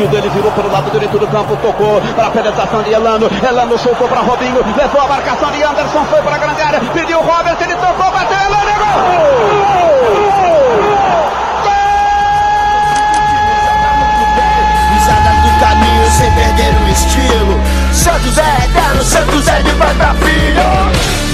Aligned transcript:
sentido, 0.00 0.16
ele 0.16 0.28
virou 0.30 0.50
pelo 0.52 0.70
lado 0.70 0.90
direito 0.90 1.18
do 1.18 1.26
campo, 1.26 1.56
tocou 1.56 2.00
para 2.14 2.26
a 2.28 2.30
penetração 2.30 2.82
de 2.82 2.92
Elano. 2.92 3.28
Elano 3.46 3.78
soltou 3.78 4.08
para 4.08 4.20
Robinho, 4.20 4.64
levou 4.76 5.02
a 5.02 5.08
marcação 5.08 5.50
de 5.50 5.62
Anderson, 5.62 6.04
foi 6.06 6.22
para 6.22 6.36
a 6.36 6.38
grande 6.38 6.62
área, 6.62 6.80
pediu 6.80 7.18
o 7.18 7.22
Robert, 7.22 7.56
ele 7.60 7.74
tocou, 7.74 8.10
bateu, 8.10 8.38
Elano, 8.38 8.70
gol! 8.78 9.60
do 15.40 15.60
caminho 15.60 16.10
sem 16.10 16.30
perder 16.32 16.74
o 16.74 16.88
estilo. 16.90 17.60
Santos 17.92 18.36
é 18.36 18.64
eterno, 18.64 19.02
Santos 19.02 19.48
é 19.48 19.62
de 19.62 19.70
pai 19.72 19.94
pra 19.94 20.14
filho. 20.14 20.60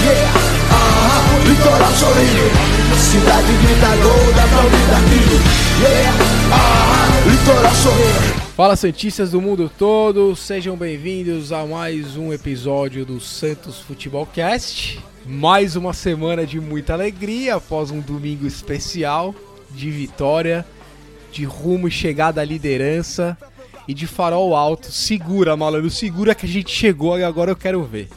Yeah, 0.03 0.31
ah, 0.71 1.21
litoral 1.45 1.91
sorrindo. 1.91 2.51
Cidade 2.95 3.53
grita 3.53 3.95
gol, 4.01 4.33
daqui. 4.33 5.41
Yeah, 5.81 6.13
ah, 6.53 6.86
litoral 7.29 7.73
sorrindo. 7.75 8.47
Fala 8.55 8.75
Santistas 8.75 9.31
do 9.31 9.41
mundo 9.41 9.71
todo, 9.77 10.35
sejam 10.35 10.75
bem-vindos 10.75 11.51
a 11.51 11.65
mais 11.65 12.17
um 12.17 12.33
episódio 12.33 13.05
do 13.05 13.19
Santos 13.19 13.79
Futebol 13.79 14.25
Cast. 14.25 14.99
Mais 15.25 15.75
uma 15.75 15.93
semana 15.93 16.45
de 16.45 16.59
muita 16.59 16.93
alegria 16.93 17.55
após 17.55 17.91
um 17.91 17.99
domingo 17.99 18.47
especial 18.47 19.35
de 19.71 19.91
vitória, 19.91 20.65
de 21.31 21.45
rumo 21.45 21.87
e 21.87 21.91
chegada 21.91 22.41
à 22.41 22.45
liderança 22.45 23.37
e 23.87 23.93
de 23.93 24.07
farol 24.07 24.55
alto. 24.55 24.91
Segura, 24.91 25.55
malandro, 25.55 25.89
segura 25.89 26.33
que 26.33 26.45
a 26.45 26.49
gente 26.49 26.71
chegou 26.71 27.19
e 27.19 27.23
agora 27.23 27.51
eu 27.51 27.55
quero 27.55 27.83
ver. 27.83 28.09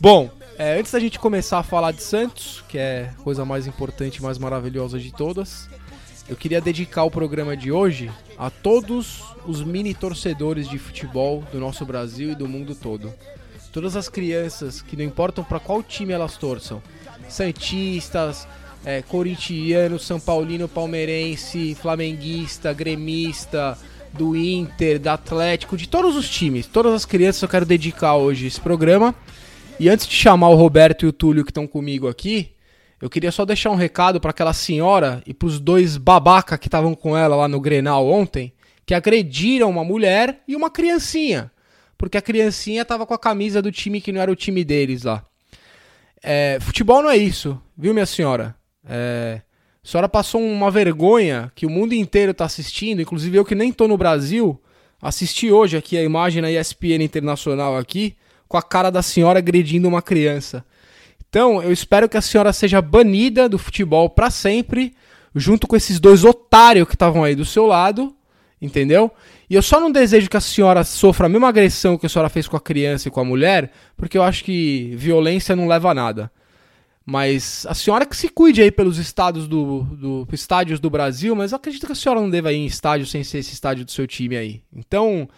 Bom, 0.00 0.30
é, 0.58 0.78
antes 0.78 0.92
da 0.92 0.98
gente 0.98 1.18
começar 1.18 1.58
a 1.58 1.62
falar 1.62 1.92
de 1.92 2.02
Santos, 2.02 2.64
que 2.68 2.78
é 2.78 3.10
a 3.18 3.22
coisa 3.22 3.44
mais 3.44 3.66
importante 3.66 4.16
e 4.16 4.22
mais 4.22 4.38
maravilhosa 4.38 4.98
de 4.98 5.12
todas, 5.12 5.68
eu 6.28 6.36
queria 6.36 6.60
dedicar 6.60 7.04
o 7.04 7.10
programa 7.10 7.56
de 7.56 7.70
hoje 7.70 8.10
a 8.36 8.50
todos 8.50 9.22
os 9.46 9.62
mini 9.62 9.94
torcedores 9.94 10.68
de 10.68 10.78
futebol 10.78 11.44
do 11.52 11.60
nosso 11.60 11.84
Brasil 11.84 12.32
e 12.32 12.34
do 12.34 12.48
mundo 12.48 12.74
todo. 12.74 13.12
Todas 13.72 13.94
as 13.94 14.08
crianças 14.08 14.82
que 14.82 14.96
não 14.96 15.04
importam 15.04 15.44
para 15.44 15.60
qual 15.60 15.82
time 15.82 16.12
elas 16.12 16.36
torçam, 16.36 16.82
santistas, 17.28 18.48
é, 18.84 19.02
corintiano, 19.02 19.98
são 19.98 20.18
paulino, 20.18 20.68
palmeirense, 20.68 21.74
flamenguista, 21.74 22.72
gremista, 22.72 23.78
do 24.12 24.34
Inter, 24.34 24.98
do 24.98 25.08
Atlético, 25.08 25.76
de 25.76 25.88
todos 25.88 26.16
os 26.16 26.28
times, 26.28 26.66
todas 26.66 26.92
as 26.92 27.04
crianças 27.04 27.42
eu 27.42 27.48
quero 27.48 27.66
dedicar 27.66 28.16
hoje 28.16 28.46
esse 28.46 28.60
programa. 28.60 29.14
E 29.78 29.90
antes 29.90 30.06
de 30.06 30.14
chamar 30.14 30.48
o 30.48 30.54
Roberto 30.54 31.04
e 31.04 31.08
o 31.08 31.12
Túlio 31.12 31.44
que 31.44 31.50
estão 31.50 31.66
comigo 31.66 32.08
aqui, 32.08 32.55
eu 33.00 33.10
queria 33.10 33.30
só 33.30 33.44
deixar 33.44 33.70
um 33.70 33.76
recado 33.76 34.20
para 34.20 34.30
aquela 34.30 34.52
senhora 34.52 35.22
e 35.26 35.34
para 35.34 35.46
os 35.46 35.60
dois 35.60 35.96
babaca 35.96 36.56
que 36.56 36.68
estavam 36.68 36.94
com 36.94 37.16
ela 37.16 37.36
lá 37.36 37.48
no 37.48 37.60
Grenal 37.60 38.06
ontem, 38.06 38.52
que 38.86 38.94
agrediram 38.94 39.68
uma 39.68 39.84
mulher 39.84 40.42
e 40.48 40.56
uma 40.56 40.70
criancinha, 40.70 41.50
porque 41.98 42.16
a 42.16 42.22
criancinha 42.22 42.82
estava 42.82 43.04
com 43.04 43.12
a 43.12 43.18
camisa 43.18 43.60
do 43.60 43.70
time 43.70 44.00
que 44.00 44.12
não 44.12 44.20
era 44.20 44.30
o 44.30 44.36
time 44.36 44.64
deles 44.64 45.02
lá. 45.02 45.24
É, 46.22 46.58
futebol 46.60 47.02
não 47.02 47.10
é 47.10 47.16
isso, 47.16 47.60
viu, 47.76 47.92
minha 47.92 48.06
senhora? 48.06 48.54
É, 48.88 49.42
a 49.84 49.88
senhora 49.88 50.08
passou 50.08 50.40
uma 50.40 50.70
vergonha 50.70 51.52
que 51.54 51.66
o 51.66 51.70
mundo 51.70 51.92
inteiro 51.92 52.32
está 52.32 52.44
assistindo, 52.44 53.02
inclusive 53.02 53.36
eu 53.36 53.44
que 53.44 53.54
nem 53.54 53.72
tô 53.72 53.86
no 53.86 53.98
Brasil, 53.98 54.60
assisti 55.00 55.50
hoje 55.50 55.76
aqui 55.76 55.98
a 55.98 56.02
imagem 56.02 56.40
na 56.40 56.50
ESPN 56.50 57.04
Internacional 57.04 57.76
aqui, 57.76 58.16
com 58.48 58.56
a 58.56 58.62
cara 58.62 58.90
da 58.90 59.02
senhora 59.02 59.38
agredindo 59.38 59.86
uma 59.86 60.00
criança. 60.00 60.64
Então, 61.36 61.62
eu 61.62 61.70
espero 61.70 62.08
que 62.08 62.16
a 62.16 62.22
senhora 62.22 62.50
seja 62.50 62.80
banida 62.80 63.46
do 63.46 63.58
futebol 63.58 64.08
para 64.08 64.30
sempre, 64.30 64.94
junto 65.34 65.66
com 65.66 65.76
esses 65.76 66.00
dois 66.00 66.24
otários 66.24 66.88
que 66.88 66.94
estavam 66.94 67.22
aí 67.22 67.34
do 67.34 67.44
seu 67.44 67.66
lado, 67.66 68.16
entendeu? 68.58 69.10
E 69.50 69.54
eu 69.54 69.60
só 69.60 69.78
não 69.78 69.92
desejo 69.92 70.30
que 70.30 70.36
a 70.38 70.40
senhora 70.40 70.82
sofra 70.82 71.26
a 71.26 71.28
mesma 71.28 71.50
agressão 71.50 71.98
que 71.98 72.06
a 72.06 72.08
senhora 72.08 72.30
fez 72.30 72.48
com 72.48 72.56
a 72.56 72.60
criança 72.60 73.08
e 73.08 73.10
com 73.10 73.20
a 73.20 73.24
mulher, 73.24 73.70
porque 73.98 74.16
eu 74.16 74.22
acho 74.22 74.42
que 74.44 74.94
violência 74.96 75.54
não 75.54 75.68
leva 75.68 75.90
a 75.90 75.94
nada. 75.94 76.32
Mas 77.04 77.66
a 77.68 77.74
senhora 77.74 78.06
que 78.06 78.16
se 78.16 78.30
cuide 78.30 78.62
aí 78.62 78.70
pelos 78.70 78.96
estados 78.96 79.46
do, 79.46 79.82
do 79.82 80.28
estádios 80.32 80.80
do 80.80 80.88
Brasil, 80.88 81.36
mas 81.36 81.52
eu 81.52 81.56
acredito 81.56 81.84
que 81.84 81.92
a 81.92 81.94
senhora 81.94 82.22
não 82.22 82.30
deva 82.30 82.50
ir 82.50 82.56
em 82.56 82.64
estádio 82.64 83.06
sem 83.06 83.22
ser 83.22 83.40
esse 83.40 83.52
estádio 83.52 83.84
do 83.84 83.90
seu 83.90 84.06
time 84.06 84.38
aí. 84.38 84.62
Então, 84.74 85.28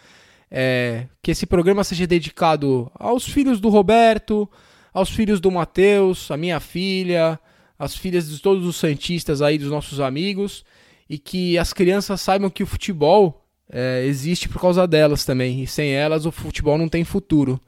é, 0.48 1.06
que 1.20 1.32
esse 1.32 1.44
programa 1.44 1.82
seja 1.82 2.06
dedicado 2.06 2.88
aos 2.94 3.24
filhos 3.24 3.58
do 3.58 3.68
Roberto, 3.68 4.48
aos 4.92 5.10
filhos 5.10 5.40
do 5.40 5.50
Matheus, 5.50 6.30
a 6.30 6.36
minha 6.36 6.60
filha, 6.60 7.38
as 7.78 7.96
filhas 7.96 8.28
de 8.28 8.40
todos 8.40 8.66
os 8.66 8.76
santistas 8.76 9.40
aí 9.40 9.58
dos 9.58 9.70
nossos 9.70 10.00
amigos, 10.00 10.64
e 11.08 11.18
que 11.18 11.56
as 11.56 11.72
crianças 11.72 12.20
saibam 12.20 12.50
que 12.50 12.62
o 12.62 12.66
futebol 12.66 13.44
é, 13.70 14.04
existe 14.06 14.48
por 14.48 14.60
causa 14.60 14.86
delas 14.86 15.24
também, 15.24 15.62
e 15.62 15.66
sem 15.66 15.90
elas 15.90 16.26
o 16.26 16.32
futebol 16.32 16.76
não 16.76 16.88
tem 16.88 17.04
futuro. 17.04 17.60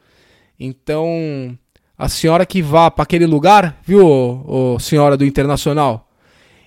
Então, 0.59 1.57
a 1.97 2.09
senhora 2.09 2.45
que 2.45 2.61
vá 2.61 2.91
para 2.91 3.03
aquele 3.03 3.27
lugar, 3.27 3.81
viu, 3.85 4.07
ô, 4.07 4.75
ô, 4.75 4.79
senhora 4.79 5.17
do 5.17 5.25
Internacional? 5.25 6.11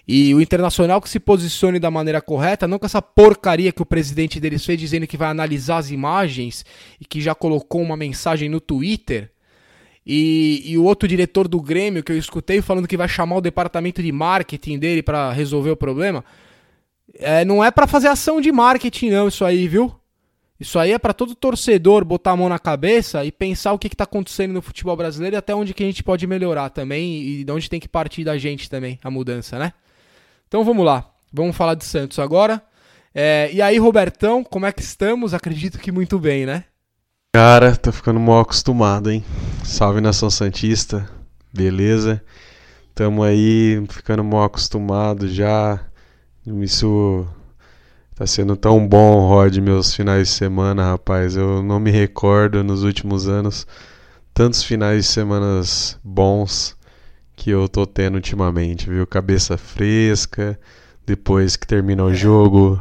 E 0.08 0.34
o 0.36 0.42
Internacional 0.42 1.02
que 1.02 1.10
se 1.10 1.20
posicione 1.20 1.80
da 1.80 1.90
maneira 1.90 2.22
correta, 2.22 2.68
não 2.68 2.78
com 2.78 2.86
essa 2.86 3.02
porcaria 3.02 3.72
que 3.72 3.82
o 3.82 3.86
presidente 3.86 4.40
deles 4.40 4.66
fez 4.66 4.80
dizendo 4.80 5.08
que 5.08 5.18
vai 5.18 5.30
analisar 5.30 5.78
as 5.78 5.92
imagens 5.92 6.66
e 7.00 7.06
que 7.06 7.22
já 7.22 7.34
colocou 7.34 7.82
uma 7.82 7.96
mensagem 7.96 8.50
no 8.50 8.60
Twitter. 8.60 9.32
E, 10.06 10.64
e 10.66 10.78
o 10.78 10.84
outro 10.84 11.08
diretor 11.08 11.48
do 11.48 11.62
Grêmio 11.62 12.04
que 12.04 12.12
eu 12.12 12.18
escutei 12.18 12.62
falando 12.62 12.88
que 12.88 12.98
vai 12.98 13.08
chamar 13.08 13.38
o 13.38 13.42
departamento 13.42 14.04
de 14.04 14.12
marketing 14.12 14.78
dele 14.78 15.02
para 15.02 15.32
resolver 15.32 15.72
o 15.72 15.78
problema. 15.78 16.24
É, 17.16 17.46
não 17.46 17.64
é 17.64 17.72
para 17.72 17.88
fazer 17.88 18.08
ação 18.08 18.42
de 18.42 18.52
marketing, 18.52 19.12
não, 19.12 19.28
isso 19.28 19.46
aí, 19.46 19.68
viu? 19.68 19.94
Isso 20.60 20.80
aí 20.80 20.92
é 20.92 21.00
para 21.00 21.14
todo 21.14 21.36
torcedor 21.36 22.06
botar 22.06 22.32
a 22.32 22.38
mão 22.38 22.48
na 22.48 22.60
cabeça 22.60 23.26
e 23.26 23.32
pensar 23.32 23.74
o 23.74 23.80
que 23.80 23.88
está 23.88 24.04
acontecendo 24.04 24.54
no 24.54 24.62
futebol 24.62 24.96
brasileiro 24.96 25.36
e 25.36 25.38
até 25.38 25.54
onde 25.54 25.74
que 25.74 25.84
a 25.84 25.86
gente 25.86 26.04
pode 26.04 26.26
melhorar 26.26 26.70
também 26.70 27.22
e 27.22 27.44
de 27.44 27.52
onde 27.52 27.70
tem 27.70 27.80
que 27.80 27.90
partir 27.90 28.24
da 28.24 28.38
gente 28.38 28.70
também 28.70 29.00
a 29.04 29.12
mudança, 29.12 29.60
né? 29.60 29.74
Então 30.48 30.64
vamos 30.64 30.86
lá, 30.86 31.10
vamos 31.32 31.56
falar 31.56 31.76
de 31.76 31.84
Santos 31.84 32.20
agora. 32.20 32.64
É, 33.14 33.50
e 33.54 33.62
aí, 33.62 33.78
Robertão, 33.78 34.44
como 34.44 34.66
é 34.66 34.72
que 34.72 34.82
estamos? 34.82 35.34
Acredito 35.34 35.78
que 35.78 35.92
muito 35.92 36.18
bem, 36.18 36.46
né? 36.46 36.66
Cara, 37.36 37.76
tô 37.76 37.92
ficando 37.92 38.20
mal 38.20 38.42
acostumado, 38.42 39.10
hein? 39.10 39.26
Salve 39.64 40.00
nação 40.00 40.30
Santista, 40.30 41.10
beleza? 41.52 42.24
Tamo 42.94 43.24
aí 43.24 43.84
ficando 43.90 44.24
mal 44.24 44.44
acostumado 44.44 45.28
já. 45.28 45.80
Isso 46.46 47.28
Tá 48.16 48.28
sendo 48.28 48.56
tão 48.56 48.88
bom, 48.88 49.28
Rod, 49.28 49.58
meus 49.58 49.96
finais 49.96 50.28
de 50.28 50.34
semana, 50.36 50.86
rapaz. 50.92 51.36
Eu 51.36 51.64
não 51.64 51.80
me 51.80 51.90
recordo 51.90 52.64
nos 52.64 52.84
últimos 52.84 53.28
anos 53.28 53.66
tantos 54.32 54.64
finais 54.64 55.06
de 55.06 55.12
semanas 55.12 56.00
bons 56.04 56.78
que 57.36 57.50
eu 57.50 57.68
tô 57.68 57.88
tendo 57.88 58.16
ultimamente, 58.16 58.88
viu? 58.88 59.08
Cabeça 59.08 59.58
fresca, 59.58 60.60
depois 61.04 61.56
que 61.56 61.66
termina 61.66 62.04
o 62.04 62.14
jogo, 62.14 62.80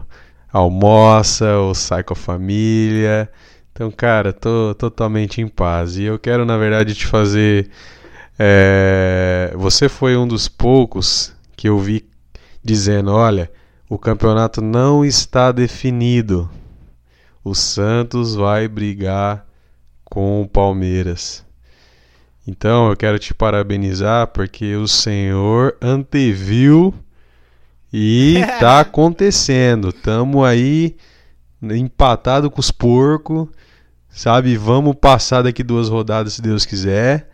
almoça 0.53 1.57
ou 1.57 1.75
sai 1.75 2.03
com 2.03 2.13
a 2.13 2.17
família. 2.17 3.31
Então, 3.73 3.91
cara, 3.91 4.33
tô 4.33 4.75
totalmente 4.75 5.41
em 5.41 5.49
paz. 5.49 5.97
E 5.97 6.05
eu 6.05 6.19
quero, 6.19 6.45
na 6.45 6.57
verdade, 6.57 6.95
te 6.95 7.07
fazer. 7.07 7.71
É... 8.39 9.53
Você 9.57 9.89
foi 9.89 10.17
um 10.17 10.29
dos 10.29 10.49
poucos 10.49 11.35
que 11.57 11.69
eu 11.69 11.79
vi 11.79 12.05
dizendo: 12.63 13.13
olha 13.13 13.51
o 13.93 13.99
campeonato 13.99 14.63
não 14.63 15.05
está 15.05 15.53
definido. 15.53 16.49
O 17.45 17.55
Santos 17.55 18.35
vai 18.35 18.67
brigar 18.67 19.47
com 20.03 20.41
o 20.41 20.49
Palmeiras. 20.49 21.45
Então 22.49 22.89
eu 22.89 22.97
quero 22.97 23.19
te 23.19 23.35
parabenizar 23.35 24.29
porque 24.29 24.77
o 24.77 24.89
Senhor 24.89 25.77
anteviu 25.79 26.95
e 27.93 28.41
tá 28.59 28.81
acontecendo. 28.81 29.93
Tamo 29.93 30.43
aí 30.43 30.97
empatado 31.63 32.51
com 32.51 32.61
os 32.61 32.71
porcos, 32.71 33.49
sabe? 34.09 34.57
Vamos 34.57 34.97
passar 34.97 35.43
daqui 35.43 35.63
duas 35.63 35.89
rodadas 35.89 36.35
se 36.35 36.43
Deus 36.43 36.67
quiser. 36.67 37.29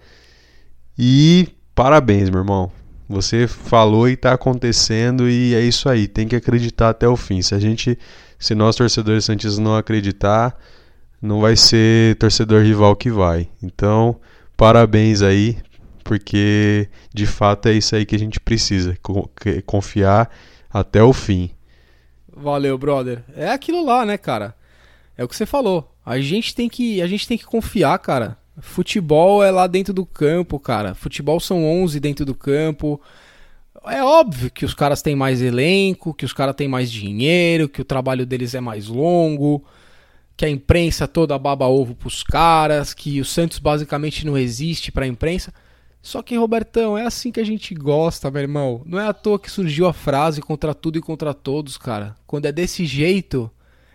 E 0.99 1.49
parabéns, 1.75 2.29
meu 2.29 2.41
irmão. 2.41 2.71
Você 3.09 3.47
falou 3.47 4.07
e 4.09 4.13
está 4.13 4.35
acontecendo 4.35 5.29
e 5.31 5.55
é 5.55 5.61
isso 5.61 5.89
aí. 5.89 6.07
Tem 6.07 6.29
que 6.29 6.37
acreditar 6.37 6.91
até 6.91 7.09
o 7.09 7.17
fim. 7.17 7.41
Se 7.41 7.55
a 7.55 7.59
gente, 7.59 7.99
se 8.39 8.55
nós 8.55 8.77
torcedores 8.77 9.25
santistas 9.25 9.59
não 9.59 9.77
acreditar, 9.77 10.55
não 11.21 11.41
vai 11.41 11.57
ser 11.57 12.17
torcedor 12.17 12.63
rival 12.63 12.95
que 12.95 13.11
vai. 13.11 13.49
Então, 13.63 14.21
parabéns 14.57 15.23
aí, 15.23 15.57
porque 16.05 16.89
de 17.15 17.27
fato 17.27 17.69
é 17.69 17.73
isso 17.73 17.97
aí 17.97 18.05
que 18.05 18.15
a 18.15 18.19
gente 18.19 18.39
precisa, 18.39 18.97
confiar 19.65 20.31
até 20.71 21.03
o 21.03 21.13
fim. 21.13 21.51
Valeu, 22.41 22.79
brother. 22.79 23.25
É 23.37 23.51
aquilo 23.51 23.85
lá, 23.85 24.05
né, 24.07 24.17
cara? 24.17 24.55
É 25.17 25.25
o 25.25 25.29
que 25.29 25.35
você 25.35 25.45
falou. 25.47 25.93
A 26.05 26.21
gente 26.21 26.55
tem 26.55 26.69
que, 26.69 27.03
a 27.03 27.07
gente 27.07 27.27
tem 27.27 27.37
que 27.37 27.45
confiar, 27.45 27.99
cara. 27.99 28.39
Futebol 28.61 29.43
é 29.43 29.51
lá 29.51 29.67
dentro 29.67 29.93
do 29.93 30.07
campo, 30.07 30.59
cara. 30.59 30.95
Futebol 30.95 31.39
são 31.41 31.65
11 31.65 32.01
dentro 32.01 32.25
do 32.25 32.35
campo. 32.35 33.01
É 33.87 34.03
óbvio 34.03 34.51
que 34.51 34.65
os 34.65 34.75
caras 34.75 35.03
têm 35.03 35.15
mais 35.17 35.41
elenco, 35.41 36.15
que 36.15 36.25
os 36.25 36.33
caras 36.33 36.55
têm 36.55 36.69
mais 36.69 36.91
dinheiro, 36.91 37.69
que 37.69 37.81
o 37.81 37.85
trabalho 37.85 38.27
deles 38.27 38.55
é 38.55 38.61
mais 38.61 38.87
longo. 38.89 39.65
que 40.37 40.45
a 40.45 40.49
imprensa 40.49 41.09
toda 41.09 41.37
baba 41.37 41.67
ovo 41.67 41.97
pros 41.97 42.23
caras, 42.23 42.95
que 42.95 43.21
o 43.21 43.25
Santos 43.25 43.59
basicamente 43.59 44.25
não 44.25 44.39
existe 44.39 44.93
pra 44.93 45.05
imprensa. 45.07 45.53
Só 46.01 46.23
que, 46.23 46.37
Robertão, 46.37 46.97
é 46.97 47.05
assim 47.05 47.31
que 47.33 47.41
a 47.41 47.45
gente 47.45 47.75
gosta, 47.75 48.31
meu 48.31 48.43
irmão. 48.43 48.83
Não 48.87 48.99
é 48.99 49.07
à 49.07 49.13
toa 49.13 49.39
que 49.39 49.51
surgiu 49.51 49.87
a 49.87 49.93
frase 49.93 50.41
contra 50.41 50.75
tudo 50.75 50.99
e 50.99 51.03
contra 51.03 51.35
todos, 51.35 51.77
cara. 51.77 52.17
Quando 52.27 52.47
é 52.47 52.53
desse 52.53 52.87
jeito, 52.87 53.51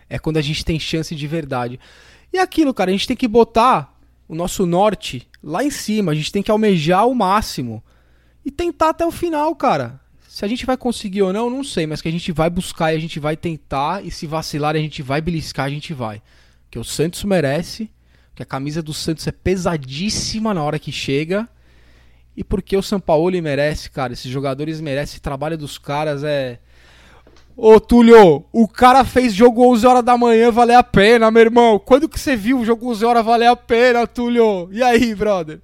é 0.10 0.20
quando 0.20 0.38
a 0.38 0.42
gente 0.42 0.64
tem 0.64 0.80
chance 0.80 1.16
de 1.16 1.28
verdade. 1.28 1.80
E 2.32 2.38
é 2.38 2.42
aquilo, 2.42 2.74
cara, 2.74 2.90
a 2.90 2.94
gente 2.94 3.08
tem 3.08 3.18
que 3.18 3.28
botar 3.28 3.98
o 4.28 4.36
nosso 4.36 4.66
norte 4.66 5.28
lá 5.42 5.64
em 5.64 5.70
cima, 5.70 6.12
a 6.12 6.16
gente 6.16 6.32
tem 6.32 6.44
que 6.44 6.52
almejar 6.52 7.08
o 7.08 7.16
máximo 7.16 7.84
e 8.46 8.52
tentar 8.52 8.90
até 8.90 9.06
o 9.06 9.12
final, 9.12 9.56
cara. 9.56 10.00
Se 10.28 10.44
a 10.44 10.48
gente 10.48 10.66
vai 10.66 10.76
conseguir 10.76 11.22
ou 11.22 11.32
não, 11.32 11.50
não 11.50 11.64
sei, 11.64 11.86
mas 11.86 12.02
que 12.02 12.08
a 12.08 12.12
gente 12.12 12.32
vai 12.32 12.50
buscar 12.50 12.92
e 12.92 12.98
a 12.98 13.00
gente 13.00 13.20
vai 13.20 13.38
tentar, 13.38 14.04
e 14.04 14.10
se 14.10 14.26
vacilar 14.26 14.76
a 14.76 14.80
gente 14.80 15.04
vai 15.04 15.22
beliscar, 15.22 15.68
a 15.68 15.70
gente 15.70 15.94
vai. 15.94 16.22
Que 16.72 16.80
o 16.80 16.84
Santos 16.84 17.24
merece, 17.24 17.90
que 18.34 18.42
a 18.42 18.46
camisa 18.46 18.82
do 18.82 18.94
Santos 18.94 19.28
é 19.28 19.32
pesadíssima 19.32 20.54
na 20.54 20.64
hora 20.64 20.80
que 20.80 20.92
chega, 20.92 21.48
e 22.36 22.44
porque 22.44 22.76
o 22.76 22.84
São 22.84 23.00
Paulo 23.00 23.42
merece, 23.42 23.90
cara, 23.90 24.14
esses 24.14 24.30
jogadores 24.30 24.82
merecem, 24.82 25.18
o 25.18 25.22
trabalho 25.22 25.58
dos 25.58 25.78
caras 25.78 26.24
é... 26.24 26.60
Ô 27.56 27.80
Túlio, 27.80 28.46
o 28.52 28.68
cara 28.68 29.06
fez 29.06 29.32
jogo 29.32 29.72
11 29.72 29.86
horas 29.86 30.04
da 30.04 30.18
manhã 30.18 30.52
valer 30.52 30.76
a 30.76 30.82
pena, 30.84 31.30
meu 31.30 31.44
irmão. 31.44 31.78
Quando 31.78 32.10
que 32.10 32.20
você 32.20 32.36
viu 32.36 32.60
o 32.60 32.66
jogo 32.66 32.90
11 32.90 33.06
horas 33.06 33.24
valer 33.24 33.46
a 33.46 33.56
pena, 33.56 34.08
Túlio? 34.08 34.70
E 34.72 34.82
aí, 34.82 35.14
brother? 35.14 35.62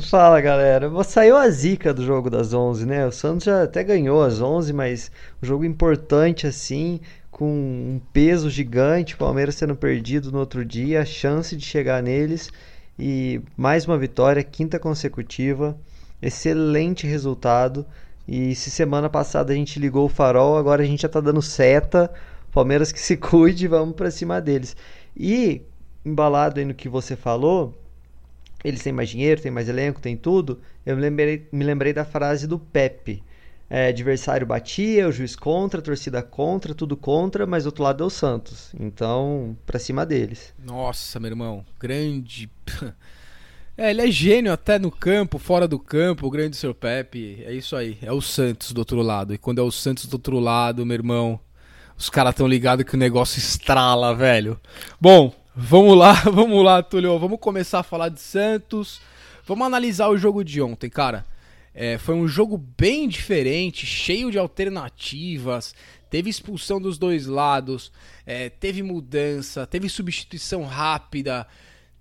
Fala 0.00 0.40
galera, 0.40 0.90
saiu 1.04 1.36
a 1.36 1.48
zica 1.48 1.94
do 1.94 2.04
jogo 2.04 2.28
das 2.28 2.52
11, 2.52 2.84
né? 2.84 3.06
O 3.06 3.12
Santos 3.12 3.44
já 3.44 3.62
até 3.62 3.84
ganhou 3.84 4.20
as 4.20 4.40
11, 4.40 4.72
mas 4.72 5.12
um 5.40 5.46
jogo 5.46 5.64
importante 5.64 6.44
assim, 6.44 6.98
com 7.30 7.46
um 7.46 8.00
peso 8.12 8.50
gigante, 8.50 9.14
o 9.14 9.18
Palmeiras 9.18 9.54
sendo 9.54 9.76
perdido 9.76 10.32
no 10.32 10.40
outro 10.40 10.64
dia, 10.64 11.02
a 11.02 11.04
chance 11.04 11.56
de 11.56 11.64
chegar 11.64 12.02
neles 12.02 12.50
e 12.98 13.40
mais 13.56 13.86
uma 13.86 13.98
vitória, 13.98 14.42
quinta 14.42 14.78
consecutiva, 14.78 15.78
excelente 16.20 17.06
resultado. 17.06 17.84
E 18.26 18.54
se 18.54 18.70
semana 18.70 19.08
passada 19.08 19.52
a 19.52 19.56
gente 19.56 19.78
ligou 19.78 20.06
o 20.06 20.08
farol, 20.08 20.56
agora 20.56 20.82
a 20.82 20.86
gente 20.86 21.02
já 21.02 21.08
tá 21.08 21.20
dando 21.20 21.42
seta. 21.42 22.10
Palmeiras 22.50 22.90
que 22.90 22.98
se 23.00 23.16
cuide, 23.16 23.68
vamos 23.68 23.94
para 23.94 24.10
cima 24.10 24.40
deles. 24.40 24.76
E 25.16 25.62
embalado 26.04 26.58
aí 26.58 26.64
no 26.64 26.74
que 26.74 26.88
você 26.88 27.16
falou, 27.16 27.74
eles 28.64 28.82
têm 28.82 28.92
mais 28.92 29.08
dinheiro, 29.08 29.40
têm 29.40 29.50
mais 29.50 29.68
elenco, 29.68 30.00
tem 30.00 30.16
tudo. 30.16 30.60
Eu 30.84 30.96
me 30.96 31.02
lembrei, 31.02 31.46
me 31.52 31.64
lembrei 31.64 31.92
da 31.92 32.04
frase 32.04 32.46
do 32.46 32.58
Pepe. 32.58 33.22
É, 33.68 33.88
adversário 33.88 34.46
batia, 34.46 35.08
o 35.08 35.12
juiz 35.12 35.34
contra, 35.34 35.80
a 35.80 35.82
torcida 35.82 36.22
contra, 36.22 36.74
tudo 36.74 36.96
contra, 36.96 37.46
mas 37.46 37.64
do 37.64 37.68
outro 37.68 37.82
lado 37.82 38.04
é 38.04 38.06
o 38.06 38.10
Santos. 38.10 38.72
Então, 38.78 39.56
pra 39.66 39.78
cima 39.78 40.06
deles. 40.06 40.54
Nossa, 40.58 41.18
meu 41.18 41.30
irmão, 41.30 41.64
grande. 41.78 42.50
É, 43.78 43.90
ele 43.90 44.00
é 44.00 44.10
gênio 44.10 44.50
até 44.50 44.78
no 44.78 44.90
campo, 44.90 45.38
fora 45.38 45.68
do 45.68 45.78
campo, 45.78 46.26
o 46.26 46.30
grande 46.30 46.56
seu 46.56 46.74
Pepe. 46.74 47.42
É 47.44 47.52
isso 47.52 47.76
aí, 47.76 47.98
é 48.00 48.10
o 48.10 48.22
Santos 48.22 48.72
do 48.72 48.78
outro 48.78 49.02
lado. 49.02 49.34
E 49.34 49.38
quando 49.38 49.58
é 49.58 49.62
o 49.62 49.70
Santos 49.70 50.06
do 50.06 50.14
outro 50.14 50.40
lado, 50.40 50.86
meu 50.86 50.94
irmão, 50.94 51.38
os 51.94 52.08
caras 52.08 52.34
tão 52.34 52.48
ligados 52.48 52.86
que 52.86 52.94
o 52.94 52.98
negócio 52.98 53.38
estrala, 53.38 54.14
velho. 54.14 54.58
Bom, 54.98 55.30
Vamos 55.58 55.96
lá, 55.96 56.12
vamos 56.30 56.62
lá, 56.62 56.82
Túlio. 56.82 57.18
Vamos 57.18 57.40
começar 57.40 57.78
a 57.78 57.82
falar 57.82 58.10
de 58.10 58.20
Santos. 58.20 59.00
Vamos 59.46 59.66
analisar 59.66 60.08
o 60.08 60.18
jogo 60.18 60.44
de 60.44 60.60
ontem, 60.60 60.90
cara. 60.90 61.24
É, 61.78 61.98
foi 61.98 62.14
um 62.14 62.26
jogo 62.26 62.56
bem 62.56 63.06
diferente, 63.06 63.84
cheio 63.84 64.30
de 64.30 64.38
alternativas. 64.38 65.74
Teve 66.08 66.30
expulsão 66.30 66.80
dos 66.80 66.96
dois 66.96 67.26
lados, 67.26 67.92
é, 68.24 68.48
teve 68.48 68.82
mudança, 68.82 69.66
teve 69.66 69.86
substituição 69.90 70.64
rápida, 70.64 71.46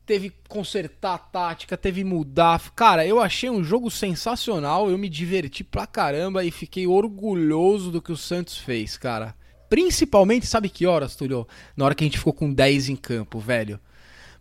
teve 0.05 0.31
consertar 0.47 1.15
a 1.15 1.17
tática, 1.17 1.75
teve 1.75 2.05
mudar. 2.05 2.71
Cara, 2.73 3.05
eu 3.05 3.19
achei 3.19 3.49
um 3.49 3.65
jogo 3.65 3.91
sensacional. 3.91 4.89
Eu 4.89 4.97
me 4.97 5.09
diverti 5.09 5.61
pra 5.61 5.85
caramba 5.85 6.45
e 6.45 6.51
fiquei 6.51 6.87
orgulhoso 6.87 7.91
do 7.91 8.01
que 8.01 8.13
o 8.13 8.17
Santos 8.17 8.57
fez, 8.57 8.97
cara. 8.97 9.35
Principalmente, 9.67 10.47
sabe 10.47 10.69
que 10.69 10.85
horas, 10.85 11.17
Túlio? 11.17 11.45
Na 11.75 11.83
hora 11.83 11.95
que 11.95 12.05
a 12.05 12.07
gente 12.07 12.19
ficou 12.19 12.31
com 12.31 12.53
10 12.53 12.87
em 12.87 12.95
campo, 12.95 13.39
velho. 13.39 13.77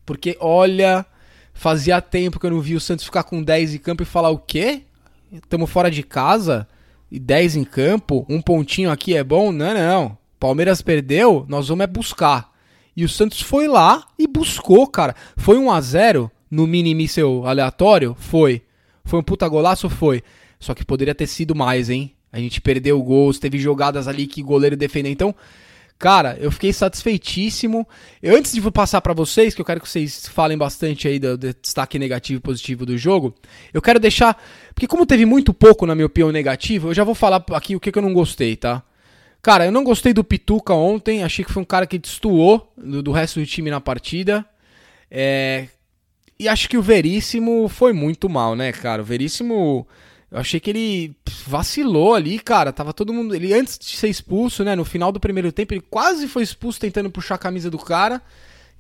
Porque, 0.06 0.36
olha, 0.38 1.04
fazia 1.52 2.00
tempo 2.00 2.38
que 2.38 2.46
eu 2.46 2.50
não 2.50 2.60
vi 2.60 2.76
o 2.76 2.80
Santos 2.80 3.04
ficar 3.04 3.24
com 3.24 3.42
10 3.42 3.74
em 3.74 3.78
campo 3.78 4.04
e 4.04 4.06
falar 4.06 4.30
o 4.30 4.38
quê? 4.38 4.84
Estamos 5.42 5.68
fora 5.68 5.90
de 5.90 6.04
casa? 6.04 6.68
E 7.10 7.18
10 7.18 7.56
em 7.56 7.64
campo? 7.64 8.24
Um 8.28 8.40
pontinho 8.40 8.88
aqui 8.88 9.16
é 9.16 9.24
bom? 9.24 9.50
Não, 9.50 9.74
não. 9.74 10.18
Palmeiras 10.38 10.80
perdeu, 10.80 11.44
nós 11.48 11.66
vamos 11.66 11.82
é 11.82 11.86
buscar. 11.88 12.52
E 12.96 13.04
o 13.04 13.08
Santos 13.08 13.40
foi 13.40 13.66
lá 13.66 14.06
e 14.16 14.28
buscou, 14.28 14.86
cara. 14.86 15.16
Foi 15.36 15.58
1 15.58 15.72
a 15.72 15.80
0 15.80 16.30
no 16.48 16.68
mini 16.68 16.94
míssel 16.94 17.44
aleatório? 17.46 18.14
Foi. 18.16 18.62
Foi 19.04 19.18
um 19.18 19.24
puta 19.24 19.48
golaço? 19.48 19.90
Foi. 19.90 20.22
Só 20.60 20.72
que 20.72 20.84
poderia 20.84 21.14
ter 21.14 21.26
sido 21.26 21.52
mais, 21.52 21.90
hein? 21.90 22.14
A 22.30 22.38
gente 22.38 22.60
perdeu 22.60 23.02
gols, 23.02 23.40
teve 23.40 23.58
jogadas 23.58 24.06
ali 24.06 24.28
que 24.28 24.40
o 24.40 24.46
goleiro 24.46 24.76
defendeu. 24.76 25.10
Então, 25.10 25.34
cara, 25.98 26.36
eu 26.40 26.50
fiquei 26.50 26.72
satisfeitíssimo. 26.72 27.86
Eu, 28.22 28.36
antes 28.36 28.52
de 28.52 28.60
passar 28.70 29.00
para 29.00 29.14
vocês, 29.14 29.54
que 29.54 29.60
eu 29.60 29.64
quero 29.64 29.80
que 29.80 29.88
vocês 29.88 30.26
falem 30.28 30.56
bastante 30.56 31.08
aí 31.08 31.18
do, 31.18 31.36
destaque 31.36 31.98
negativo 31.98 32.38
e 32.38 32.42
positivo 32.42 32.84
do 32.84 32.96
jogo, 32.98 33.34
eu 33.72 33.80
quero 33.80 33.98
deixar. 33.98 34.42
Porque, 34.74 34.86
como 34.86 35.06
teve 35.06 35.24
muito 35.24 35.54
pouco, 35.54 35.86
na 35.86 35.94
minha 35.94 36.06
opinião, 36.06 36.32
negativo, 36.32 36.88
eu 36.88 36.94
já 36.94 37.04
vou 37.04 37.14
falar 37.14 37.44
aqui 37.52 37.76
o 37.76 37.80
que, 37.80 37.90
que 37.90 37.98
eu 37.98 38.02
não 38.02 38.12
gostei, 38.12 38.56
tá? 38.56 38.82
Cara, 39.42 39.66
eu 39.66 39.72
não 39.72 39.84
gostei 39.84 40.12
do 40.12 40.24
Pituca 40.24 40.72
ontem. 40.72 41.22
Achei 41.22 41.44
que 41.44 41.52
foi 41.52 41.62
um 41.62 41.66
cara 41.66 41.86
que 41.86 41.98
destoou 41.98 42.72
do, 42.76 43.02
do 43.02 43.12
resto 43.12 43.40
do 43.40 43.46
time 43.46 43.70
na 43.70 43.80
partida. 43.80 44.44
É, 45.10 45.68
e 46.38 46.48
acho 46.48 46.68
que 46.68 46.76
o 46.76 46.82
Veríssimo 46.82 47.68
foi 47.68 47.92
muito 47.92 48.28
mal, 48.28 48.56
né, 48.56 48.72
cara? 48.72 49.02
O 49.02 49.04
Veríssimo 49.04 49.86
eu 50.34 50.40
achei 50.40 50.58
que 50.58 50.68
ele 50.68 51.16
vacilou 51.46 52.12
ali, 52.12 52.40
cara. 52.40 52.72
Tava 52.72 52.92
todo 52.92 53.12
mundo. 53.12 53.36
Ele, 53.36 53.54
antes 53.54 53.78
de 53.78 53.96
ser 53.96 54.08
expulso, 54.08 54.64
né? 54.64 54.74
No 54.74 54.84
final 54.84 55.12
do 55.12 55.20
primeiro 55.20 55.52
tempo, 55.52 55.72
ele 55.72 55.80
quase 55.80 56.26
foi 56.26 56.42
expulso 56.42 56.80
tentando 56.80 57.08
puxar 57.08 57.36
a 57.36 57.38
camisa 57.38 57.70
do 57.70 57.78
cara. 57.78 58.20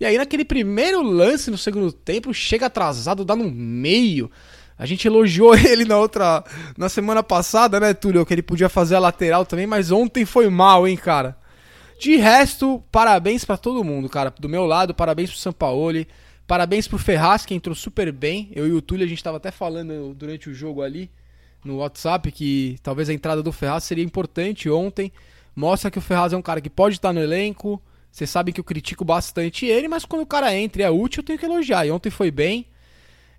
E 0.00 0.04
aí, 0.04 0.18
naquele 0.18 0.44
primeiro 0.44 1.00
lance 1.00 1.52
no 1.52 1.56
segundo 1.56 1.92
tempo, 1.92 2.34
chega 2.34 2.66
atrasado, 2.66 3.24
dá 3.24 3.36
no 3.36 3.48
meio. 3.48 4.28
A 4.76 4.84
gente 4.84 5.06
elogiou 5.06 5.54
ele 5.56 5.84
na 5.84 5.96
outra. 5.96 6.42
Na 6.76 6.88
semana 6.88 7.22
passada, 7.22 7.78
né, 7.78 7.94
Túlio? 7.94 8.26
Que 8.26 8.34
ele 8.34 8.42
podia 8.42 8.68
fazer 8.68 8.96
a 8.96 8.98
lateral 8.98 9.46
também, 9.46 9.68
mas 9.68 9.92
ontem 9.92 10.24
foi 10.24 10.48
mal, 10.48 10.88
hein, 10.88 10.96
cara. 10.96 11.38
De 12.00 12.16
resto, 12.16 12.82
parabéns 12.90 13.44
para 13.44 13.56
todo 13.56 13.84
mundo, 13.84 14.08
cara. 14.08 14.34
Do 14.40 14.48
meu 14.48 14.66
lado, 14.66 14.92
parabéns 14.92 15.30
pro 15.30 15.38
Sampaoli. 15.38 16.08
Parabéns 16.48 16.88
pro 16.88 16.98
Ferraz, 16.98 17.46
que 17.46 17.54
entrou 17.54 17.76
super 17.76 18.10
bem. 18.10 18.50
Eu 18.56 18.66
e 18.66 18.72
o 18.72 18.82
Túlio, 18.82 19.06
a 19.06 19.08
gente 19.08 19.22
tava 19.22 19.36
até 19.36 19.52
falando 19.52 20.12
durante 20.14 20.50
o 20.50 20.54
jogo 20.54 20.82
ali 20.82 21.08
no 21.64 21.78
WhatsApp 21.78 22.30
que 22.30 22.76
talvez 22.82 23.08
a 23.08 23.14
entrada 23.14 23.42
do 23.42 23.52
Ferraz 23.52 23.84
seria 23.84 24.04
importante 24.04 24.68
ontem. 24.68 25.10
Mostra 25.56 25.90
que 25.90 25.98
o 25.98 26.02
Ferraz 26.02 26.32
é 26.32 26.36
um 26.36 26.42
cara 26.42 26.60
que 26.60 26.70
pode 26.70 26.96
estar 26.96 27.12
no 27.12 27.20
elenco. 27.20 27.80
Você 28.10 28.26
sabe 28.26 28.52
que 28.52 28.60
eu 28.60 28.64
critico 28.64 29.04
bastante 29.04 29.66
ele, 29.66 29.88
mas 29.88 30.04
quando 30.04 30.22
o 30.22 30.26
cara 30.26 30.54
entra 30.54 30.82
e 30.82 30.84
é 30.84 30.90
útil, 30.90 31.20
eu 31.20 31.24
tenho 31.24 31.38
que 31.38 31.44
elogiar. 31.44 31.86
E 31.86 31.90
ontem 31.90 32.10
foi 32.10 32.30
bem. 32.30 32.66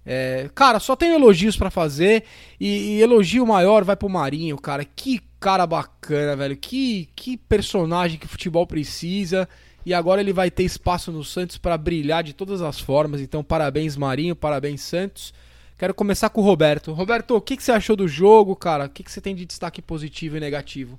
É, 0.06 0.50
cara, 0.54 0.80
só 0.80 0.96
tenho 0.96 1.16
elogios 1.16 1.58
para 1.58 1.72
fazer. 1.72 2.24
E, 2.60 2.98
e, 2.98 3.02
elogio 3.02 3.46
maior 3.46 3.84
vai 3.84 3.96
pro 3.96 4.10
Marinho, 4.10 4.58
cara. 4.58 4.86
Que 4.86 5.22
cara 5.40 5.66
bacana, 5.66 6.36
velho. 6.36 6.56
Que, 6.56 7.10
que 7.16 7.38
personagem 7.38 8.20
que 8.20 8.26
o 8.26 8.30
futebol 8.30 8.68
precisa. 8.68 9.48
E 9.86 9.94
agora 9.94 10.22
ele 10.22 10.34
vai 10.34 10.52
ter 10.52 10.64
espaço 10.64 11.12
no 11.12 11.24
Santos 11.24 11.58
para 11.58 11.78
brilhar 11.78 12.24
de 12.24 12.34
todas 12.34 12.62
as 12.62 12.80
formas. 12.80 13.22
Então, 13.22 13.44
parabéns, 13.44 13.96
Marinho. 13.96 14.36
Parabéns, 14.36 14.82
Santos. 14.82 15.34
Quero 15.78 15.94
começar 15.94 16.30
com 16.30 16.40
o 16.40 16.44
Roberto. 16.44 16.94
Roberto, 16.94 17.36
o 17.36 17.42
que, 17.42 17.58
que 17.58 17.64
você 17.64 17.74
achou 17.74 17.98
do 17.98 18.08
jogo, 18.08 18.56
cara? 18.56 18.86
O 18.86 18.90
que, 18.90 19.04
que 19.04 19.12
você 19.12 19.20
tem 19.20 19.36
de 19.36 19.46
destaque 19.46 19.82
positivo 19.82 20.38
e 20.38 20.40
negativo? 20.40 20.98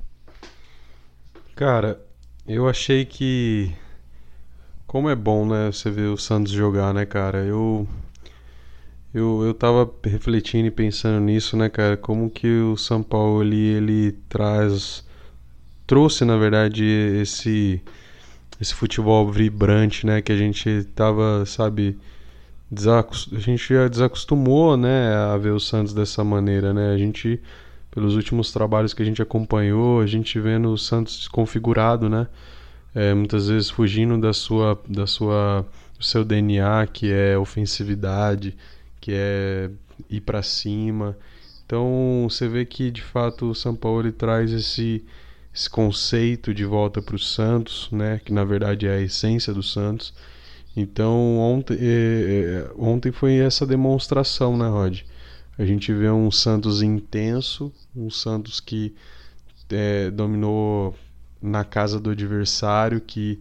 Cara, 1.54 1.98
eu 2.46 2.68
achei 2.68 3.06
que. 3.06 3.72
Como 4.86 5.08
é 5.08 5.14
bom, 5.14 5.46
né? 5.46 5.72
Você 5.72 5.90
ver 5.90 6.08
o 6.08 6.18
Santos 6.18 6.52
jogar, 6.52 6.92
né, 6.92 7.06
cara? 7.06 7.38
Eu. 7.38 7.88
Eu, 9.14 9.42
eu 9.44 9.54
tava 9.54 9.90
refletindo 10.04 10.66
e 10.68 10.70
pensando 10.70 11.24
nisso, 11.24 11.56
né, 11.56 11.70
cara? 11.70 11.96
Como 11.96 12.28
que 12.28 12.46
o 12.46 12.76
São 12.76 13.02
Paulo 13.02 13.42
ele, 13.42 13.56
ele 13.56 14.12
traz. 14.28 15.02
Trouxe, 15.86 16.22
na 16.26 16.36
verdade, 16.36 16.84
esse. 16.84 17.80
Esse 18.60 18.74
futebol 18.74 19.30
vibrante, 19.30 20.04
né? 20.04 20.20
Que 20.20 20.32
a 20.32 20.36
gente 20.36 20.84
tava, 20.94 21.46
sabe 21.46 21.98
a 22.72 23.38
gente 23.38 23.74
já 23.74 23.86
desacostumou 23.86 24.76
né, 24.76 25.14
a 25.14 25.36
ver 25.36 25.50
o 25.50 25.60
Santos 25.60 25.94
dessa 25.94 26.24
maneira. 26.24 26.74
Né? 26.74 26.92
A 26.92 26.98
gente, 26.98 27.40
pelos 27.90 28.16
últimos 28.16 28.52
trabalhos 28.52 28.92
que 28.92 29.02
a 29.02 29.04
gente 29.04 29.22
acompanhou, 29.22 30.00
a 30.00 30.06
gente 30.06 30.38
vendo 30.40 30.72
o 30.72 30.78
Santos 30.78 31.28
configurado, 31.28 32.08
né? 32.08 32.26
É, 32.94 33.12
muitas 33.12 33.48
vezes 33.48 33.68
fugindo 33.68 34.18
da 34.18 34.32
sua, 34.32 34.80
da 34.88 35.06
sua, 35.06 35.66
do 35.98 36.04
seu 36.04 36.24
DNA, 36.24 36.86
que 36.86 37.12
é 37.12 37.36
ofensividade, 37.36 38.56
que 39.00 39.12
é 39.14 39.70
ir 40.08 40.22
para 40.22 40.42
cima. 40.42 41.16
Então 41.66 42.26
você 42.28 42.48
vê 42.48 42.64
que 42.64 42.90
de 42.90 43.02
fato 43.02 43.50
o 43.50 43.54
São 43.54 43.76
Paulo 43.76 44.00
ele 44.00 44.12
traz 44.12 44.50
esse, 44.50 45.04
esse 45.54 45.68
conceito 45.68 46.54
de 46.54 46.64
volta 46.64 47.02
para 47.02 47.16
o 47.16 47.18
Santos, 47.18 47.88
né? 47.92 48.18
que 48.24 48.32
na 48.32 48.44
verdade 48.44 48.86
é 48.86 48.96
a 48.96 49.00
essência 49.00 49.52
do 49.52 49.62
Santos 49.62 50.14
Então 50.76 51.38
ontem, 51.38 51.78
é, 51.80 52.68
é, 52.68 52.70
ontem 52.76 53.10
foi 53.10 53.36
essa 53.36 53.66
demonstração, 53.66 54.56
né, 54.56 54.68
Rod? 54.68 55.00
A 55.58 55.64
gente 55.64 55.92
vê 55.92 56.10
um 56.10 56.30
Santos 56.30 56.82
intenso, 56.82 57.72
um 57.94 58.10
Santos 58.10 58.60
que 58.60 58.94
é, 59.70 60.10
dominou 60.10 60.94
na 61.40 61.64
casa 61.64 61.98
do 61.98 62.10
adversário, 62.10 63.00
que 63.00 63.40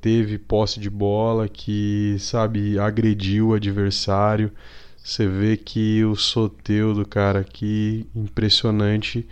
teve 0.00 0.38
posse 0.38 0.80
de 0.80 0.88
bola, 0.88 1.46
que 1.50 2.16
sabe 2.18 2.78
agrediu 2.78 3.48
o 3.48 3.54
adversário. 3.54 4.50
Você 4.96 5.28
vê 5.28 5.54
que 5.54 6.02
o 6.02 6.16
Soteudo, 6.16 7.06
cara, 7.06 7.44
que 7.44 8.06
impressionante 8.14 9.28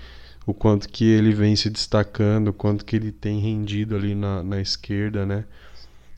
o 0.46 0.52
quanto 0.52 0.88
que 0.88 1.04
ele 1.04 1.32
vem 1.32 1.56
se 1.56 1.70
destacando, 1.70 2.48
o 2.48 2.52
quanto 2.52 2.84
que 2.84 2.94
ele 2.94 3.10
tem 3.10 3.40
rendido 3.40 3.96
ali 3.96 4.14
na, 4.14 4.42
na 4.42 4.60
esquerda, 4.60 5.24
né? 5.24 5.44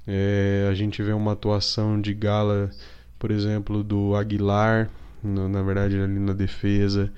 É, 0.06 0.68
a 0.70 0.74
gente 0.74 1.02
vê 1.02 1.12
uma 1.12 1.32
atuação 1.32 2.00
de 2.00 2.12
gala, 2.14 2.70
por 3.18 3.30
exemplo, 3.30 3.82
do 3.82 4.14
Aguilar, 4.14 4.90
no, 5.22 5.48
na 5.48 5.62
verdade 5.62 5.98
ali 5.98 6.18
na 6.18 6.32
defesa. 6.32 7.10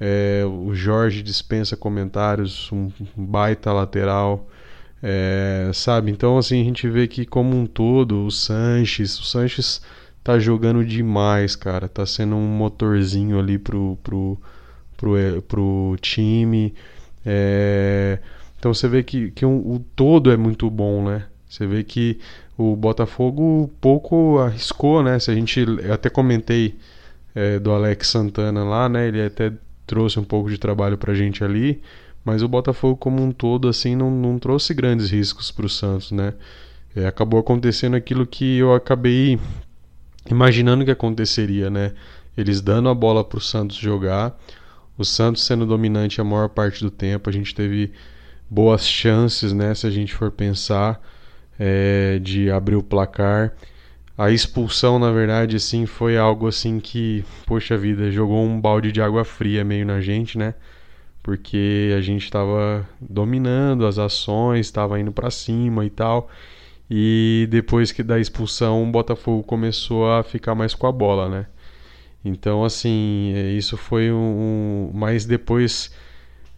É, 0.00 0.44
o 0.46 0.74
Jorge 0.74 1.22
dispensa 1.22 1.76
comentários, 1.76 2.70
um 2.72 2.90
baita 3.16 3.72
lateral. 3.72 4.48
É, 5.02 5.70
sabe? 5.74 6.12
Então 6.12 6.38
assim 6.38 6.60
a 6.60 6.64
gente 6.64 6.88
vê 6.88 7.08
que 7.08 7.26
como 7.26 7.56
um 7.56 7.66
todo 7.66 8.24
o 8.24 8.30
Sanches, 8.30 9.18
o 9.18 9.24
Sanches 9.24 9.82
tá 10.22 10.38
jogando 10.38 10.84
demais, 10.84 11.56
cara. 11.56 11.88
Tá 11.88 12.06
sendo 12.06 12.36
um 12.36 12.46
motorzinho 12.46 13.38
ali 13.38 13.58
pro, 13.58 13.98
pro, 14.02 14.38
pro, 14.96 15.16
é, 15.16 15.40
pro 15.40 15.96
time. 16.00 16.74
É... 17.24 18.18
Então 18.58 18.72
você 18.72 18.88
vê 18.88 19.02
que, 19.02 19.30
que 19.32 19.44
um, 19.44 19.56
o 19.58 19.80
todo 19.96 20.30
é 20.30 20.36
muito 20.36 20.70
bom, 20.70 21.04
né? 21.04 21.26
Você 21.52 21.66
vê 21.66 21.84
que 21.84 22.18
o 22.56 22.74
Botafogo 22.74 23.70
pouco 23.78 24.38
arriscou, 24.38 25.02
né? 25.02 25.18
Se 25.18 25.30
a 25.30 25.34
gente 25.34 25.60
eu 25.60 25.92
até 25.92 26.08
comentei 26.08 26.78
é, 27.34 27.58
do 27.58 27.70
Alex 27.72 28.08
Santana 28.08 28.64
lá, 28.64 28.88
né? 28.88 29.08
Ele 29.08 29.22
até 29.22 29.52
trouxe 29.86 30.18
um 30.18 30.24
pouco 30.24 30.48
de 30.48 30.56
trabalho 30.56 30.96
pra 30.96 31.12
gente 31.12 31.44
ali, 31.44 31.82
mas 32.24 32.42
o 32.42 32.48
Botafogo 32.48 32.96
como 32.96 33.22
um 33.22 33.30
todo 33.30 33.68
assim 33.68 33.94
não, 33.94 34.10
não 34.10 34.38
trouxe 34.38 34.72
grandes 34.72 35.10
riscos 35.10 35.50
para 35.50 35.66
o 35.66 35.68
Santos, 35.68 36.10
né? 36.10 36.32
É, 36.96 37.06
acabou 37.06 37.38
acontecendo 37.38 37.96
aquilo 37.96 38.26
que 38.26 38.56
eu 38.56 38.72
acabei 38.72 39.38
imaginando 40.30 40.86
que 40.86 40.90
aconteceria, 40.90 41.68
né? 41.68 41.92
Eles 42.34 42.62
dando 42.62 42.88
a 42.88 42.94
bola 42.94 43.22
para 43.22 43.36
o 43.36 43.42
Santos 43.42 43.76
jogar, 43.76 44.40
o 44.96 45.04
Santos 45.04 45.44
sendo 45.44 45.66
dominante 45.66 46.18
a 46.18 46.24
maior 46.24 46.48
parte 46.48 46.82
do 46.82 46.90
tempo, 46.90 47.28
a 47.28 47.32
gente 47.32 47.54
teve 47.54 47.92
boas 48.48 48.88
chances, 48.88 49.52
né? 49.52 49.74
Se 49.74 49.86
a 49.86 49.90
gente 49.90 50.14
for 50.14 50.30
pensar 50.30 50.98
é, 51.58 52.18
de 52.18 52.50
abrir 52.50 52.76
o 52.76 52.82
placar. 52.82 53.52
A 54.16 54.30
expulsão, 54.30 54.98
na 54.98 55.10
verdade, 55.10 55.56
assim, 55.56 55.86
foi 55.86 56.16
algo 56.18 56.46
assim 56.46 56.78
que, 56.80 57.24
poxa 57.46 57.76
vida, 57.76 58.10
jogou 58.10 58.44
um 58.44 58.60
balde 58.60 58.92
de 58.92 59.00
água 59.00 59.24
fria 59.24 59.64
meio 59.64 59.86
na 59.86 60.00
gente, 60.00 60.36
né? 60.38 60.54
Porque 61.22 61.92
a 61.96 62.00
gente 62.00 62.24
estava 62.24 62.86
dominando 63.00 63.86
as 63.86 63.98
ações, 63.98 64.66
estava 64.66 65.00
indo 65.00 65.12
para 65.12 65.30
cima 65.30 65.84
e 65.84 65.90
tal. 65.90 66.28
E 66.90 67.48
depois 67.50 67.90
que 67.92 68.02
da 68.02 68.18
expulsão, 68.20 68.82
o 68.82 68.92
Botafogo 68.92 69.42
começou 69.42 70.10
a 70.12 70.22
ficar 70.22 70.54
mais 70.54 70.74
com 70.74 70.86
a 70.86 70.92
bola, 70.92 71.28
né? 71.28 71.46
Então, 72.24 72.64
assim, 72.64 73.32
é, 73.34 73.50
isso 73.52 73.76
foi 73.76 74.12
um. 74.12 74.16
um 74.16 74.90
mas 74.94 75.24
depois 75.24 75.92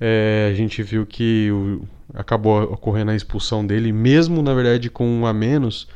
é, 0.00 0.48
a 0.52 0.54
gente 0.54 0.82
viu 0.82 1.06
que 1.06 1.50
o, 1.50 1.86
acabou 2.14 2.62
ocorrendo 2.62 3.10
a 3.10 3.16
expulsão 3.16 3.66
dele, 3.66 3.92
mesmo 3.92 4.42
na 4.42 4.54
verdade 4.54 4.88
com 4.88 5.06
um 5.06 5.26
a 5.26 5.32
menos. 5.32 5.88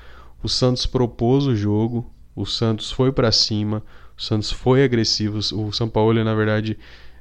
O 0.42 0.48
Santos 0.48 0.87
propôs 0.87 1.46
o 1.46 1.54
jogo, 1.54 2.12
o 2.34 2.44
Santos 2.44 2.90
foi 2.90 3.10
para 3.12 3.32
cima, 3.32 3.82
o 4.16 4.22
Santos 4.22 4.50
foi 4.50 4.84
agressivo. 4.84 5.38
O 5.38 5.72
São 5.72 5.88
Paulo, 5.88 6.22
na 6.22 6.34
verdade, 6.34 6.78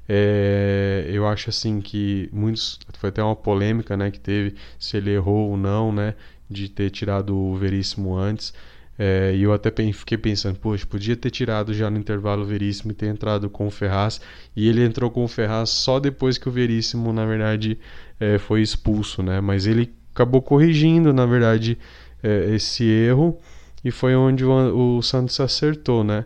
é, 0.09 1.05
eu 1.09 1.27
acho 1.27 1.49
assim 1.49 1.81
que 1.81 2.29
muitos. 2.31 2.79
Foi 2.97 3.09
até 3.09 3.23
uma 3.23 3.35
polêmica 3.35 3.95
né, 3.95 4.11
que 4.11 4.19
teve 4.19 4.55
se 4.79 4.97
ele 4.97 5.11
errou 5.11 5.51
ou 5.51 5.57
não, 5.57 5.91
né? 5.91 6.15
de 6.49 6.69
ter 6.69 6.89
tirado 6.89 7.35
o 7.35 7.55
Veríssimo 7.55 8.17
antes. 8.17 8.53
É, 8.99 9.33
e 9.35 9.43
eu 9.43 9.53
até 9.53 9.71
fiquei 9.93 10.17
pensando, 10.17 10.57
poxa, 10.57 10.85
podia 10.85 11.15
ter 11.15 11.29
tirado 11.29 11.73
já 11.73 11.89
no 11.89 11.99
intervalo 11.99 12.41
o 12.41 12.45
Veríssimo 12.45 12.91
e 12.91 12.95
ter 12.95 13.07
entrado 13.07 13.49
com 13.49 13.67
o 13.67 13.71
Ferraz. 13.71 14.19
E 14.55 14.67
ele 14.67 14.83
entrou 14.83 15.11
com 15.11 15.23
o 15.23 15.27
Ferraz 15.27 15.69
só 15.69 15.99
depois 15.99 16.37
que 16.37 16.49
o 16.49 16.51
Veríssimo, 16.51 17.13
na 17.13 17.25
verdade, 17.25 17.77
é, 18.19 18.37
foi 18.39 18.61
expulso, 18.61 19.21
né? 19.21 19.39
Mas 19.39 19.67
ele 19.67 19.93
acabou 20.13 20.41
corrigindo, 20.41 21.13
na 21.13 21.25
verdade, 21.25 21.77
é, 22.23 22.55
esse 22.55 22.83
erro 22.83 23.39
e 23.83 23.91
foi 23.91 24.15
onde 24.15 24.43
o, 24.43 24.97
o 24.97 25.01
Santos 25.03 25.39
acertou, 25.39 26.03
né? 26.03 26.25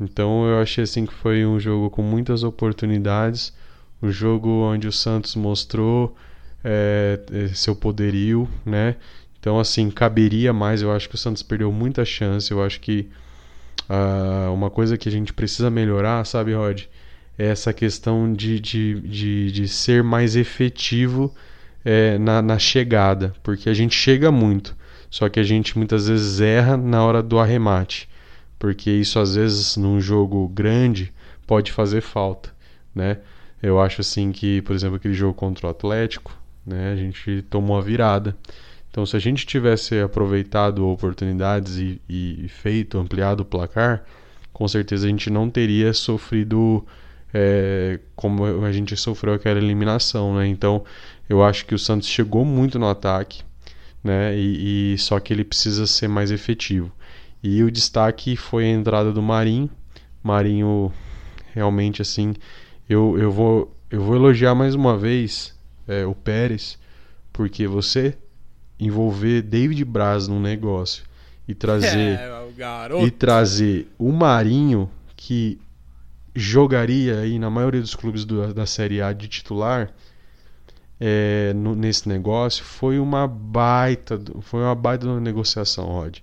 Então 0.00 0.46
eu 0.48 0.60
achei 0.60 0.84
assim 0.84 1.06
que 1.06 1.14
foi 1.14 1.44
um 1.44 1.60
jogo 1.60 1.90
com 1.90 2.02
muitas 2.02 2.42
oportunidades, 2.42 3.52
um 4.02 4.10
jogo 4.10 4.48
onde 4.48 4.88
o 4.88 4.92
Santos 4.92 5.36
mostrou 5.36 6.16
é, 6.64 7.20
é 7.32 7.48
seu 7.48 7.76
poderio, 7.76 8.48
né? 8.64 8.96
Então, 9.40 9.58
assim, 9.58 9.90
caberia 9.90 10.52
mais. 10.52 10.82
Eu 10.82 10.92
acho 10.92 11.08
que 11.08 11.14
o 11.14 11.18
Santos 11.18 11.42
perdeu 11.42 11.72
muita 11.72 12.04
chance. 12.04 12.50
Eu 12.50 12.62
acho 12.62 12.78
que 12.80 13.08
uh, 13.88 14.52
uma 14.52 14.70
coisa 14.70 14.98
que 14.98 15.08
a 15.08 15.12
gente 15.12 15.32
precisa 15.32 15.70
melhorar, 15.70 16.24
sabe, 16.26 16.52
Rod? 16.54 16.82
É 17.38 17.46
essa 17.46 17.72
questão 17.72 18.32
de, 18.32 18.60
de, 18.60 19.00
de, 19.00 19.50
de 19.50 19.68
ser 19.68 20.04
mais 20.04 20.36
efetivo 20.36 21.34
é, 21.82 22.18
na, 22.18 22.42
na 22.42 22.58
chegada. 22.58 23.34
Porque 23.42 23.70
a 23.70 23.74
gente 23.74 23.94
chega 23.94 24.30
muito, 24.30 24.76
só 25.10 25.28
que 25.28 25.40
a 25.40 25.42
gente 25.42 25.76
muitas 25.78 26.06
vezes 26.06 26.40
erra 26.40 26.76
na 26.76 27.02
hora 27.02 27.22
do 27.22 27.38
arremate. 27.38 28.08
Porque 28.58 28.90
isso, 28.90 29.18
às 29.18 29.36
vezes, 29.36 29.78
num 29.78 29.98
jogo 29.98 30.46
grande, 30.48 31.12
pode 31.46 31.72
fazer 31.72 32.02
falta, 32.02 32.50
né? 32.94 33.16
Eu 33.62 33.80
acho 33.80 34.02
assim 34.02 34.32
que, 34.32 34.60
por 34.62 34.74
exemplo, 34.74 34.96
aquele 34.96 35.14
jogo 35.14 35.34
contra 35.34 35.66
o 35.66 35.70
Atlético, 35.70 36.36
né, 36.64 36.92
a 36.92 36.96
gente 36.96 37.42
tomou 37.50 37.76
a 37.76 37.80
virada. 37.80 38.36
Então, 38.90 39.06
se 39.06 39.16
a 39.16 39.20
gente 39.20 39.46
tivesse 39.46 40.00
aproveitado 40.00 40.86
oportunidades 40.86 41.76
e, 41.76 42.00
e 42.08 42.48
feito, 42.48 42.98
ampliado 42.98 43.42
o 43.42 43.46
placar, 43.46 44.04
com 44.52 44.66
certeza 44.66 45.06
a 45.06 45.08
gente 45.08 45.30
não 45.30 45.48
teria 45.48 45.92
sofrido 45.92 46.84
é, 47.32 48.00
como 48.16 48.64
a 48.64 48.72
gente 48.72 48.96
sofreu 48.96 49.34
aquela 49.34 49.58
eliminação, 49.58 50.34
né? 50.34 50.46
Então, 50.46 50.84
eu 51.28 51.42
acho 51.42 51.64
que 51.66 51.74
o 51.74 51.78
Santos 51.78 52.08
chegou 52.08 52.44
muito 52.44 52.78
no 52.78 52.88
ataque, 52.88 53.42
né? 54.02 54.36
E, 54.36 54.94
e, 54.94 54.98
só 54.98 55.20
que 55.20 55.32
ele 55.32 55.44
precisa 55.44 55.86
ser 55.86 56.08
mais 56.08 56.32
efetivo. 56.32 56.90
E 57.42 57.62
o 57.62 57.70
destaque 57.70 58.36
foi 58.36 58.64
a 58.64 58.70
entrada 58.70 59.12
do 59.12 59.22
Marinho. 59.22 59.70
Marinho, 60.22 60.92
realmente 61.54 62.02
assim, 62.02 62.34
eu, 62.88 63.16
eu 63.18 63.30
vou 63.30 63.76
eu 63.90 64.02
vou 64.02 64.14
elogiar 64.14 64.54
mais 64.54 64.74
uma 64.74 64.96
vez 64.96 65.52
é, 65.88 66.06
o 66.06 66.14
Pérez, 66.14 66.78
porque 67.32 67.66
você 67.66 68.16
envolver 68.80 69.42
David 69.42 69.84
Braz 69.84 70.26
num 70.26 70.40
negócio 70.40 71.04
e 71.46 71.54
trazer 71.54 72.18
é, 72.18 73.04
e 73.04 73.10
trazer 73.10 73.88
o 73.98 74.10
Marinho 74.10 74.90
que 75.14 75.60
jogaria 76.34 77.20
aí 77.20 77.38
na 77.38 77.50
maioria 77.50 77.80
dos 77.80 77.94
clubes 77.94 78.24
do, 78.24 78.54
da 78.54 78.66
Série 78.66 79.02
A 79.02 79.12
de 79.12 79.28
titular 79.28 79.92
é, 80.98 81.52
no, 81.54 81.74
nesse 81.74 82.08
negócio 82.08 82.64
foi 82.64 82.98
uma 82.98 83.26
baita 83.26 84.20
foi 84.42 84.60
uma 84.60 84.74
baita 84.74 85.20
negociação 85.20 85.86
Rod. 85.86 86.18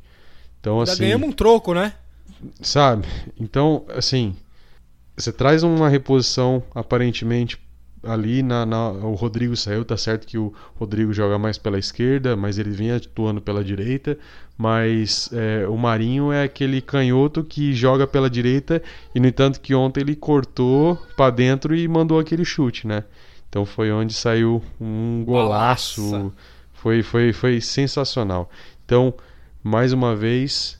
Então 0.60 0.80
Ainda 0.80 0.92
assim 0.92 1.04
ganhamos 1.04 1.30
um 1.30 1.32
troco 1.32 1.74
né? 1.74 1.94
sabe? 2.62 3.08
Então 3.40 3.86
assim 3.90 4.36
você 5.16 5.32
traz 5.32 5.64
uma 5.64 5.90
reposição 5.90 6.64
aparentemente 6.74 7.60
ali 8.04 8.44
na, 8.44 8.66
na, 8.66 8.90
o 8.90 9.16
Rodrigo 9.16 9.56
saiu, 9.56 9.84
tá 9.84 9.98
certo 9.98 10.28
que 10.28 10.38
o 10.38 10.54
Rodrigo 10.76 11.14
joga 11.14 11.38
mais 11.38 11.58
pela 11.58 11.80
esquerda, 11.80 12.36
mas 12.36 12.58
ele 12.58 12.72
vinha 12.72 12.98
atuando 12.98 13.42
pela 13.42 13.64
direita. 13.64 14.18
Mas 14.58 15.30
é, 15.34 15.68
o 15.68 15.78
Marinho 15.78 16.32
é 16.32 16.44
aquele 16.44 16.82
canhoto 16.82 17.44
que 17.44 17.74
joga 17.74 18.08
pela 18.08 18.30
direita 18.30 18.82
e 19.14 19.20
no 19.20 19.28
entanto 19.28 19.62
que 19.62 19.76
ontem 19.76 20.02
ele 20.02 20.16
cortou 20.16 20.96
para 21.16 21.30
dentro 21.30 21.76
e 21.76 21.88
mandou 21.88 22.20
aquele 22.20 22.44
chute, 22.44 22.88
né? 22.88 23.04
Então 23.50 23.66
foi 23.66 23.92
onde 23.92 24.14
saiu 24.14 24.64
um 24.82 25.24
golaço. 25.26 26.34
Foi, 26.74 27.04
foi, 27.04 27.34
foi 27.34 27.62
sensacional. 27.62 28.50
Então, 28.86 29.14
mais 29.64 29.94
uma 29.94 30.16
vez, 30.16 30.80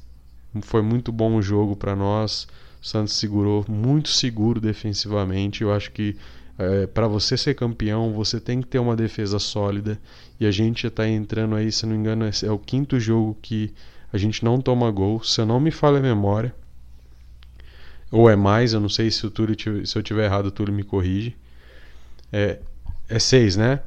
foi 0.62 0.82
muito 0.82 1.12
bom 1.12 1.36
o 1.36 1.42
jogo 1.42 1.76
para 1.76 1.96
nós. 1.96 2.48
O 2.82 2.86
Santos 2.86 3.14
segurou 3.14 3.66
muito 3.68 4.10
seguro 4.10 4.60
defensivamente. 4.60 5.62
Eu 5.62 5.72
acho 5.72 5.92
que 5.92 6.16
é, 6.58 6.88
para 6.88 7.08
você 7.08 7.38
ser 7.38 7.54
campeão, 7.56 8.12
você 8.14 8.40
tem 8.40 8.62
que 8.62 8.68
ter 8.68 8.80
uma 8.80 8.96
defesa 8.96 9.40
sólida. 9.40 10.00
E 10.40 10.46
a 10.46 10.52
gente 10.52 10.84
já 10.84 10.88
está 10.88 11.08
entrando 11.08 11.56
aí, 11.56 11.72
se 11.72 11.86
não 11.86 11.94
me 11.94 12.00
engano, 12.00 12.26
é 12.26 12.52
o 12.52 12.58
quinto 12.58 13.00
jogo 13.00 13.38
que 13.42 13.74
a 14.12 14.18
gente 14.18 14.44
não 14.44 14.60
toma 14.60 14.90
gol. 14.92 15.24
Se 15.24 15.42
eu 15.42 15.46
não 15.46 15.60
me 15.60 15.72
falha 15.72 15.98
a 15.98 16.02
memória, 16.02 16.54
ou 18.12 18.30
é 18.30 18.36
mais, 18.36 18.74
eu 18.74 18.80
não 18.80 18.90
sei 18.90 19.12
se, 19.12 19.26
o 19.26 19.30
Túlio, 19.32 19.56
se 19.86 19.98
eu 19.98 20.04
tiver 20.04 20.26
errado, 20.26 20.48
o 20.48 20.52
Túlio 20.52 20.74
me 20.74 20.84
corrige. 20.84 21.36
É, 22.32 22.60
é 23.10 23.20
seis, 23.20 23.56
né? 23.56 23.82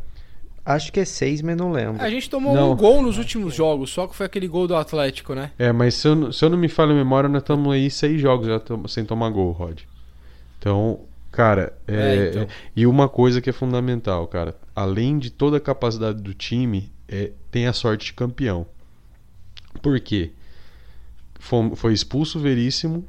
Acho 0.65 0.93
que 0.93 1.01
é 1.01 1.05
seis, 1.05 1.41
mas 1.41 1.57
não 1.57 1.73
lembro. 1.73 2.03
A 2.03 2.11
gente 2.11 2.29
tomou 2.29 2.55
Não. 2.55 2.73
um 2.73 2.77
gol 2.77 3.03
nos 3.03 3.17
últimos 3.17 3.55
jogos, 3.55 3.91
só 3.91 4.07
que 4.07 4.15
foi 4.15 4.27
aquele 4.27 4.47
gol 4.47 4.69
do 4.69 4.77
Atlético, 4.77 5.35
né? 5.35 5.53
É, 5.59 5.73
mas 5.73 5.95
se 5.95 6.07
eu, 6.07 6.15
não- 6.15 6.33
se 6.33 6.45
eu 6.45 6.51
não 6.51 6.59
me 6.59 6.69
falho 6.69 6.93
a 6.93 6.95
memória, 6.95 7.29
nós 7.29 7.43
estamos 7.43 7.73
aí 7.73 7.91
seis 7.91 8.21
jogos 8.21 8.47
já 8.47 8.61
sem 8.89 9.05
tomar 9.05 9.31
gol, 9.31 9.53
Rod. 9.53 9.81
Então, 10.59 11.01
cara, 11.31 11.73
é, 11.87 11.95
É, 11.95 12.29
então. 12.29 12.43
é- 12.43 12.49
e 12.77 12.87
uma 12.87 13.09
coisa 13.09 13.41
que 13.41 13.51
é 13.51 13.53
fundamental, 13.53 14.27
cara, 14.29 14.57
além 14.75 15.19
de 15.19 15.31
toda 15.31 15.57
a 15.57 15.61
capacidade 15.61 16.21
do 16.23 16.35
time, 16.35 16.93
é, 17.09 17.33
tem 17.51 17.67
a 17.67 17.73
sorte 17.73 18.07
de 18.07 18.13
campeão. 18.15 18.67
Por 19.83 19.99
quê? 20.01 20.33
Fom- 21.39 21.75
Foi, 21.75 21.93
expulso 21.93 22.39
Veríssimo 22.39 23.05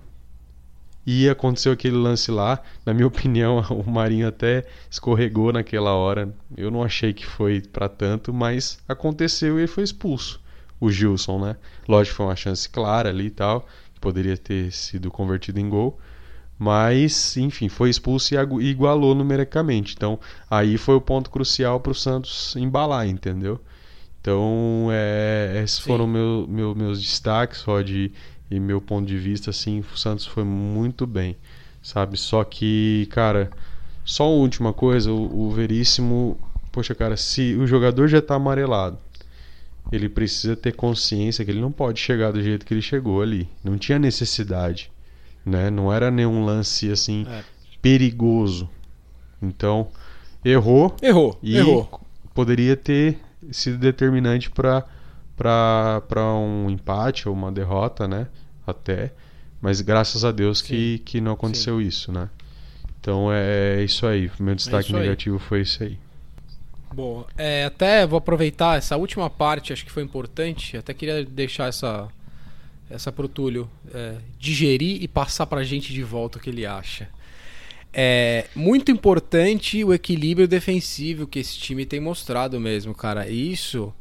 e 1.06 1.28
aconteceu 1.30 1.72
aquele 1.72 1.96
lance 1.96 2.32
lá. 2.32 2.62
Na 2.86 2.94
minha 2.94 3.08
opinião, 3.08 3.60
o 3.70 3.90
Marinho 3.90 4.28
até 4.28 4.66
escorregou 4.90 5.51
naquela 5.51 5.94
hora. 5.94 6.34
Eu 6.56 6.70
não 6.72 6.84
achei 6.84 7.13
que 7.13 7.25
foi 7.25 7.62
pra 7.62 7.90
tanto, 7.90 8.34
mas 8.34 8.80
aconteceu 8.88 9.58
e 9.58 9.62
ele 9.62 9.68
foi 9.68 9.84
expulso. 9.84 10.40
O 10.80 10.90
Gilson, 10.90 11.40
né? 11.46 11.56
Lógico 11.88 12.18
foi 12.18 12.25
uma 12.25 12.36
chance 12.36 12.68
clara 12.68 13.10
ali 13.10 13.25
e 13.28 13.32
tal, 13.32 13.68
que 13.94 14.00
poderia 14.00 14.38
ter 14.38 14.72
sido 14.72 15.12
convertido 15.12 15.60
em 15.60 15.70
gol. 15.70 16.00
Mas, 16.63 17.38
enfim, 17.38 17.68
foi 17.70 17.89
expulso 17.89 18.36
e 18.36 18.38
igualou 18.70 19.15
numericamente. 19.15 19.96
Então, 19.98 20.20
aí 20.48 20.77
foi 20.77 20.94
o 20.94 21.01
ponto 21.01 21.32
crucial 21.32 21.80
para 21.80 21.91
o 21.91 21.96
Santos 21.96 22.56
embalar, 22.56 23.08
entendeu? 23.08 23.60
Então, 24.22 24.89
é, 24.91 25.60
esses 25.63 25.80
Sim. 25.80 25.84
foram 25.86 26.06
meu, 26.06 26.46
meu- 26.48 26.75
meus 26.75 27.01
destaques, 27.01 27.63
Rod, 27.63 27.89
e, 27.89 28.13
e 28.51 28.60
meu 28.60 28.80
ponto 28.80 29.08
de 29.08 29.18
vista, 29.18 29.50
assim, 29.50 29.80
o 29.80 29.98
Santos 29.98 30.27
foi 30.27 30.44
muito 30.44 31.08
bem, 31.08 31.36
sabe? 31.82 32.15
Só 32.15 32.44
que, 32.44 33.08
cara, 33.12 33.50
só 34.06 34.30
uma 34.32 34.41
última 34.41 34.72
coisa, 34.72 35.12
o, 35.12 35.48
o 35.48 35.51
Veríssimo, 35.51 36.38
poxa, 36.72 36.94
cara, 36.94 37.18
se 37.18 37.56
o 37.56 37.65
jogador 37.65 38.08
já 38.08 38.22
tá 38.22 38.36
amarelado, 38.36 39.00
ele 39.91 40.08
precisa 40.10 40.56
ter 40.56 40.74
consciência 40.74 41.44
que 41.44 41.51
ele 41.51 41.62
não 41.62 41.72
pode 41.72 42.00
chegar 42.00 42.32
do 42.32 42.41
jeito 42.44 42.65
que 42.65 42.74
ele 42.74 42.82
chegou 42.84 43.22
ali. 43.22 43.50
Não 43.63 43.77
tinha 43.80 44.00
necessidade, 44.00 44.91
né? 45.45 45.69
Não 45.69 45.91
era 45.91 46.10
nenhum 46.12 46.43
lance, 46.45 46.91
assim, 46.91 47.25
É. 47.29 47.43
perigoso. 47.81 48.69
Então, 49.41 49.88
errou, 50.45 50.95
Errou, 51.01 51.38
e 51.41 51.57
errou. 51.57 52.01
poderia 52.33 52.75
ter 52.77 53.19
sido 53.51 53.77
determinante 53.77 54.50
para 54.50 54.86
para 55.36 56.24
um 56.36 56.69
empate 56.69 57.27
ou 57.27 57.33
uma 57.33 57.51
derrota, 57.51 58.07
né? 58.07 58.27
Até, 58.67 59.12
mas 59.60 59.81
graças 59.81 60.24
a 60.24 60.31
Deus 60.31 60.62
que, 60.62 61.00
que 61.00 61.19
não 61.19 61.31
aconteceu 61.31 61.81
isso, 61.81 62.12
né? 62.12 62.29
Então 63.00 63.31
é, 63.33 63.77
é 63.79 63.83
isso 63.83 64.05
aí. 64.05 64.29
O 64.39 64.43
meu 64.43 64.53
destaque 64.53 64.89
isso 64.89 64.95
aí. 64.95 65.01
negativo 65.01 65.39
foi 65.39 65.62
isso 65.62 65.81
aí. 65.83 65.98
Bom, 66.93 67.25
é, 67.36 67.65
até 67.65 68.05
vou 68.05 68.17
aproveitar 68.17 68.77
essa 68.77 68.95
última 68.98 69.29
parte, 69.31 69.74
acho 69.74 69.83
que 69.83 69.91
foi 69.91 70.03
importante. 70.03 70.77
Até 70.77 70.93
queria 70.93 71.25
deixar 71.25 71.67
essa 71.69 72.07
essa 72.91 73.12
pro 73.12 73.27
Túlio 73.27 73.69
é, 73.93 74.17
digerir 74.39 75.01
e 75.01 75.07
passar 75.07 75.45
pra 75.45 75.63
gente 75.63 75.93
de 75.93 76.03
volta 76.03 76.38
o 76.38 76.41
que 76.41 76.50
ele 76.50 76.65
acha. 76.65 77.10
É 77.93 78.48
muito 78.55 78.91
importante 78.91 79.83
o 79.83 79.93
equilíbrio 79.93 80.48
defensivo 80.48 81.27
que 81.27 81.39
esse 81.39 81.57
time 81.57 81.86
tem 81.86 82.00
mostrado 82.00 82.60
mesmo, 82.60 82.95
cara. 82.95 83.27
Isso 83.27 83.93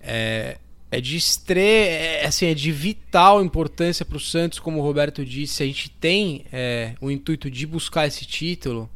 é, 0.00 0.58
é 0.90 1.00
de 1.00 1.16
estre... 1.16 1.60
é, 1.60 2.26
assim, 2.26 2.46
é 2.46 2.54
de 2.54 2.70
vital 2.70 3.42
importância 3.42 4.04
para 4.04 4.16
o 4.16 4.20
Santos, 4.20 4.58
como 4.58 4.78
o 4.78 4.82
Roberto 4.82 5.24
disse. 5.24 5.62
A 5.62 5.66
gente 5.66 5.90
tem 5.90 6.44
é, 6.52 6.94
o 7.00 7.10
intuito 7.10 7.50
de 7.50 7.66
buscar 7.66 8.06
esse 8.06 8.24
título. 8.24 8.88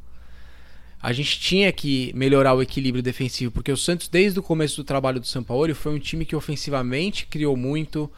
A 1.02 1.12
gente 1.12 1.40
tinha 1.40 1.72
que 1.72 2.12
melhorar 2.14 2.54
o 2.54 2.62
equilíbrio 2.62 3.02
defensivo, 3.02 3.50
porque 3.50 3.72
o 3.72 3.76
Santos, 3.76 4.06
desde 4.06 4.38
o 4.38 4.42
começo 4.42 4.76
do 4.76 4.84
trabalho 4.84 5.18
do 5.18 5.26
Sampaoli, 5.26 5.74
foi 5.74 5.92
um 5.92 5.98
time 5.98 6.24
que 6.24 6.36
ofensivamente 6.36 7.26
criou 7.26 7.56
muito. 7.56 8.08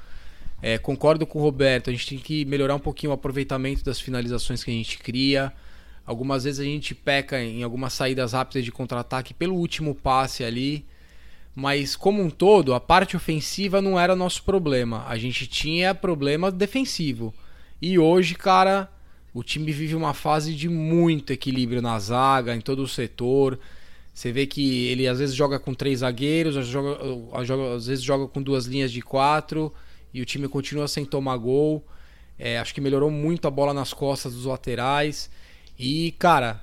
É, 0.66 0.79
concordo 0.79 1.27
com 1.27 1.38
o 1.38 1.42
Roberto, 1.42 1.90
a 1.90 1.92
gente 1.92 2.07
tem 2.09 2.16
que 2.18 2.42
melhorar 2.46 2.74
um 2.74 2.79
pouquinho 2.79 3.11
o 3.11 3.14
aproveitamento 3.14 3.85
das 3.85 4.00
finalizações 4.00 4.64
que 4.64 4.70
a 4.70 4.74
gente 4.74 4.96
cria. 4.96 5.53
Algumas 6.07 6.44
vezes 6.44 6.59
a 6.59 6.64
gente 6.64 6.94
peca 6.94 7.38
em 7.38 7.62
algumas 7.62 7.92
saídas 7.92 8.33
rápidas 8.33 8.64
de 8.64 8.72
contra-ataque 8.72 9.35
pelo 9.35 9.57
último 9.57 9.94
passe 9.94 10.42
ali. 10.42 10.87
Mas 11.55 11.94
como 11.94 12.22
um 12.22 12.31
todo, 12.31 12.72
a 12.72 12.81
parte 12.81 13.14
ofensiva 13.14 13.83
não 13.83 14.00
era 14.00 14.16
nosso 14.16 14.42
problema. 14.42 15.05
A 15.07 15.18
gente 15.18 15.46
tinha 15.46 15.94
problema 15.94 16.50
defensivo. 16.50 17.35
E 17.79 17.98
hoje, 17.98 18.35
cara, 18.35 18.90
o 19.35 19.42
time 19.42 19.70
vive 19.70 19.94
uma 19.94 20.14
fase 20.14 20.55
de 20.55 20.70
muito 20.70 21.31
equilíbrio 21.31 21.83
na 21.83 21.98
zaga, 21.98 22.57
em 22.57 22.61
todo 22.62 22.83
o 22.83 22.88
setor. 22.88 23.59
Você 24.14 24.33
vê 24.33 24.46
que 24.46 24.87
ele 24.87 25.07
às 25.07 25.18
vezes 25.18 25.35
joga 25.35 25.59
com 25.59 25.74
três 25.74 25.98
zagueiros, 25.98 26.57
às, 26.57 26.66
joga, 26.66 27.44
joga- 27.44 27.74
às 27.77 27.87
vezes 27.87 28.03
joga 28.03 28.27
com 28.27 28.40
duas 28.40 28.64
linhas 28.64 28.90
de 28.90 29.03
quatro 29.03 29.70
e 30.14 30.22
o 30.22 30.24
time 30.24 30.46
continua 30.46 30.87
sem 30.87 31.05
tomar 31.05 31.37
gol. 31.37 31.85
É, 32.38 32.59
acho 32.59 32.72
que 32.72 32.81
melhorou 32.81 33.11
muito 33.11 33.48
a 33.48 33.50
bola 33.50 33.74
nas 33.74 33.92
costas 33.92 34.35
dos 34.35 34.44
laterais. 34.44 35.29
E, 35.77 36.14
cara, 36.18 36.62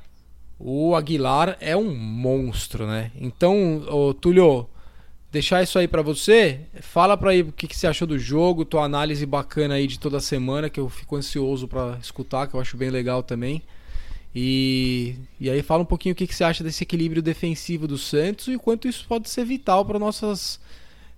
o 0.58 0.96
Aguilar 0.96 1.58
é 1.60 1.76
um 1.76 1.94
monstro, 1.94 2.88
né? 2.88 3.12
Então, 3.16 3.84
ô, 3.90 4.14
Túlio, 4.14 4.70
deixar 5.30 5.62
isso 5.62 5.78
aí 5.78 5.88
pra 5.88 6.02
você. 6.02 6.62
Fala 6.80 7.18
pra 7.18 7.32
aí 7.32 7.42
o 7.42 7.52
que, 7.52 7.68
que 7.68 7.76
você 7.76 7.88
achou 7.88 8.08
do 8.08 8.18
jogo, 8.18 8.64
tua 8.64 8.86
análise 8.86 9.26
bacana 9.26 9.76
aí 9.76 9.86
de 9.86 10.00
toda 10.00 10.20
semana, 10.22 10.70
que 10.70 10.80
eu 10.80 10.88
fico 10.88 11.18
ansioso 11.18 11.68
pra 11.68 11.98
escutar, 12.02 12.48
que 12.48 12.54
eu 12.54 12.60
acho 12.60 12.78
bem 12.78 12.90
legal 12.90 13.22
também. 13.22 13.62
E, 14.34 15.16
e 15.42 15.50
aí 15.50 15.62
fala 15.62 15.84
um 15.84 15.86
pouquinho 15.86 16.14
o 16.14 16.16
que, 16.16 16.26
que 16.26 16.34
você 16.34 16.46
acha 16.46 16.64
desse 16.64 16.84
equilíbrio 16.84 17.22
defensivo 17.22 17.86
do 17.86 17.98
Santos 17.98 18.48
e 18.48 18.58
quanto 18.58 18.88
isso 18.88 19.06
pode 19.06 19.30
ser 19.30 19.44
vital 19.44 19.84
para 19.84 20.00
nossas 20.00 20.58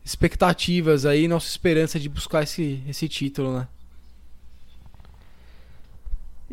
expectativas 0.04 1.06
aí, 1.06 1.28
nossa 1.28 1.48
esperança 1.48 2.00
de 2.00 2.10
buscar 2.10 2.44
esse, 2.44 2.84
esse 2.88 3.08
título, 3.08 3.58
né? 3.58 3.68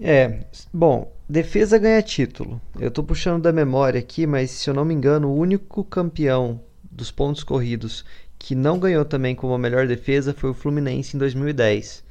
É, 0.02 0.44
bom, 0.72 1.12
defesa 1.28 1.76
ganha 1.76 2.00
título. 2.02 2.60
Eu 2.78 2.90
tô 2.90 3.02
puxando 3.02 3.42
da 3.42 3.52
memória 3.52 4.00
aqui, 4.00 4.26
mas 4.26 4.50
se 4.50 4.70
eu 4.70 4.74
não 4.74 4.84
me 4.84 4.94
engano, 4.94 5.28
o 5.28 5.36
único 5.36 5.84
campeão 5.84 6.60
dos 6.90 7.10
pontos 7.10 7.44
corridos 7.44 8.04
que 8.38 8.54
não 8.54 8.78
ganhou 8.78 9.04
também 9.04 9.34
como 9.34 9.52
a 9.52 9.58
melhor 9.58 9.86
defesa 9.86 10.32
foi 10.32 10.50
o 10.50 10.54
Fluminense 10.54 11.14
em 11.16 11.18
2010. 11.18 12.02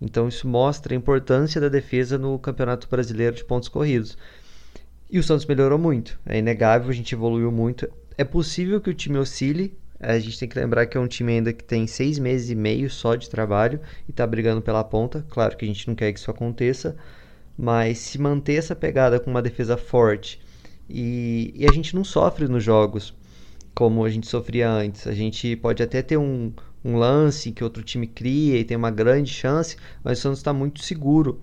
Então 0.00 0.28
isso 0.28 0.48
mostra 0.48 0.92
a 0.92 0.96
importância 0.96 1.60
da 1.60 1.68
defesa 1.68 2.18
no 2.18 2.38
Campeonato 2.38 2.88
Brasileiro 2.88 3.36
de 3.36 3.44
pontos 3.44 3.68
corridos. 3.68 4.18
E 5.08 5.18
o 5.18 5.22
Santos 5.22 5.46
melhorou 5.46 5.78
muito, 5.78 6.18
é 6.26 6.38
inegável, 6.38 6.90
a 6.90 6.92
gente 6.92 7.14
evoluiu 7.14 7.52
muito. 7.52 7.88
É 8.18 8.24
possível 8.24 8.80
que 8.80 8.90
o 8.90 8.94
time 8.94 9.18
oscile, 9.18 9.78
a 9.98 10.18
gente 10.18 10.38
tem 10.38 10.48
que 10.48 10.58
lembrar 10.58 10.86
que 10.86 10.96
é 10.96 11.00
um 11.00 11.06
time 11.06 11.32
ainda 11.32 11.52
que 11.52 11.64
tem 11.64 11.86
seis 11.86 12.18
meses 12.18 12.50
e 12.50 12.54
meio 12.54 12.90
só 12.90 13.14
de 13.14 13.30
trabalho 13.30 13.80
e 14.08 14.12
tá 14.12 14.26
brigando 14.26 14.60
pela 14.60 14.84
ponta. 14.84 15.24
Claro 15.30 15.56
que 15.56 15.64
a 15.64 15.68
gente 15.68 15.88
não 15.88 15.94
quer 15.94 16.12
que 16.12 16.18
isso 16.18 16.30
aconteça, 16.30 16.96
mas 17.56 17.98
se 17.98 18.18
manter 18.18 18.54
essa 18.54 18.76
pegada 18.76 19.18
com 19.18 19.30
uma 19.30 19.42
defesa 19.42 19.76
forte 19.76 20.40
e, 20.88 21.52
e 21.56 21.66
a 21.66 21.72
gente 21.72 21.94
não 21.94 22.04
sofre 22.04 22.46
nos 22.46 22.62
jogos 22.62 23.14
como 23.74 24.04
a 24.04 24.10
gente 24.10 24.26
sofria 24.26 24.70
antes. 24.70 25.06
A 25.06 25.12
gente 25.12 25.56
pode 25.56 25.82
até 25.82 26.02
ter 26.02 26.16
um, 26.16 26.52
um 26.84 26.96
lance 26.96 27.52
que 27.52 27.64
outro 27.64 27.82
time 27.82 28.06
cria 28.06 28.58
e 28.58 28.64
tem 28.64 28.76
uma 28.76 28.90
grande 28.90 29.30
chance, 29.30 29.76
mas 30.02 30.18
o 30.18 30.22
Santos 30.22 30.38
está 30.38 30.52
muito 30.52 30.82
seguro. 30.82 31.40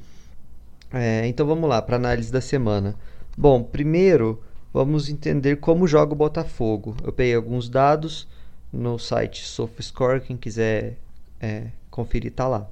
É, 0.91 1.27
então 1.27 1.45
vamos 1.45 1.69
lá 1.69 1.81
para 1.81 1.95
análise 1.95 2.31
da 2.31 2.41
semana. 2.41 2.95
Bom, 3.37 3.63
primeiro 3.63 4.41
vamos 4.71 5.09
entender 5.09 5.57
como 5.57 5.87
joga 5.87 6.13
o 6.13 6.15
Botafogo. 6.15 6.95
Eu 7.03 7.11
peguei 7.11 7.35
alguns 7.35 7.67
dados 7.67 8.27
no 8.73 8.97
site 8.97 9.45
SofaScore, 9.45 10.21
quem 10.21 10.35
quiser 10.35 10.97
é, 11.39 11.67
conferir 11.91 12.31
tá 12.31 12.47
lá. 12.47 12.67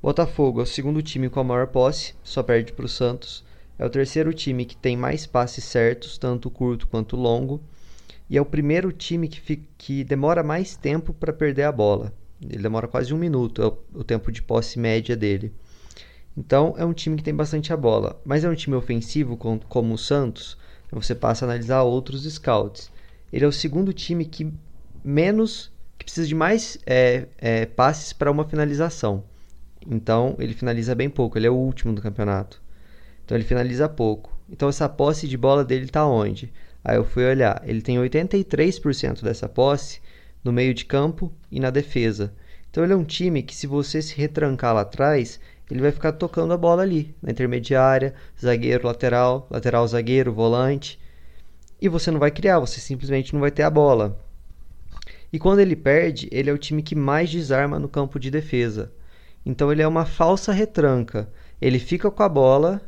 Botafogo 0.00 0.60
é 0.60 0.62
o 0.62 0.66
segundo 0.66 1.02
time 1.02 1.28
com 1.28 1.40
a 1.40 1.44
maior 1.44 1.66
posse, 1.66 2.14
só 2.22 2.42
perde 2.42 2.72
para 2.72 2.84
o 2.84 2.88
Santos. 2.88 3.44
É 3.78 3.84
o 3.84 3.90
terceiro 3.90 4.32
time 4.32 4.64
que 4.64 4.76
tem 4.76 4.96
mais 4.96 5.26
passes 5.26 5.64
certos, 5.64 6.16
tanto 6.16 6.50
curto 6.50 6.86
quanto 6.86 7.16
longo. 7.16 7.60
E 8.30 8.36
é 8.36 8.40
o 8.40 8.46
primeiro 8.46 8.92
time 8.92 9.28
que, 9.28 9.40
fica, 9.40 9.64
que 9.76 10.04
demora 10.04 10.42
mais 10.42 10.76
tempo 10.76 11.12
para 11.12 11.32
perder 11.32 11.64
a 11.64 11.72
bola. 11.72 12.12
Ele 12.40 12.62
demora 12.62 12.86
quase 12.86 13.12
um 13.12 13.18
minuto, 13.18 13.62
é 13.62 13.66
o, 13.66 14.00
o 14.00 14.04
tempo 14.04 14.30
de 14.30 14.42
posse 14.42 14.78
média 14.78 15.16
dele. 15.16 15.52
Então 16.36 16.74
é 16.78 16.84
um 16.84 16.92
time 16.92 17.16
que 17.16 17.22
tem 17.22 17.34
bastante 17.34 17.72
a 17.72 17.76
bola. 17.76 18.20
Mas 18.24 18.44
é 18.44 18.48
um 18.48 18.54
time 18.54 18.76
ofensivo 18.76 19.36
com, 19.36 19.58
como 19.58 19.94
o 19.94 19.98
Santos. 19.98 20.56
Você 20.90 21.14
passa 21.14 21.44
a 21.44 21.48
analisar 21.48 21.82
outros 21.82 22.24
scouts. 22.24 22.90
Ele 23.32 23.44
é 23.44 23.48
o 23.48 23.52
segundo 23.52 23.92
time 23.92 24.24
que 24.24 24.52
menos 25.04 25.72
que 25.98 26.04
precisa 26.04 26.26
de 26.26 26.34
mais 26.34 26.78
é, 26.86 27.26
é, 27.38 27.66
passes 27.66 28.12
para 28.12 28.30
uma 28.30 28.44
finalização. 28.44 29.24
Então 29.86 30.36
ele 30.38 30.54
finaliza 30.54 30.94
bem 30.94 31.08
pouco. 31.10 31.38
Ele 31.38 31.46
é 31.46 31.50
o 31.50 31.54
último 31.54 31.92
do 31.92 32.02
campeonato. 32.02 32.62
Então 33.24 33.36
ele 33.36 33.44
finaliza 33.44 33.88
pouco. 33.88 34.36
Então 34.48 34.68
essa 34.68 34.88
posse 34.88 35.28
de 35.28 35.36
bola 35.36 35.64
dele 35.64 35.84
está 35.84 36.06
onde? 36.06 36.52
Aí 36.84 36.96
eu 36.96 37.04
fui 37.04 37.24
olhar, 37.24 37.62
ele 37.64 37.80
tem 37.80 37.96
83% 37.96 39.22
dessa 39.22 39.48
posse 39.48 40.00
no 40.42 40.52
meio 40.52 40.74
de 40.74 40.84
campo 40.84 41.32
e 41.50 41.60
na 41.60 41.70
defesa. 41.70 42.32
Então 42.70 42.82
ele 42.82 42.92
é 42.92 42.96
um 42.96 43.04
time 43.04 43.42
que 43.42 43.54
se 43.54 43.66
você 43.66 44.02
se 44.02 44.16
retrancar 44.16 44.74
lá 44.74 44.80
atrás, 44.80 45.38
ele 45.70 45.80
vai 45.80 45.92
ficar 45.92 46.12
tocando 46.12 46.52
a 46.52 46.56
bola 46.56 46.82
ali, 46.82 47.14
na 47.22 47.30
intermediária, 47.30 48.14
zagueiro, 48.40 48.86
lateral, 48.86 49.46
lateral, 49.50 49.86
zagueiro, 49.86 50.32
volante. 50.32 50.98
e 51.80 51.88
você 51.88 52.10
não 52.10 52.20
vai 52.20 52.30
criar, 52.30 52.58
você 52.60 52.80
simplesmente 52.80 53.32
não 53.32 53.40
vai 53.40 53.50
ter 53.50 53.62
a 53.62 53.70
bola. 53.70 54.18
E 55.32 55.38
quando 55.38 55.60
ele 55.60 55.74
perde, 55.74 56.28
ele 56.30 56.50
é 56.50 56.52
o 56.52 56.58
time 56.58 56.82
que 56.82 56.94
mais 56.94 57.30
desarma 57.30 57.78
no 57.78 57.88
campo 57.88 58.20
de 58.20 58.30
defesa. 58.30 58.92
Então 59.44 59.72
ele 59.72 59.80
é 59.80 59.88
uma 59.88 60.04
falsa 60.04 60.52
retranca. 60.52 61.28
Ele 61.60 61.78
fica 61.78 62.10
com 62.10 62.22
a 62.22 62.28
bola, 62.28 62.82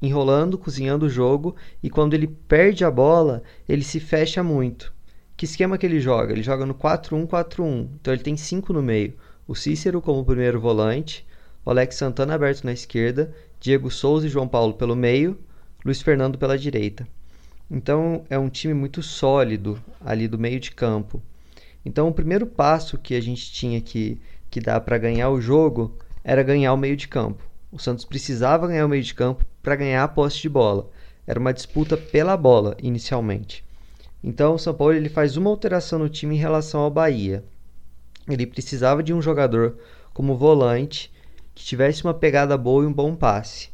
enrolando, 0.00 0.56
cozinhando 0.56 1.06
o 1.06 1.10
jogo, 1.10 1.54
e 1.82 1.90
quando 1.90 2.14
ele 2.14 2.26
perde 2.26 2.84
a 2.84 2.90
bola, 2.90 3.42
ele 3.68 3.84
se 3.84 4.00
fecha 4.00 4.42
muito. 4.42 4.92
Que 5.36 5.44
esquema 5.44 5.76
que 5.76 5.84
ele 5.84 6.00
joga? 6.00 6.32
Ele 6.32 6.42
joga 6.42 6.64
no 6.64 6.74
4-1-4-1. 6.74 7.88
Então 8.00 8.14
ele 8.14 8.22
tem 8.22 8.36
cinco 8.36 8.72
no 8.72 8.82
meio. 8.82 9.14
O 9.46 9.54
Cícero 9.54 10.00
como 10.00 10.24
primeiro 10.24 10.60
volante, 10.60 11.26
o 11.64 11.70
Alex 11.70 11.96
Santana 11.96 12.34
aberto 12.34 12.64
na 12.64 12.72
esquerda, 12.72 13.34
Diego 13.60 13.90
Souza 13.90 14.26
e 14.26 14.30
João 14.30 14.48
Paulo 14.48 14.74
pelo 14.74 14.96
meio, 14.96 15.38
Luiz 15.84 16.00
Fernando 16.00 16.38
pela 16.38 16.58
direita. 16.58 17.06
Então 17.70 18.24
é 18.30 18.38
um 18.38 18.48
time 18.48 18.72
muito 18.72 19.02
sólido 19.02 19.78
ali 20.00 20.26
do 20.26 20.38
meio 20.38 20.58
de 20.58 20.70
campo. 20.70 21.22
Então, 21.84 22.08
o 22.08 22.14
primeiro 22.14 22.46
passo 22.46 22.98
que 22.98 23.14
a 23.14 23.20
gente 23.20 23.52
tinha 23.52 23.80
que, 23.80 24.20
que 24.50 24.60
dar 24.60 24.80
para 24.80 24.98
ganhar 24.98 25.30
o 25.30 25.40
jogo 25.40 25.98
era 26.22 26.42
ganhar 26.42 26.72
o 26.72 26.76
meio 26.76 26.96
de 26.96 27.08
campo. 27.08 27.42
O 27.70 27.78
Santos 27.78 28.04
precisava 28.04 28.68
ganhar 28.68 28.86
o 28.86 28.88
meio 28.88 29.02
de 29.02 29.14
campo 29.14 29.44
para 29.62 29.76
ganhar 29.76 30.04
a 30.04 30.08
posse 30.08 30.40
de 30.40 30.48
bola. 30.48 30.88
Era 31.26 31.40
uma 31.40 31.52
disputa 31.52 31.96
pela 31.96 32.36
bola, 32.36 32.76
inicialmente. 32.82 33.64
Então, 34.22 34.54
o 34.54 34.58
São 34.58 34.74
Paulo 34.74 34.94
ele 34.94 35.08
faz 35.08 35.36
uma 35.36 35.50
alteração 35.50 35.98
no 35.98 36.08
time 36.08 36.36
em 36.36 36.38
relação 36.38 36.80
ao 36.80 36.90
Bahia. 36.90 37.44
Ele 38.28 38.46
precisava 38.46 39.02
de 39.02 39.12
um 39.12 39.20
jogador 39.20 39.78
como 40.14 40.36
volante 40.36 41.12
que 41.54 41.64
tivesse 41.64 42.04
uma 42.04 42.14
pegada 42.14 42.56
boa 42.56 42.84
e 42.84 42.86
um 42.86 42.92
bom 42.92 43.16
passe. 43.16 43.70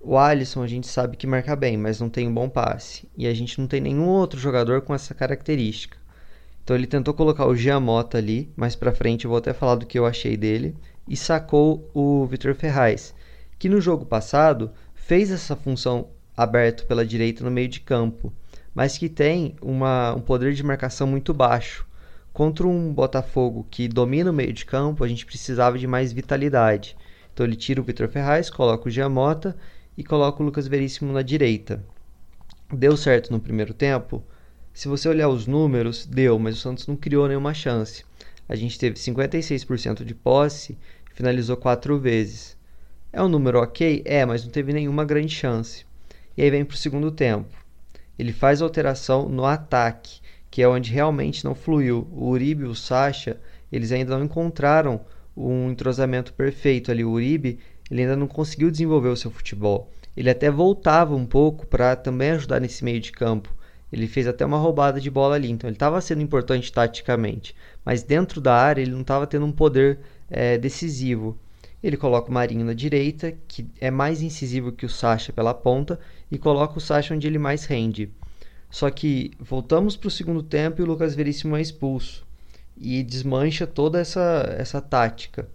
O 0.00 0.16
Alisson 0.16 0.62
a 0.62 0.66
gente 0.68 0.86
sabe 0.86 1.16
que 1.16 1.26
marca 1.26 1.56
bem, 1.56 1.76
mas 1.76 2.00
não 2.00 2.08
tem 2.08 2.28
um 2.28 2.34
bom 2.34 2.48
passe. 2.48 3.08
E 3.16 3.26
a 3.26 3.34
gente 3.34 3.60
não 3.60 3.66
tem 3.66 3.80
nenhum 3.80 4.06
outro 4.06 4.38
jogador 4.38 4.82
com 4.82 4.94
essa 4.94 5.14
característica. 5.14 5.98
Então 6.66 6.74
ele 6.74 6.88
tentou 6.88 7.14
colocar 7.14 7.46
o 7.46 7.54
Giamota 7.54 8.18
ali, 8.18 8.52
mais 8.56 8.74
pra 8.74 8.90
frente 8.90 9.24
eu 9.24 9.28
vou 9.28 9.38
até 9.38 9.54
falar 9.54 9.76
do 9.76 9.86
que 9.86 9.96
eu 9.96 10.04
achei 10.04 10.36
dele, 10.36 10.74
e 11.06 11.16
sacou 11.16 11.88
o 11.94 12.26
Vitor 12.26 12.56
Ferraz, 12.56 13.14
que 13.56 13.68
no 13.68 13.80
jogo 13.80 14.04
passado 14.04 14.72
fez 14.92 15.30
essa 15.30 15.54
função 15.54 16.08
aberto 16.36 16.84
pela 16.84 17.06
direita 17.06 17.44
no 17.44 17.52
meio 17.52 17.68
de 17.68 17.78
campo, 17.78 18.32
mas 18.74 18.98
que 18.98 19.08
tem 19.08 19.54
uma, 19.62 20.12
um 20.16 20.20
poder 20.20 20.54
de 20.54 20.64
marcação 20.64 21.06
muito 21.06 21.32
baixo. 21.32 21.86
Contra 22.32 22.66
um 22.66 22.92
Botafogo 22.92 23.64
que 23.70 23.86
domina 23.86 24.32
o 24.32 24.34
meio 24.34 24.52
de 24.52 24.66
campo, 24.66 25.04
a 25.04 25.08
gente 25.08 25.24
precisava 25.24 25.78
de 25.78 25.86
mais 25.86 26.12
vitalidade. 26.12 26.96
Então 27.32 27.46
ele 27.46 27.54
tira 27.54 27.80
o 27.80 27.84
Vitor 27.84 28.08
Ferraz, 28.08 28.50
coloca 28.50 28.88
o 28.88 28.90
Giamota 28.90 29.56
e 29.96 30.02
coloca 30.02 30.42
o 30.42 30.44
Lucas 30.44 30.66
Veríssimo 30.66 31.12
na 31.12 31.22
direita. 31.22 31.80
Deu 32.74 32.96
certo 32.96 33.30
no 33.30 33.38
primeiro 33.38 33.72
tempo? 33.72 34.20
Se 34.76 34.88
você 34.88 35.08
olhar 35.08 35.30
os 35.30 35.46
números, 35.46 36.04
deu, 36.04 36.38
mas 36.38 36.58
o 36.58 36.60
Santos 36.60 36.86
não 36.86 36.96
criou 36.96 37.26
nenhuma 37.26 37.54
chance. 37.54 38.04
A 38.46 38.54
gente 38.54 38.78
teve 38.78 38.94
56% 38.96 40.04
de 40.04 40.14
posse, 40.14 40.76
finalizou 41.14 41.56
quatro 41.56 41.98
vezes. 41.98 42.58
É 43.10 43.22
um 43.22 43.28
número 43.28 43.58
ok? 43.58 44.02
É, 44.04 44.26
mas 44.26 44.44
não 44.44 44.50
teve 44.50 44.74
nenhuma 44.74 45.02
grande 45.02 45.34
chance. 45.34 45.86
E 46.36 46.42
aí 46.42 46.50
vem 46.50 46.62
para 46.62 46.74
o 46.74 46.76
segundo 46.76 47.10
tempo. 47.10 47.48
Ele 48.18 48.34
faz 48.34 48.60
alteração 48.60 49.30
no 49.30 49.46
ataque, 49.46 50.20
que 50.50 50.60
é 50.60 50.68
onde 50.68 50.92
realmente 50.92 51.42
não 51.42 51.54
fluiu. 51.54 52.06
O 52.12 52.28
Uribe 52.28 52.64
e 52.64 52.68
o 52.68 52.74
Sacha, 52.74 53.40
eles 53.72 53.92
ainda 53.92 54.18
não 54.18 54.26
encontraram 54.26 55.00
um 55.34 55.70
entrosamento 55.70 56.34
perfeito 56.34 56.90
ali. 56.90 57.02
O 57.02 57.12
Uribe, 57.12 57.58
ele 57.90 58.02
ainda 58.02 58.14
não 58.14 58.26
conseguiu 58.28 58.70
desenvolver 58.70 59.08
o 59.08 59.16
seu 59.16 59.30
futebol. 59.30 59.90
Ele 60.14 60.28
até 60.28 60.50
voltava 60.50 61.16
um 61.16 61.24
pouco 61.24 61.66
para 61.66 61.96
também 61.96 62.32
ajudar 62.32 62.60
nesse 62.60 62.84
meio 62.84 63.00
de 63.00 63.10
campo 63.10 63.56
ele 63.98 64.06
fez 64.06 64.26
até 64.26 64.44
uma 64.44 64.58
roubada 64.58 65.00
de 65.00 65.10
bola 65.10 65.34
ali, 65.34 65.50
então 65.50 65.68
ele 65.68 65.76
estava 65.76 66.00
sendo 66.00 66.22
importante 66.22 66.72
taticamente, 66.72 67.54
mas 67.84 68.02
dentro 68.02 68.40
da 68.40 68.54
área 68.54 68.82
ele 68.82 68.90
não 68.90 69.00
estava 69.00 69.26
tendo 69.26 69.46
um 69.46 69.52
poder 69.52 69.98
é, 70.30 70.58
decisivo. 70.58 71.38
Ele 71.82 71.96
coloca 71.96 72.30
o 72.30 72.34
Marinho 72.34 72.64
na 72.64 72.72
direita, 72.72 73.34
que 73.46 73.66
é 73.80 73.90
mais 73.90 74.22
incisivo 74.22 74.72
que 74.72 74.86
o 74.86 74.88
Sacha 74.88 75.32
pela 75.32 75.54
ponta, 75.54 75.98
e 76.30 76.38
coloca 76.38 76.78
o 76.78 76.80
Sacha 76.80 77.14
onde 77.14 77.26
ele 77.26 77.38
mais 77.38 77.64
rende. 77.64 78.10
Só 78.70 78.90
que 78.90 79.30
voltamos 79.38 79.96
para 79.96 80.08
o 80.08 80.10
segundo 80.10 80.42
tempo 80.42 80.80
e 80.80 80.84
o 80.84 80.86
Lucas 80.86 81.14
Veríssimo 81.14 81.56
é 81.56 81.60
expulso 81.60 82.26
e 82.76 83.02
desmancha 83.02 83.66
toda 83.66 83.98
essa, 84.00 84.54
essa 84.58 84.80
tática. 84.80 85.48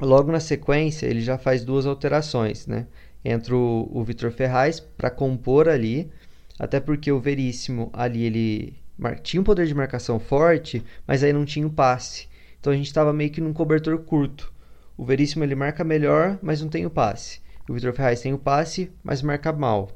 Logo 0.00 0.30
na 0.30 0.40
sequência, 0.40 1.06
ele 1.06 1.20
já 1.20 1.38
faz 1.38 1.64
duas 1.64 1.86
alterações, 1.86 2.66
né? 2.66 2.86
Entra 3.24 3.56
o, 3.56 3.88
o 3.90 4.04
Vitor 4.04 4.30
Ferraz 4.30 4.80
para 4.80 5.08
compor 5.08 5.68
ali 5.68 6.10
até 6.58 6.80
porque 6.80 7.10
o 7.10 7.20
Veríssimo 7.20 7.90
ali 7.92 8.22
ele 8.22 8.76
tinha 9.22 9.40
um 9.40 9.44
poder 9.44 9.66
de 9.66 9.74
marcação 9.74 10.20
forte, 10.20 10.84
mas 11.06 11.22
aí 11.22 11.32
não 11.32 11.44
tinha 11.44 11.66
o 11.66 11.72
passe. 11.72 12.28
Então 12.60 12.72
a 12.72 12.76
gente 12.76 12.86
estava 12.86 13.12
meio 13.12 13.30
que 13.30 13.40
num 13.40 13.52
cobertor 13.52 13.98
curto. 13.98 14.52
O 14.96 15.04
Veríssimo 15.04 15.42
ele 15.42 15.54
marca 15.54 15.82
melhor, 15.82 16.38
mas 16.40 16.62
não 16.62 16.68
tem 16.68 16.86
o 16.86 16.90
passe. 16.90 17.40
O 17.68 17.74
Vitor 17.74 17.92
Ferraz 17.92 18.20
tem 18.20 18.32
o 18.32 18.38
passe, 18.38 18.92
mas 19.02 19.22
marca 19.22 19.52
mal. 19.52 19.90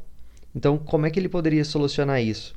Então 0.54 0.76
como 0.76 1.06
é 1.06 1.10
que 1.10 1.18
ele 1.18 1.28
poderia 1.28 1.64
solucionar 1.64 2.20
isso? 2.20 2.54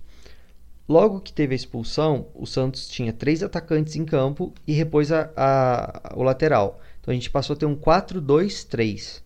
Logo 0.89 1.21
que 1.21 1.31
teve 1.31 1.53
a 1.53 1.55
expulsão, 1.55 2.27
o 2.33 2.45
Santos 2.45 2.87
tinha 2.87 3.13
três 3.13 3.43
atacantes 3.43 3.95
em 3.95 4.03
campo 4.03 4.53
e 4.67 4.73
repôs 4.73 5.11
a, 5.11 5.29
a, 5.37 6.13
o 6.15 6.23
lateral. 6.23 6.81
Então 6.99 7.11
a 7.11 7.15
gente 7.15 7.29
passou 7.29 7.55
a 7.55 7.57
ter 7.57 7.65
um 7.65 7.75
4-2-3. 7.75 9.21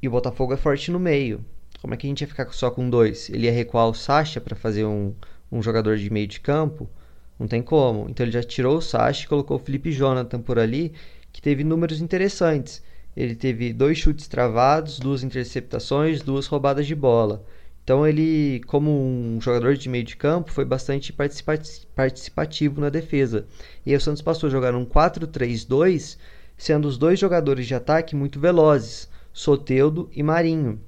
E 0.00 0.08
o 0.08 0.10
Botafogo 0.10 0.54
é 0.54 0.56
forte 0.56 0.90
no 0.90 0.98
meio. 0.98 1.44
Como 1.82 1.94
é 1.94 1.96
que 1.96 2.06
a 2.06 2.08
gente 2.08 2.20
ia 2.20 2.28
ficar 2.28 2.48
só 2.52 2.70
com 2.70 2.88
dois? 2.88 3.28
Ele 3.28 3.46
ia 3.46 3.52
recuar 3.52 3.88
o 3.88 3.92
Sacha 3.92 4.40
para 4.40 4.54
fazer 4.54 4.84
um, 4.84 5.12
um 5.50 5.60
jogador 5.60 5.96
de 5.96 6.08
meio 6.10 6.28
de 6.28 6.38
campo? 6.38 6.88
Não 7.36 7.48
tem 7.48 7.60
como. 7.60 8.08
Então 8.08 8.24
ele 8.24 8.30
já 8.30 8.40
tirou 8.40 8.76
o 8.76 8.80
Sacha 8.80 9.24
e 9.24 9.26
colocou 9.26 9.56
o 9.56 9.60
Felipe 9.60 9.90
Jonathan 9.90 10.40
por 10.40 10.60
ali, 10.60 10.92
que 11.32 11.42
teve 11.42 11.64
números 11.64 12.00
interessantes. 12.00 12.80
Ele 13.16 13.34
teve 13.34 13.72
dois 13.72 13.98
chutes 13.98 14.28
travados, 14.28 15.00
duas 15.00 15.24
interceptações, 15.24 16.22
duas 16.22 16.46
roubadas 16.46 16.86
de 16.86 16.94
bola. 16.94 17.44
Então 17.82 18.06
ele, 18.06 18.60
como 18.68 18.92
um 18.92 19.40
jogador 19.40 19.76
de 19.76 19.88
meio 19.88 20.04
de 20.04 20.16
campo, 20.16 20.52
foi 20.52 20.64
bastante 20.64 21.12
participativo 21.12 22.80
na 22.80 22.90
defesa. 22.90 23.44
E 23.84 23.90
aí 23.90 23.96
o 23.96 24.00
Santos 24.00 24.22
passou 24.22 24.46
a 24.46 24.50
jogar 24.52 24.72
um 24.76 24.86
4-3-2, 24.86 26.16
sendo 26.56 26.86
os 26.86 26.96
dois 26.96 27.18
jogadores 27.18 27.66
de 27.66 27.74
ataque 27.74 28.14
muito 28.14 28.38
velozes, 28.38 29.08
Soteudo 29.32 30.08
e 30.12 30.22
Marinho. 30.22 30.78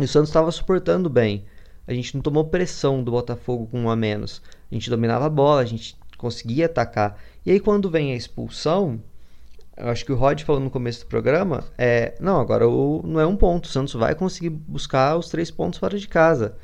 E 0.00 0.04
o 0.04 0.08
Santos 0.08 0.30
estava 0.30 0.50
suportando 0.50 1.10
bem. 1.10 1.44
A 1.86 1.92
gente 1.92 2.14
não 2.14 2.22
tomou 2.22 2.44
pressão 2.44 3.02
do 3.02 3.10
Botafogo 3.10 3.66
com 3.66 3.82
um 3.82 3.90
a 3.90 3.96
menos. 3.96 4.40
A 4.70 4.74
gente 4.74 4.88
dominava 4.88 5.26
a 5.26 5.30
bola, 5.30 5.60
a 5.60 5.66
gente 5.66 5.96
conseguia 6.16 6.66
atacar. 6.66 7.18
E 7.44 7.50
aí 7.50 7.60
quando 7.60 7.90
vem 7.90 8.12
a 8.12 8.16
expulsão, 8.16 9.00
eu 9.76 9.88
acho 9.88 10.04
que 10.04 10.12
o 10.12 10.16
Rod 10.16 10.42
falou 10.42 10.60
no 10.60 10.70
começo 10.70 11.00
do 11.00 11.06
programa, 11.06 11.64
é, 11.76 12.14
não, 12.20 12.38
agora 12.40 12.68
o, 12.68 13.02
não 13.04 13.18
é 13.18 13.26
um 13.26 13.34
ponto, 13.34 13.64
o 13.64 13.68
Santos 13.68 13.94
vai 13.94 14.14
conseguir 14.14 14.50
buscar 14.50 15.16
os 15.16 15.28
três 15.28 15.50
pontos 15.50 15.78
fora 15.78 15.98
de 15.98 16.06
casa. 16.06 16.54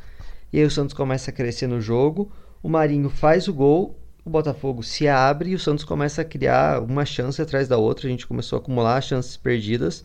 E 0.52 0.58
aí 0.58 0.64
o 0.64 0.70
Santos 0.70 0.94
começa 0.94 1.30
a 1.30 1.34
crescer 1.34 1.66
no 1.66 1.80
jogo, 1.80 2.30
o 2.62 2.68
Marinho 2.68 3.08
faz 3.08 3.48
o 3.48 3.54
gol, 3.54 3.98
o 4.24 4.30
Botafogo 4.30 4.82
se 4.82 5.08
abre 5.08 5.50
e 5.50 5.54
o 5.54 5.58
Santos 5.58 5.84
começa 5.84 6.22
a 6.22 6.24
criar 6.24 6.82
uma 6.82 7.04
chance 7.04 7.40
atrás 7.40 7.68
da 7.68 7.78
outra, 7.78 8.06
a 8.06 8.10
gente 8.10 8.26
começou 8.26 8.58
a 8.58 8.60
acumular 8.60 9.00
chances 9.00 9.36
perdidas 9.36 10.04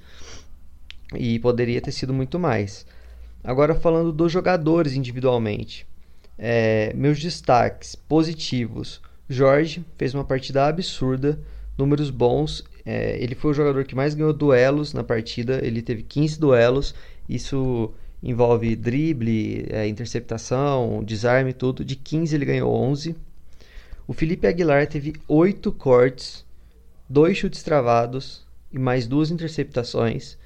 e 1.16 1.38
poderia 1.40 1.82
ter 1.82 1.92
sido 1.92 2.14
muito 2.14 2.40
mais. 2.40 2.86
Agora 3.44 3.74
falando 3.74 4.12
dos 4.12 4.32
jogadores 4.32 4.94
individualmente. 4.94 5.88
É, 6.38 6.94
meus 6.94 7.20
destaques 7.20 7.96
positivos. 7.96 9.02
Jorge 9.30 9.84
fez 9.98 10.14
uma 10.14 10.24
partida 10.24 10.68
absurda, 10.68 11.40
números 11.78 12.10
bons. 12.10 12.64
É, 12.86 13.22
ele 13.22 13.36
foi 13.36 13.52
o 13.52 13.54
jogador 13.54 13.84
que 13.86 13.96
mais 13.96 14.14
ganhou 14.14 14.34
duelos 14.34 14.94
na 14.94 15.04
partida. 15.04 15.60
Ele 15.66 15.82
teve 15.82 16.04
15 16.04 16.40
duelos. 16.40 16.94
Isso 17.28 17.92
envolve 18.22 18.76
drible, 18.76 19.66
é, 19.70 19.88
interceptação, 19.88 21.04
desarme, 21.04 21.54
tudo. 21.54 21.84
De 21.84 21.96
15 21.96 22.36
ele 22.36 22.46
ganhou 22.46 22.72
11. 22.74 23.16
O 24.08 24.14
Felipe 24.14 24.48
Aguilar 24.48 24.88
teve 24.88 25.14
8 25.28 25.72
cortes, 25.72 26.46
2 27.10 27.38
chutes 27.38 27.64
travados 27.64 28.46
e 28.72 28.78
mais 28.78 29.08
duas 29.08 29.32
interceptações. 29.32 30.38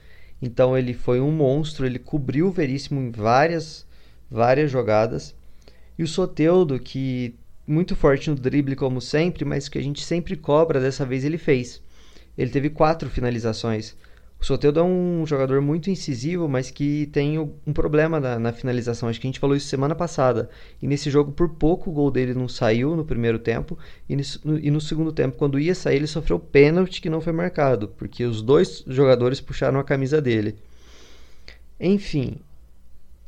Então 0.46 0.78
ele 0.78 0.94
foi 0.94 1.20
um 1.20 1.32
monstro, 1.32 1.88
ele 1.88 1.98
cobriu 1.98 2.46
o 2.46 2.52
Veríssimo 2.52 3.02
em 3.02 3.10
várias, 3.10 3.84
várias 4.30 4.70
jogadas. 4.70 5.34
E 5.98 6.04
o 6.04 6.08
Soteudo, 6.08 6.80
que 6.80 7.34
muito 7.66 7.96
forte 7.96 8.30
no 8.30 8.36
drible 8.36 8.76
como 8.76 9.02
sempre, 9.02 9.44
mas 9.44 9.68
que 9.68 9.80
a 9.80 9.82
gente 9.82 10.04
sempre 10.04 10.36
cobra, 10.36 10.80
dessa 10.80 11.04
vez 11.04 11.26
ele 11.26 11.40
fez. 11.40 11.82
Ele 12.38 12.52
teve 12.52 12.70
quatro 12.70 13.10
finalizações. 13.10 13.98
O 14.40 14.46
Soteldo 14.46 14.80
é 14.80 14.84
um 14.84 15.26
jogador 15.26 15.60
muito 15.62 15.90
incisivo, 15.90 16.48
mas 16.48 16.70
que 16.70 17.08
tem 17.08 17.40
um 17.40 17.74
problema 17.74 18.20
na, 18.20 18.38
na, 18.38 18.54
finalização. 18.54 19.10
Acho 19.10 19.20
que 19.20 19.26
a 19.26 19.30
gente 19.30 19.40
falou 19.40 19.56
isso 19.56 19.68
semana 19.68 19.96
passada. 19.96 20.50
E 20.82 20.88
nesse 20.88 21.10
jogo, 21.10 21.32
por 21.32 21.50
pouco, 21.50 21.90
o 21.90 21.94
gol 21.94 22.12
dele 22.12 22.34
não 22.34 22.48
saiu 22.48 22.96
no 22.96 23.04
primeiro 23.04 23.40
tempo. 23.40 23.78
E 24.08 24.16
no, 24.16 24.60
e 24.60 24.70
no 24.70 24.80
segundo 24.80 25.12
tempo, 25.12 25.38
quando 25.38 25.60
ia 25.60 25.74
sair, 25.74 25.96
ele 25.96 26.08
sofreu 26.08 26.38
pênalti 26.38 27.02
que 27.02 27.10
não 27.10 27.22
foi 27.22 27.34
marcado, 27.34 27.88
porque 27.88 28.24
os 28.24 28.42
dois 28.42 28.84
jogadores 28.86 29.42
puxaram 29.42 29.80
a 29.80 29.84
camisa 29.84 30.22
dele. 30.22 30.56
Enfim, 31.80 32.38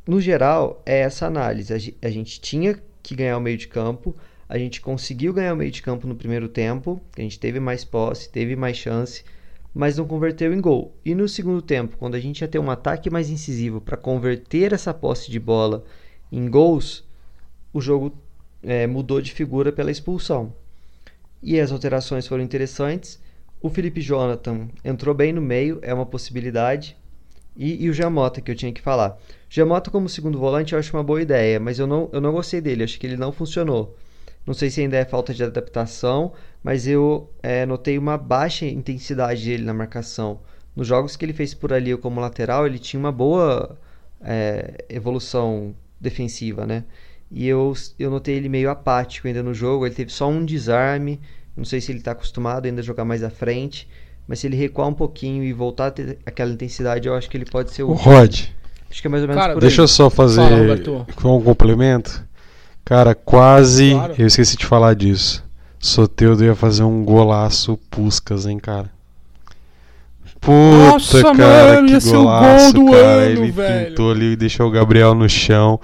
no 0.07 0.21
geral, 0.21 0.81
é 0.85 0.99
essa 0.99 1.25
análise. 1.25 1.95
A 2.01 2.09
gente 2.09 2.39
tinha 2.39 2.79
que 3.01 3.15
ganhar 3.15 3.37
o 3.37 3.41
meio 3.41 3.57
de 3.57 3.67
campo, 3.67 4.15
a 4.47 4.57
gente 4.57 4.79
conseguiu 4.79 5.33
ganhar 5.33 5.53
o 5.53 5.57
meio 5.57 5.71
de 5.71 5.81
campo 5.81 6.07
no 6.07 6.15
primeiro 6.15 6.47
tempo, 6.47 7.01
a 7.17 7.21
gente 7.21 7.39
teve 7.39 7.59
mais 7.59 7.83
posse, 7.83 8.29
teve 8.29 8.55
mais 8.55 8.77
chance, 8.77 9.23
mas 9.73 9.97
não 9.97 10.07
converteu 10.07 10.53
em 10.53 10.61
gol. 10.61 10.95
E 11.05 11.13
no 11.13 11.27
segundo 11.27 11.61
tempo, 11.61 11.97
quando 11.97 12.15
a 12.15 12.19
gente 12.19 12.41
ia 12.41 12.47
ter 12.47 12.59
um 12.59 12.71
ataque 12.71 13.09
mais 13.09 13.29
incisivo 13.29 13.79
para 13.79 13.97
converter 13.97 14.73
essa 14.73 14.93
posse 14.93 15.29
de 15.29 15.39
bola 15.39 15.83
em 16.31 16.49
gols, 16.49 17.05
o 17.73 17.79
jogo 17.79 18.13
é, 18.63 18.87
mudou 18.87 19.21
de 19.21 19.31
figura 19.31 19.71
pela 19.71 19.91
expulsão. 19.91 20.53
E 21.41 21.59
as 21.59 21.71
alterações 21.71 22.27
foram 22.27 22.43
interessantes. 22.43 23.19
O 23.61 23.69
Felipe 23.69 24.01
Jonathan 24.01 24.67
entrou 24.83 25.13
bem 25.13 25.31
no 25.31 25.41
meio, 25.41 25.79
é 25.81 25.93
uma 25.93 26.05
possibilidade. 26.05 26.97
E, 27.55 27.83
e 27.85 27.89
o 27.89 27.93
Jamota, 27.93 28.41
que 28.41 28.51
eu 28.51 28.55
tinha 28.55 28.71
que 28.71 28.81
falar. 28.81 29.17
Jamota 29.49 29.89
como 29.89 30.09
segundo 30.09 30.37
volante 30.37 30.73
eu 30.73 30.79
acho 30.79 30.95
uma 30.95 31.03
boa 31.03 31.21
ideia, 31.21 31.59
mas 31.59 31.79
eu 31.79 31.87
não, 31.87 32.09
eu 32.11 32.21
não 32.21 32.31
gostei 32.31 32.61
dele, 32.61 32.83
acho 32.83 32.99
que 32.99 33.07
ele 33.07 33.17
não 33.17 33.31
funcionou. 33.31 33.95
Não 34.47 34.53
sei 34.53 34.69
se 34.69 34.79
ainda 34.79 34.95
é 34.95 35.03
falta 35.03 35.33
de 35.33 35.43
adaptação, 35.43 36.31
mas 36.63 36.87
eu 36.87 37.29
é, 37.43 37.65
notei 37.65 37.97
uma 37.97 38.17
baixa 38.17 38.65
intensidade 38.65 39.43
dele 39.43 39.65
na 39.65 39.73
marcação. 39.73 40.39
Nos 40.73 40.87
jogos 40.87 41.17
que 41.17 41.25
ele 41.25 41.33
fez 41.33 41.53
por 41.53 41.73
ali 41.73 41.95
como 41.97 42.21
lateral, 42.21 42.65
ele 42.65 42.79
tinha 42.79 42.97
uma 42.97 43.11
boa 43.11 43.77
é, 44.21 44.85
evolução 44.87 45.75
defensiva, 45.99 46.65
né? 46.65 46.85
E 47.29 47.45
eu, 47.45 47.73
eu 47.99 48.09
notei 48.09 48.35
ele 48.35 48.47
meio 48.47 48.69
apático 48.69 49.27
ainda 49.27 49.43
no 49.43 49.53
jogo. 49.53 49.85
Ele 49.85 49.93
teve 49.93 50.13
só 50.13 50.29
um 50.29 50.45
desarme. 50.45 51.19
Não 51.57 51.65
sei 51.65 51.81
se 51.81 51.91
ele 51.91 51.99
está 51.99 52.11
acostumado 52.11 52.67
ainda 52.67 52.79
a 52.79 52.83
jogar 52.83 53.03
mais 53.03 53.23
à 53.23 53.29
frente. 53.29 53.89
Mas 54.25 54.39
se 54.39 54.47
ele 54.47 54.55
recuar 54.55 54.87
um 54.87 54.93
pouquinho 54.93 55.43
e 55.43 55.51
voltar 55.51 55.87
a 55.87 55.91
ter 55.91 56.19
aquela 56.25 56.51
intensidade, 56.51 57.05
eu 57.05 57.15
acho 57.15 57.29
que 57.29 57.35
ele 57.35 57.45
pode 57.45 57.71
ser 57.71 57.83
o. 57.83 57.91
Rod. 57.91 58.45
Acho 58.89 59.01
que 59.01 59.07
é 59.07 59.09
mais 59.09 59.23
ou 59.23 59.27
menos 59.27 59.41
Cara, 59.41 59.53
por 59.53 59.59
Deixa 59.59 59.81
aí. 59.81 59.83
eu 59.83 59.87
só 59.89 60.09
fazer 60.09 60.41
Fala, 60.41 61.35
um 61.35 61.41
complemento. 61.41 62.25
Cara, 62.87 63.13
quase. 63.13 63.91
Claro. 63.91 64.15
Eu 64.17 64.27
esqueci 64.27 64.55
de 64.55 64.65
falar 64.65 64.93
disso. 64.93 65.43
Soteudo 65.77 66.45
ia 66.45 66.55
fazer 66.55 66.83
um 66.83 67.03
golaço 67.03 67.77
Puscas, 67.91 68.45
hein, 68.45 68.57
cara. 68.57 68.89
Puta, 70.39 70.91
Nossa, 70.91 71.21
cara, 71.21 71.81
mano, 71.81 71.99
que 71.99 72.09
golaço, 72.09 72.73
gol 72.73 72.91
cara. 72.91 73.03
Ano, 73.03 73.43
Ele 73.43 73.51
velho. 73.51 73.89
pintou 73.89 74.11
ali 74.11 74.31
e 74.31 74.35
deixou 74.37 74.67
o 74.67 74.71
Gabriel 74.71 75.13
no 75.13 75.27
chão. 75.27 75.81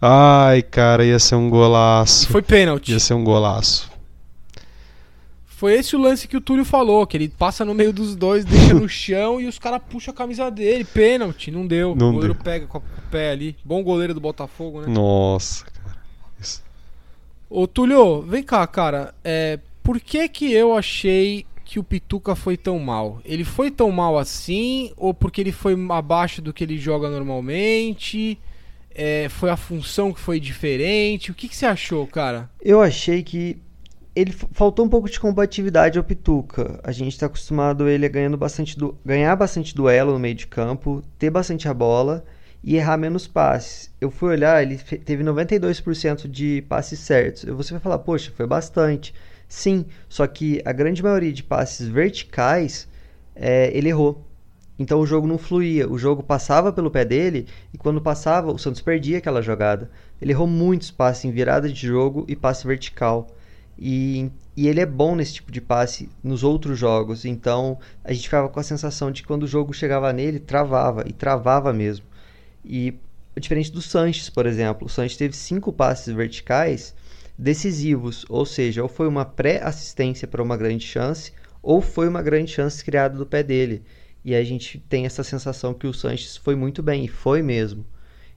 Ai, 0.00 0.62
cara, 0.62 1.04
ia 1.04 1.18
ser 1.18 1.34
um 1.34 1.50
golaço. 1.50 2.26
Foi 2.28 2.40
pênalti. 2.40 2.92
Ia 2.92 2.98
ser 3.00 3.12
um 3.12 3.22
golaço. 3.22 3.90
Foi 5.44 5.74
esse 5.74 5.94
o 5.94 6.00
lance 6.00 6.26
que 6.26 6.38
o 6.38 6.40
Túlio 6.40 6.64
falou, 6.64 7.06
que 7.06 7.18
ele 7.18 7.28
passa 7.28 7.66
no 7.66 7.74
meio 7.74 7.92
dos 7.92 8.16
dois, 8.16 8.46
deixa 8.46 8.72
no 8.72 8.88
chão 8.88 9.38
e 9.38 9.46
os 9.46 9.58
caras 9.58 9.82
puxam 9.90 10.14
a 10.14 10.16
camisa 10.16 10.50
dele. 10.50 10.84
Pênalti, 10.84 11.50
não 11.50 11.66
deu. 11.66 11.94
Não 11.94 12.08
o 12.08 12.12
goleiro 12.14 12.32
deu. 12.32 12.42
pega 12.42 12.66
com 12.66 12.78
o 12.78 12.82
pé 13.10 13.32
ali. 13.32 13.54
Bom 13.62 13.82
goleiro 13.82 14.14
do 14.14 14.20
Botafogo, 14.22 14.80
né? 14.80 14.86
Nossa, 14.88 15.66
cara. 15.66 15.79
Isso. 16.40 16.62
Ô, 17.48 17.66
Túlio, 17.66 18.22
vem 18.22 18.42
cá, 18.42 18.66
cara. 18.66 19.14
É, 19.24 19.58
por 19.82 20.00
que 20.00 20.28
que 20.28 20.52
eu 20.52 20.76
achei 20.76 21.44
que 21.64 21.78
o 21.78 21.84
Pituca 21.84 22.34
foi 22.34 22.56
tão 22.56 22.78
mal? 22.78 23.20
Ele 23.24 23.44
foi 23.44 23.70
tão 23.70 23.90
mal 23.90 24.18
assim 24.18 24.92
ou 24.96 25.12
porque 25.12 25.40
ele 25.40 25.52
foi 25.52 25.76
abaixo 25.90 26.40
do 26.40 26.52
que 26.52 26.64
ele 26.64 26.78
joga 26.78 27.10
normalmente? 27.10 28.38
É, 28.94 29.28
foi 29.28 29.50
a 29.50 29.56
função 29.56 30.12
que 30.12 30.20
foi 30.20 30.38
diferente? 30.38 31.30
O 31.30 31.34
que, 31.34 31.48
que 31.48 31.56
você 31.56 31.66
achou, 31.66 32.06
cara? 32.06 32.50
Eu 32.60 32.80
achei 32.80 33.22
que 33.22 33.56
ele 34.14 34.32
faltou 34.52 34.84
um 34.84 34.88
pouco 34.88 35.08
de 35.08 35.18
combatividade 35.18 35.98
ao 35.98 36.04
Pituca. 36.04 36.80
A 36.82 36.92
gente 36.92 37.12
está 37.12 37.26
acostumado 37.26 37.88
ele 37.88 38.08
ganhando 38.08 38.36
bastante 38.36 38.76
ganhar 39.04 39.34
bastante 39.36 39.74
duelo 39.74 40.12
no 40.12 40.18
meio 40.18 40.34
de 40.34 40.46
campo, 40.46 41.02
ter 41.18 41.30
bastante 41.30 41.68
a 41.68 41.74
bola 41.74 42.24
e 42.62 42.76
errar 42.76 42.96
menos 42.96 43.26
passes. 43.26 43.90
Eu 44.00 44.10
fui 44.10 44.30
olhar, 44.30 44.62
ele 44.62 44.76
teve 44.76 45.24
92% 45.24 46.28
de 46.28 46.62
passes 46.68 46.98
certos. 47.00 47.44
Você 47.44 47.72
vai 47.72 47.80
falar, 47.80 47.98
poxa, 47.98 48.32
foi 48.36 48.46
bastante. 48.46 49.14
Sim, 49.48 49.86
só 50.08 50.26
que 50.26 50.62
a 50.64 50.72
grande 50.72 51.02
maioria 51.02 51.32
de 51.32 51.42
passes 51.42 51.88
verticais 51.88 52.86
é, 53.34 53.76
ele 53.76 53.88
errou. 53.88 54.24
Então 54.78 54.98
o 55.00 55.06
jogo 55.06 55.26
não 55.26 55.36
fluía, 55.36 55.86
o 55.90 55.98
jogo 55.98 56.22
passava 56.22 56.72
pelo 56.72 56.90
pé 56.90 57.04
dele 57.04 57.46
e 57.72 57.76
quando 57.76 58.00
passava 58.00 58.50
o 58.50 58.58
Santos 58.58 58.80
perdia 58.80 59.18
aquela 59.18 59.42
jogada. 59.42 59.90
Ele 60.20 60.32
errou 60.32 60.46
muitos 60.46 60.90
passes 60.90 61.24
em 61.24 61.30
virada 61.30 61.68
de 61.68 61.86
jogo 61.86 62.24
e 62.28 62.34
passe 62.34 62.66
vertical. 62.66 63.26
E, 63.78 64.30
e 64.56 64.68
ele 64.68 64.80
é 64.80 64.86
bom 64.86 65.14
nesse 65.14 65.34
tipo 65.34 65.52
de 65.52 65.60
passe 65.60 66.08
nos 66.22 66.42
outros 66.42 66.78
jogos. 66.78 67.26
Então 67.26 67.78
a 68.02 68.12
gente 68.12 68.24
ficava 68.24 68.48
com 68.48 68.60
a 68.60 68.62
sensação 68.62 69.10
de 69.10 69.20
que 69.20 69.28
quando 69.28 69.42
o 69.42 69.46
jogo 69.46 69.74
chegava 69.74 70.12
nele, 70.12 70.38
travava 70.38 71.04
e 71.06 71.12
travava 71.12 71.72
mesmo. 71.72 72.06
E 72.64 72.94
diferente 73.38 73.72
do 73.72 73.80
Sanches, 73.80 74.28
por 74.28 74.46
exemplo, 74.46 74.86
o 74.86 74.90
Sanches 74.90 75.16
teve 75.16 75.34
cinco 75.34 75.72
passes 75.72 76.14
verticais 76.14 76.94
decisivos, 77.38 78.26
ou 78.28 78.44
seja, 78.44 78.82
ou 78.82 78.88
foi 78.88 79.08
uma 79.08 79.24
pré-assistência 79.24 80.28
para 80.28 80.42
uma 80.42 80.56
grande 80.56 80.84
chance, 80.84 81.32
ou 81.62 81.80
foi 81.80 82.06
uma 82.08 82.22
grande 82.22 82.50
chance 82.50 82.84
criada 82.84 83.16
do 83.16 83.26
pé 83.26 83.42
dele. 83.42 83.82
E 84.24 84.34
a 84.34 84.44
gente 84.44 84.78
tem 84.88 85.06
essa 85.06 85.24
sensação 85.24 85.72
que 85.72 85.86
o 85.86 85.94
Sanches 85.94 86.36
foi 86.36 86.54
muito 86.54 86.82
bem, 86.82 87.04
e 87.04 87.08
foi 87.08 87.42
mesmo. 87.42 87.86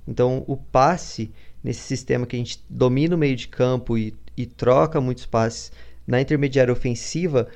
Então, 0.07 0.43
o 0.47 0.55
passe 0.55 1.31
nesse 1.63 1.81
sistema 1.81 2.25
que 2.25 2.35
a 2.35 2.39
gente 2.39 2.63
domina 2.69 3.15
o 3.15 3.17
meio 3.17 3.35
de 3.35 3.47
campo 3.47 3.97
e, 3.97 4.15
e 4.37 4.45
troca 4.45 5.01
muitos 5.01 5.25
passes 5.25 5.71
na 6.05 6.21
intermediária 6.21 6.71
ofensiva 6.71 7.47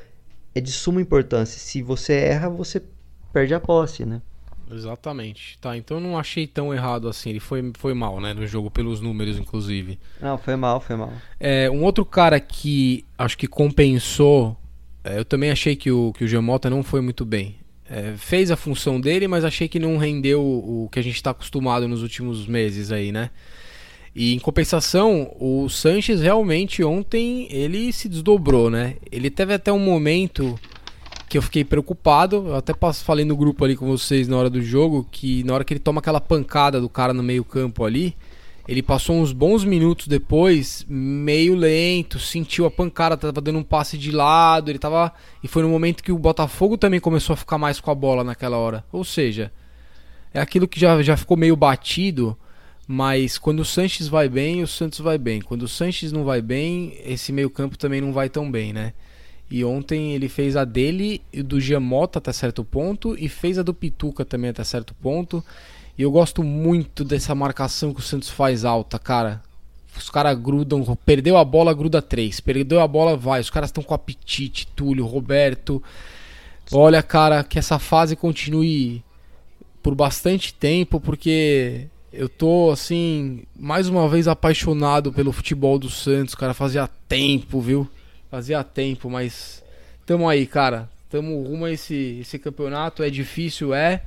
é 0.55 0.61
de 0.61 0.71
suma 0.71 1.01
importância. 1.01 1.59
Se 1.59 1.81
você 1.81 2.13
erra, 2.13 2.49
você 2.49 2.81
perde 3.31 3.53
a 3.53 3.59
posse, 3.59 4.05
né? 4.05 4.21
Exatamente. 4.71 5.57
Tá, 5.59 5.77
então 5.77 5.99
não 5.99 6.17
achei 6.17 6.45
tão 6.45 6.73
errado 6.73 7.07
assim. 7.07 7.29
Ele 7.29 7.39
foi, 7.39 7.71
foi 7.77 7.93
mal, 7.93 8.19
né? 8.19 8.33
No 8.33 8.45
jogo, 8.45 8.69
pelos 8.69 9.01
números, 9.01 9.37
inclusive. 9.37 9.99
Não, 10.21 10.37
foi 10.37 10.55
mal, 10.55 10.79
foi 10.79 10.95
mal. 10.95 11.11
É, 11.39 11.69
um 11.69 11.83
outro 11.83 12.05
cara 12.05 12.39
que 12.39 13.05
acho 13.17 13.37
que 13.37 13.47
compensou. 13.47 14.57
É, 15.03 15.17
eu 15.17 15.25
também 15.25 15.51
achei 15.51 15.75
que 15.75 15.91
o, 15.91 16.13
que 16.13 16.23
o 16.23 16.27
Giamota 16.27 16.69
não 16.69 16.83
foi 16.83 17.01
muito 17.01 17.25
bem. 17.25 17.55
É, 17.89 18.15
fez 18.17 18.51
a 18.51 18.57
função 18.57 18.99
dele, 18.99 19.27
mas 19.27 19.45
achei 19.45 19.67
que 19.67 19.79
não 19.79 19.97
rendeu 19.97 20.41
o 20.41 20.89
que 20.91 20.99
a 20.99 21.01
gente 21.01 21.15
está 21.15 21.31
acostumado 21.31 21.87
nos 21.87 22.03
últimos 22.03 22.45
meses 22.45 22.91
aí, 22.91 23.11
né? 23.13 23.29
E 24.13 24.33
em 24.33 24.39
compensação, 24.39 25.31
o 25.39 25.69
Sanches 25.69 26.21
realmente 26.21 26.83
ontem 26.83 27.47
ele 27.51 27.93
se 27.93 28.09
desdobrou, 28.09 28.67
né? 28.67 28.95
Ele 29.11 29.29
teve 29.29 29.53
até 29.53 29.71
um 29.71 29.77
momento 29.77 30.59
que 31.27 31.37
eu 31.37 31.41
fiquei 31.41 31.63
preocupado. 31.63 32.47
Eu 32.47 32.55
até 32.55 32.73
falei 33.03 33.25
no 33.25 33.35
grupo 33.35 33.63
ali 33.63 33.75
com 33.75 33.85
vocês 33.85 34.27
na 34.27 34.37
hora 34.37 34.49
do 34.49 34.61
jogo 34.61 35.07
que 35.11 35.43
na 35.43 35.53
hora 35.53 35.63
que 35.63 35.73
ele 35.73 35.79
toma 35.79 35.99
aquela 35.99 36.21
pancada 36.21 36.79
do 36.79 36.89
cara 36.89 37.13
no 37.13 37.23
meio-campo 37.23 37.83
ali, 37.83 38.15
ele 38.67 38.81
passou 38.81 39.15
uns 39.15 39.31
bons 39.31 39.63
minutos 39.63 40.07
depois, 40.07 40.85
meio 40.89 41.55
lento, 41.55 42.19
sentiu 42.19 42.65
a 42.65 42.71
pancada, 42.71 43.15
tava 43.15 43.39
dando 43.39 43.59
um 43.59 43.63
passe 43.63 43.97
de 43.97 44.11
lado, 44.11 44.69
ele 44.69 44.79
tava. 44.79 45.13
E 45.41 45.47
foi 45.47 45.63
no 45.63 45.69
momento 45.69 46.03
que 46.03 46.11
o 46.11 46.19
Botafogo 46.19 46.77
também 46.77 46.99
começou 46.99 47.33
a 47.33 47.37
ficar 47.37 47.57
mais 47.57 47.79
com 47.79 47.89
a 47.91 47.95
bola 47.95 48.23
naquela 48.25 48.57
hora. 48.57 48.83
Ou 48.91 49.05
seja, 49.05 49.51
é 50.33 50.41
aquilo 50.41 50.67
que 50.67 50.79
já, 50.79 51.01
já 51.01 51.15
ficou 51.15 51.37
meio 51.37 51.55
batido, 51.55 52.37
mas 52.85 53.37
quando 53.37 53.61
o 53.61 53.65
Sanches 53.65 54.09
vai 54.09 54.27
bem, 54.27 54.61
o 54.61 54.67
Santos 54.67 54.99
vai 54.99 55.17
bem. 55.17 55.39
Quando 55.39 55.63
o 55.63 55.67
Sanches 55.67 56.11
não 56.11 56.25
vai 56.25 56.41
bem, 56.41 56.97
esse 57.05 57.31
meio-campo 57.31 57.77
também 57.77 58.01
não 58.01 58.11
vai 58.11 58.29
tão 58.29 58.51
bem, 58.51 58.73
né? 58.73 58.93
E 59.49 59.63
ontem 59.63 60.13
ele 60.13 60.27
fez 60.27 60.57
a 60.57 60.65
dele 60.65 61.21
e 61.31 61.41
do 61.41 61.59
Giamota 61.59 62.19
até 62.19 62.33
certo 62.33 62.63
ponto 62.65 63.15
e 63.17 63.29
fez 63.29 63.57
a 63.57 63.63
do 63.63 63.73
Pituca 63.73 64.25
também 64.25 64.49
até 64.49 64.63
certo 64.63 64.93
ponto. 64.95 65.43
E 65.97 66.01
eu 66.01 66.11
gosto 66.11 66.43
muito 66.43 67.03
dessa 67.03 67.33
marcação 67.33 67.93
que 67.93 67.99
o 67.99 68.03
Santos 68.03 68.29
faz 68.29 68.65
alta, 68.65 68.99
cara. 68.99 69.41
Os 69.97 70.09
caras 70.09 70.37
grudam, 70.37 70.83
perdeu 71.05 71.37
a 71.37 71.45
bola, 71.45 71.73
gruda 71.73 72.01
três. 72.01 72.39
Perdeu 72.39 72.79
a 72.79 72.87
bola, 72.87 73.17
vai. 73.17 73.41
Os 73.41 73.49
caras 73.49 73.69
estão 73.69 73.81
com 73.81 73.93
apetite, 73.93 74.67
Túlio, 74.75 75.05
Roberto. 75.05 75.81
Olha, 76.71 77.01
cara, 77.01 77.43
que 77.43 77.57
essa 77.57 77.79
fase 77.79 78.15
continue 78.15 79.03
por 79.81 79.95
bastante 79.95 80.53
tempo, 80.53 80.99
porque 80.99 81.87
eu 82.11 82.29
tô, 82.29 82.69
assim, 82.69 83.43
mais 83.57 83.87
uma 83.87 84.07
vez 84.07 84.27
apaixonado 84.27 85.11
pelo 85.11 85.31
futebol 85.31 85.79
do 85.79 85.89
Santos, 85.89 86.35
cara. 86.35 86.53
Fazia 86.53 86.87
tempo, 87.07 87.59
viu? 87.59 87.89
Fazia 88.37 88.63
tempo, 88.63 89.09
mas 89.09 89.63
tamo 90.05 90.29
aí, 90.29 90.45
cara. 90.45 90.87
Tamo 91.09 91.41
rumo 91.41 91.65
a 91.65 91.71
esse, 91.71 92.19
esse 92.21 92.37
campeonato. 92.37 93.01
É 93.01 93.09
difícil, 93.09 93.73
é. 93.73 94.03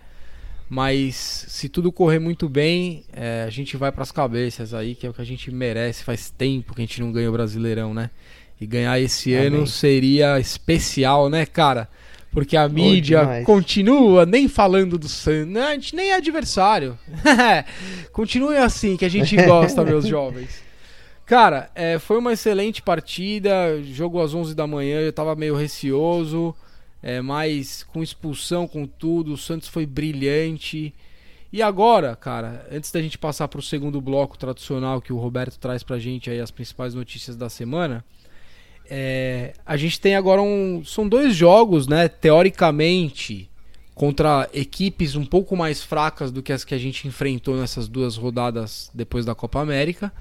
Mas 0.69 1.17
se 1.49 1.69
tudo 1.69 1.91
correr 1.91 2.21
muito 2.21 2.49
bem, 2.49 3.03
é, 3.13 3.43
a 3.45 3.51
gente 3.51 3.77
vai 3.77 3.91
para 3.91 4.05
as 4.05 4.13
cabeças 4.13 4.73
aí, 4.73 4.95
que 4.95 5.05
é 5.05 5.11
o 5.11 5.13
que 5.13 5.21
a 5.21 5.27
gente 5.27 5.51
merece. 5.51 6.05
Faz 6.05 6.31
tempo 6.31 6.77
que 6.77 6.81
a 6.81 6.85
gente 6.85 7.01
não 7.01 7.11
ganha 7.11 7.29
o 7.29 7.33
Brasileirão, 7.33 7.93
né? 7.93 8.09
E 8.61 8.67
ganhar 8.67 9.01
esse 9.01 9.35
Amém. 9.35 9.49
ano 9.49 9.67
seria 9.67 10.39
especial, 10.39 11.29
né, 11.29 11.45
cara? 11.45 11.89
Porque 12.31 12.57
a 12.57 12.69
mídia 12.69 13.43
continua 13.45 14.25
nem 14.25 14.47
falando 14.47 14.97
do 14.97 15.09
Santos. 15.09 15.57
A 15.57 15.73
gente 15.73 15.97
nem 15.97 16.13
é 16.13 16.15
adversário. 16.15 16.97
Continue 18.13 18.59
assim, 18.59 18.97
que 18.97 19.05
a 19.05 19.09
gente 19.09 19.35
gosta, 19.45 19.83
meus 19.83 20.07
jovens. 20.07 20.70
Cara, 21.31 21.71
é, 21.77 21.97
foi 21.99 22.19
uma 22.19 22.33
excelente 22.33 22.83
partida. 22.83 23.81
Jogo 23.85 24.21
às 24.21 24.35
11 24.35 24.53
da 24.53 24.67
manhã, 24.67 25.01
eu 25.01 25.13
tava 25.13 25.37
meio 25.37 25.55
receoso 25.55 26.55
é, 27.03 27.21
mas 27.21 27.83
com 27.83 28.03
expulsão, 28.03 28.67
com 28.67 28.87
tudo, 28.87 29.33
o 29.33 29.39
Santos 29.39 29.69
foi 29.69 29.87
brilhante. 29.87 30.95
E 31.53 31.63
agora, 31.63 32.15
cara, 32.15 32.67
antes 32.71 32.93
da 32.93 33.01
gente 33.01 33.19
passar 33.19 33.49
para 33.49 33.59
o 33.59 33.63
segundo 33.63 34.01
bloco 34.01 34.39
tradicional 34.39 35.01
que 35.01 35.13
o 35.13 35.19
Roberto 35.19 35.59
traz 35.59 35.83
pra 35.83 35.99
gente 35.99 36.31
aí 36.31 36.41
as 36.41 36.51
principais 36.51 36.95
notícias 36.95 37.37
da 37.37 37.49
semana, 37.49 38.05
é, 38.89 39.55
a 39.65 39.77
gente 39.77 40.01
tem 40.01 40.15
agora 40.15 40.43
um. 40.43 40.85
São 40.85 41.09
dois 41.09 41.35
jogos, 41.35 41.87
né? 41.87 42.09
Teoricamente, 42.09 43.49
contra 43.95 44.49
equipes 44.53 45.17
um 45.17 45.25
pouco 45.25 45.57
mais 45.57 45.83
fracas 45.83 46.31
do 46.31 46.43
que 46.43 46.53
as 46.53 46.65
que 46.65 46.75
a 46.75 46.79
gente 46.79 47.09
enfrentou 47.09 47.57
nessas 47.57 47.89
duas 47.89 48.17
rodadas 48.17 48.91
depois 48.95 49.25
da 49.25 49.35
Copa 49.35 49.61
América, 49.61 50.13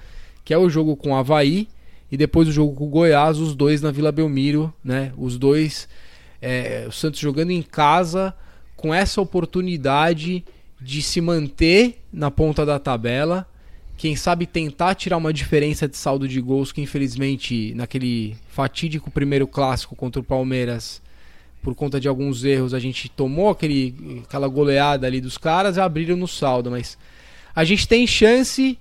que 0.49 0.53
é 0.55 0.57
o 0.57 0.67
jogo 0.67 0.95
com 0.95 1.11
o 1.11 1.15
Havaí 1.15 1.67
e 2.11 2.17
depois 2.17 2.47
o 2.47 2.51
jogo 2.51 2.73
com 2.73 2.85
o 2.85 2.89
Goiás, 2.89 3.37
os 3.37 3.53
dois 3.53 3.83
na 3.83 3.91
Vila 3.91 4.11
Belmiro, 4.11 4.73
né? 4.83 5.13
Os 5.15 5.37
dois. 5.37 5.87
É, 6.41 6.85
o 6.87 6.91
Santos 6.91 7.19
jogando 7.19 7.51
em 7.51 7.61
casa 7.61 8.33
com 8.75 8.91
essa 8.91 9.21
oportunidade 9.21 10.43
de 10.81 11.03
se 11.03 11.21
manter 11.21 12.01
na 12.11 12.31
ponta 12.31 12.65
da 12.65 12.79
tabela, 12.79 13.47
quem 13.95 14.15
sabe 14.15 14.47
tentar 14.47 14.95
tirar 14.95 15.17
uma 15.17 15.31
diferença 15.31 15.87
de 15.87 15.95
saldo 15.95 16.27
de 16.27 16.41
gols 16.41 16.71
que 16.71 16.81
infelizmente 16.81 17.71
naquele 17.75 18.35
fatídico 18.47 19.11
primeiro 19.11 19.45
clássico 19.45 19.95
contra 19.95 20.19
o 20.19 20.23
Palmeiras, 20.23 20.99
por 21.61 21.75
conta 21.75 21.99
de 21.99 22.07
alguns 22.07 22.43
erros, 22.43 22.73
a 22.73 22.79
gente 22.79 23.07
tomou 23.07 23.51
aquele, 23.51 24.23
aquela 24.25 24.47
goleada 24.47 25.05
ali 25.05 25.21
dos 25.21 25.37
caras 25.37 25.77
e 25.77 25.79
abriram 25.79 26.17
no 26.17 26.27
saldo, 26.27 26.71
mas 26.71 26.97
a 27.53 27.63
gente 27.63 27.87
tem 27.87 28.07
chance 28.07 28.79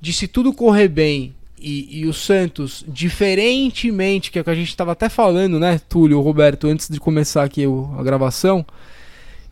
de 0.00 0.12
se 0.12 0.26
tudo 0.26 0.52
correr 0.52 0.88
bem 0.88 1.34
e, 1.58 2.00
e 2.00 2.06
o 2.06 2.12
Santos, 2.12 2.84
diferentemente, 2.86 4.30
que 4.30 4.38
é 4.38 4.42
o 4.42 4.44
que 4.44 4.50
a 4.50 4.54
gente 4.54 4.68
estava 4.68 4.92
até 4.92 5.08
falando, 5.08 5.58
né, 5.58 5.80
Túlio, 5.88 6.20
Roberto, 6.20 6.68
antes 6.68 6.88
de 6.88 7.00
começar 7.00 7.44
aqui 7.44 7.64
a 7.98 8.02
gravação, 8.02 8.64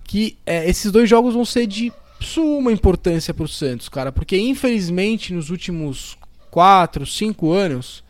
que 0.05 0.37
é, 0.45 0.69
esses 0.69 0.93
dois 0.93 1.09
jogos 1.09 1.35
vão 1.35 1.45
ser 1.45 1.67
de 1.67 1.93
suma 2.21 2.73
importância 2.73 3.35
para 3.35 3.45
o 3.45 3.49
Santos, 3.49 3.89
cara, 3.89 4.13
porque 4.13 4.37
infelizmente 4.37 5.33
nos 5.33 5.51
últimos 5.51 6.17
4, 6.51 7.05
5 7.07 7.53
anos 7.53 8.05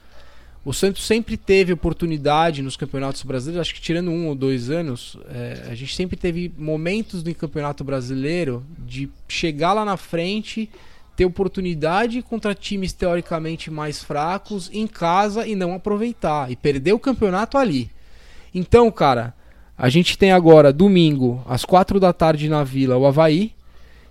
o 0.64 0.72
Santos 0.72 1.06
sempre 1.06 1.36
teve 1.36 1.72
oportunidade 1.72 2.62
nos 2.62 2.76
campeonatos 2.76 3.22
brasileiros, 3.22 3.60
acho 3.60 3.74
que 3.74 3.82
tirando 3.82 4.10
um 4.10 4.28
ou 4.28 4.34
dois 4.34 4.70
anos, 4.70 5.16
é, 5.28 5.66
a 5.68 5.74
gente 5.74 5.94
sempre 5.94 6.16
teve 6.16 6.50
momentos 6.56 7.22
no 7.22 7.34
campeonato 7.34 7.84
brasileiro 7.84 8.64
de 8.78 9.10
chegar 9.28 9.74
lá 9.74 9.84
na 9.84 9.98
frente, 9.98 10.70
ter 11.16 11.24
oportunidade 11.24 12.22
contra 12.22 12.54
times 12.54 12.92
teoricamente 12.92 13.70
mais 13.70 14.02
fracos 14.02 14.70
em 14.72 14.86
casa 14.86 15.46
e 15.46 15.54
não 15.54 15.74
aproveitar 15.74 16.50
e 16.50 16.56
perder 16.56 16.92
o 16.92 16.98
campeonato 16.98 17.56
ali. 17.56 17.90
Então, 18.52 18.90
cara, 18.90 19.34
a 19.76 19.88
gente 19.88 20.16
tem 20.16 20.32
agora, 20.32 20.72
domingo, 20.72 21.44
às 21.48 21.64
quatro 21.64 21.98
da 21.98 22.12
tarde 22.12 22.48
na 22.48 22.62
Vila, 22.62 22.96
o 22.96 23.06
Havaí. 23.06 23.52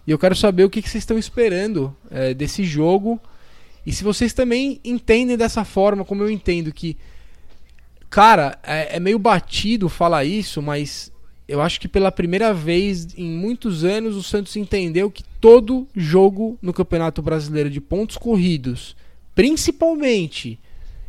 E 0.06 0.12
eu 0.12 0.20
quero 0.20 0.36
saber 0.36 0.66
o 0.66 0.70
que, 0.70 0.82
vocês 0.82 0.96
estão 0.96 1.18
esperando 1.18 1.96
é, 2.12 2.34
desse 2.34 2.64
jogo. 2.64 3.20
E 3.86 3.92
se 3.92 4.04
vocês 4.04 4.34
também 4.34 4.80
entendem 4.84 5.38
dessa 5.38 5.64
forma, 5.64 6.04
como 6.04 6.24
eu 6.24 6.30
entendo, 6.30 6.74
que. 6.74 6.98
Cara, 8.10 8.60
é, 8.62 8.98
é 8.98 9.00
meio 9.00 9.18
batido 9.18 9.90
falar 9.90 10.24
isso, 10.24 10.62
mas 10.62 11.12
eu 11.48 11.62
acho 11.62 11.80
que 11.80 11.88
pela 11.88 12.12
primeira 12.12 12.54
vez 12.54 13.08
em 13.18 13.30
muitos 13.30 13.84
anos 13.84 14.16
o 14.16 14.22
Santos 14.22 14.56
entendeu 14.56 15.10
que 15.10 15.24
todo 15.44 15.86
jogo 15.94 16.58
no 16.62 16.72
Campeonato 16.72 17.22
Brasileiro 17.22 17.70
de 17.70 17.82
pontos 17.82 18.16
corridos, 18.16 18.96
principalmente 19.36 20.58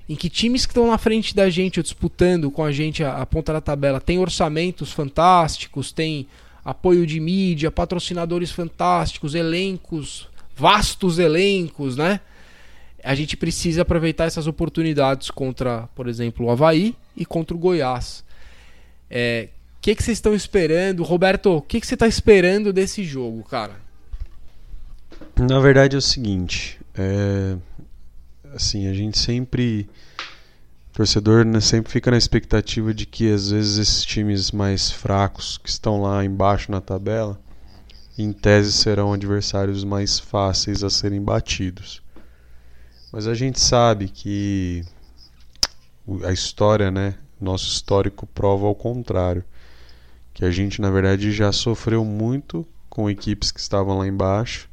em 0.09 0.17
que 0.17 0.29
times 0.29 0.67
que 0.67 0.73
estão 0.73 0.89
na 0.89 0.99
frente 0.99 1.37
da 1.37 1.49
gente, 1.49 1.81
disputando 1.81 2.51
com 2.51 2.65
a 2.65 2.73
gente 2.73 3.05
a, 3.05 3.19
a 3.19 3.27
ponta 3.27 3.53
da 3.53 3.61
tabela, 3.61 4.01
tem 4.01 4.19
orçamentos 4.19 4.91
fantásticos, 4.91 5.93
tem 5.93 6.27
apoio 6.65 7.07
de 7.07 7.21
mídia, 7.21 7.71
patrocinadores 7.71 8.51
fantásticos, 8.51 9.37
elencos, 9.37 10.29
vastos 10.57 11.21
elencos, 11.21 11.97
né? 11.97 12.19
A 13.05 13.15
gente 13.15 13.37
precisa 13.37 13.83
aproveitar 13.83 14.25
essas 14.25 14.49
oportunidades 14.49 15.31
contra, 15.31 15.89
por 15.95 16.09
exemplo, 16.09 16.47
o 16.47 16.51
Havaí 16.51 16.97
e 17.17 17.25
contra 17.25 17.57
o 17.57 17.61
Goiás. 17.61 18.19
O 18.19 18.25
é, 19.11 19.51
que, 19.81 19.95
que 19.95 20.03
vocês 20.03 20.19
estão 20.19 20.35
esperando? 20.35 21.05
Roberto, 21.05 21.59
o 21.59 21.63
que, 21.63 21.81
que 21.81 21.87
você 21.87 21.95
está 21.95 22.09
esperando 22.09 22.73
desse 22.73 23.05
jogo, 23.05 23.45
cara? 23.45 23.85
Na 25.37 25.59
verdade 25.59 25.97
é 25.97 25.99
o 25.99 26.03
seguinte, 26.03 26.81
é, 26.95 27.57
assim, 28.55 28.87
a 28.87 28.95
gente 28.95 29.19
sempre. 29.19 29.89
Torcedor 30.93 31.45
né, 31.45 31.61
sempre 31.61 31.91
fica 31.91 32.09
na 32.09 32.17
expectativa 32.17 32.95
de 32.95 33.05
que 33.05 33.33
às 33.33 33.51
vezes 33.51 33.79
esses 33.79 34.05
times 34.05 34.53
mais 34.53 34.93
fracos 34.93 35.59
que 35.59 35.69
estão 35.69 36.01
lá 36.01 36.25
embaixo 36.25 36.71
na 36.71 36.81
tabela, 36.81 37.37
em 38.17 38.33
tese 38.33 38.71
serão 38.73 39.13
adversários 39.13 39.83
mais 39.83 40.21
fáceis 40.21 40.85
a 40.85 40.91
serem 40.91 41.21
batidos. 41.21 42.01
Mas 43.13 43.27
a 43.27 43.35
gente 43.35 43.59
sabe 43.59 44.09
que 44.09 44.85
a 46.23 46.31
história, 46.31 46.93
né, 46.93 47.17
nosso 47.41 47.67
histórico 47.67 48.25
prova 48.25 48.67
ao 48.67 48.75
contrário, 48.75 49.45
que 50.33 50.45
a 50.45 50.51
gente 50.53 50.81
na 50.81 50.91
verdade 50.91 51.33
já 51.33 51.51
sofreu 51.51 52.05
muito 52.05 52.65
com 52.89 53.11
equipes 53.11 53.51
que 53.51 53.59
estavam 53.59 53.99
lá 53.99 54.07
embaixo, 54.07 54.69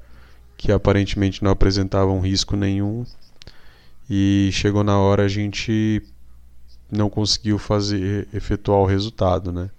que 0.61 0.71
aparentemente 0.71 1.43
não 1.43 1.49
apresentavam 1.49 2.19
risco 2.19 2.55
nenhum 2.55 3.03
e 4.07 4.51
chegou 4.53 4.83
na 4.83 4.95
hora 4.95 5.23
a 5.23 5.27
gente 5.27 6.03
não 6.91 7.09
conseguiu 7.09 7.57
fazer 7.57 8.27
efetuar 8.31 8.77
o 8.77 8.85
resultado, 8.85 9.51
né? 9.51 9.71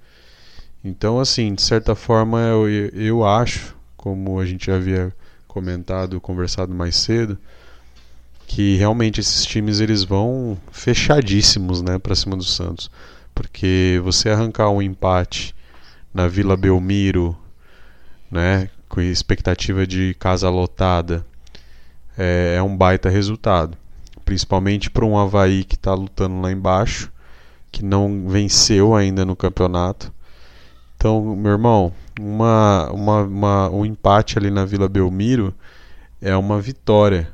Então, 0.84 1.20
assim, 1.20 1.54
de 1.54 1.62
certa 1.62 1.94
forma, 1.94 2.40
eu, 2.40 2.68
eu 2.68 3.24
acho, 3.24 3.76
como 3.96 4.40
a 4.40 4.44
gente 4.44 4.66
já 4.66 4.74
havia 4.74 5.14
comentado, 5.46 6.20
conversado 6.20 6.74
mais 6.74 6.96
cedo, 6.96 7.38
que 8.48 8.74
realmente 8.74 9.20
esses 9.20 9.46
times 9.46 9.78
eles 9.78 10.02
vão 10.02 10.58
fechadíssimos, 10.72 11.80
né, 11.80 11.96
para 11.96 12.16
cima 12.16 12.36
do 12.36 12.42
Santos, 12.42 12.90
porque 13.32 14.00
você 14.02 14.30
arrancar 14.30 14.68
um 14.70 14.82
empate 14.82 15.54
na 16.12 16.26
Vila 16.26 16.56
Belmiro, 16.56 17.38
né, 18.28 18.68
com 18.92 19.00
expectativa 19.00 19.86
de 19.86 20.14
casa 20.18 20.50
lotada, 20.50 21.24
é, 22.16 22.56
é 22.58 22.62
um 22.62 22.76
baita 22.76 23.08
resultado 23.08 23.76
principalmente 24.24 24.90
para 24.90 25.04
um 25.04 25.18
Havaí 25.18 25.64
que 25.64 25.74
está 25.74 25.94
lutando 25.94 26.40
lá 26.40 26.50
embaixo, 26.50 27.12
que 27.70 27.84
não 27.84 28.28
venceu 28.28 28.94
ainda 28.94 29.24
no 29.24 29.36
campeonato. 29.36 30.12
Então, 30.96 31.36
meu 31.36 31.52
irmão, 31.52 31.92
uma, 32.20 32.90
uma, 32.92 33.22
uma, 33.22 33.70
um 33.70 33.84
empate 33.84 34.38
ali 34.38 34.50
na 34.50 34.64
Vila 34.64 34.88
Belmiro 34.88 35.54
é 36.20 36.36
uma 36.36 36.60
vitória 36.60 37.28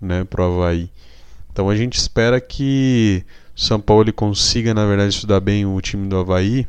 né, 0.00 0.24
para 0.24 0.42
o 0.42 0.54
Havaí. 0.54 0.90
Então 1.52 1.68
a 1.68 1.76
gente 1.76 1.98
espera 1.98 2.40
que 2.40 3.24
o 3.54 3.60
São 3.60 3.80
Paulo 3.80 4.12
consiga, 4.12 4.74
na 4.74 4.86
verdade, 4.86 5.14
estudar 5.14 5.40
bem 5.40 5.64
o 5.66 5.80
time 5.80 6.08
do 6.08 6.18
Havaí, 6.18 6.66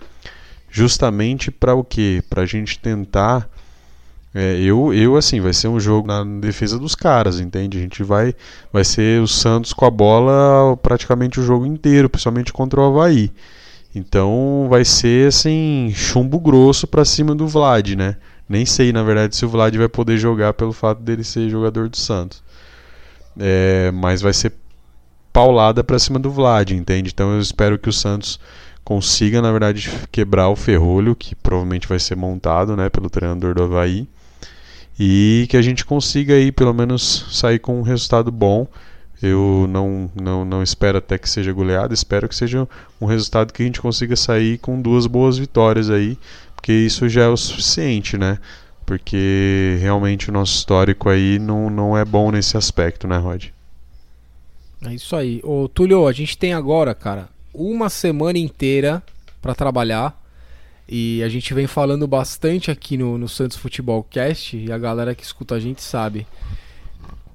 justamente 0.69 1.49
para 1.49 1.73
o 1.73 1.83
quê? 1.83 2.21
Para 2.29 2.43
a 2.43 2.45
gente 2.45 2.77
tentar 2.77 3.49
é, 4.35 4.59
eu, 4.59 4.91
eu, 4.93 5.15
assim, 5.15 5.39
vai 5.39 5.53
ser 5.53 5.67
um 5.67 5.79
jogo 5.79 6.07
na 6.07 6.23
defesa 6.23 6.79
dos 6.79 6.95
caras, 6.95 7.39
entende? 7.39 7.77
A 7.77 7.81
gente 7.81 8.01
vai, 8.03 8.33
vai 8.71 8.83
ser 8.83 9.21
o 9.21 9.27
Santos 9.27 9.73
com 9.73 9.85
a 9.85 9.91
bola 9.91 10.75
praticamente 10.77 11.39
o 11.39 11.43
jogo 11.43 11.67
inteiro, 11.67 12.09
principalmente 12.09 12.51
contra 12.51 12.81
o 12.81 12.83
Havaí. 12.83 13.31
Então 13.93 14.65
vai 14.69 14.83
ser, 14.83 15.27
assim, 15.27 15.91
chumbo 15.95 16.39
grosso 16.39 16.87
pra 16.87 17.05
cima 17.05 17.35
do 17.35 17.47
Vlad, 17.47 17.95
né? 17.95 18.17
Nem 18.49 18.65
sei, 18.65 18.91
na 18.91 19.03
verdade, 19.03 19.35
se 19.35 19.45
o 19.45 19.49
Vlad 19.49 19.75
vai 19.77 19.87
poder 19.87 20.17
jogar 20.17 20.53
pelo 20.53 20.73
fato 20.73 21.01
dele 21.01 21.23
ser 21.23 21.47
jogador 21.49 21.87
do 21.87 21.97
Santos. 21.97 22.43
É, 23.39 23.91
mas 23.91 24.21
vai 24.21 24.33
ser 24.33 24.53
paulada 25.31 25.83
pra 25.83 25.99
cima 25.99 26.17
do 26.19 26.31
Vlad, 26.31 26.71
entende? 26.71 27.11
Então 27.13 27.33
eu 27.33 27.39
espero 27.39 27.77
que 27.77 27.89
o 27.89 27.93
Santos 27.93 28.39
consiga, 28.83 29.43
na 29.43 29.51
verdade, 29.51 29.91
quebrar 30.11 30.49
o 30.49 30.55
ferrolho, 30.55 31.15
que 31.15 31.35
provavelmente 31.35 31.87
vai 31.87 31.99
ser 31.99 32.15
montado 32.15 32.75
né, 32.75 32.89
pelo 32.89 33.11
treinador 33.11 33.53
do 33.53 33.63
Havaí 33.63 34.07
e 34.99 35.47
que 35.49 35.57
a 35.57 35.61
gente 35.61 35.85
consiga 35.85 36.33
aí 36.33 36.51
pelo 36.51 36.73
menos 36.73 37.25
sair 37.31 37.59
com 37.59 37.79
um 37.79 37.81
resultado 37.81 38.31
bom. 38.31 38.67
Eu 39.21 39.67
não, 39.69 40.11
não, 40.21 40.43
não 40.43 40.61
espero 40.61 40.97
até 40.97 41.17
que 41.17 41.29
seja 41.29 41.53
goleada, 41.53 41.93
espero 41.93 42.27
que 42.27 42.35
seja 42.35 42.67
um 42.99 43.05
resultado 43.05 43.53
que 43.53 43.63
a 43.63 43.65
gente 43.65 43.79
consiga 43.79 44.15
sair 44.15 44.57
com 44.57 44.81
duas 44.81 45.07
boas 45.07 45.37
vitórias 45.37 45.89
aí, 45.89 46.17
porque 46.55 46.73
isso 46.73 47.07
já 47.07 47.23
é 47.23 47.27
o 47.29 47.37
suficiente, 47.37 48.17
né? 48.17 48.37
Porque 48.85 49.77
realmente 49.79 50.29
o 50.29 50.33
nosso 50.33 50.55
histórico 50.55 51.07
aí 51.07 51.39
não, 51.39 51.69
não 51.69 51.97
é 51.97 52.03
bom 52.03 52.31
nesse 52.31 52.57
aspecto, 52.57 53.07
né, 53.07 53.17
Rod? 53.17 53.45
É 54.85 54.93
isso 54.93 55.15
aí. 55.15 55.39
Ô, 55.41 55.69
Túlio, 55.69 56.05
a 56.05 56.11
gente 56.11 56.37
tem 56.37 56.53
agora, 56.53 56.93
cara, 56.93 57.29
uma 57.53 57.89
semana 57.89 58.37
inteira 58.37 59.01
para 59.41 59.55
trabalhar 59.55 60.21
e 60.87 61.23
a 61.23 61.29
gente 61.29 61.53
vem 61.53 61.67
falando 61.67 62.07
bastante 62.07 62.69
aqui 62.69 62.97
no, 62.97 63.17
no 63.17 63.27
Santos 63.27 63.57
Futebol 63.57 64.03
Cast, 64.03 64.57
e 64.57 64.71
a 64.71 64.77
galera 64.77 65.15
que 65.15 65.23
escuta 65.23 65.55
a 65.55 65.59
gente 65.59 65.81
sabe. 65.81 66.27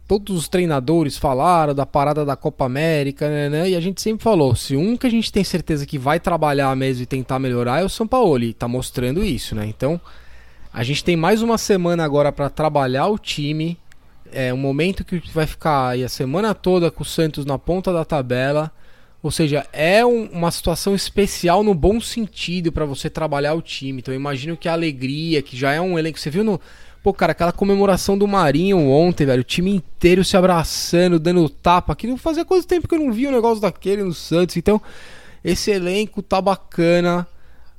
Todos 0.07 0.37
os 0.37 0.49
treinadores 0.49 1.19
falaram 1.19 1.75
da 1.75 1.85
parada 1.85 2.25
da 2.25 2.35
Copa 2.35 2.65
América, 2.65 3.29
né, 3.29 3.51
né, 3.51 3.71
E 3.71 3.77
a 3.77 3.81
gente 3.81 4.01
sempre 4.01 4.25
falou: 4.25 4.55
se 4.55 4.75
um 4.75 4.97
que 4.97 5.07
a 5.07 5.11
gente 5.11 5.31
tem 5.31 5.45
certeza 5.45 5.85
que 5.85 5.99
vai 5.99 6.19
trabalhar 6.19 6.75
mesmo 6.75 7.03
e 7.03 7.07
tentar 7.07 7.39
melhorar 7.39 7.81
é 7.81 7.85
o 7.85 7.89
São 7.91 8.07
Paulo, 8.07 8.43
e 8.43 8.55
tá 8.55 8.67
mostrando 8.67 9.25
isso, 9.25 9.55
né? 9.55 9.67
Então 9.67 10.01
A 10.73 10.83
gente 10.85 11.03
tem 11.03 11.17
mais 11.17 11.43
uma 11.43 11.59
semana 11.59 12.05
agora 12.05 12.31
para 12.31 12.51
trabalhar 12.51 13.07
o 13.09 13.19
time. 13.19 13.79
É 14.31 14.53
um 14.53 14.59
momento 14.59 15.05
que 15.05 15.21
vai 15.33 15.47
ficar 15.47 15.89
aí 15.89 16.05
a 16.05 16.09
semana 16.09 16.55
toda 16.55 16.91
com 16.91 17.03
o 17.03 17.07
Santos 17.07 17.45
na 17.45 17.59
ponta 17.59 17.93
da 17.93 18.05
tabela. 18.05 18.71
Ou 19.23 19.31
seja, 19.31 19.67
é 19.73 20.07
um, 20.07 20.27
uma 20.27 20.51
situação 20.51 20.95
especial 20.95 21.65
no 21.65 21.75
bom 21.75 22.01
sentido 22.01 22.71
para 22.71 22.85
você 22.85 23.11
trabalhar 23.11 23.55
o 23.55 23.63
time. 23.63 23.99
Então 23.99 24.15
eu 24.15 24.21
imagino 24.21 24.57
que 24.57 24.69
a 24.69 24.73
alegria, 24.73 25.43
que 25.43 25.57
já 25.57 25.73
é 25.73 25.81
um 25.81 25.99
elenco. 25.99 26.19
Você 26.19 26.31
viu 26.31 26.45
no. 26.45 26.61
Pô, 27.03 27.13
cara, 27.13 27.33
aquela 27.33 27.53
comemoração 27.53 28.17
do 28.17 28.29
Marinho 28.29 28.79
ontem, 28.89 29.27
velho. 29.27 29.41
O 29.41 29.45
time 29.45 29.75
inteiro 29.75 30.25
se 30.25 30.37
abraçando, 30.37 31.19
dando 31.19 31.49
tapa. 31.49 31.97
Não 32.05 32.17
fazia 32.17 32.45
quanto 32.45 32.67
tempo 32.67 32.87
que 32.87 32.95
eu 32.95 32.99
não 32.99 33.13
via 33.13 33.29
um 33.29 33.33
negócio 33.33 33.61
daquele 33.61 34.03
no 34.03 34.15
Santos. 34.15 34.57
Então, 34.57 34.81
esse 35.43 35.71
elenco 35.71 36.23
tá 36.23 36.41
bacana. 36.41 37.27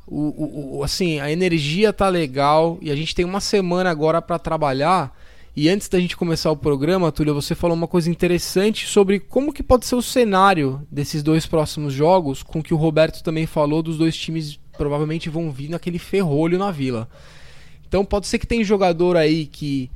O, 0.06 0.20
o, 0.20 0.78
o, 0.78 0.84
assim, 0.84 1.20
a 1.20 1.32
energia 1.32 1.94
tá 1.94 2.10
legal. 2.10 2.78
E 2.82 2.92
a 2.92 2.96
gente 2.96 3.16
tem 3.16 3.24
uma 3.24 3.40
semana 3.40 3.90
agora 3.90 4.22
para 4.22 4.40
trabalhar. 4.40 5.16
E 5.62 5.68
antes 5.68 5.90
da 5.90 6.00
gente 6.00 6.16
começar 6.16 6.50
o 6.52 6.56
programa, 6.56 7.12
Túlio, 7.12 7.34
você 7.34 7.54
falou 7.54 7.76
uma 7.76 7.86
coisa 7.86 8.10
interessante 8.10 8.88
sobre 8.88 9.20
como 9.20 9.52
que 9.52 9.62
pode 9.62 9.86
ser 9.86 9.96
o 9.96 10.02
cenário 10.02 10.88
desses 10.90 11.22
dois 11.22 11.46
próximos 11.46 11.92
jogos, 11.92 12.42
com 12.42 12.64
que 12.64 12.74
o 12.74 12.78
Roberto 12.78 13.22
também 13.22 13.46
falou 13.46 13.84
dos 13.84 13.98
dois 13.98 14.16
times 14.16 14.58
provavelmente 14.78 15.28
vão 15.28 15.52
vir 15.52 15.68
naquele 15.70 16.00
ferrolho 16.00 16.58
na 16.58 16.72
Vila. 16.72 17.10
Então 17.86 18.06
pode 18.06 18.28
ser 18.28 18.40
que 18.40 18.48
tem 18.48 18.64
jogador 18.64 19.18
aí 19.18 19.48
que 19.48 19.92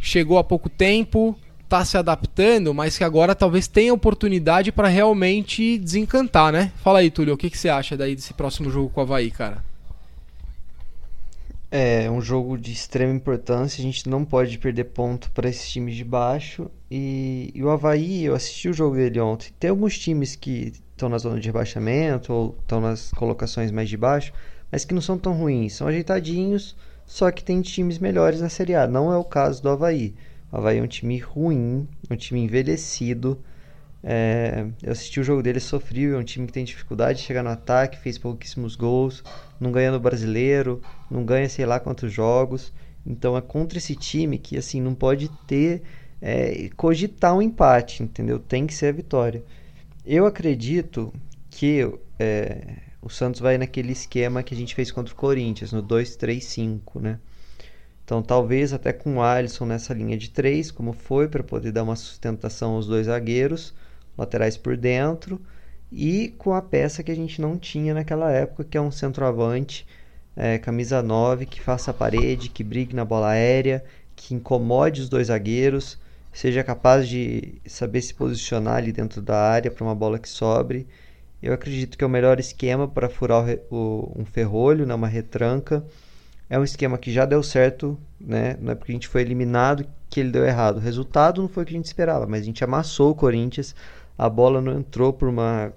chegou 0.00 0.38
há 0.38 0.42
pouco 0.42 0.68
tempo, 0.68 1.38
está 1.62 1.84
se 1.84 1.96
adaptando, 1.96 2.74
mas 2.74 2.98
que 2.98 3.04
agora 3.04 3.32
talvez 3.32 3.68
tenha 3.68 3.94
oportunidade 3.94 4.72
para 4.72 4.88
realmente 4.88 5.78
desencantar, 5.78 6.52
né? 6.52 6.72
Fala 6.82 6.98
aí, 6.98 7.12
Túlio, 7.12 7.34
o 7.34 7.36
que, 7.36 7.48
que 7.48 7.56
você 7.56 7.68
acha 7.68 7.96
daí 7.96 8.16
desse 8.16 8.34
próximo 8.34 8.72
jogo 8.72 8.90
com 8.90 8.98
o 8.98 9.04
Havaí, 9.04 9.30
cara? 9.30 9.62
É 11.78 12.10
um 12.10 12.22
jogo 12.22 12.56
de 12.56 12.72
extrema 12.72 13.12
importância, 13.12 13.82
a 13.82 13.82
gente 13.82 14.08
não 14.08 14.24
pode 14.24 14.56
perder 14.56 14.84
ponto 14.84 15.30
para 15.32 15.46
esses 15.46 15.68
times 15.68 15.94
de 15.94 16.04
baixo. 16.04 16.70
E, 16.90 17.50
e, 17.54 17.62
o 17.62 17.68
Havaí, 17.68 18.24
eu 18.24 18.34
assisti 18.34 18.70
o 18.70 18.72
jogo 18.72 18.96
dele 18.96 19.20
ontem. 19.20 19.52
Tem 19.60 19.68
alguns 19.68 19.98
times 19.98 20.34
que 20.34 20.72
estão 20.92 21.10
na 21.10 21.18
zona 21.18 21.38
de 21.38 21.46
rebaixamento 21.46 22.32
ou 22.32 22.56
estão 22.62 22.80
nas 22.80 23.10
colocações 23.10 23.70
mais 23.70 23.90
de 23.90 23.96
baixo, 23.98 24.32
mas 24.72 24.86
que 24.86 24.94
não 24.94 25.02
são 25.02 25.18
tão 25.18 25.34
ruins, 25.34 25.74
são 25.74 25.86
ajeitadinhos, 25.86 26.74
só 27.04 27.30
que 27.30 27.44
tem 27.44 27.60
times 27.60 27.98
melhores 27.98 28.40
na 28.40 28.48
Série 28.48 28.74
A. 28.74 28.86
Não 28.86 29.12
é 29.12 29.18
o 29.18 29.24
caso 29.24 29.62
do 29.62 29.68
Havaí. 29.68 30.14
O 30.50 30.56
Havaí 30.56 30.78
é 30.78 30.82
um 30.82 30.86
time 30.86 31.18
ruim, 31.18 31.86
um 32.10 32.16
time 32.16 32.40
envelhecido. 32.40 33.38
É, 34.08 34.64
eu 34.84 34.92
assisti 34.92 35.18
o 35.18 35.24
jogo 35.24 35.42
dele, 35.42 35.58
sofreu. 35.58 36.16
É 36.16 36.20
um 36.20 36.22
time 36.22 36.46
que 36.46 36.52
tem 36.52 36.64
dificuldade 36.64 37.18
de 37.18 37.24
chegar 37.24 37.42
no 37.42 37.50
ataque, 37.50 37.98
fez 37.98 38.16
pouquíssimos 38.16 38.76
gols, 38.76 39.24
não 39.58 39.72
ganha 39.72 39.90
no 39.90 39.98
brasileiro, 39.98 40.80
não 41.10 41.24
ganha 41.24 41.48
sei 41.48 41.66
lá 41.66 41.80
quantos 41.80 42.12
jogos. 42.12 42.72
Então 43.04 43.36
é 43.36 43.40
contra 43.40 43.78
esse 43.78 43.96
time 43.96 44.38
que 44.38 44.56
assim 44.56 44.80
não 44.80 44.94
pode 44.94 45.28
ter 45.48 45.82
é, 46.22 46.70
cogitar 46.76 47.34
um 47.34 47.42
empate, 47.42 48.04
entendeu? 48.04 48.38
Tem 48.38 48.64
que 48.64 48.74
ser 48.74 48.86
a 48.86 48.92
vitória. 48.92 49.42
Eu 50.04 50.24
acredito 50.24 51.12
que 51.50 51.80
é, 52.16 52.76
o 53.02 53.08
Santos 53.08 53.40
vai 53.40 53.58
naquele 53.58 53.90
esquema 53.90 54.40
que 54.40 54.54
a 54.54 54.56
gente 54.56 54.72
fez 54.72 54.92
contra 54.92 55.12
o 55.12 55.16
Corinthians, 55.16 55.72
no 55.72 55.82
2-3-5, 55.82 57.00
né? 57.00 57.18
Então 58.04 58.22
talvez 58.22 58.72
até 58.72 58.92
com 58.92 59.16
o 59.16 59.22
Alisson 59.22 59.66
nessa 59.66 59.92
linha 59.92 60.16
de 60.16 60.30
3, 60.30 60.70
como 60.70 60.92
foi, 60.92 61.26
para 61.26 61.42
poder 61.42 61.72
dar 61.72 61.82
uma 61.82 61.96
sustentação 61.96 62.74
aos 62.74 62.86
dois 62.86 63.06
zagueiros 63.06 63.74
laterais 64.16 64.56
por 64.56 64.76
dentro 64.76 65.40
e 65.90 66.34
com 66.38 66.52
a 66.52 66.62
peça 66.62 67.02
que 67.02 67.10
a 67.10 67.16
gente 67.16 67.40
não 67.40 67.56
tinha 67.58 67.94
naquela 67.94 68.30
época, 68.30 68.64
que 68.64 68.76
é 68.76 68.80
um 68.80 68.90
centroavante, 68.90 69.86
é, 70.34 70.58
camisa 70.58 71.02
9, 71.02 71.46
que 71.46 71.60
faça 71.60 71.90
a 71.90 71.94
parede, 71.94 72.48
que 72.50 72.64
brigue 72.64 72.94
na 72.94 73.04
bola 73.04 73.30
aérea, 73.30 73.84
que 74.14 74.34
incomode 74.34 75.00
os 75.00 75.08
dois 75.08 75.28
zagueiros, 75.28 75.98
seja 76.32 76.62
capaz 76.62 77.08
de 77.08 77.54
saber 77.66 78.02
se 78.02 78.12
posicionar 78.12 78.76
ali 78.76 78.92
dentro 78.92 79.22
da 79.22 79.38
área 79.38 79.70
para 79.70 79.84
uma 79.84 79.94
bola 79.94 80.18
que 80.18 80.28
sobre. 80.28 80.86
Eu 81.42 81.52
acredito 81.52 81.96
que 81.96 82.04
é 82.04 82.06
o 82.06 82.10
melhor 82.10 82.40
esquema 82.40 82.88
para 82.88 83.08
furar 83.08 83.46
o, 83.70 83.76
o, 83.76 84.20
um 84.20 84.24
ferrolho, 84.24 84.84
né, 84.84 84.94
uma 84.94 85.08
retranca. 85.08 85.84
É 86.48 86.58
um 86.58 86.64
esquema 86.64 86.98
que 86.98 87.12
já 87.12 87.24
deu 87.24 87.42
certo, 87.42 87.98
né? 88.20 88.56
não 88.60 88.72
é 88.72 88.74
porque 88.74 88.92
a 88.92 88.94
gente 88.94 89.08
foi 89.08 89.20
eliminado 89.20 89.86
que 90.08 90.20
ele 90.20 90.30
deu 90.30 90.44
errado. 90.44 90.76
O 90.76 90.80
resultado 90.80 91.42
não 91.42 91.48
foi 91.48 91.64
o 91.64 91.66
que 91.66 91.74
a 91.74 91.76
gente 91.76 91.86
esperava, 91.86 92.26
mas 92.26 92.42
a 92.42 92.44
gente 92.44 92.62
amassou 92.62 93.10
o 93.10 93.14
Corinthians 93.14 93.74
a 94.16 94.28
bola 94.28 94.60
não 94.60 94.78
entrou 94.78 95.12
por 95.12 95.28
uma 95.28 95.72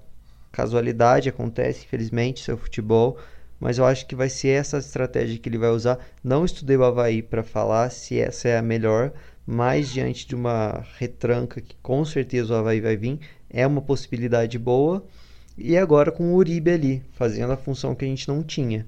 casualidade, 0.50 1.28
acontece, 1.28 1.84
infelizmente, 1.84 2.42
seu 2.42 2.56
futebol. 2.56 3.18
Mas 3.58 3.76
eu 3.76 3.84
acho 3.84 4.06
que 4.06 4.16
vai 4.16 4.30
ser 4.30 4.48
essa 4.48 4.78
estratégia 4.78 5.38
que 5.38 5.48
ele 5.48 5.58
vai 5.58 5.70
usar. 5.70 5.98
Não 6.24 6.44
estudei 6.44 6.76
o 6.76 6.84
Havaí 6.84 7.22
para 7.22 7.42
falar 7.42 7.90
se 7.90 8.18
essa 8.18 8.48
é 8.48 8.56
a 8.56 8.62
melhor, 8.62 9.12
mas 9.46 9.90
diante 9.90 10.26
de 10.26 10.34
uma 10.34 10.82
retranca 10.96 11.60
que 11.60 11.76
com 11.82 12.02
certeza 12.04 12.54
o 12.54 12.56
Havaí 12.56 12.80
vai 12.80 12.96
vir, 12.96 13.20
é 13.50 13.66
uma 13.66 13.82
possibilidade 13.82 14.58
boa. 14.58 15.04
E 15.58 15.76
agora 15.76 16.10
com 16.10 16.32
o 16.32 16.36
Uribe 16.36 16.70
ali, 16.70 17.02
fazendo 17.12 17.52
a 17.52 17.56
função 17.56 17.94
que 17.94 18.04
a 18.04 18.08
gente 18.08 18.26
não 18.26 18.42
tinha. 18.42 18.86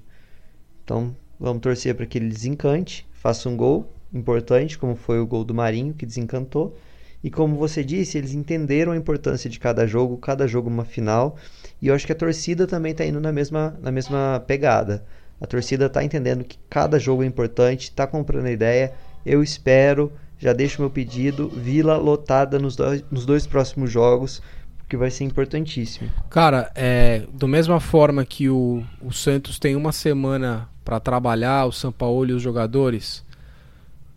Então 0.83 1.15
vamos 1.39 1.61
torcer 1.61 1.95
para 1.95 2.07
que 2.07 2.17
ele 2.17 2.29
desencante, 2.29 3.07
faça 3.13 3.49
um 3.51 3.57
gol 3.57 3.93
importante, 4.15 4.79
como 4.79 4.97
foi 4.97 5.21
o 5.21 5.27
gol 5.27 5.45
do 5.45 5.53
Marinho, 5.53 5.93
que 5.93 6.07
desencantou. 6.07 6.77
E 7.23 7.31
como 7.31 7.57
você 7.57 7.85
disse, 7.85 8.19
eles 8.19 8.35
entenderam 8.35 8.93
a 8.93 8.97
importância 8.97 9.49
de 9.49 9.61
cada 9.61 9.87
jogo, 9.87 10.17
cada 10.17 10.47
jogo 10.47 10.69
uma 10.69 10.85
final. 10.85 11.37
E 11.81 11.89
eu 11.89 11.95
acho 11.95 12.05
que 12.05 12.13
a 12.13 12.17
torcida 12.17 12.67
também 12.67 12.93
está 12.93 13.05
indo 13.05 13.21
na 13.21 13.31
mesma, 13.31 13.79
na 13.81 13.93
mesma 13.93 14.43
pegada. 14.47 15.05
A 15.41 15.47
torcida 15.47 15.87
está 15.87 16.03
entendendo 16.03 16.45
que 16.45 16.59
cada 16.69 16.99
jogo 16.99 17.23
é 17.23 17.27
importante, 17.27 17.85
está 17.85 18.07
comprando 18.07 18.47
a 18.47 18.51
ideia. 18.51 18.93
Eu 19.25 19.43
espero, 19.43 20.13
já 20.39 20.53
deixo 20.53 20.83
meu 20.83 20.91
pedido, 20.91 21.49
Vila 21.49 21.97
lotada 21.97 22.59
nos 22.59 22.75
dois, 22.75 23.05
nos 23.11 23.25
dois 23.25 23.47
próximos 23.47 23.91
jogos, 23.91 24.43
porque 24.79 24.97
vai 24.97 25.11
ser 25.11 25.25
importantíssimo. 25.25 26.11
Cara, 26.29 26.71
é, 26.75 27.23
da 27.33 27.47
mesma 27.47 27.79
forma 27.79 28.25
que 28.25 28.49
o, 28.49 28.85
o 29.01 29.13
Santos 29.13 29.59
tem 29.59 29.77
uma 29.77 29.93
semana 29.93 30.69
para 30.85 30.99
trabalhar, 30.99 31.67
o 31.67 31.73
São 31.73 31.93
Paulo 31.93 32.31
e 32.31 32.33
os 32.33 32.43
jogadores, 32.43 33.25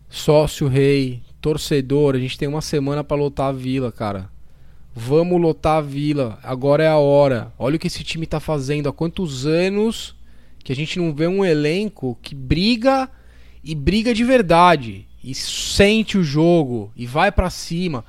sócio 0.08 0.66
rei, 0.68 1.22
torcedor, 1.40 2.14
a 2.14 2.18
gente 2.18 2.38
tem 2.38 2.48
uma 2.48 2.60
semana 2.60 3.04
para 3.04 3.16
lotar 3.16 3.48
a 3.48 3.52
vila, 3.52 3.92
cara. 3.92 4.30
Vamos 4.94 5.40
lotar 5.40 5.78
a 5.78 5.80
vila. 5.80 6.38
Agora 6.42 6.82
é 6.82 6.88
a 6.88 6.96
hora. 6.96 7.52
Olha 7.58 7.76
o 7.76 7.78
que 7.78 7.86
esse 7.86 8.02
time 8.02 8.26
tá 8.26 8.40
fazendo. 8.40 8.88
Há 8.88 8.92
quantos 8.92 9.46
anos 9.46 10.16
que 10.64 10.72
a 10.72 10.76
gente 10.76 10.98
não 10.98 11.14
vê 11.14 11.26
um 11.26 11.44
elenco 11.44 12.18
que 12.22 12.34
briga 12.34 13.08
e 13.62 13.74
briga 13.74 14.14
de 14.14 14.24
verdade 14.24 15.06
e 15.22 15.34
sente 15.34 16.16
o 16.18 16.24
jogo 16.24 16.90
e 16.96 17.06
vai 17.06 17.30
para 17.30 17.50
cima. 17.50 18.04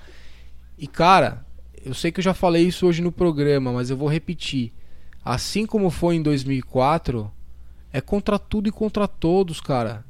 E 0.78 0.88
cara, 0.88 1.46
eu 1.84 1.94
sei 1.94 2.12
que 2.12 2.20
eu 2.20 2.24
já 2.24 2.34
falei 2.34 2.64
isso 2.64 2.88
hoje 2.88 3.02
no 3.02 3.12
programa, 3.12 3.72
mas 3.74 3.90
eu 3.90 3.98
vou 3.98 4.08
repetir. 4.08 4.72
Assim 5.24 5.66
como 5.66 5.90
foi 5.90 6.16
em 6.16 6.22
2004, 6.22 7.30
é 7.92 8.00
contra 8.00 8.40
tudo 8.40 8.70
e 8.70 8.72
contra 8.72 9.08
todos, 9.08 9.60
cara 9.60 10.06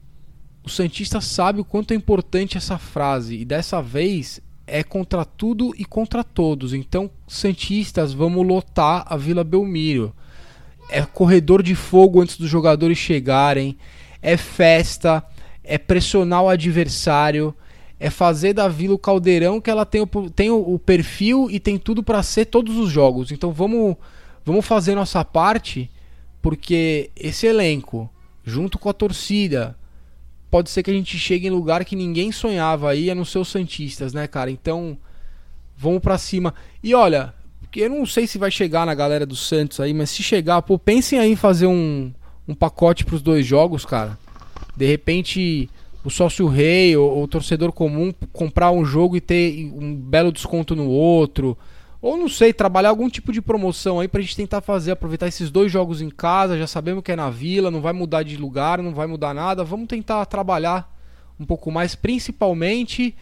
o 0.67 0.69
Santista 0.69 1.21
sabe 1.21 1.61
o 1.61 1.65
quanto 1.65 1.93
é 1.93 1.95
importante 1.95 2.57
essa 2.57 2.77
frase 2.77 3.37
e 3.37 3.45
dessa 3.45 3.81
vez 3.81 4.41
é 4.67 4.83
contra 4.83 5.23
tudo 5.23 5.73
e 5.77 5.85
contra 5.85 6.25
todos. 6.25 6.73
Então, 6.73 7.09
Santistas, 7.25 8.11
vamos 8.11 8.45
lotar 8.45 9.05
a 9.07 9.15
Vila 9.15 9.45
Belmiro. 9.45 10.13
É 10.89 11.01
corredor 11.03 11.63
de 11.63 11.73
fogo 11.73 12.21
antes 12.21 12.37
dos 12.37 12.49
jogadores 12.49 12.97
chegarem, 12.97 13.77
é 14.21 14.35
festa, 14.35 15.23
é 15.63 15.77
pressionar 15.77 16.43
o 16.43 16.49
adversário, 16.49 17.55
é 17.97 18.09
fazer 18.09 18.51
da 18.51 18.67
Vila 18.67 18.95
o 18.95 18.99
caldeirão 18.99 19.61
que 19.61 19.69
ela 19.69 19.85
tem 19.85 20.01
o, 20.01 20.29
tem 20.29 20.51
o, 20.51 20.77
perfil 20.77 21.47
e 21.49 21.61
tem 21.61 21.77
tudo 21.77 22.03
para 22.03 22.21
ser 22.23 22.47
todos 22.47 22.75
os 22.75 22.91
jogos. 22.91 23.31
Então, 23.31 23.53
vamos, 23.53 23.95
vamos 24.43 24.65
fazer 24.65 24.95
nossa 24.95 25.23
parte, 25.23 25.89
porque 26.41 27.09
esse 27.15 27.47
elenco, 27.47 28.09
junto 28.43 28.77
com 28.77 28.89
a 28.89 28.93
torcida, 28.93 29.77
pode 30.49 30.69
ser 30.69 30.83
que 30.83 30.91
a 30.91 30.93
gente 30.93 31.17
chegue 31.17 31.47
em 31.47 31.51
lugar 31.51 31.83
que 31.85 31.95
ninguém 31.95 32.31
sonhava 32.31 32.89
aí, 32.89 33.09
é 33.09 33.15
nos 33.15 33.29
seus 33.29 33.47
Santistas, 33.49 34.13
né, 34.13 34.27
cara? 34.27 34.49
Então, 34.49 34.97
vamos 35.75 36.01
para 36.01 36.17
cima. 36.17 36.53
E 36.83 36.93
olha, 36.93 37.33
eu 37.75 37.89
não 37.89 38.05
sei 38.05 38.25
se 38.25 38.37
vai 38.37 38.49
chegar 38.49 38.85
na 38.85 38.95
galera 38.95 39.25
do 39.25 39.35
Santos 39.35 39.79
aí, 39.79 39.93
mas 39.93 40.09
se 40.09 40.23
chegar, 40.23 40.61
pô, 40.61 40.79
pensem 40.79 41.19
aí 41.19 41.31
em 41.31 41.35
fazer 41.35 41.67
um, 41.67 42.11
um 42.47 42.55
pacote 42.55 43.05
pros 43.05 43.21
dois 43.21 43.45
jogos, 43.45 43.85
cara. 43.85 44.17
De 44.75 44.85
repente, 44.85 45.69
o 46.03 46.09
sócio 46.09 46.47
rei 46.47 46.95
ou 46.95 47.23
o 47.23 47.27
torcedor 47.27 47.71
comum 47.71 48.13
comprar 48.31 48.71
um 48.71 48.85
jogo 48.85 49.17
e 49.17 49.21
ter 49.21 49.71
um 49.73 49.93
belo 49.93 50.31
desconto 50.31 50.75
no 50.75 50.87
outro. 50.87 51.57
Ou 52.01 52.15
não 52.15 52.29
sei, 52.29 52.53
trabalhar 52.53 52.89
algum 52.89 53.09
tipo 53.09 53.31
de 53.31 53.41
promoção 53.41 53.99
aí 53.99 54.07
pra 54.07 54.21
gente 54.21 54.35
tentar 54.35 54.61
fazer, 54.61 54.91
aproveitar 54.91 55.27
esses 55.27 55.49
dois 55.49 55.71
jogos 55.71 56.01
em 56.01 56.09
casa, 56.09 56.57
já 56.57 56.67
sabemos 56.67 57.03
que 57.03 57.11
é 57.11 57.15
na 57.15 57.29
vila, 57.29 57.71
não 57.71 57.81
vai 57.81 57.93
mudar 57.93 58.23
de 58.23 58.37
lugar, 58.37 58.81
não 58.81 58.93
vai 58.93 59.07
mudar 59.07 59.33
nada. 59.33 59.63
Vamos 59.63 59.87
tentar 59.87 60.25
trabalhar 60.25 60.95
um 61.39 61.45
pouco 61.45 61.71
mais, 61.71 61.95
principalmente 61.95 63.15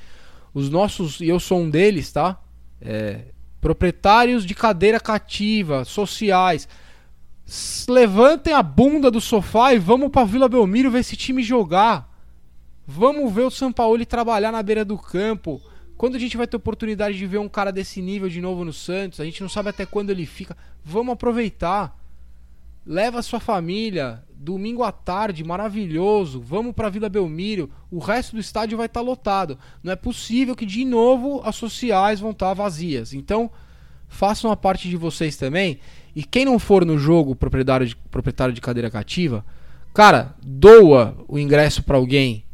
os 0.53 0.69
nossos, 0.69 1.19
e 1.21 1.27
eu 1.27 1.39
sou 1.39 1.59
um 1.59 1.69
deles, 1.69 2.11
tá? 2.11 2.39
É, 2.81 3.25
proprietários 3.61 4.45
de 4.45 4.53
cadeira 4.53 4.99
cativa, 4.99 5.85
sociais. 5.85 6.67
Levantem 7.87 8.53
a 8.53 8.63
bunda 8.63 9.09
do 9.09 9.21
sofá 9.21 9.73
e 9.73 9.79
vamos 9.79 10.09
pra 10.09 10.23
Vila 10.23 10.49
Belmiro 10.49 10.91
ver 10.91 10.99
esse 10.99 11.15
time 11.15 11.43
jogar. 11.43 12.13
Vamos 12.87 13.31
ver 13.33 13.43
o 13.43 13.51
São 13.51 13.71
Paulo 13.71 14.05
trabalhar 14.05 14.51
na 14.51 14.61
beira 14.61 14.85
do 14.85 14.97
campo. 14.97 15.61
Quando 15.97 16.15
a 16.15 16.19
gente 16.19 16.35
vai 16.35 16.45
ter 16.45 16.57
oportunidade 16.57 17.17
de 17.17 17.25
ver 17.25 17.37
um 17.37 17.47
cara 17.47 17.71
desse 17.71 18.01
nível 18.01 18.27
de 18.27 18.41
novo 18.41 18.65
no 18.65 18.73
Santos, 18.73 19.19
a 19.19 19.25
gente 19.25 19.41
não 19.41 19.49
sabe 19.49 19.69
até 19.69 19.85
quando 19.85 20.09
ele 20.09 20.25
fica. 20.25 20.55
Vamos 20.83 21.13
aproveitar. 21.13 21.97
Leva 22.85 23.19
a 23.19 23.23
sua 23.23 23.39
família, 23.39 24.23
domingo 24.35 24.83
à 24.83 24.91
tarde, 24.91 25.43
maravilhoso. 25.43 26.39
Vamos 26.39 26.73
para 26.73 26.89
Vila 26.89 27.09
Belmiro. 27.09 27.71
O 27.89 27.97
resto 27.97 28.35
do 28.35 28.39
estádio 28.39 28.77
vai 28.77 28.85
estar 28.85 28.99
tá 28.99 29.05
lotado. 29.05 29.57
Não 29.81 29.91
é 29.91 29.95
possível 29.95 30.55
que 30.55 30.65
de 30.65 30.85
novo 30.85 31.41
as 31.43 31.55
sociais 31.55 32.19
vão 32.19 32.31
estar 32.31 32.49
tá 32.49 32.53
vazias. 32.53 33.13
Então, 33.13 33.49
façam 34.07 34.51
a 34.51 34.55
parte 34.55 34.89
de 34.89 34.97
vocês 34.97 35.37
também. 35.37 35.79
E 36.15 36.23
quem 36.23 36.45
não 36.45 36.59
for 36.59 36.85
no 36.85 36.97
jogo 36.97 37.35
proprietário 37.35 37.87
de, 37.87 37.95
proprietário 37.95 38.53
de 38.53 38.61
cadeira 38.61 38.91
cativa, 38.91 39.43
cara, 39.93 40.35
doa 40.43 41.17
o 41.27 41.39
ingresso 41.39 41.81
para 41.81 41.97
alguém 41.97 42.45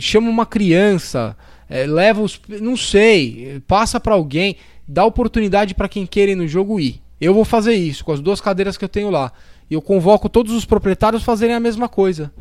chama 0.00 0.30
uma 0.30 0.46
criança, 0.46 1.36
é, 1.68 1.86
leva 1.86 2.22
os. 2.22 2.40
Não 2.60 2.76
sei, 2.76 3.62
passa 3.66 3.98
para 3.98 4.14
alguém, 4.14 4.56
dá 4.86 5.04
oportunidade 5.04 5.74
para 5.74 5.88
quem 5.88 6.06
queira 6.06 6.32
ir 6.32 6.36
no 6.36 6.46
jogo 6.46 6.78
ir. 6.78 7.00
Eu 7.20 7.32
vou 7.32 7.44
fazer 7.44 7.74
isso 7.74 8.04
com 8.04 8.12
as 8.12 8.20
duas 8.20 8.40
cadeiras 8.40 8.76
que 8.76 8.84
eu 8.84 8.88
tenho 8.88 9.10
lá. 9.10 9.32
E 9.70 9.74
eu 9.74 9.80
convoco 9.80 10.28
todos 10.28 10.52
os 10.52 10.64
proprietários 10.64 11.22
a 11.22 11.24
fazerem 11.24 11.54
a 11.54 11.60
mesma 11.60 11.88
coisa. 11.88 12.32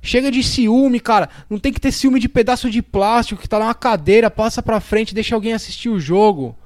Chega 0.00 0.30
de 0.30 0.42
ciúme, 0.42 0.98
cara. 0.98 1.28
Não 1.48 1.58
tem 1.58 1.72
que 1.72 1.80
ter 1.80 1.92
ciúme 1.92 2.18
de 2.18 2.28
pedaço 2.28 2.70
de 2.70 2.82
plástico 2.82 3.40
que 3.40 3.48
tá 3.48 3.58
lá 3.58 3.66
na 3.66 3.74
cadeira, 3.74 4.30
passa 4.30 4.62
pra 4.62 4.80
frente, 4.80 5.14
deixa 5.14 5.34
alguém 5.34 5.52
assistir 5.52 5.88
o 5.88 6.00
jogo. 6.00 6.56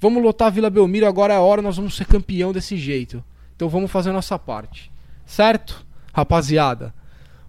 Vamos 0.00 0.22
lotar 0.22 0.48
a 0.48 0.50
Vila 0.50 0.70
Belmiro, 0.70 1.06
agora 1.06 1.34
é 1.34 1.36
a 1.36 1.40
hora, 1.40 1.60
nós 1.60 1.76
vamos 1.76 1.96
ser 1.96 2.06
campeão 2.06 2.52
desse 2.52 2.76
jeito. 2.76 3.22
Então 3.54 3.68
vamos 3.68 3.90
fazer 3.90 4.10
a 4.10 4.12
nossa 4.12 4.38
parte. 4.38 4.90
Certo? 5.26 5.84
Rapaziada. 6.12 6.94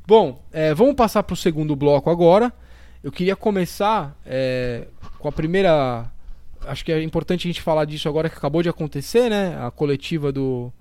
Bom, 0.05 0.41
é, 0.51 0.74
vamos 0.74 0.95
passar 0.95 1.24
para 1.24 1.34
o 1.34 1.38
segundo 1.38 1.76
bloco 1.76 2.09
agora. 2.09 2.51
Eu 3.08 3.12
queria 3.14 3.38
começar 3.38 4.18
é, 4.26 4.86
com 5.18 5.30
a 5.30 5.32
primeira. 5.32 6.12
Acho 6.66 6.84
que 6.84 6.91
é 6.91 7.01
importante 7.01 7.47
a 7.47 7.49
gente 7.49 7.62
falar 7.62 7.86
disso 7.86 8.10
agora 8.10 8.30
que 8.30 8.36
acabou 8.36 8.62
de 8.62 8.68
acontecer, 8.68 9.30
né? 9.30 9.58
A 9.66 9.72
coletiva 9.72 10.30
do, 10.30 10.74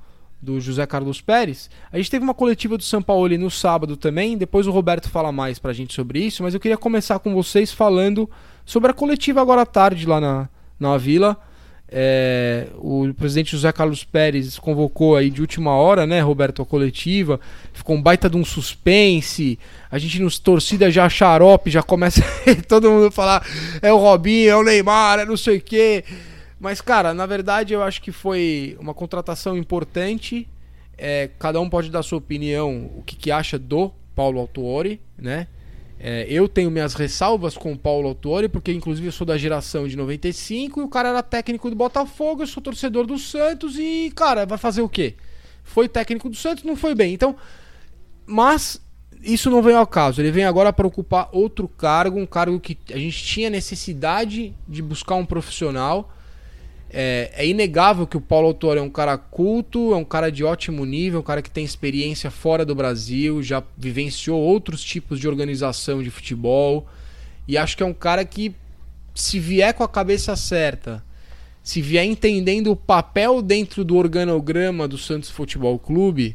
do 0.43 0.61
José 0.61 0.85
Carlos 0.89 1.21
Pérez. 1.21 1.71
A 1.93 1.99
gente 1.99 2.11
teve 2.11 2.25
uma 2.25 2.35
coletiva 2.35 2.77
do 2.77 2.83
São 2.83 3.01
Paulo 3.01 3.29
no 3.39 3.49
sábado 3.49 3.97
também. 3.97 4.37
Depois 4.37 4.67
o 4.67 4.73
Roberto 4.73 5.09
fala 5.09 5.31
mais 5.31 5.61
pra 5.61 5.73
gente 5.73 5.95
sobre 5.95 6.19
isso. 6.19 6.43
Mas 6.43 6.53
eu 6.53 6.59
queria 6.59 6.77
começar 6.77 7.21
com 7.21 7.33
vocês 7.33 7.71
falando 7.71 8.29
sobre 8.65 8.91
a 8.91 8.93
coletiva 8.93 9.41
agora 9.41 9.63
à 9.63 9.67
tarde 9.67 10.05
lá 10.05 10.21
na, 10.21 10.49
na 10.81 10.97
Vila. 10.99 11.39
É, 11.89 12.67
o 12.79 13.13
presidente 13.15 13.53
José 13.53 13.71
Carlos 13.71 14.03
Pérez 14.03 14.59
convocou 14.59 15.15
aí 15.15 15.31
de 15.31 15.41
última 15.41 15.71
hora, 15.73 16.07
né, 16.07 16.21
Roberto, 16.21 16.63
a 16.63 16.67
coletiva. 16.67 17.39
Ficou 17.73 17.97
um 17.97 18.03
baita 18.03 18.29
de 18.29 18.37
um 18.37 18.45
suspense. 18.45 19.59
A 19.91 19.99
gente 19.99 20.21
nos 20.21 20.39
torcida 20.39 20.91
já 20.91 21.09
xarope, 21.09 21.71
já 21.71 21.83
começa 21.83 22.23
todo 22.67 22.91
mundo 22.91 23.11
falar: 23.11 23.47
é 23.81 23.93
o 23.93 23.99
Robinho, 23.99 24.51
é 24.51 24.57
o 24.57 24.65
Neymar, 24.65 25.21
é 25.21 25.25
não 25.25 25.37
sei 25.37 25.59
o 25.59 25.61
quê. 25.61 26.05
Mas, 26.59 26.81
cara, 26.81 27.15
na 27.15 27.27
verdade 27.27 27.75
eu 27.75 27.83
acho 27.83 28.03
que 28.03 28.11
foi 28.11 28.77
uma 28.81 28.95
contratação 28.95 29.57
importante. 29.57 30.49
É, 30.99 31.31
cada 31.39 31.61
um 31.61 31.69
pode 31.69 31.91
dar 31.91 32.03
sua 32.03 32.19
opinião, 32.19 32.91
o 32.97 33.03
que, 33.05 33.15
que 33.15 33.31
acha 33.31 33.59
do 33.59 33.93
Paulo 34.15 34.41
Autuori, 34.41 34.99
né? 35.19 35.47
É, 35.99 36.27
eu 36.29 36.47
tenho 36.47 36.71
minhas 36.71 36.95
ressalvas 36.95 37.57
com 37.57 37.73
o 37.73 37.79
Paulo 37.79 38.09
Autori, 38.09 38.49
porque 38.49 38.73
inclusive 38.73 39.09
eu 39.09 39.13
sou 39.13 39.27
da 39.27 39.39
geração 39.39 39.89
de 39.89 39.97
95 39.97 40.81
e 40.81 40.85
o 40.85 40.89
cara 40.89 41.09
era 41.09 41.23
técnico 41.23 41.71
do 41.71 41.77
Botafogo, 41.77 42.43
eu 42.43 42.47
sou 42.47 42.63
torcedor 42.63 43.07
do 43.07 43.19
Santos 43.19 43.79
e, 43.79 44.13
cara, 44.15 44.45
vai 44.45 44.59
fazer 44.59 44.83
o 44.83 44.89
quê? 44.89 45.15
Foi 45.65 45.89
técnico 45.89 46.29
do 46.29 46.37
Santos, 46.37 46.65
não 46.65 46.77
foi 46.77 46.95
bem. 46.95 47.15
Então, 47.15 47.35
mas 48.27 48.81
isso 49.23 49.51
não 49.51 49.63
vem 49.63 49.75
ao 49.75 49.87
caso. 49.87 50.21
Ele 50.21 50.31
vem 50.31 50.45
agora 50.45 50.73
para 50.73 50.87
ocupar 50.87 51.29
outro 51.33 51.67
cargo, 51.67 52.19
um 52.19 52.27
cargo 52.27 52.61
que 52.61 52.77
a 52.93 52.99
gente 52.99 53.25
tinha 53.25 53.49
necessidade 53.49 54.55
de 54.69 54.83
buscar 54.83 55.15
um 55.15 55.27
profissional. 55.27 56.13
É, 56.99 57.31
é, 57.35 57.47
inegável 57.47 58.07
que 58.07 58.17
o 58.17 58.21
Paulo 58.23 58.47
Autor 58.47 58.79
é 58.79 58.81
um 58.81 58.89
cara 58.89 59.19
culto, 59.19 59.93
é 59.93 59.97
um 59.99 60.05
cara 60.05 60.33
de 60.33 60.43
ótimo 60.43 60.83
nível, 60.87 61.21
um 61.21 61.23
cara 61.23 61.43
que 61.43 61.51
tem 61.51 61.63
experiência 61.63 62.31
fora 62.31 62.65
do 62.65 62.75
Brasil, 62.75 63.43
já 63.43 63.63
vivenciou 63.77 64.41
outros 64.41 64.83
tipos 64.83 65.21
de 65.21 65.29
organização 65.29 66.03
de 66.03 66.09
futebol. 66.09 66.87
E 67.47 67.59
acho 67.59 67.77
que 67.77 67.83
é 67.83 67.87
um 67.87 67.93
cara 67.93 68.25
que, 68.25 68.55
se 69.15 69.39
vier 69.39 69.75
com 69.75 69.85
a 69.85 69.89
cabeça 69.89 70.35
certa, 70.37 71.05
se 71.63 71.83
vier 71.83 72.07
entendendo 72.07 72.71
o 72.71 72.77
papel 72.77 73.43
dentro 73.43 73.85
do 73.85 73.95
organograma 73.95 74.89
do 74.89 74.97
Santos 74.97 75.29
Futebol 75.29 75.79
Clube, 75.79 76.35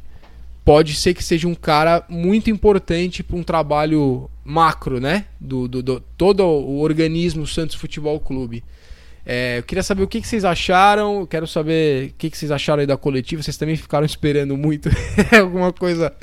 pode 0.63 0.93
ser 0.93 1.15
que 1.15 1.23
seja 1.23 1.47
um 1.47 1.55
cara 1.55 2.05
muito 2.07 2.51
importante 2.51 3.23
para 3.23 3.35
um 3.35 3.41
trabalho 3.41 4.29
macro, 4.45 4.99
né? 4.99 5.25
Do, 5.39 5.67
do, 5.67 5.81
do 5.81 5.99
todo 6.15 6.45
o 6.45 6.81
organismo 6.81 7.47
Santos 7.47 7.75
Futebol 7.75 8.19
Clube. 8.19 8.63
É, 9.25 9.59
eu 9.59 9.63
queria 9.63 9.83
saber 9.83 10.03
o 10.03 10.07
que, 10.07 10.21
que 10.21 10.27
vocês 10.27 10.43
acharam. 10.43 11.25
Quero 11.25 11.47
saber 11.47 12.09
o 12.09 12.13
que, 12.17 12.29
que 12.29 12.37
vocês 12.37 12.51
acharam 12.51 12.81
aí 12.81 12.87
da 12.87 12.97
coletiva. 12.97 13.41
Vocês 13.41 13.57
também 13.57 13.75
ficaram 13.75 14.05
esperando 14.05 14.57
muito 14.57 14.89
alguma 15.39 15.71
coisa 15.71 16.13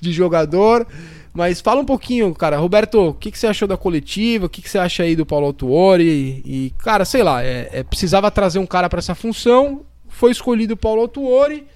de 0.00 0.12
jogador. 0.12 0.86
Mas 1.34 1.60
fala 1.60 1.82
um 1.82 1.84
pouquinho, 1.84 2.34
cara. 2.34 2.56
Roberto, 2.56 3.08
o 3.08 3.14
que, 3.14 3.30
que 3.30 3.38
você 3.38 3.46
achou 3.46 3.68
da 3.68 3.76
coletiva? 3.76 4.46
O 4.46 4.48
que, 4.48 4.62
que 4.62 4.70
você 4.70 4.78
acha 4.78 5.02
aí 5.02 5.14
do 5.14 5.26
Paulo 5.26 5.46
Autuori? 5.46 6.42
E, 6.44 6.66
e 6.66 6.70
cara, 6.78 7.04
sei 7.04 7.22
lá, 7.22 7.44
é, 7.44 7.68
é 7.72 7.82
precisava 7.82 8.30
trazer 8.30 8.58
um 8.58 8.66
cara 8.66 8.88
para 8.88 9.00
essa 9.00 9.14
função. 9.14 9.84
Foi 10.08 10.30
escolhido 10.30 10.74
o 10.74 10.78
Paulo 10.78 11.02
Autuori. 11.02 11.66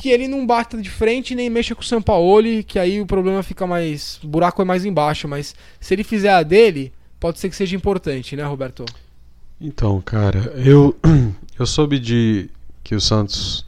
Que 0.00 0.10
ele 0.10 0.28
não 0.28 0.46
bata 0.46 0.80
de 0.80 0.88
frente 0.88 1.34
nem 1.34 1.50
mexa 1.50 1.74
com 1.74 1.82
o 1.82 1.84
Sampaoli, 1.84 2.62
que 2.62 2.78
aí 2.78 3.00
o 3.00 3.06
problema 3.06 3.42
fica 3.42 3.66
mais. 3.66 4.20
O 4.22 4.28
buraco 4.28 4.62
é 4.62 4.64
mais 4.64 4.84
embaixo. 4.84 5.28
Mas 5.28 5.54
se 5.78 5.92
ele 5.92 6.04
fizer 6.04 6.30
a 6.30 6.42
dele, 6.42 6.92
pode 7.20 7.38
ser 7.38 7.50
que 7.50 7.56
seja 7.56 7.76
importante, 7.76 8.36
né, 8.36 8.44
Roberto? 8.44 8.86
Então, 9.60 10.00
cara, 10.00 10.52
eu 10.56 10.96
eu 11.58 11.66
soube 11.66 11.98
de 11.98 12.48
que 12.84 12.94
o 12.94 13.00
Santos 13.00 13.66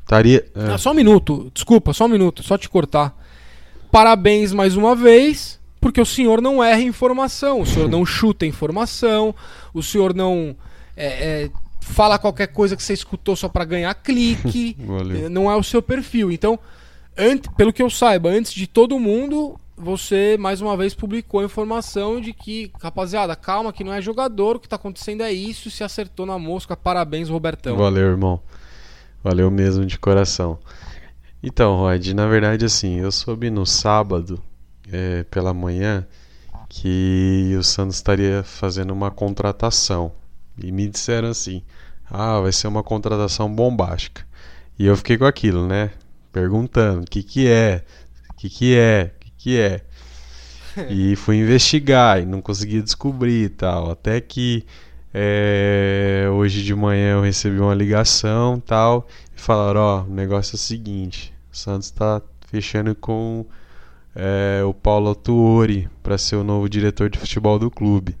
estaria. 0.00 0.44
É... 0.54 0.72
Ah, 0.72 0.78
só 0.78 0.92
um 0.92 0.94
minuto, 0.94 1.50
desculpa, 1.52 1.92
só 1.92 2.06
um 2.06 2.08
minuto, 2.08 2.42
só 2.42 2.56
te 2.56 2.68
cortar. 2.68 3.16
Parabéns 3.92 4.52
mais 4.52 4.76
uma 4.76 4.96
vez, 4.96 5.60
porque 5.80 6.00
o 6.00 6.06
senhor 6.06 6.40
não 6.40 6.62
erra 6.64 6.80
informação, 6.80 7.60
o 7.60 7.66
senhor 7.66 7.88
não 7.88 8.04
chuta 8.06 8.46
informação, 8.46 9.34
o 9.74 9.82
senhor 9.82 10.14
não 10.14 10.56
é, 10.96 11.06
é, 11.06 11.50
fala 11.80 12.18
qualquer 12.18 12.48
coisa 12.48 12.74
que 12.74 12.82
você 12.82 12.94
escutou 12.94 13.36
só 13.36 13.48
para 13.48 13.64
ganhar 13.64 13.94
clique, 13.94 14.76
não 15.30 15.50
é 15.50 15.56
o 15.56 15.62
seu 15.62 15.82
perfil. 15.82 16.32
Então, 16.32 16.58
pelo 17.56 17.72
que 17.72 17.82
eu 17.82 17.90
saiba, 17.90 18.30
antes 18.30 18.52
de 18.54 18.66
todo 18.66 18.98
mundo, 18.98 19.58
você 19.78 20.36
mais 20.38 20.60
uma 20.60 20.76
vez 20.76 20.94
publicou 20.94 21.40
a 21.40 21.44
informação 21.44 22.20
de 22.20 22.32
que, 22.32 22.70
rapaziada, 22.80 23.36
calma 23.36 23.72
que 23.72 23.84
não 23.84 23.92
é 23.92 24.02
jogador, 24.02 24.56
o 24.56 24.60
que 24.60 24.66
está 24.66 24.76
acontecendo 24.76 25.22
é 25.22 25.32
isso, 25.32 25.70
se 25.70 25.84
acertou 25.84 26.26
na 26.26 26.38
mosca, 26.38 26.76
parabéns, 26.76 27.28
Robertão. 27.28 27.76
Valeu, 27.76 28.08
irmão. 28.08 28.40
Valeu 29.22 29.50
mesmo 29.50 29.86
de 29.86 29.98
coração. 29.98 30.58
Então, 31.42 31.76
Rod, 31.76 32.06
na 32.08 32.26
verdade, 32.26 32.64
assim, 32.64 32.98
eu 32.98 33.12
soube 33.12 33.50
no 33.50 33.64
sábado, 33.64 34.42
é, 34.90 35.22
pela 35.24 35.54
manhã, 35.54 36.06
que 36.68 37.54
o 37.58 37.62
Santos 37.62 37.96
estaria 37.96 38.42
fazendo 38.42 38.90
uma 38.92 39.10
contratação. 39.10 40.12
E 40.56 40.72
me 40.72 40.88
disseram 40.88 41.28
assim: 41.28 41.62
ah, 42.10 42.40
vai 42.40 42.52
ser 42.52 42.66
uma 42.66 42.82
contratação 42.82 43.52
bombástica. 43.52 44.26
E 44.78 44.86
eu 44.86 44.96
fiquei 44.96 45.16
com 45.16 45.24
aquilo, 45.24 45.66
né? 45.66 45.90
Perguntando: 46.32 47.02
o 47.02 47.06
que, 47.06 47.22
que 47.22 47.48
é? 47.48 47.84
O 48.30 48.34
que, 48.34 48.50
que 48.50 48.76
é? 48.76 49.12
Que 49.48 49.58
é. 49.58 49.80
e 50.90 51.16
fui 51.16 51.36
investigar 51.36 52.20
e 52.20 52.26
não 52.26 52.42
consegui 52.42 52.82
descobrir 52.82 53.44
e 53.44 53.48
tal. 53.48 53.90
Até 53.90 54.20
que 54.20 54.64
é, 55.12 56.28
hoje 56.30 56.62
de 56.62 56.74
manhã 56.74 57.14
eu 57.14 57.22
recebi 57.22 57.58
uma 57.58 57.74
ligação 57.74 58.60
tal. 58.60 59.08
E 59.34 59.40
falaram: 59.40 59.80
Ó, 59.80 60.00
oh, 60.00 60.10
o 60.10 60.14
negócio 60.14 60.54
é 60.54 60.56
o 60.56 60.58
seguinte: 60.58 61.32
o 61.50 61.56
Santos 61.56 61.86
está 61.86 62.20
fechando 62.50 62.94
com 62.94 63.46
é, 64.14 64.62
o 64.64 64.74
Paulo 64.74 65.14
Tuori 65.14 65.88
para 66.02 66.18
ser 66.18 66.36
o 66.36 66.44
novo 66.44 66.68
diretor 66.68 67.08
de 67.08 67.18
futebol 67.18 67.58
do 67.58 67.70
clube. 67.70 68.14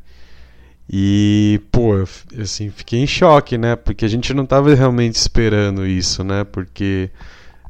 E, 0.90 1.60
pô, 1.70 1.92
assim, 2.40 2.70
fiquei 2.70 3.00
em 3.00 3.06
choque, 3.06 3.58
né? 3.58 3.76
Porque 3.76 4.06
a 4.06 4.08
gente 4.08 4.32
não 4.32 4.44
estava 4.44 4.74
realmente 4.74 5.16
esperando 5.16 5.86
isso, 5.86 6.24
né? 6.24 6.44
Porque 6.44 7.10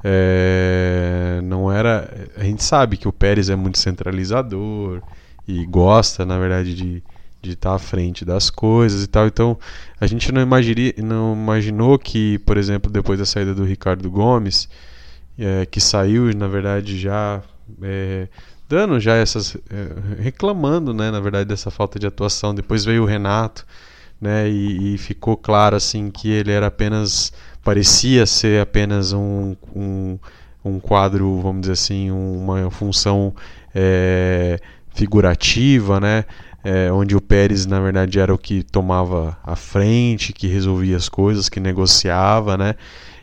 é, 0.02 1.40
não 1.44 1.70
era. 1.70 2.28
A 2.36 2.44
gente 2.44 2.62
sabe 2.62 2.96
que 2.96 3.08
o 3.08 3.12
Pérez 3.12 3.48
é 3.50 3.56
muito 3.56 3.78
centralizador 3.78 5.02
e 5.46 5.64
gosta, 5.66 6.24
na 6.24 6.38
verdade, 6.38 6.74
de 6.74 7.02
de 7.40 7.52
estar 7.52 7.74
à 7.74 7.78
frente 7.78 8.24
das 8.24 8.50
coisas 8.50 9.04
e 9.04 9.06
tal. 9.06 9.26
Então, 9.26 9.58
a 10.00 10.06
gente 10.06 10.32
não, 10.32 10.42
imagine, 10.42 10.94
não 10.98 11.34
imaginou 11.34 11.98
que, 11.98 12.38
por 12.40 12.56
exemplo, 12.56 12.90
depois 12.90 13.18
da 13.18 13.24
saída 13.24 13.54
do 13.54 13.64
Ricardo 13.64 14.10
Gomes, 14.10 14.68
é, 15.38 15.66
que 15.66 15.80
saiu, 15.80 16.34
na 16.34 16.48
verdade, 16.48 16.98
já 16.98 17.42
é, 17.82 18.28
dando 18.68 18.98
já 18.98 19.14
essas. 19.14 19.56
É, 19.70 20.22
reclamando, 20.22 20.92
né, 20.92 21.10
na 21.10 21.20
verdade, 21.20 21.48
dessa 21.48 21.70
falta 21.70 21.98
de 21.98 22.06
atuação. 22.06 22.54
Depois 22.54 22.84
veio 22.84 23.04
o 23.04 23.06
Renato, 23.06 23.64
né, 24.20 24.48
e, 24.48 24.94
e 24.94 24.98
ficou 24.98 25.36
claro 25.36 25.76
assim 25.76 26.10
que 26.10 26.28
ele 26.28 26.50
era 26.50 26.66
apenas 26.66 27.32
parecia 27.62 28.26
ser 28.26 28.60
apenas 28.60 29.12
um, 29.12 29.54
um, 29.74 30.18
um 30.64 30.80
quadro, 30.80 31.40
vamos 31.40 31.62
dizer 31.62 31.72
assim, 31.72 32.10
uma 32.10 32.70
função 32.70 33.34
é, 33.74 34.58
figurativa, 34.94 36.00
né? 36.00 36.24
É, 36.64 36.90
onde 36.92 37.16
o 37.16 37.20
Pérez 37.20 37.66
na 37.66 37.80
verdade 37.80 38.18
era 38.18 38.34
o 38.34 38.38
que 38.38 38.64
tomava 38.64 39.38
a 39.44 39.54
frente, 39.54 40.32
que 40.32 40.48
resolvia 40.48 40.96
as 40.96 41.08
coisas, 41.08 41.48
que 41.48 41.60
negociava, 41.60 42.56
né? 42.56 42.74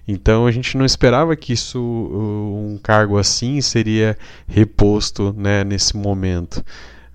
Então 0.08 0.46
a 0.46 0.52
gente 0.52 0.78
não 0.78 0.86
esperava 0.86 1.36
que 1.36 1.52
isso, 1.54 1.80
um 1.80 2.80
cargo 2.82 3.18
assim, 3.18 3.60
seria 3.60 4.18
reposto 4.48 5.34
né, 5.38 5.64
nesse 5.64 5.98
momento. 5.98 6.64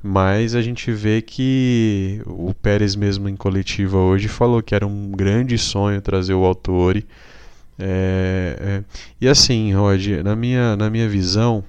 Mas 0.02 0.54
a 0.54 0.62
gente 0.62 0.90
vê 0.92 1.20
que 1.20 2.22
o 2.26 2.54
Pérez 2.54 2.96
mesmo 2.96 3.28
em 3.28 3.36
coletiva 3.36 3.98
hoje 3.98 4.28
falou 4.28 4.62
que 4.62 4.74
era 4.74 4.86
um 4.86 5.10
grande 5.10 5.58
sonho 5.58 6.00
trazer 6.00 6.34
o 6.34 6.44
Autori. 6.44 7.06
É, 7.78 8.56
é, 8.58 8.84
e 9.20 9.28
assim, 9.28 9.74
Rod, 9.74 10.06
na 10.24 10.34
minha, 10.34 10.76
na 10.76 10.88
minha 10.88 11.08
visão, 11.08 11.62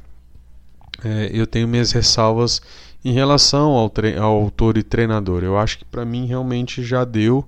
é, 1.04 1.30
eu 1.34 1.46
tenho 1.46 1.68
minhas 1.68 1.92
ressalvas 1.92 2.62
em 3.04 3.12
relação 3.12 3.72
ao, 3.72 3.92
ao 4.22 4.42
autor 4.42 4.78
e 4.78 4.84
treinador. 4.84 5.44
Eu 5.44 5.58
acho 5.58 5.78
que 5.80 5.86
para 5.86 6.06
mim 6.06 6.26
realmente 6.26 6.84
já 6.84 7.04
deu 7.04 7.46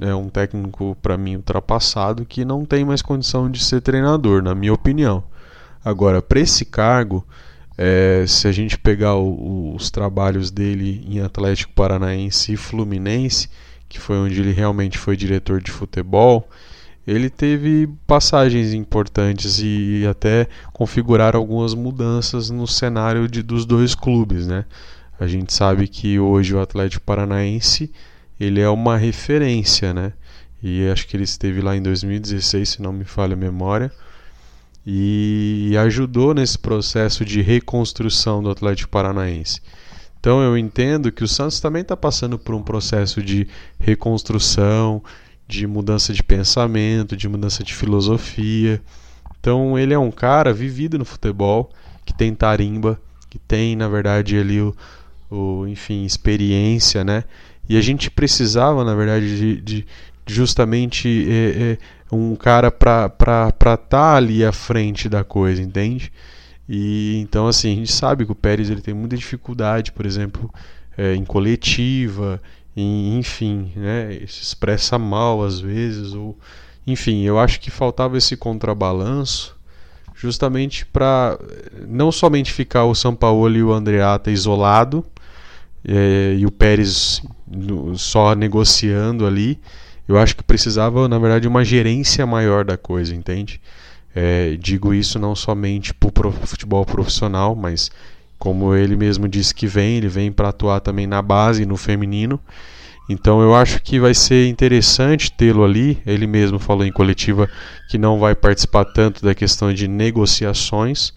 é 0.00 0.14
um 0.14 0.28
técnico 0.28 0.96
para 1.00 1.16
mim 1.16 1.36
ultrapassado 1.36 2.24
que 2.24 2.44
não 2.44 2.64
tem 2.64 2.84
mais 2.84 3.00
condição 3.00 3.50
de 3.50 3.62
ser 3.62 3.80
treinador, 3.80 4.42
na 4.42 4.54
minha 4.54 4.72
opinião. 4.72 5.22
Agora, 5.84 6.20
para 6.20 6.40
esse 6.40 6.64
cargo, 6.64 7.24
é, 7.76 8.24
se 8.26 8.46
a 8.46 8.52
gente 8.52 8.78
pegar 8.78 9.16
o, 9.16 9.74
os 9.74 9.90
trabalhos 9.90 10.50
dele 10.50 11.04
em 11.08 11.20
Atlético 11.20 11.72
Paranaense 11.72 12.52
e 12.52 12.56
Fluminense, 12.56 13.48
que 13.88 13.98
foi 13.98 14.16
onde 14.16 14.40
ele 14.40 14.52
realmente 14.52 14.98
foi 14.98 15.16
diretor 15.16 15.60
de 15.60 15.70
futebol, 15.70 16.48
ele 17.06 17.28
teve 17.28 17.88
passagens 18.06 18.72
importantes 18.72 19.60
e 19.60 20.06
até 20.08 20.48
configurar 20.72 21.36
algumas 21.36 21.74
mudanças 21.74 22.48
no 22.48 22.66
cenário 22.66 23.28
de, 23.28 23.42
dos 23.42 23.66
dois 23.66 23.94
clubes, 23.94 24.46
né? 24.46 24.64
A 25.20 25.26
gente 25.26 25.52
sabe 25.52 25.86
que 25.86 26.18
hoje 26.18 26.54
o 26.54 26.60
Atlético 26.60 27.04
Paranaense 27.04 27.92
ele 28.40 28.60
é 28.60 28.68
uma 28.68 28.96
referência, 28.96 29.92
né? 29.92 30.12
E 30.62 30.88
acho 30.88 31.06
que 31.06 31.16
ele 31.16 31.24
esteve 31.24 31.60
lá 31.60 31.76
em 31.76 31.82
2016, 31.82 32.68
se 32.68 32.82
não 32.82 32.92
me 32.92 33.04
falha 33.04 33.34
a 33.34 33.36
memória, 33.36 33.92
e 34.86 35.74
ajudou 35.78 36.34
nesse 36.34 36.58
processo 36.58 37.24
de 37.24 37.40
reconstrução 37.40 38.42
do 38.42 38.50
Atlético 38.50 38.90
Paranaense. 38.90 39.60
Então 40.20 40.42
eu 40.42 40.56
entendo 40.56 41.12
que 41.12 41.24
o 41.24 41.28
Santos 41.28 41.60
também 41.60 41.82
está 41.82 41.96
passando 41.96 42.38
por 42.38 42.54
um 42.54 42.62
processo 42.62 43.22
de 43.22 43.46
reconstrução, 43.78 45.02
de 45.46 45.66
mudança 45.66 46.12
de 46.12 46.22
pensamento, 46.22 47.16
de 47.16 47.28
mudança 47.28 47.62
de 47.62 47.74
filosofia. 47.74 48.80
Então 49.38 49.78
ele 49.78 49.92
é 49.92 49.98
um 49.98 50.10
cara 50.10 50.52
vivido 50.52 50.98
no 50.98 51.04
futebol, 51.04 51.70
que 52.04 52.14
tem 52.14 52.34
tarimba, 52.34 53.00
que 53.28 53.38
tem 53.38 53.76
na 53.76 53.88
verdade 53.88 54.38
ali 54.38 54.60
o, 54.60 54.74
o 55.30 55.66
enfim 55.66 56.04
experiência, 56.04 57.04
né? 57.04 57.24
E 57.68 57.76
a 57.76 57.80
gente 57.80 58.10
precisava, 58.10 58.84
na 58.84 58.94
verdade, 58.94 59.36
de, 59.36 59.60
de 59.60 59.86
justamente 60.26 61.26
é, 61.30 61.32
é, 61.34 61.78
um 62.14 62.36
cara 62.36 62.70
para 62.70 63.06
estar 63.48 63.76
tá 63.76 64.14
ali 64.14 64.44
à 64.44 64.52
frente 64.52 65.08
da 65.08 65.24
coisa, 65.24 65.62
entende? 65.62 66.12
E 66.68 67.18
então 67.20 67.46
assim, 67.46 67.72
a 67.72 67.76
gente 67.76 67.92
sabe 67.92 68.24
que 68.24 68.32
o 68.32 68.34
Pérez 68.34 68.70
ele 68.70 68.80
tem 68.80 68.94
muita 68.94 69.16
dificuldade, 69.16 69.92
por 69.92 70.06
exemplo, 70.06 70.52
é, 70.96 71.14
em 71.14 71.24
coletiva, 71.24 72.40
em, 72.76 73.18
enfim, 73.18 73.72
né, 73.76 74.20
se 74.26 74.42
expressa 74.42 74.98
mal 74.98 75.42
às 75.42 75.60
vezes 75.60 76.14
ou 76.14 76.38
enfim, 76.86 77.22
eu 77.22 77.38
acho 77.38 77.60
que 77.60 77.70
faltava 77.70 78.18
esse 78.18 78.36
contrabalanço 78.36 79.56
justamente 80.14 80.86
para 80.86 81.38
não 81.86 82.12
somente 82.12 82.52
ficar 82.52 82.84
o 82.84 82.94
São 82.94 83.14
Paulo 83.14 83.54
e 83.54 83.62
o 83.62 83.72
Andreata 83.72 84.30
isolado 84.30 85.04
é, 85.84 86.34
e 86.38 86.46
o 86.46 86.50
Pérez 86.50 87.22
só 87.96 88.34
negociando 88.34 89.26
ali. 89.26 89.60
Eu 90.06 90.18
acho 90.18 90.36
que 90.36 90.42
precisava, 90.42 91.08
na 91.08 91.18
verdade, 91.18 91.48
uma 91.48 91.64
gerência 91.64 92.26
maior 92.26 92.64
da 92.64 92.76
coisa, 92.76 93.14
entende? 93.14 93.60
É, 94.14 94.56
digo 94.60 94.94
isso 94.94 95.18
não 95.18 95.34
somente 95.34 95.92
para 95.92 96.28
o 96.28 96.32
futebol 96.32 96.84
profissional, 96.84 97.54
mas 97.56 97.90
como 98.38 98.74
ele 98.74 98.96
mesmo 98.96 99.28
disse 99.28 99.54
que 99.54 99.66
vem, 99.66 99.96
ele 99.96 100.08
vem 100.08 100.30
para 100.30 100.50
atuar 100.50 100.80
também 100.80 101.06
na 101.06 101.22
base, 101.22 101.66
no 101.66 101.76
feminino. 101.76 102.38
Então 103.08 103.42
eu 103.42 103.54
acho 103.54 103.82
que 103.82 104.00
vai 104.00 104.14
ser 104.14 104.48
interessante 104.48 105.32
tê-lo 105.32 105.64
ali. 105.64 105.98
Ele 106.06 106.26
mesmo 106.26 106.58
falou 106.58 106.84
em 106.84 106.92
coletiva 106.92 107.48
que 107.88 107.98
não 107.98 108.18
vai 108.18 108.34
participar 108.34 108.84
tanto 108.84 109.24
da 109.24 109.34
questão 109.34 109.72
de 109.72 109.88
negociações. 109.88 111.12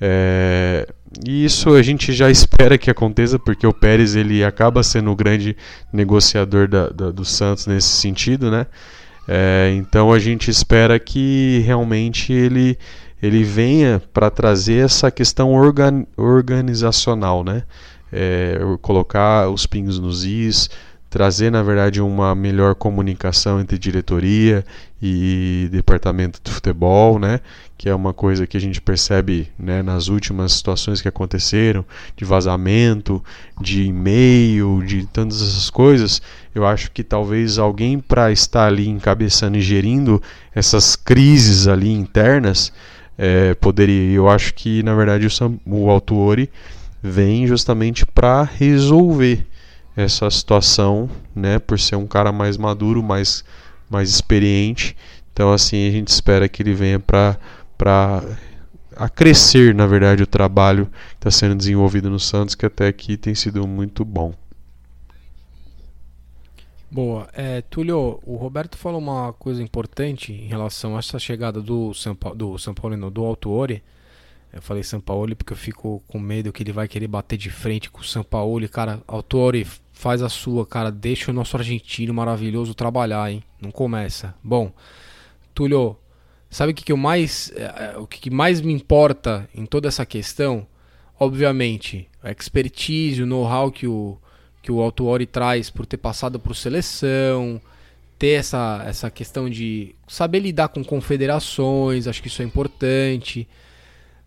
É, 0.00 0.86
e 1.26 1.44
isso 1.44 1.74
a 1.74 1.82
gente 1.82 2.12
já 2.12 2.30
espera 2.30 2.78
que 2.78 2.90
aconteça, 2.90 3.38
porque 3.38 3.66
o 3.66 3.72
Pérez 3.72 4.16
ele 4.16 4.42
acaba 4.42 4.82
sendo 4.82 5.10
o 5.10 5.16
grande 5.16 5.56
negociador 5.92 6.66
da, 6.66 6.88
da, 6.88 7.10
do 7.10 7.24
Santos 7.24 7.66
nesse 7.66 7.88
sentido, 7.88 8.50
né? 8.50 8.66
É, 9.26 9.72
então 9.76 10.12
a 10.12 10.18
gente 10.18 10.50
espera 10.50 10.98
que 10.98 11.62
realmente 11.64 12.32
ele, 12.32 12.78
ele 13.22 13.42
venha 13.42 14.02
para 14.12 14.30
trazer 14.30 14.84
essa 14.84 15.10
questão 15.10 15.52
organ, 15.52 16.04
organizacional, 16.16 17.44
né? 17.44 17.62
É, 18.12 18.58
colocar 18.80 19.48
os 19.48 19.66
pingos 19.66 19.98
nos 19.98 20.24
is, 20.24 20.70
trazer 21.14 21.48
na 21.48 21.62
verdade 21.62 22.00
uma 22.02 22.34
melhor 22.34 22.74
comunicação 22.74 23.60
entre 23.60 23.78
diretoria 23.78 24.66
e 25.00 25.68
departamento 25.70 26.40
de 26.42 26.50
futebol, 26.50 27.20
né? 27.20 27.38
Que 27.78 27.88
é 27.88 27.94
uma 27.94 28.12
coisa 28.12 28.48
que 28.48 28.56
a 28.56 28.60
gente 28.60 28.80
percebe 28.80 29.48
né, 29.56 29.80
nas 29.80 30.08
últimas 30.08 30.54
situações 30.54 31.00
que 31.00 31.06
aconteceram, 31.06 31.84
de 32.16 32.24
vazamento, 32.24 33.22
de 33.60 33.84
e-mail, 33.84 34.82
de 34.84 35.06
tantas 35.06 35.40
essas 35.40 35.70
coisas. 35.70 36.20
Eu 36.52 36.66
acho 36.66 36.90
que 36.90 37.04
talvez 37.04 37.58
alguém 37.58 38.00
para 38.00 38.32
estar 38.32 38.66
ali 38.66 38.88
encabeçando 38.88 39.56
e 39.56 39.60
gerindo 39.60 40.20
essas 40.52 40.96
crises 40.96 41.68
ali 41.68 41.92
internas 41.92 42.72
é, 43.16 43.54
poderia. 43.54 44.16
Eu 44.16 44.28
acho 44.28 44.52
que 44.52 44.82
na 44.82 44.96
verdade 44.96 45.26
o, 45.26 45.30
Sam, 45.30 45.60
o 45.64 45.88
Autuori 45.88 46.50
vem 47.00 47.46
justamente 47.46 48.04
para 48.04 48.42
resolver 48.42 49.46
essa 49.96 50.28
situação, 50.30 51.08
né, 51.34 51.58
por 51.58 51.78
ser 51.78 51.96
um 51.96 52.06
cara 52.06 52.32
mais 52.32 52.56
maduro, 52.56 53.02
mais, 53.02 53.44
mais 53.88 54.10
experiente. 54.10 54.96
Então, 55.32 55.52
assim, 55.52 55.88
a 55.88 55.90
gente 55.90 56.08
espera 56.08 56.48
que 56.48 56.62
ele 56.62 56.74
venha 56.74 56.98
para 56.98 57.38
a 58.96 59.08
crescer, 59.08 59.74
na 59.74 59.86
verdade, 59.86 60.22
o 60.22 60.26
trabalho 60.26 60.86
que 60.86 61.16
está 61.16 61.30
sendo 61.30 61.56
desenvolvido 61.56 62.08
no 62.08 62.20
Santos, 62.20 62.54
que 62.54 62.66
até 62.66 62.86
aqui 62.86 63.16
tem 63.16 63.34
sido 63.34 63.66
muito 63.66 64.04
bom. 64.04 64.32
Boa. 66.90 67.28
É, 67.32 67.60
Túlio, 67.62 68.20
o 68.24 68.36
Roberto 68.36 68.78
falou 68.78 69.00
uma 69.00 69.32
coisa 69.32 69.60
importante 69.60 70.32
em 70.32 70.46
relação 70.46 70.94
a 70.94 71.00
essa 71.00 71.18
chegada 71.18 71.60
do 71.60 71.92
São, 71.92 72.14
Paulo, 72.14 72.38
do 72.38 72.58
São 72.58 72.72
Paulo, 72.72 73.10
do 73.10 73.24
Alto 73.24 73.50
Eu 74.52 74.62
falei 74.62 74.84
São 74.84 75.00
Paulo 75.00 75.34
porque 75.34 75.52
eu 75.52 75.56
fico 75.56 76.00
com 76.06 76.20
medo 76.20 76.52
que 76.52 76.62
ele 76.62 76.70
vai 76.70 76.86
querer 76.86 77.08
bater 77.08 77.36
de 77.36 77.50
frente 77.50 77.90
com 77.90 78.00
o 78.00 78.04
São 78.04 78.22
Paulo. 78.22 78.68
Cara, 78.68 79.02
Autori 79.08 79.66
faz 79.94 80.20
a 80.20 80.28
sua, 80.28 80.66
cara. 80.66 80.90
Deixa 80.92 81.30
o 81.30 81.34
nosso 81.34 81.56
argentino 81.56 82.12
maravilhoso 82.12 82.74
trabalhar, 82.74 83.30
hein? 83.30 83.42
Não 83.62 83.70
começa. 83.70 84.34
Bom, 84.42 84.70
Túlio, 85.54 85.96
sabe 86.50 86.72
o 86.72 86.74
que, 86.74 86.84
que 86.84 86.92
eu 86.92 86.96
mais, 86.98 87.50
é, 87.56 87.96
o 87.96 88.06
que, 88.06 88.20
que 88.20 88.30
mais 88.30 88.60
me 88.60 88.72
importa 88.72 89.48
em 89.54 89.64
toda 89.64 89.88
essa 89.88 90.04
questão? 90.04 90.66
Obviamente, 91.18 92.08
a 92.22 92.30
expertise, 92.30 93.22
o 93.22 93.26
know-how 93.26 93.70
que 93.70 93.86
o 93.86 94.18
que 94.64 94.72
o 94.72 94.80
Altuori 94.80 95.26
traz 95.26 95.68
por 95.68 95.84
ter 95.84 95.98
passado 95.98 96.40
por 96.40 96.56
seleção, 96.56 97.60
ter 98.18 98.38
essa, 98.38 98.82
essa 98.86 99.10
questão 99.10 99.48
de 99.48 99.94
saber 100.08 100.38
lidar 100.40 100.68
com 100.68 100.82
confederações, 100.82 102.06
acho 102.08 102.22
que 102.22 102.28
isso 102.28 102.40
é 102.40 102.46
importante. 102.46 103.46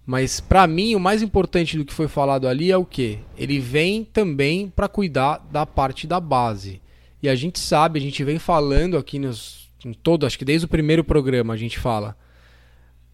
Mas 0.08 0.40
para 0.40 0.66
mim 0.66 0.96
o 0.96 1.00
mais 1.02 1.22
importante 1.22 1.78
do 1.78 1.84
que 1.84 1.94
foi 1.94 2.08
falado 2.08 2.48
ali 2.48 2.72
é 2.72 2.78
o 2.78 2.86
que? 2.86 3.20
Ele 3.38 3.60
vem 3.60 4.06
também 4.06 4.70
para 4.70 4.88
cuidar 4.88 5.46
da 5.52 5.66
parte 5.66 6.08
da 6.08 6.18
base. 6.18 6.82
E 7.22 7.28
a 7.28 7.36
gente 7.36 7.60
sabe, 7.60 8.00
a 8.00 8.02
gente 8.02 8.24
vem 8.24 8.40
falando 8.40 8.98
aqui 8.98 9.20
nos, 9.20 9.70
em 9.84 9.92
todo, 9.92 10.26
acho 10.26 10.40
que 10.40 10.46
desde 10.46 10.66
o 10.66 10.70
primeiro 10.70 11.04
programa 11.04 11.54
a 11.54 11.58
gente 11.58 11.78
fala. 11.78 12.16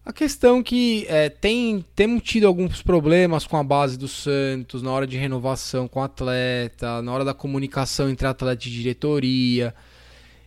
A 0.06 0.12
questão 0.12 0.62
que 0.62 1.04
é, 1.08 1.28
tem 1.28 1.84
temos 1.96 2.22
tido 2.22 2.46
alguns 2.46 2.80
problemas 2.80 3.44
com 3.44 3.56
a 3.56 3.64
base 3.64 3.98
do 3.98 4.06
Santos 4.06 4.80
na 4.80 4.92
hora 4.92 5.06
de 5.06 5.16
renovação 5.16 5.88
com 5.88 5.98
o 5.98 6.02
atleta, 6.04 7.02
na 7.02 7.12
hora 7.12 7.24
da 7.24 7.34
comunicação 7.34 8.08
entre 8.08 8.28
atleta 8.28 8.68
e 8.68 8.70
diretoria. 8.70 9.74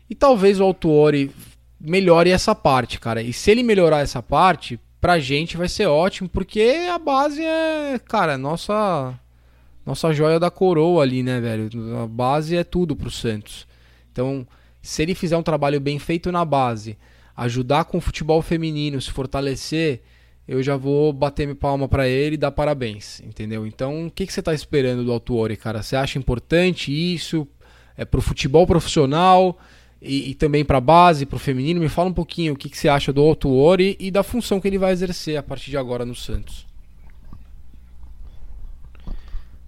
E 0.09 0.15
talvez 0.15 0.61
o 0.61 0.63
Autuori 0.63 1.29
melhore 1.77 2.29
essa 2.29 2.55
parte, 2.55 3.01
cara. 3.01 3.21
E 3.21 3.33
se 3.33 3.51
ele 3.51 3.63
melhorar 3.63 3.99
essa 3.99 4.23
parte, 4.23 4.79
pra 4.99 5.19
gente 5.19 5.57
vai 5.57 5.67
ser 5.67 5.87
ótimo, 5.87 6.29
porque 6.29 6.87
a 6.91 6.97
base 6.97 7.41
é, 7.43 7.99
cara, 7.99 8.37
nossa 8.37 9.17
nossa 9.85 10.11
joia 10.11 10.37
da 10.37 10.51
coroa 10.51 11.01
ali, 11.01 11.23
né, 11.23 11.39
velho? 11.39 11.69
A 12.03 12.07
base 12.07 12.57
é 12.57 12.63
tudo 12.63 12.93
pro 12.95 13.09
Santos. 13.09 13.65
Então, 14.11 14.45
se 14.81 15.01
ele 15.01 15.15
fizer 15.15 15.37
um 15.37 15.43
trabalho 15.43 15.79
bem 15.79 15.97
feito 15.97 16.29
na 16.29 16.43
base, 16.43 16.97
ajudar 17.35 17.85
com 17.85 17.97
o 17.97 18.01
futebol 18.01 18.41
feminino, 18.41 18.99
se 18.99 19.09
fortalecer, 19.11 20.01
eu 20.45 20.61
já 20.61 20.75
vou 20.75 21.13
bater 21.13 21.45
minha 21.45 21.55
palma 21.55 21.87
para 21.87 22.07
ele 22.07 22.35
e 22.35 22.37
dar 22.37 22.51
parabéns, 22.51 23.21
entendeu? 23.21 23.65
Então, 23.65 24.07
o 24.07 24.11
que, 24.11 24.25
que 24.25 24.33
você 24.33 24.41
está 24.41 24.53
esperando 24.53 25.05
do 25.05 25.11
Altuori, 25.11 25.55
cara? 25.55 25.81
Você 25.81 25.95
acha 25.95 26.19
importante 26.19 26.91
isso 26.91 27.47
é, 27.95 28.03
para 28.03 28.17
o 28.17 28.21
futebol 28.21 28.67
profissional 28.67 29.57
e, 30.01 30.31
e 30.31 30.35
também 30.35 30.63
para 30.63 30.77
a 30.77 30.81
base, 30.81 31.25
para 31.25 31.35
o 31.35 31.39
feminino? 31.39 31.79
Me 31.79 31.89
fala 31.89 32.09
um 32.09 32.13
pouquinho 32.13 32.53
o 32.53 32.57
que, 32.57 32.69
que 32.69 32.77
você 32.77 32.87
acha 32.89 33.11
do 33.11 33.21
Altuori 33.21 33.95
e 33.99 34.11
da 34.11 34.23
função 34.23 34.59
que 34.59 34.67
ele 34.67 34.77
vai 34.77 34.91
exercer 34.91 35.37
a 35.37 35.43
partir 35.43 35.71
de 35.71 35.77
agora 35.77 36.05
no 36.05 36.15
Santos. 36.15 36.65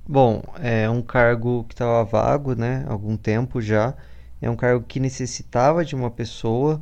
Bom, 0.07 0.41
é 0.59 0.89
um 0.89 1.01
cargo 1.01 1.65
que 1.65 1.75
estava 1.75 2.03
vago, 2.03 2.55
né? 2.55 2.84
Há 2.88 2.91
algum 2.91 3.15
tempo 3.15 3.61
já. 3.61 3.95
É 4.41 4.49
um 4.49 4.55
cargo 4.55 4.84
que 4.88 4.99
necessitava 4.99 5.86
de 5.86 5.95
uma 5.95 6.09
pessoa 6.09 6.82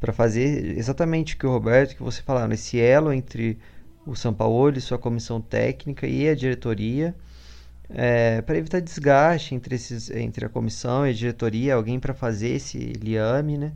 para 0.00 0.12
fazer 0.12 0.78
exatamente 0.78 1.34
o 1.34 1.38
que 1.38 1.46
o 1.46 1.50
Roberto, 1.50 1.94
que 1.94 2.02
você 2.02 2.22
falaram, 2.22 2.52
esse 2.52 2.80
elo 2.80 3.12
entre 3.12 3.58
o 4.06 4.16
São 4.16 4.32
Paulo 4.32 4.76
e 4.76 4.80
sua 4.80 4.98
comissão 4.98 5.40
técnica 5.40 6.06
e 6.06 6.28
a 6.28 6.34
diretoria, 6.34 7.14
é, 7.94 8.40
para 8.42 8.56
evitar 8.56 8.80
desgaste 8.80 9.54
entre, 9.54 9.74
esses, 9.74 10.10
entre 10.10 10.44
a 10.46 10.48
comissão 10.48 11.06
e 11.06 11.10
a 11.10 11.12
diretoria, 11.12 11.74
alguém 11.74 11.98
para 12.00 12.14
fazer 12.14 12.48
esse 12.50 12.78
liame, 12.78 13.58
né? 13.58 13.72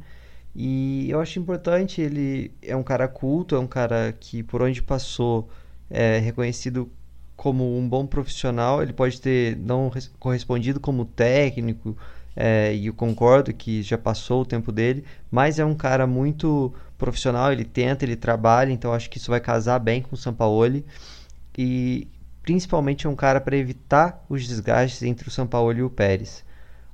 E 0.54 1.10
eu 1.10 1.20
acho 1.20 1.38
importante, 1.38 2.00
ele 2.00 2.50
é 2.62 2.74
um 2.74 2.82
cara 2.82 3.06
culto, 3.06 3.54
é 3.54 3.58
um 3.58 3.66
cara 3.66 4.14
que 4.18 4.42
por 4.42 4.62
onde 4.62 4.82
passou 4.82 5.48
é 5.90 6.18
reconhecido 6.18 6.90
como 7.36 7.78
um 7.78 7.86
bom 7.86 8.06
profissional, 8.06 8.82
ele 8.82 8.92
pode 8.92 9.20
ter 9.20 9.56
não 9.58 9.92
correspondido 10.18 10.80
como 10.80 11.04
técnico, 11.04 11.96
é, 12.34 12.74
e 12.74 12.86
eu 12.86 12.94
concordo 12.94 13.52
que 13.52 13.82
já 13.82 13.98
passou 13.98 14.42
o 14.42 14.46
tempo 14.46 14.72
dele, 14.72 15.04
mas 15.30 15.58
é 15.58 15.64
um 15.64 15.74
cara 15.74 16.06
muito 16.06 16.72
profissional, 16.98 17.52
ele 17.52 17.64
tenta, 17.64 18.04
ele 18.04 18.16
trabalha, 18.16 18.72
então 18.72 18.92
acho 18.92 19.10
que 19.10 19.18
isso 19.18 19.30
vai 19.30 19.40
casar 19.40 19.78
bem 19.78 20.00
com 20.02 20.14
o 20.14 20.18
Sampaoli 20.18 20.84
e 21.56 22.08
principalmente 22.46 23.08
é 23.08 23.10
um 23.10 23.16
cara 23.16 23.40
para 23.40 23.56
evitar 23.56 24.24
os 24.28 24.46
desgastes 24.46 25.02
entre 25.02 25.26
o 25.26 25.32
Sampaoli 25.32 25.80
e 25.80 25.82
o 25.82 25.90
Pérez. 25.90 26.44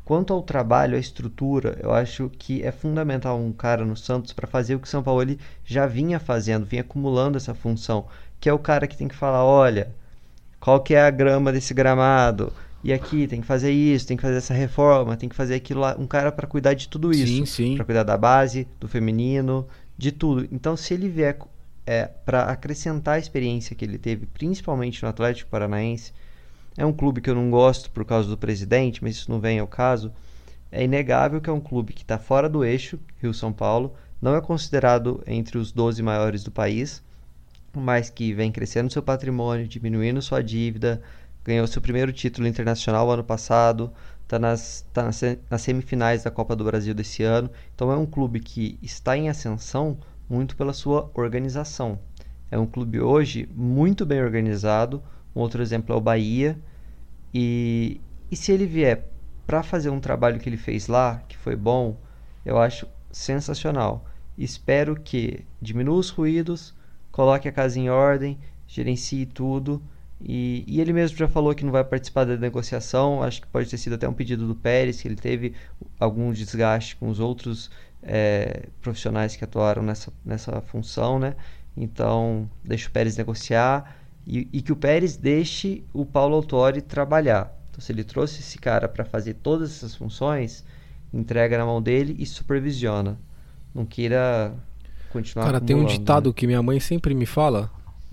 Quanto 0.03 0.32
ao 0.32 0.42
trabalho, 0.42 0.96
à 0.96 0.98
estrutura, 0.98 1.78
eu 1.82 1.92
acho 1.92 2.30
que 2.38 2.62
é 2.62 2.72
fundamental 2.72 3.38
um 3.38 3.53
cara 3.53 3.84
no 3.84 3.94
Santos 3.94 4.32
para 4.32 4.46
fazer 4.46 4.74
o 4.74 4.80
que 4.80 4.88
o 4.88 4.90
Sampaoli 4.90 5.38
já 5.62 5.86
vinha 5.86 6.18
fazendo, 6.18 6.64
vinha 6.64 6.80
acumulando 6.80 7.36
essa 7.36 7.53
função, 7.53 8.07
que 8.40 8.48
é 8.48 8.53
o 8.53 8.59
cara 8.59 8.86
que 8.86 8.96
tem 8.96 9.07
que 9.07 9.14
falar, 9.14 9.44
olha, 9.44 9.94
qual 10.59 10.80
que 10.80 10.94
é 10.94 11.03
a 11.03 11.11
grama 11.11 11.53
desse 11.53 11.74
gramado? 11.74 12.50
e 12.84 12.92
aqui 12.92 13.28
tem 13.28 13.40
que 13.40 13.46
fazer 13.46 13.70
isso, 13.70 14.07
tem 14.07 14.16
que 14.16 14.22
fazer 14.22 14.38
essa 14.38 14.55
reforma, 14.55 15.16
tem 15.16 15.28
que 15.28 15.36
fazer 15.36 15.55
aquilo 15.55 15.80
lá. 15.80 15.94
Um 15.96 16.07
cara 16.07 16.32
para 16.32 16.48
cuidar 16.48 16.74
de 16.74 16.88
tudo 16.88 17.12
isso. 17.12 17.22
Para 17.76 17.84
cuidar 17.84 18.03
da 18.03 18.16
base, 18.16 18.66
do 18.80 18.88
feminino, 18.88 19.68
de 19.96 20.11
tudo. 20.11 20.48
Então, 20.50 20.76
se 20.76 20.92
ele 20.92 21.09
vier 21.09 21.38
é, 21.86 22.06
para 22.06 22.44
acrescentar 22.44 23.16
a 23.16 23.18
experiência 23.18 23.74
que 23.74 23.84
ele 23.84 23.98
teve, 23.98 24.26
principalmente 24.26 25.02
no 25.02 25.08
Atlético 25.08 25.50
Paranaense, 25.50 26.12
é 26.76 26.86
um 26.86 26.92
clube 26.92 27.20
que 27.20 27.28
eu 27.28 27.34
não 27.34 27.50
gosto 27.50 27.90
por 27.90 28.04
causa 28.04 28.28
do 28.28 28.38
presidente, 28.38 29.02
mas 29.02 29.16
isso 29.16 29.30
não 29.30 29.40
vem 29.40 29.58
ao 29.58 29.66
caso. 29.66 30.12
É 30.70 30.84
inegável 30.84 31.40
que 31.40 31.50
é 31.50 31.52
um 31.52 31.60
clube 31.60 31.92
que 31.92 32.02
está 32.02 32.18
fora 32.18 32.48
do 32.48 32.64
eixo, 32.64 32.98
Rio-São 33.20 33.52
Paulo, 33.52 33.94
não 34.20 34.34
é 34.36 34.40
considerado 34.40 35.22
entre 35.26 35.58
os 35.58 35.72
12 35.72 36.02
maiores 36.02 36.44
do 36.44 36.50
país, 36.50 37.02
mas 37.74 38.08
que 38.08 38.32
vem 38.32 38.52
crescendo 38.52 38.92
seu 38.92 39.02
patrimônio, 39.02 39.66
diminuindo 39.66 40.22
sua 40.22 40.42
dívida, 40.42 41.02
ganhou 41.44 41.66
seu 41.66 41.82
primeiro 41.82 42.12
título 42.12 42.46
internacional 42.46 43.10
ano 43.10 43.24
passado, 43.24 43.92
está 44.22 44.38
nas, 44.38 44.86
tá 44.92 45.02
nas, 45.02 45.20
nas 45.50 45.62
semifinais 45.62 46.22
da 46.22 46.30
Copa 46.30 46.56
do 46.56 46.64
Brasil 46.64 46.94
desse 46.94 47.22
ano. 47.22 47.50
Então 47.74 47.90
é 47.90 47.96
um 47.96 48.06
clube 48.06 48.40
que 48.40 48.78
está 48.80 49.16
em 49.16 49.28
ascensão 49.28 49.98
muito 50.32 50.56
pela 50.56 50.72
sua 50.72 51.10
organização. 51.12 51.98
É 52.50 52.58
um 52.58 52.66
clube 52.66 52.98
hoje 53.00 53.46
muito 53.54 54.06
bem 54.06 54.22
organizado. 54.22 55.02
Um 55.36 55.40
outro 55.40 55.60
exemplo 55.60 55.94
é 55.94 55.98
o 55.98 56.00
Bahia. 56.00 56.58
E, 57.34 58.00
e 58.30 58.36
se 58.36 58.50
ele 58.50 58.66
vier 58.66 59.08
para 59.46 59.62
fazer 59.62 59.90
um 59.90 60.00
trabalho 60.00 60.40
que 60.40 60.48
ele 60.48 60.56
fez 60.56 60.86
lá, 60.86 61.22
que 61.28 61.36
foi 61.36 61.54
bom, 61.54 62.00
eu 62.46 62.58
acho 62.58 62.86
sensacional. 63.10 64.06
Espero 64.36 64.96
que 64.96 65.44
diminua 65.60 65.98
os 65.98 66.08
ruídos, 66.08 66.74
coloque 67.10 67.46
a 67.46 67.52
casa 67.52 67.78
em 67.78 67.90
ordem, 67.90 68.38
gerencie 68.66 69.26
tudo 69.26 69.82
e, 70.24 70.64
e, 70.68 70.80
ele 70.80 70.92
mesmo 70.92 71.16
já 71.16 71.26
falou 71.26 71.54
que 71.54 71.64
não 71.64 71.72
vai 71.72 71.82
participar 71.82 72.24
da 72.24 72.36
negociação. 72.36 73.22
Acho 73.22 73.42
que 73.42 73.48
pode 73.48 73.68
ter 73.68 73.76
sido 73.76 73.94
até 73.94 74.08
um 74.08 74.12
pedido 74.12 74.46
do 74.46 74.54
Pérez, 74.54 75.02
que 75.02 75.08
ele 75.08 75.16
teve 75.16 75.54
algum 75.98 76.32
desgaste 76.32 76.96
com 76.96 77.08
os 77.08 77.18
outros 77.18 77.70
é, 78.03 78.68
profissionais 78.80 79.36
que 79.36 79.44
atuaram 79.44 79.82
nessa, 79.82 80.12
nessa 80.24 80.61
função, 80.61 81.18
né? 81.18 81.34
Então, 81.76 82.48
deixa 82.64 82.88
o 82.88 82.90
Pérez 82.90 83.16
negociar 83.16 83.96
e, 84.26 84.48
e 84.53 84.61
que 84.61 84.72
o 84.72 84.76
Pérez 84.76 85.16
deixe 85.16 85.84
o 85.92 86.05
Paulo 86.05 86.34
Autori 86.34 86.82
trabalhar. 86.82 87.57
Então, 87.70 87.80
se 87.80 87.92
ele 87.92 88.05
trouxe 88.05 88.40
esse 88.40 88.59
cara 88.59 88.88
para 88.88 89.05
fazer 89.05 89.34
todas 89.34 89.70
essas 89.70 89.94
funções, 89.94 90.64
entrega 91.12 91.57
na 91.57 91.64
mão 91.64 91.80
dele 91.80 92.14
e 92.18 92.26
supervisiona. 92.26 93.18
Não 93.74 93.86
queira 93.86 94.55
continuar 95.11 95.46
Cara, 95.46 95.61
tem 95.61 95.74
um 95.74 95.86
ditado 95.86 96.28
né? 96.28 96.34
que 96.36 96.46
minha 96.46 96.62
mãe 96.62 96.78
sempre 96.78 97.14
me 97.14 97.24
fala: 97.24 97.70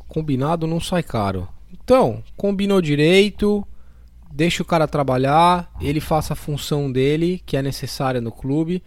combinado 0.08 0.66
não 0.66 0.80
sai 0.80 1.04
caro. 1.04 1.48
Então, 1.72 2.24
combinou 2.38 2.82
direito, 2.82 3.66
deixa 4.32 4.64
o 4.64 4.66
cara 4.66 4.88
trabalhar, 4.88 5.72
ele 5.82 6.00
faça 6.00 6.34
a 6.34 6.36
função 6.36 6.92
dele, 6.92 7.42
que 7.46 7.58
é 7.58 7.62
necessária 7.62 8.22
no 8.22 8.32
clube, 8.32 8.82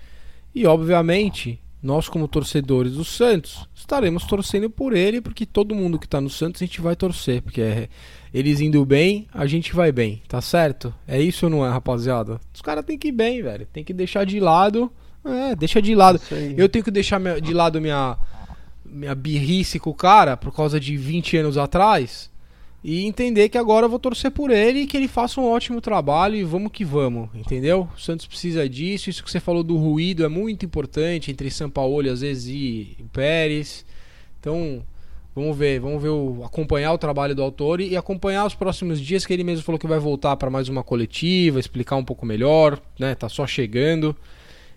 e 0.55 0.67
obviamente, 0.67 1.61
nós 1.83 2.09
como 2.09 2.29
torcedores 2.29 2.93
do 2.93 3.05
Santos, 3.05 3.67
estaremos 3.75 4.25
torcendo 4.25 4.71
por 4.71 4.95
ele, 4.95 5.21
porque 5.21 5.45
todo 5.45 5.75
mundo 5.75 5.99
que 5.99 6.07
está 6.07 6.21
no 6.21 6.31
Santos 6.31 6.63
a 6.63 6.65
gente 6.65 6.81
vai 6.81 6.95
torcer, 6.95 7.43
porque 7.43 7.61
é, 7.61 7.89
eles 8.33 8.61
indo 8.61 8.85
bem, 8.85 9.27
a 9.33 9.47
gente 9.47 9.75
vai 9.75 9.91
bem, 9.91 10.23
tá 10.29 10.41
certo? 10.41 10.95
É 11.07 11.21
isso 11.21 11.47
ou 11.47 11.51
não 11.51 11.67
é, 11.67 11.71
rapaziada? 11.71 12.41
Os 12.55 12.61
caras 12.61 12.85
tem 12.85 12.99
que 12.99 13.09
ir 13.09 13.13
bem, 13.13 13.43
velho, 13.43 13.67
tem 13.73 13.83
que 13.83 13.93
deixar 13.93 14.25
de 14.25 14.39
lado, 14.39 14.91
é, 15.25 15.55
deixa 15.55 15.81
de 15.83 15.95
lado. 15.95 16.21
Eu 16.57 16.69
tenho 16.69 16.85
que 16.85 16.91
deixar 16.91 17.21
de 17.41 17.53
lado 17.53 17.81
minha 17.81 18.19
minha 18.85 19.15
birrice 19.15 19.79
com 19.79 19.89
o 19.89 19.95
cara 19.95 20.37
por 20.37 20.55
causa 20.55 20.79
de 20.79 20.99
20 20.99 21.39
anos 21.39 21.57
atrás 21.57 22.31
e 22.85 23.07
entender 23.07 23.49
que 23.49 23.57
agora 23.57 23.87
eu 23.87 23.91
vou 23.91 23.99
torcer 23.99 24.31
por 24.31 24.51
ele 24.51 24.81
e 24.81 24.87
que 24.87 24.97
ele 24.97 25.07
faça 25.07 25.41
um 25.41 25.45
ótimo 25.45 25.81
trabalho 25.81 26.35
e 26.35 26.43
vamos 26.43 26.73
que 26.73 26.85
vamos, 26.85 27.29
entendeu? 27.35 27.89
O 27.97 28.01
Santos 28.01 28.27
precisa 28.27 28.69
disso, 28.69 29.09
isso 29.09 29.23
que 29.23 29.31
você 29.31 29.39
falou 29.39 29.63
do 29.63 29.77
ruído 29.77 30.25
é 30.25 30.29
muito 30.29 30.67
importante 30.67 31.31
entre 31.31 31.49
São 31.51 31.71
Paulo 31.71 32.11
às 32.11 32.23
vezes 32.23 32.49
e 32.49 32.97
Pérez. 33.13 33.87
Então, 34.41 34.83
vamos 35.33 35.57
ver, 35.57 35.79
vamos 35.79 36.03
ver 36.03 36.09
o, 36.09 36.43
acompanhar 36.45 36.93
o 36.93 36.99
trabalho 36.99 37.37
do 37.37 37.43
autor 37.43 37.81
e, 37.81 37.91
e 37.91 37.97
acompanhar 37.97 38.45
os 38.45 38.55
próximos 38.55 39.01
dias 39.01 39.25
que 39.25 39.33
ele 39.33 39.45
mesmo 39.45 39.65
falou 39.65 39.79
que 39.79 39.87
vai 39.87 40.01
voltar 40.01 40.37
para 40.37 40.51
mais 40.51 40.69
uma 40.69 40.83
coletiva, 40.83 41.61
explicar 41.61 41.95
um 41.95 42.05
pouco 42.05 42.27
melhor, 42.27 42.81
né? 42.99 43.15
Tá 43.15 43.29
só 43.29 43.47
chegando. 43.47 44.17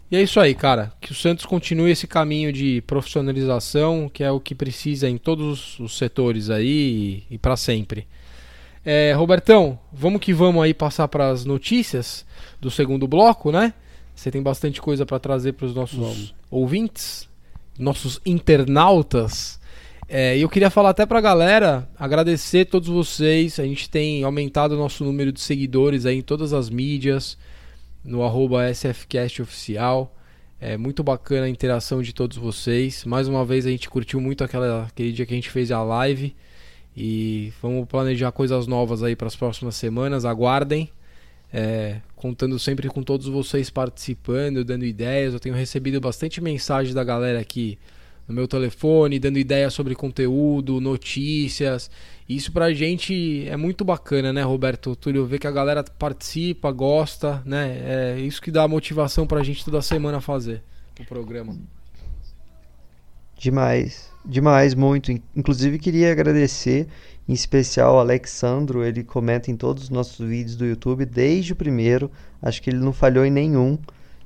E 0.09 0.15
é 0.15 0.21
isso 0.21 0.39
aí, 0.39 0.53
cara. 0.53 0.91
Que 1.01 1.11
o 1.11 1.15
Santos 1.15 1.45
continue 1.45 1.91
esse 1.91 2.05
caminho 2.05 2.53
de 2.53 2.81
profissionalização, 2.81 4.09
que 4.11 4.23
é 4.23 4.31
o 4.31 4.39
que 4.39 4.53
precisa 4.53 5.09
em 5.09 5.17
todos 5.17 5.79
os 5.79 5.97
setores 5.97 6.49
aí 6.49 7.23
e, 7.29 7.35
e 7.35 7.37
para 7.37 7.57
sempre. 7.57 8.07
É, 8.83 9.13
Robertão, 9.13 9.79
vamos 9.91 10.21
que 10.21 10.31
vamos 10.31 10.63
aí 10.63 10.73
passar 10.73 11.07
para 11.07 11.29
as 11.29 11.43
notícias 11.43 12.23
do 12.61 12.69
segundo 12.69 13.07
bloco, 13.07 13.51
né? 13.51 13.73
Você 14.15 14.29
tem 14.29 14.43
bastante 14.43 14.79
coisa 14.79 15.05
para 15.05 15.19
trazer 15.19 15.53
para 15.53 15.65
os 15.65 15.73
nossos 15.73 15.97
vamos. 15.97 16.35
ouvintes, 16.51 17.27
nossos 17.77 18.21
internautas. 18.23 19.59
É, 20.07 20.37
eu 20.37 20.47
queria 20.47 20.69
falar 20.69 20.91
até 20.91 21.03
para 21.03 21.17
a 21.17 21.21
galera, 21.21 21.89
agradecer 21.97 22.65
todos 22.65 22.87
vocês. 22.87 23.59
A 23.59 23.63
gente 23.63 23.89
tem 23.89 24.23
aumentado 24.23 24.75
o 24.75 24.77
nosso 24.77 25.03
número 25.03 25.31
de 25.31 25.41
seguidores 25.41 26.05
aí 26.05 26.19
em 26.19 26.21
todas 26.21 26.53
as 26.53 26.69
mídias 26.69 27.37
no 28.05 28.23
arroba 28.23 28.71
SFCast 28.71 29.41
Oficial. 29.41 30.15
É 30.59 30.77
muito 30.77 31.03
bacana 31.03 31.47
a 31.47 31.49
interação 31.49 32.01
de 32.01 32.13
todos 32.13 32.37
vocês. 32.37 33.03
Mais 33.03 33.27
uma 33.27 33.43
vez 33.43 33.65
a 33.65 33.69
gente 33.69 33.89
curtiu 33.89 34.21
muito 34.21 34.43
aquela, 34.43 34.85
aquele 34.85 35.11
dia 35.11 35.25
que 35.25 35.33
a 35.33 35.35
gente 35.35 35.49
fez 35.49 35.71
a 35.71 35.83
live. 35.83 36.35
E 36.95 37.51
vamos 37.61 37.87
planejar 37.87 38.31
coisas 38.31 38.67
novas 38.67 39.03
aí 39.03 39.15
para 39.15 39.27
as 39.27 39.35
próximas 39.35 39.75
semanas. 39.75 40.23
Aguardem. 40.23 40.89
É, 41.51 42.01
contando 42.15 42.57
sempre 42.59 42.89
com 42.89 43.01
todos 43.01 43.27
vocês 43.27 43.69
participando, 43.69 44.63
dando 44.63 44.85
ideias. 44.85 45.33
Eu 45.33 45.39
tenho 45.39 45.55
recebido 45.55 45.99
bastante 45.99 46.39
mensagem 46.39 46.93
da 46.93 47.03
galera 47.03 47.39
aqui 47.39 47.77
no 48.27 48.33
meu 48.33 48.47
telefone, 48.47 49.19
dando 49.19 49.37
ideias 49.37 49.73
sobre 49.73 49.93
conteúdo, 49.93 50.81
notícias. 50.81 51.91
Isso 52.27 52.51
pra 52.51 52.73
gente 52.73 53.47
é 53.47 53.55
muito 53.55 53.85
bacana, 53.85 54.33
né, 54.33 54.41
Roberto 54.41 54.95
Túlio? 54.95 55.27
Ver 55.27 55.37
que 55.37 55.45
a 55.45 55.51
galera 55.51 55.83
participa, 55.83 56.71
gosta, 56.71 57.41
né? 57.45 58.15
É 58.15 58.19
isso 58.19 58.41
que 58.41 58.49
dá 58.49 58.67
motivação 58.67 59.27
pra 59.27 59.43
gente 59.43 59.63
toda 59.63 59.81
semana 59.81 60.19
fazer 60.19 60.63
o 60.99 61.05
programa. 61.05 61.55
Demais, 63.37 64.11
demais, 64.25 64.73
muito. 64.73 65.11
Inclusive 65.35 65.77
queria 65.77 66.11
agradecer 66.11 66.87
em 67.27 67.33
especial 67.33 67.93
ao 67.93 67.99
Alexandro, 67.99 68.83
ele 68.83 69.03
comenta 69.03 69.51
em 69.51 69.57
todos 69.57 69.83
os 69.83 69.89
nossos 69.89 70.25
vídeos 70.25 70.55
do 70.55 70.65
YouTube, 70.65 71.05
desde 71.05 71.53
o 71.53 71.55
primeiro, 71.55 72.11
acho 72.41 72.61
que 72.61 72.69
ele 72.69 72.79
não 72.79 72.93
falhou 72.93 73.25
em 73.25 73.31
nenhum. 73.31 73.77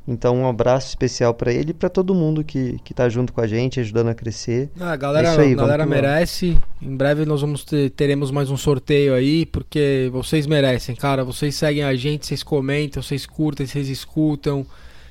Então, 0.09 0.35
um 0.37 0.47
abraço 0.47 0.87
especial 0.87 1.35
para 1.35 1.53
ele 1.53 1.69
e 1.69 1.73
para 1.73 1.87
todo 1.87 2.15
mundo 2.15 2.43
que, 2.43 2.79
que 2.83 2.95
tá 2.95 3.07
junto 3.07 3.31
com 3.31 3.41
a 3.41 3.45
gente, 3.45 3.79
ajudando 3.79 4.07
a 4.07 4.15
crescer. 4.15 4.71
Ah, 4.79 4.93
a 4.93 4.95
galera, 4.95 5.27
É 5.27 5.31
isso 5.31 5.41
aí, 5.41 5.53
a 5.53 5.55
galera 5.55 5.85
merece. 5.85 6.57
Em 6.81 6.97
breve 6.97 7.25
nós 7.25 7.41
vamos 7.41 7.63
ter, 7.63 7.91
teremos 7.91 8.31
mais 8.31 8.49
um 8.49 8.57
sorteio 8.57 9.13
aí, 9.13 9.45
porque 9.45 10.09
vocês 10.11 10.47
merecem, 10.47 10.95
cara. 10.95 11.23
Vocês 11.23 11.53
seguem 11.53 11.83
a 11.83 11.93
gente, 11.95 12.25
vocês 12.25 12.41
comentam, 12.41 13.03
vocês 13.03 13.27
curtem, 13.27 13.67
vocês 13.67 13.87
escutam, 13.87 14.65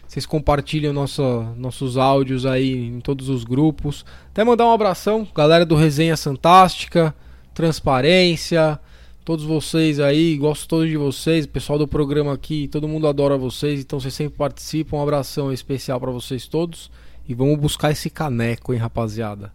vocês 0.05 0.26
compartilham 0.26 0.92
nossa, 0.92 1.22
nossos 1.57 1.96
áudios 1.96 2.44
aí 2.44 2.88
em 2.88 2.99
todos 2.99 3.28
os 3.28 3.44
grupos. 3.44 4.05
Até 4.32 4.42
mandar 4.42 4.66
um 4.66 4.72
abração, 4.72 5.24
galera 5.32 5.64
do 5.64 5.76
Resenha 5.76 6.16
Fantástica, 6.16 7.14
Transparência, 7.55 8.80
todos 9.29 9.45
vocês 9.45 10.01
aí, 10.01 10.39
gosto 10.39 10.66
todos 10.66 10.89
de 10.89 10.97
vocês, 10.97 11.45
o 11.45 11.49
pessoal 11.51 11.79
do 11.79 11.87
programa 11.87 12.33
aqui, 12.33 12.66
todo 12.66 12.89
mundo 12.89 13.07
adora 13.07 13.37
vocês, 13.37 13.79
então 13.79 14.01
vocês 14.01 14.14
sempre 14.14 14.39
participam. 14.39 14.97
Um 14.97 15.03
abração 15.03 15.53
especial 15.53 16.01
pra 16.01 16.11
vocês 16.11 16.47
todos 16.47 16.91
e 17.29 17.35
vamos 17.35 17.59
buscar 17.59 17.91
esse 17.91 18.09
caneco, 18.09 18.72
hein, 18.72 18.79
rapaziada. 18.79 19.53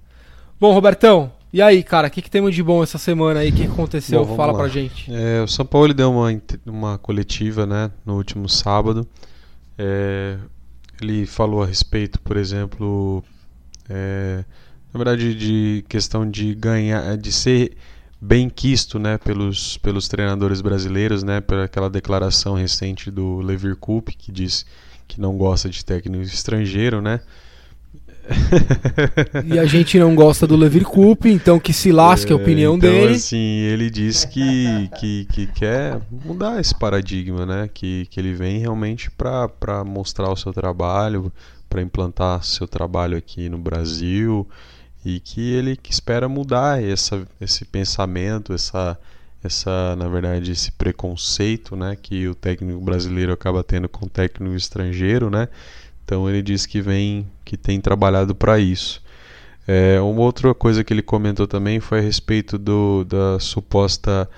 Bom, 0.59 0.71
Robertão, 0.73 1.31
e 1.51 1.59
aí, 1.59 1.81
cara, 1.81 2.07
o 2.07 2.11
que, 2.11 2.21
que 2.21 2.29
temos 2.29 2.53
de 2.53 2.61
bom 2.61 2.83
essa 2.83 2.99
semana 2.99 3.39
aí? 3.39 3.49
O 3.49 3.51
que, 3.51 3.63
aconteceu? 3.63 4.23
Bom, 4.23 4.35
Fala 4.35 4.51
lá. 4.51 4.59
pra 4.59 4.67
gente. 4.67 5.11
É, 5.11 5.41
o 5.41 5.47
São 5.47 5.65
Paulo 5.65 5.91
deu 5.91 6.11
uma, 6.11 6.41
uma 6.67 6.97
coletiva 6.99 7.65
né, 7.65 7.89
no 8.05 8.15
último 8.15 8.47
sábado. 8.47 9.07
É, 9.75 10.37
ele 11.01 11.25
falou 11.25 11.63
a 11.63 11.65
respeito, 11.65 12.21
por 12.21 12.37
exemplo, 12.37 13.23
é, 13.89 14.45
na 14.93 14.97
verdade, 14.99 15.33
de 15.33 15.83
questão 15.89 16.29
de 16.29 16.53
ganhar, 16.53 17.17
de 17.17 17.31
ser 17.31 17.75
bem 18.23 18.49
quisto 18.49 18.97
né, 18.97 19.17
pelos, 19.17 19.77
pelos 19.79 20.07
treinadores 20.07 20.61
brasileiros, 20.61 21.23
né, 21.23 21.41
por 21.41 21.59
aquela 21.59 21.89
declaração 21.89 22.55
recente 22.55 23.11
do 23.11 23.41
Levir 23.41 23.75
Coupe, 23.75 24.15
que 24.15 24.31
diz 24.31 24.65
que 25.07 25.19
não 25.19 25.37
gosta 25.37 25.69
de 25.69 25.83
técnico 25.83 26.23
estrangeiro, 26.23 27.01
né? 27.01 27.19
E 29.45 29.59
a 29.59 29.65
gente 29.65 29.99
não 29.99 30.15
gosta 30.15 30.47
do 30.47 30.55
Levir 30.55 30.85
Coupe, 30.85 31.29
então 31.29 31.59
que 31.59 31.73
se 31.73 31.91
lasque 31.91 32.31
a 32.31 32.35
É, 32.37 32.39
opinião 32.39 32.77
então, 32.77 32.89
dele. 32.89 33.15
assim, 33.15 33.35
ele 33.37 33.89
diz 33.89 34.23
que, 34.23 34.89
que, 34.97 35.25
que 35.25 35.47
quer 35.47 35.99
mudar 36.09 36.61
esse 36.61 36.73
paradigma, 36.73 37.45
né? 37.45 37.69
Que, 37.73 38.07
que 38.09 38.17
ele 38.21 38.33
vem 38.33 38.59
realmente 38.59 39.11
para 39.11 39.83
mostrar 39.83 40.31
o 40.31 40.37
seu 40.37 40.53
trabalho, 40.53 41.29
para 41.69 41.81
implantar 41.81 42.41
seu 42.45 42.65
trabalho 42.65 43.17
aqui 43.17 43.49
no 43.49 43.57
Brasil 43.57 44.47
e 45.05 45.19
que 45.19 45.53
ele 45.53 45.77
espera 45.89 46.29
mudar 46.29 46.81
essa, 46.81 47.27
esse 47.39 47.65
pensamento, 47.65 48.53
essa, 48.53 48.97
essa, 49.43 49.95
na 49.95 50.07
verdade, 50.07 50.51
esse 50.51 50.71
preconceito, 50.71 51.75
né? 51.75 51.97
Que 52.01 52.27
o 52.27 52.35
técnico 52.35 52.79
brasileiro 52.79 53.33
acaba 53.33 53.63
tendo 53.63 53.89
com 53.89 54.05
o 54.05 54.09
técnico 54.09 54.55
estrangeiro, 54.55 55.29
né? 55.29 55.47
Então 56.05 56.29
ele 56.29 56.41
diz 56.41 56.65
que 56.65 56.81
vem, 56.81 57.27
que 57.43 57.57
tem 57.57 57.79
trabalhado 57.79 58.33
para 58.33 58.59
isso. 58.59 59.01
É, 59.67 59.99
uma 60.01 60.21
outra 60.21 60.53
coisa 60.53 60.83
que 60.83 60.93
ele 60.93 61.01
comentou 61.01 61.47
também 61.47 61.79
foi 61.79 61.99
a 61.99 62.01
respeito 62.01 62.57
do, 62.57 63.05
da 63.05 63.39
suposta 63.39 64.29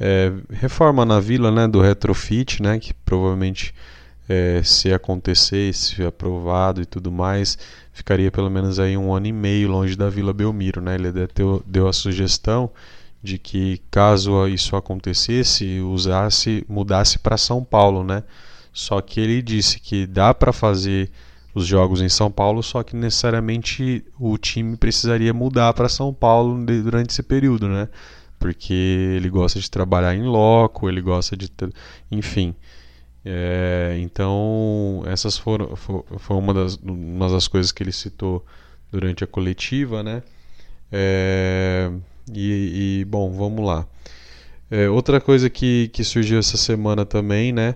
é, 0.00 0.32
reforma 0.50 1.04
na 1.04 1.20
vila, 1.20 1.50
né, 1.50 1.68
do 1.68 1.80
retrofit, 1.80 2.62
né, 2.62 2.78
que 2.78 2.94
provavelmente 2.94 3.74
é, 4.30 4.62
se 4.62 4.92
acontecer, 4.92 5.74
se 5.74 6.04
aprovado 6.04 6.80
e 6.80 6.86
tudo 6.86 7.10
mais, 7.10 7.58
ficaria 7.92 8.30
pelo 8.30 8.48
menos 8.48 8.78
aí 8.78 8.96
um 8.96 9.12
ano 9.12 9.26
e 9.26 9.32
meio 9.32 9.68
longe 9.68 9.96
da 9.96 10.08
Vila 10.08 10.32
Belmiro, 10.32 10.80
né? 10.80 10.94
Ele 10.94 11.08
até 11.08 11.42
deu, 11.66 11.88
a 11.88 11.92
sugestão 11.92 12.70
de 13.20 13.38
que 13.38 13.82
caso 13.90 14.46
isso 14.46 14.76
acontecesse, 14.76 15.80
usasse, 15.80 16.64
mudasse 16.68 17.18
para 17.18 17.36
São 17.36 17.64
Paulo, 17.64 18.04
né? 18.04 18.22
Só 18.72 19.00
que 19.00 19.18
ele 19.18 19.42
disse 19.42 19.80
que 19.80 20.06
dá 20.06 20.32
para 20.32 20.52
fazer 20.52 21.10
os 21.52 21.66
jogos 21.66 22.00
em 22.00 22.08
São 22.08 22.30
Paulo, 22.30 22.62
só 22.62 22.84
que 22.84 22.94
necessariamente 22.94 24.04
o 24.16 24.38
time 24.38 24.76
precisaria 24.76 25.34
mudar 25.34 25.74
para 25.74 25.88
São 25.88 26.14
Paulo 26.14 26.64
durante 26.64 27.10
esse 27.10 27.24
período, 27.24 27.68
né? 27.68 27.88
Porque 28.38 28.72
ele 29.16 29.28
gosta 29.28 29.58
de 29.58 29.68
trabalhar 29.68 30.14
em 30.14 30.22
loco, 30.22 30.88
ele 30.88 31.00
gosta 31.00 31.36
de, 31.36 31.50
enfim. 32.12 32.54
É, 33.24 33.98
então 34.00 35.02
essas 35.06 35.36
foram 35.36 35.76
fo- 35.76 36.04
foi 36.18 36.36
uma 36.36 36.54
das, 36.54 36.76
uma 36.76 37.28
das 37.28 37.46
coisas 37.48 37.70
que 37.70 37.82
ele 37.82 37.92
citou 37.92 38.44
durante 38.90 39.22
a 39.24 39.26
coletiva, 39.26 40.02
né? 40.02 40.22
É, 40.92 41.90
e, 42.32 43.00
e, 43.00 43.04
bom, 43.04 43.32
vamos 43.32 43.64
lá. 43.66 43.86
É, 44.70 44.88
outra 44.88 45.20
coisa 45.20 45.50
que, 45.50 45.88
que 45.92 46.04
surgiu 46.04 46.38
essa 46.38 46.56
semana 46.56 47.04
também, 47.04 47.52
né? 47.52 47.74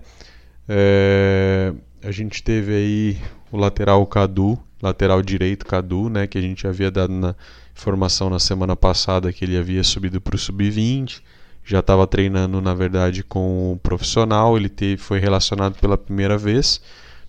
É, 0.68 1.72
a 2.02 2.10
gente 2.10 2.42
teve 2.42 2.74
aí 2.74 3.18
o 3.52 3.56
lateral 3.56 4.06
Cadu, 4.06 4.58
lateral 4.82 5.22
direito 5.22 5.66
Cadu, 5.66 6.08
né? 6.08 6.26
Que 6.26 6.38
a 6.38 6.40
gente 6.40 6.66
havia 6.66 6.90
dado 6.90 7.12
na 7.12 7.34
informação 7.76 8.30
na 8.30 8.38
semana 8.38 8.76
passada 8.76 9.32
que 9.32 9.44
ele 9.44 9.56
havia 9.58 9.82
subido 9.84 10.20
para 10.20 10.36
o 10.36 10.38
sub-20, 10.38 11.20
já 11.64 11.80
estava 11.80 12.06
treinando, 12.06 12.60
na 12.60 12.74
verdade, 12.74 13.22
com 13.22 13.72
o 13.72 13.78
profissional. 13.78 14.56
Ele 14.56 14.68
teve, 14.68 14.98
foi 14.98 15.18
relacionado 15.18 15.78
pela 15.80 15.96
primeira 15.96 16.36
vez, 16.36 16.80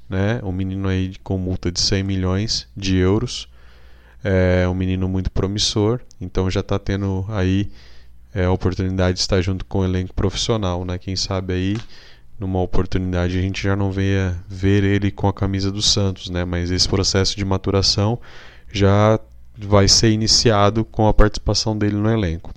né? 0.10 0.40
Um 0.44 0.52
menino 0.52 0.88
aí 0.90 1.14
com 1.24 1.38
multa 1.38 1.72
de 1.72 1.80
100 1.80 2.04
milhões 2.04 2.68
de 2.76 2.98
euros. 2.98 3.48
É 4.24 4.68
um 4.68 4.74
menino 4.74 5.08
muito 5.08 5.32
promissor, 5.32 6.02
então 6.20 6.50
já 6.50 6.62
está 6.62 6.80
tendo 6.80 7.26
aí 7.30 7.70
é, 8.34 8.46
a 8.46 8.52
oportunidade 8.52 9.18
de 9.18 9.22
estar 9.22 9.40
junto 9.42 9.64
com 9.66 9.80
o 9.80 9.86
elenco 9.86 10.14
profissional, 10.14 10.84
né? 10.84 10.98
Quem 10.98 11.16
sabe 11.16 11.54
aí 11.54 11.78
numa 12.40 12.60
oportunidade 12.60 13.38
a 13.38 13.42
gente 13.42 13.64
já 13.64 13.76
não 13.76 13.92
venha 13.92 14.36
ver 14.50 14.84
ele 14.84 15.12
com 15.12 15.28
a 15.28 15.34
camisa 15.34 15.72
do 15.72 15.82
Santos, 15.82 16.30
né? 16.30 16.44
Mas 16.44 16.72
esse 16.72 16.90
processo 16.90 17.38
de 17.38 17.46
maturação 17.46 18.20
já 18.72 19.20
vai 19.58 19.88
ser 19.88 20.10
iniciado 20.12 20.84
com 20.84 21.08
a 21.08 21.14
participação 21.14 21.78
dele 21.78 21.96
no 21.96 22.10
elenco. 22.10 22.52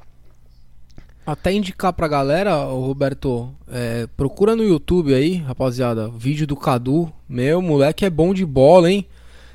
Até 1.29 1.53
indicar 1.53 1.93
pra 1.93 2.09
galera, 2.09 2.55
Roberto, 2.65 3.55
é, 3.71 4.09
procura 4.17 4.57
no 4.57 4.65
YouTube 4.65 5.13
aí, 5.13 5.35
rapaziada, 5.35 6.09
vídeo 6.09 6.47
do 6.47 6.57
Cadu. 6.57 7.13
Meu, 7.29 7.61
moleque 7.61 8.07
é 8.07 8.09
bom 8.09 8.33
de 8.33 8.47
bola, 8.47 8.91
hein? 8.91 9.07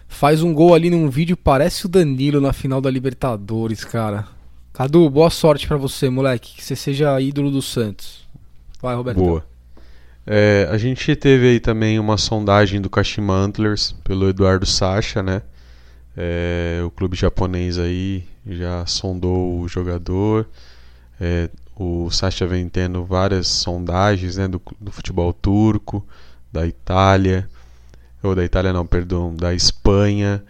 Faz 0.07 0.43
um 0.43 0.53
gol 0.53 0.75
ali 0.75 0.91
num 0.91 1.09
vídeo, 1.09 1.35
parece 1.35 1.87
o 1.87 1.89
Danilo 1.89 2.39
na 2.39 2.53
final 2.53 2.79
da 2.79 2.91
Libertadores, 2.91 3.83
cara. 3.83 4.27
Cadu, 4.71 5.09
boa 5.09 5.31
sorte 5.31 5.67
pra 5.67 5.75
você, 5.75 6.11
moleque. 6.11 6.57
Que 6.57 6.63
você 6.63 6.75
seja 6.75 7.19
ídolo 7.19 7.49
do 7.49 7.59
Santos. 7.59 8.27
Vai, 8.79 8.95
Roberto. 8.95 9.17
Boa. 9.17 9.43
É, 10.27 10.69
a 10.69 10.77
gente 10.77 11.15
teve 11.15 11.47
aí 11.49 11.59
também 11.59 11.97
uma 11.97 12.17
sondagem 12.17 12.79
do 12.79 12.87
Kashima 12.87 13.33
Antlers 13.33 13.95
pelo 14.03 14.29
Eduardo 14.29 14.67
Sacha, 14.67 15.23
né? 15.23 15.41
É, 16.15 16.83
o 16.85 16.91
clube 16.91 17.17
japonês 17.17 17.79
aí 17.79 18.23
já 18.45 18.85
sondou 18.85 19.59
o 19.59 19.67
jogador. 19.67 20.47
É, 21.19 21.49
o 21.75 22.09
Sacha 22.11 22.45
vem 22.45 22.69
tendo 22.69 23.03
várias 23.03 23.47
sondagens 23.47 24.37
né, 24.37 24.47
do, 24.47 24.61
do 24.79 24.91
futebol 24.91 25.33
turco, 25.33 26.05
da 26.51 26.67
Itália, 26.67 27.49
ou 28.21 28.35
da 28.35 28.43
Itália 28.43 28.71
não, 28.71 28.85
perdão, 28.85 29.35
da 29.35 29.53
Espanha, 29.53 30.43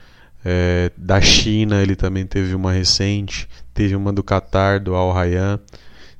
é, 0.43 0.91
da 0.97 1.21
China, 1.21 1.81
ele 1.81 1.95
também 1.95 2.25
teve 2.25 2.53
uma 2.53 2.71
recente, 2.71 3.47
teve 3.73 3.95
uma 3.95 4.11
do 4.11 4.23
Qatar, 4.23 4.79
do 4.79 4.95
Al 4.95 5.11
Rayyan. 5.11 5.59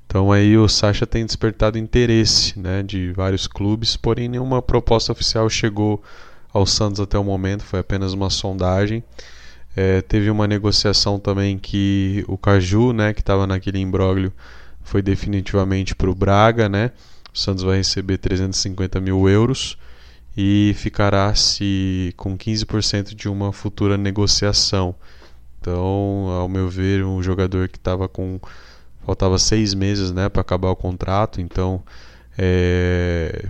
Então 0.08 0.32
aí 0.32 0.58
o 0.58 0.68
Sacha 0.68 1.06
tem 1.06 1.26
despertado 1.26 1.78
interesse 1.78 2.58
né, 2.58 2.84
de 2.84 3.12
vários 3.12 3.48
clubes, 3.48 3.98
porém 3.98 4.28
nenhuma 4.30 4.62
proposta 4.62 5.12
oficial 5.12 5.50
chegou 5.50 6.02
ao 6.54 6.66
Santos 6.66 7.00
até 7.00 7.18
o 7.18 7.24
momento, 7.24 7.64
foi 7.64 7.80
apenas 7.80 8.14
uma 8.14 8.30
sondagem. 8.30 9.04
É, 9.76 10.02
teve 10.02 10.30
uma 10.30 10.48
negociação 10.48 11.20
também 11.20 11.58
que 11.58 12.24
o 12.28 12.38
Caju, 12.38 12.94
né, 12.94 13.12
que 13.12 13.22
estava 13.22 13.48
naquele 13.48 13.80
imbróglio, 13.80 14.32
foi 14.84 15.02
definitivamente 15.02 15.96
para 15.96 16.10
o 16.10 16.16
Braga, 16.16 16.68
né? 16.70 16.92
O 17.34 17.38
Santos 17.38 17.64
vai 17.64 17.78
receber 17.78 18.18
350 18.18 19.00
mil 19.00 19.28
euros 19.28 19.78
e 20.36 20.74
ficará 20.76 21.34
se 21.36 22.14
com 22.18 22.38
15% 22.38 23.16
de 23.16 23.28
uma 23.30 23.52
futura 23.52 23.98
negociação. 23.98 24.96
Então, 25.60 26.28
ao 26.30 26.50
meu 26.50 26.70
ver, 26.70 27.06
um 27.06 27.24
jogador 27.24 27.70
que 27.70 27.78
estava 27.78 28.08
com 28.08 28.40
faltava 29.06 29.38
seis 29.38 29.74
meses, 29.74 30.12
né, 30.12 30.30
para 30.30 30.42
acabar 30.42 30.70
o 30.70 30.76
contrato, 30.76 31.42
então 31.42 31.84
é, 32.38 33.46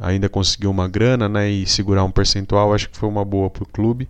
ainda 0.00 0.28
conseguiu 0.28 0.70
uma 0.70 0.88
grana, 0.88 1.28
né, 1.28 1.50
e 1.50 1.66
segurar 1.66 2.04
um 2.04 2.10
percentual, 2.10 2.72
acho 2.72 2.88
que 2.88 2.96
foi 2.96 3.08
uma 3.08 3.24
boa 3.24 3.50
para 3.50 3.64
o 3.64 3.66
clube. 3.66 4.08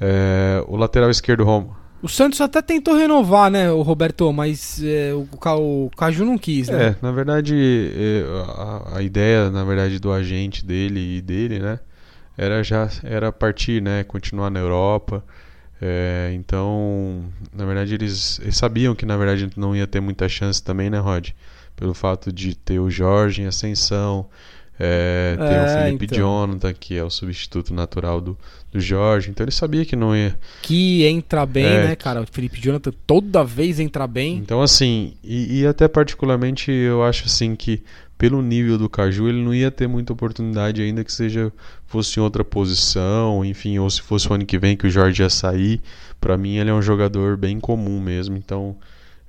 É, 0.00 0.62
o 0.68 0.76
lateral 0.76 1.10
esquerdo 1.10 1.44
Rom, 1.44 1.70
O 2.02 2.08
Santos 2.08 2.40
até 2.40 2.60
tentou 2.62 2.96
renovar, 2.96 3.50
né, 3.50 3.70
o 3.70 3.82
Roberto, 3.82 4.32
mas 4.32 4.82
é, 4.84 5.12
o, 5.14 5.26
o 5.86 5.90
Caju 5.96 6.24
não 6.24 6.38
quis, 6.38 6.68
né? 6.68 6.90
É, 6.90 6.96
na 7.02 7.10
verdade, 7.10 7.54
é, 7.94 8.24
a, 8.92 8.98
a 8.98 9.02
ideia, 9.02 9.50
na 9.50 9.64
verdade, 9.64 9.98
do 9.98 10.12
agente 10.12 10.64
dele 10.64 11.16
e 11.18 11.22
dele, 11.22 11.58
né, 11.58 11.80
era 12.36 12.62
já 12.62 12.88
era 13.02 13.32
partir, 13.32 13.80
né, 13.82 14.04
continuar 14.04 14.50
na 14.50 14.60
Europa. 14.60 15.24
É, 15.80 16.32
então, 16.34 17.24
na 17.52 17.64
verdade, 17.66 17.94
eles, 17.94 18.38
eles 18.40 18.56
sabiam 18.56 18.94
que 18.94 19.04
na 19.04 19.16
verdade 19.16 19.50
não 19.56 19.76
ia 19.76 19.86
ter 19.86 20.00
muita 20.00 20.28
chance 20.28 20.62
também, 20.62 20.88
né, 20.90 20.98
Rod? 20.98 21.30
Pelo 21.74 21.92
fato 21.94 22.32
de 22.32 22.54
ter 22.54 22.78
o 22.78 22.88
Jorge 22.90 23.42
em 23.42 23.46
ascensão, 23.46 24.26
É, 24.78 25.36
tem 25.38 25.56
É, 25.56 25.64
o 25.64 25.68
Felipe 25.68 26.04
então. 26.06 26.18
Jonathan, 26.18 26.72
que 26.74 26.96
é 26.96 27.02
o 27.04 27.08
substituto 27.10 27.72
natural 27.74 28.20
do, 28.20 28.36
do 28.76 28.80
Jorge. 28.80 29.30
Então 29.30 29.44
ele 29.44 29.50
sabia 29.52 29.84
que 29.84 29.96
não 29.96 30.14
ia. 30.14 30.38
Que 30.62 31.04
entra 31.04 31.44
bem, 31.46 31.64
É. 31.64 31.84
né, 31.88 31.96
cara? 31.96 32.22
O 32.22 32.26
Felipe 32.30 32.60
Jonathan 32.60 32.92
toda 33.06 33.42
vez 33.44 33.80
entra 33.80 34.06
bem. 34.06 34.36
Então, 34.36 34.62
assim, 34.62 35.14
e, 35.24 35.60
e 35.60 35.66
até 35.66 35.88
particularmente 35.88 36.70
eu 36.70 37.02
acho 37.02 37.24
assim 37.26 37.56
que 37.56 37.82
pelo 38.18 38.40
nível 38.40 38.78
do 38.78 38.88
Caju 38.88 39.28
ele 39.28 39.42
não 39.42 39.54
ia 39.54 39.70
ter 39.70 39.86
muita 39.86 40.12
oportunidade 40.12 40.80
ainda 40.80 41.04
que 41.04 41.12
seja 41.12 41.52
fosse 41.86 42.18
em 42.18 42.22
outra 42.22 42.42
posição, 42.42 43.44
enfim, 43.44 43.78
ou 43.78 43.88
se 43.90 44.00
fosse 44.00 44.28
o 44.28 44.32
ano 44.34 44.46
que 44.46 44.58
vem 44.58 44.76
que 44.76 44.86
o 44.86 44.90
Jorge 44.90 45.22
ia 45.22 45.28
sair. 45.30 45.80
Pra 46.20 46.36
mim 46.38 46.56
ele 46.56 46.70
é 46.70 46.74
um 46.74 46.80
jogador 46.82 47.36
bem 47.36 47.60
comum 47.60 48.00
mesmo, 48.00 48.36
então 48.36 48.76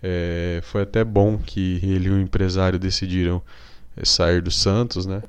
é, 0.01 0.61
foi 0.63 0.83
até 0.83 1.03
bom 1.03 1.37
que 1.37 1.79
ele 1.83 2.07
e 2.07 2.11
o 2.11 2.19
empresário 2.19 2.79
decidiram 2.79 3.41
é, 3.95 4.05
sair 4.05 4.41
do 4.41 4.51
Santos, 4.51 5.05
né? 5.05 5.21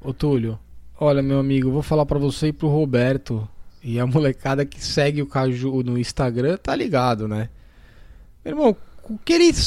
Ô 0.00 0.12
Túlio, 0.12 0.56
olha 0.98 1.22
meu 1.22 1.38
amigo, 1.38 1.70
vou 1.70 1.82
falar 1.82 2.06
pra 2.06 2.18
você 2.18 2.48
e 2.48 2.52
pro 2.52 2.68
Roberto 2.68 3.46
e 3.82 4.00
a 4.00 4.06
molecada 4.06 4.64
que 4.64 4.82
segue 4.84 5.22
o 5.22 5.26
Caju 5.26 5.82
no 5.82 5.98
Instagram 5.98 6.56
tá 6.56 6.74
ligado, 6.74 7.28
né? 7.28 7.48
Meu 8.44 8.52
irmão, 8.54 8.76
o 9.08 9.18
que 9.24 9.32
ele. 9.32 9.52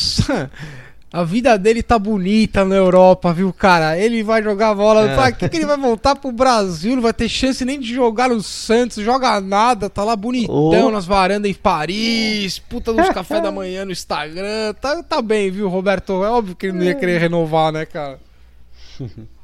A 1.12 1.24
vida 1.24 1.58
dele 1.58 1.82
tá 1.82 1.98
bonita 1.98 2.64
na 2.64 2.76
Europa, 2.76 3.34
viu, 3.34 3.52
cara? 3.52 3.98
Ele 3.98 4.22
vai 4.22 4.44
jogar 4.44 4.76
bola. 4.76 5.10
É. 5.10 5.16
Pra 5.16 5.32
que, 5.32 5.50
que 5.50 5.58
ele 5.58 5.66
vai 5.66 5.76
voltar 5.76 6.16
pro 6.16 6.32
Brasil? 6.32 6.96
Não 6.96 7.02
vai 7.02 7.12
ter 7.14 7.28
chance 7.28 7.66
nem 7.66 7.80
de 7.80 7.92
jogar 7.92 8.30
no 8.30 8.44
Santos, 8.44 9.04
joga 9.04 9.42
nada, 9.42 9.90
tá 9.90 10.04
lá 10.04 10.16
bonitão 10.16 10.86
Oh. 10.86 10.92
nas 10.92 11.08
varandas 11.08 11.50
em 11.50 11.54
Paris, 11.56 12.60
puta 12.60 12.94
nos 12.94 13.10
café 13.10 13.42
da 13.42 13.52
manhã 13.52 13.86
no 13.86 13.92
Instagram. 13.92 14.76
Tá, 14.80 15.02
tá 15.02 15.20
bem, 15.20 15.50
viu, 15.50 15.68
Roberto? 15.68 16.24
É 16.24 16.30
óbvio 16.30 16.56
que 16.56 16.68
ele 16.68 16.78
não 16.78 16.84
ia 16.86 16.94
querer 16.94 17.20
renovar, 17.20 17.72
né, 17.72 17.88
cara? 17.88 18.20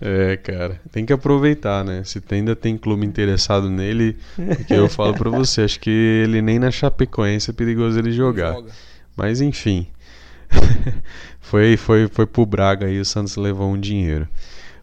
É, 0.00 0.36
cara, 0.38 0.80
tem 0.90 1.04
que 1.04 1.12
aproveitar, 1.12 1.84
né? 1.84 2.02
Se 2.04 2.22
ainda 2.30 2.56
tem 2.56 2.78
clube 2.78 3.04
interessado 3.04 3.68
nele, 3.68 4.16
porque 4.34 4.72
eu 4.72 4.88
falo 4.88 5.12
pra 5.12 5.28
você, 5.28 5.60
acho 5.62 5.78
que 5.78 5.90
ele 5.90 6.40
nem 6.40 6.58
na 6.58 6.70
Chapecoense 6.70 7.50
é 7.50 7.52
perigoso 7.52 7.98
ele 7.98 8.10
jogar. 8.10 8.54
Joga. 8.54 8.70
Mas 9.14 9.42
enfim. 9.42 9.86
foi, 11.38 11.76
foi, 11.76 12.08
foi 12.08 12.26
pro 12.26 12.46
Braga 12.46 12.86
aí, 12.86 12.98
o 12.98 13.04
Santos 13.04 13.36
levou 13.36 13.70
um 13.70 13.78
dinheiro. 13.78 14.26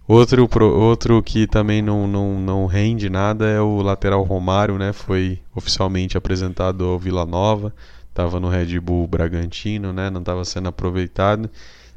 Outro, 0.08 0.48
outro 0.64 1.22
que 1.22 1.46
também 1.48 1.82
não, 1.82 2.08
não, 2.08 2.40
não 2.40 2.66
rende 2.66 3.10
nada 3.10 3.46
é 3.46 3.60
o 3.60 3.82
lateral 3.82 4.24
Romário, 4.24 4.78
né? 4.78 4.94
Foi 4.94 5.40
oficialmente 5.54 6.18
apresentado 6.18 6.86
ao 6.86 6.98
Vila 6.98 7.26
Nova. 7.26 7.74
Tava 8.14 8.40
no 8.40 8.48
Red 8.48 8.80
Bull 8.80 9.06
Bragantino, 9.06 9.92
né? 9.92 10.10
Não 10.10 10.22
estava 10.22 10.46
sendo 10.46 10.70
aproveitado. 10.70 11.50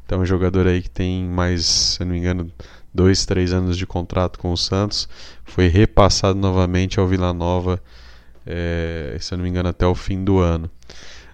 Então 0.05 0.19
é 0.19 0.21
um 0.23 0.25
jogador 0.25 0.67
aí 0.67 0.81
que 0.81 0.89
tem 0.89 1.23
mais, 1.23 1.65
se 1.65 2.03
não 2.03 2.11
me 2.11 2.17
engano, 2.17 2.51
dois, 2.93 3.25
três 3.25 3.53
anos 3.53 3.77
de 3.77 3.85
contrato 3.85 4.39
com 4.39 4.51
o 4.51 4.57
Santos. 4.57 5.07
Foi 5.45 5.67
repassado 5.67 6.37
novamente 6.39 6.99
ao 6.99 7.07
Vila 7.07 7.33
Nova, 7.33 7.81
eh, 8.45 9.17
se 9.19 9.33
eu 9.33 9.37
não 9.37 9.43
me 9.43 9.49
engano, 9.49 9.69
até 9.69 9.85
o 9.85 9.95
fim 9.95 10.23
do 10.23 10.39
ano. 10.39 10.69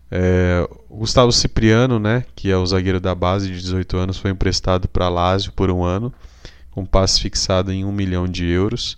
É, 0.09 0.67
Gustavo 0.89 1.31
Cipriano, 1.31 1.99
né, 1.99 2.23
que 2.35 2.49
é 2.49 2.57
o 2.57 2.65
zagueiro 2.65 2.99
da 2.99 3.13
base 3.13 3.47
de 3.49 3.59
18 3.61 3.97
anos, 3.97 4.17
foi 4.17 4.31
emprestado 4.31 4.87
para 4.87 5.09
Lazio 5.09 5.51
por 5.51 5.69
um 5.69 5.83
ano, 5.83 6.13
com 6.71 6.85
passe 6.85 7.19
fixado 7.21 7.71
em 7.71 7.83
1 7.83 7.91
milhão 7.91 8.27
de 8.27 8.45
euros. 8.45 8.97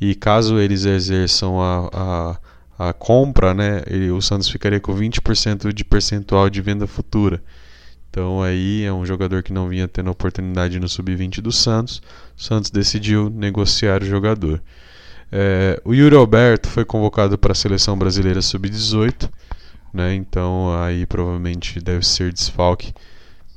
E 0.00 0.14
caso 0.14 0.58
eles 0.58 0.84
exerçam 0.84 1.60
a, 1.60 2.36
a, 2.78 2.88
a 2.90 2.92
compra, 2.92 3.54
né, 3.54 3.82
ele- 3.86 4.10
o 4.10 4.20
Santos 4.22 4.48
ficaria 4.48 4.80
com 4.80 4.94
20% 4.94 5.72
de 5.72 5.84
percentual 5.84 6.48
de 6.50 6.60
venda 6.62 6.86
futura. 6.86 7.42
Então 8.16 8.42
aí 8.42 8.82
é 8.82 8.90
um 8.90 9.04
jogador 9.04 9.42
que 9.42 9.52
não 9.52 9.68
vinha 9.68 9.86
tendo 9.86 10.10
oportunidade 10.10 10.80
no 10.80 10.88
sub-20 10.88 11.42
do 11.42 11.52
Santos. 11.52 12.00
O 12.34 12.42
Santos 12.42 12.70
decidiu 12.70 13.28
negociar 13.28 14.02
o 14.02 14.06
jogador. 14.06 14.62
É, 15.30 15.78
o 15.84 15.92
Yuri 15.92 16.16
Alberto 16.16 16.66
foi 16.66 16.82
convocado 16.82 17.36
para 17.36 17.52
a 17.52 17.54
seleção 17.54 17.98
brasileira 17.98 18.40
sub-18 18.40 19.28
né? 19.92 20.14
Então 20.14 20.74
aí 20.80 21.04
provavelmente 21.04 21.78
deve 21.78 22.06
ser 22.06 22.32
desfalque 22.32 22.94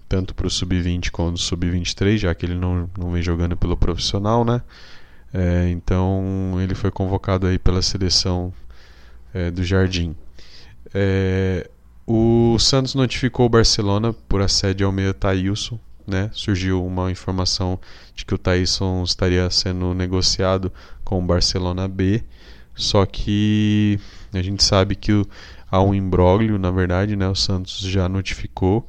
tanto 0.10 0.36
para 0.36 0.48
o 0.48 0.50
sub-20 0.50 1.10
quanto 1.10 1.38
o 1.38 1.40
sub-23, 1.40 2.18
já 2.18 2.36
que 2.36 2.46
ele 2.46 2.56
não, 2.56 2.90
não 2.98 3.12
vem 3.12 3.22
jogando 3.24 3.56
pelo 3.56 3.78
profissional, 3.78 4.44
né? 4.44 4.62
É, 5.34 5.70
então 5.70 6.58
ele 6.60 6.76
foi 6.76 6.92
convocado 6.92 7.48
aí 7.48 7.58
pela 7.58 7.82
seleção 7.82 8.52
é, 9.34 9.50
do 9.50 9.64
Jardim. 9.64 10.14
É, 10.94 11.70
o 12.12 12.58
Santos 12.58 12.96
notificou 12.96 13.46
o 13.46 13.50
Barcelona 13.50 14.12
por 14.28 14.42
assédio 14.42 14.88
ao 14.88 14.92
meio 14.92 15.14
Thailson, 15.14 15.80
né? 16.08 16.32
Surgiu 16.34 16.84
uma 16.84 17.12
informação 17.12 17.80
de 18.16 18.26
que 18.26 18.34
o 18.34 18.38
Thailson 18.38 19.04
estaria 19.04 19.48
sendo 19.52 19.94
negociado 19.94 20.74
com 21.04 21.20
o 21.20 21.22
Barcelona 21.22 21.88
B, 21.88 22.24
só 22.74 23.06
que 23.06 24.00
a 24.34 24.42
gente 24.42 24.64
sabe 24.64 24.96
que 24.96 25.24
há 25.70 25.80
um 25.84 25.94
imbróglio, 25.94 26.58
na 26.58 26.72
verdade, 26.72 27.16
né? 27.16 27.30
O 27.30 27.36
Santos 27.36 27.78
já 27.82 28.10
notificou, 28.10 28.88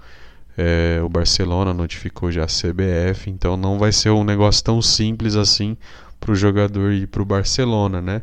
é, 0.56 0.98
o 1.04 1.08
Barcelona 1.10 1.74
notificou 1.74 2.32
já 2.32 2.44
a 2.44 2.46
CBF, 2.46 3.28
então 3.28 3.54
não 3.54 3.78
vai 3.78 3.92
ser 3.92 4.08
um 4.08 4.24
negócio 4.24 4.64
tão 4.64 4.80
simples 4.80 5.36
assim 5.36 5.76
para 6.18 6.32
o 6.32 6.34
jogador 6.34 6.90
ir 6.90 7.06
para 7.06 7.20
o 7.20 7.26
Barcelona, 7.26 8.00
né? 8.00 8.22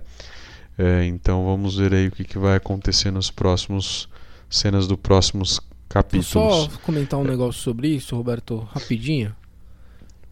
É, 0.76 1.06
então 1.06 1.46
vamos 1.46 1.78
ver 1.78 1.94
aí 1.94 2.08
o 2.08 2.12
que, 2.12 2.24
que 2.24 2.40
vai 2.40 2.56
acontecer 2.56 3.12
nos 3.12 3.30
próximos 3.30 4.10
cenas 4.50 4.88
do 4.88 4.98
próximos 4.98 5.58
Vou 5.60 5.64
capítulos. 5.90 6.28
só 6.34 6.70
comentar 6.84 7.20
um 7.20 7.24
negócio 7.24 7.62
sobre 7.62 7.88
isso, 7.90 8.16
Roberto, 8.16 8.68
rapidinho. 8.72 9.36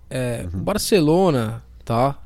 É, 0.09 0.47
Uhum. 0.53 0.59
o 0.59 0.63
Barcelona, 0.63 1.63
tá? 1.83 2.17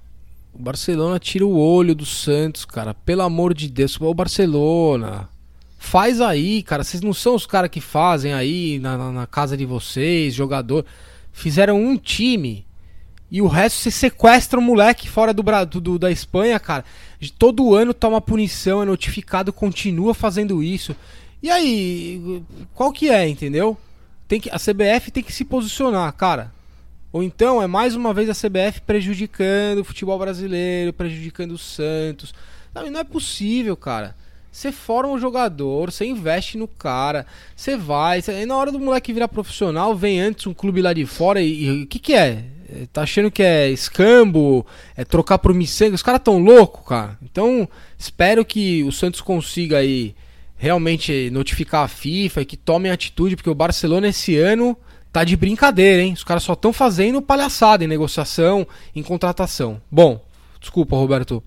O 0.53 0.61
Barcelona 0.61 1.19
tira 1.19 1.45
o 1.45 1.57
olho 1.57 1.95
do 1.95 2.05
Santos, 2.05 2.65
cara. 2.65 2.93
Pelo 2.93 3.21
amor 3.21 3.53
de 3.53 3.69
Deus, 3.69 3.99
o 3.99 4.13
Barcelona. 4.13 5.29
Faz 5.77 6.19
aí, 6.19 6.61
cara. 6.63 6.83
Vocês 6.83 7.01
não 7.01 7.13
são 7.13 7.35
os 7.35 7.45
caras 7.45 7.69
que 7.69 7.79
fazem 7.79 8.33
aí 8.33 8.79
na, 8.79 8.97
na- 8.97 9.11
na 9.11 9.27
casa 9.27 9.55
de 9.55 9.65
vocês, 9.65 10.33
jogador. 10.33 10.85
Fizeram 11.31 11.81
um 11.81 11.95
time 11.95 12.65
e 13.31 13.41
o 13.41 13.47
resto 13.47 13.77
você 13.77 13.91
sequestra 13.91 14.59
um 14.59 14.63
moleque 14.63 15.07
fora 15.07 15.33
do, 15.33 15.41
do- 15.79 15.99
da 15.99 16.11
Espanha, 16.11 16.59
cara. 16.59 16.83
De- 17.19 17.31
Todo 17.31 17.73
ano 17.73 17.93
toma 17.93 18.19
punição, 18.19 18.81
é 18.81 18.85
notificado, 18.85 19.53
continua 19.53 20.13
fazendo 20.13 20.61
isso. 20.61 20.93
E 21.41 21.49
aí, 21.49 22.43
qual 22.73 22.91
que 22.91 23.09
é, 23.09 23.27
entendeu? 23.27 23.77
Tem 24.27 24.39
que, 24.39 24.49
a 24.49 24.57
CBF 24.57 25.11
tem 25.11 25.23
que 25.23 25.31
se 25.31 25.45
posicionar, 25.45 26.11
cara. 26.13 26.51
Ou 27.11 27.23
então 27.23 27.61
é 27.61 27.67
mais 27.67 27.95
uma 27.95 28.13
vez 28.13 28.29
a 28.29 28.33
CBF 28.33 28.81
prejudicando 28.81 29.79
o 29.79 29.83
futebol 29.83 30.19
brasileiro, 30.19 30.93
prejudicando 30.93 31.53
o 31.53 31.57
Santos. 31.57 32.33
Não, 32.73 32.85
e 32.85 32.89
não 32.89 32.99
é 32.99 33.03
possível, 33.03 33.75
cara. 33.75 34.15
Você 34.51 34.71
forma 34.71 35.13
um 35.13 35.19
jogador, 35.19 35.91
você 35.91 36.05
investe 36.05 36.57
no 36.57 36.67
cara, 36.67 37.25
você 37.55 37.77
vai. 37.77 38.21
Cê, 38.21 38.31
aí 38.31 38.45
na 38.45 38.57
hora 38.57 38.71
do 38.71 38.79
moleque 38.79 39.13
virar 39.13 39.27
profissional, 39.27 39.95
vem 39.95 40.19
antes 40.19 40.45
um 40.47 40.53
clube 40.53 40.81
lá 40.81 40.91
de 40.93 41.05
fora 41.05 41.41
e 41.41 41.63
e 41.63 41.83
o 41.83 41.87
que, 41.87 41.99
que 41.99 42.13
é? 42.13 42.43
É, 42.67 42.87
Tá 42.91 43.03
achando 43.03 43.31
que 43.31 43.41
é 43.41 43.69
escambo, 43.69 44.65
é 44.95 45.05
trocar 45.05 45.37
por 45.39 45.53
miçanga? 45.53 45.95
Os 45.95 46.03
caras 46.03 46.21
tão 46.23 46.37
loucos, 46.39 46.87
cara. 46.87 47.17
Então, 47.21 47.67
espero 47.97 48.43
que 48.45 48.83
o 48.83 48.91
Santos 48.91 49.21
consiga 49.21 49.77
aí 49.77 50.15
realmente 50.60 51.30
notificar 51.32 51.86
a 51.86 51.88
FIFA 51.88 52.41
e 52.41 52.45
que 52.45 52.57
tomem 52.57 52.91
atitude, 52.91 53.38
porque 53.38 53.49
o 53.49 53.55
Barcelona 53.55 54.10
esse 54.10 54.38
ano 54.38 54.78
tá 55.12 55.24
de 55.24 55.38
brincadeira, 55.38 56.03
hein? 56.03 56.14
Os 56.14 56.24
caras 56.24 56.43
só 56.43 56.51
estão 56.51 56.74
fazendo 56.74 57.22
palhaçada 57.22 57.84
em 57.84 57.88
negociação, 57.88 58.68
em 58.93 59.01
contratação. 59.01 59.82
Bom, 59.89 60.24
desculpa, 60.60 60.97
Roberto. 60.97 61.41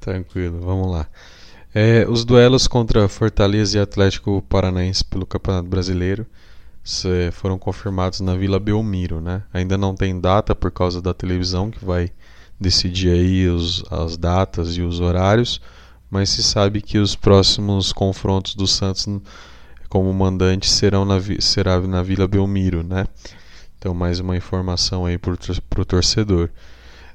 Tranquilo, 0.00 0.58
vamos 0.58 0.90
lá. 0.90 1.06
É, 1.74 2.06
os 2.08 2.24
duelos 2.24 2.66
contra 2.66 3.06
Fortaleza 3.08 3.76
e 3.76 3.80
Atlético 3.80 4.42
Paranaense 4.48 5.04
pelo 5.04 5.26
Campeonato 5.26 5.68
Brasileiro 5.68 6.26
foram 7.32 7.58
confirmados 7.58 8.20
na 8.20 8.36
Vila 8.36 8.58
Belmiro, 8.58 9.20
né? 9.20 9.42
Ainda 9.52 9.76
não 9.76 9.94
tem 9.94 10.18
data 10.18 10.54
por 10.54 10.70
causa 10.70 11.02
da 11.02 11.12
televisão 11.12 11.70
que 11.70 11.84
vai 11.84 12.10
decidir 12.58 13.10
aí 13.10 13.46
os, 13.48 13.84
as 13.90 14.16
datas 14.16 14.76
e 14.76 14.80
os 14.80 15.00
horários, 15.00 15.60
mas 16.16 16.30
se 16.30 16.42
sabe 16.42 16.80
que 16.80 16.96
os 16.96 17.14
próximos 17.14 17.92
confrontos 17.92 18.54
do 18.54 18.66
Santos 18.66 19.06
como 19.86 20.10
mandante 20.14 20.66
serão 20.68 21.04
na, 21.04 21.18
será 21.40 21.78
na 21.80 22.02
Vila 22.02 22.26
Belmiro, 22.26 22.82
né? 22.82 23.06
Então 23.78 23.92
mais 23.92 24.18
uma 24.18 24.34
informação 24.34 25.04
aí 25.04 25.18
para 25.18 25.34
o 25.34 25.84
torcedor. 25.84 26.48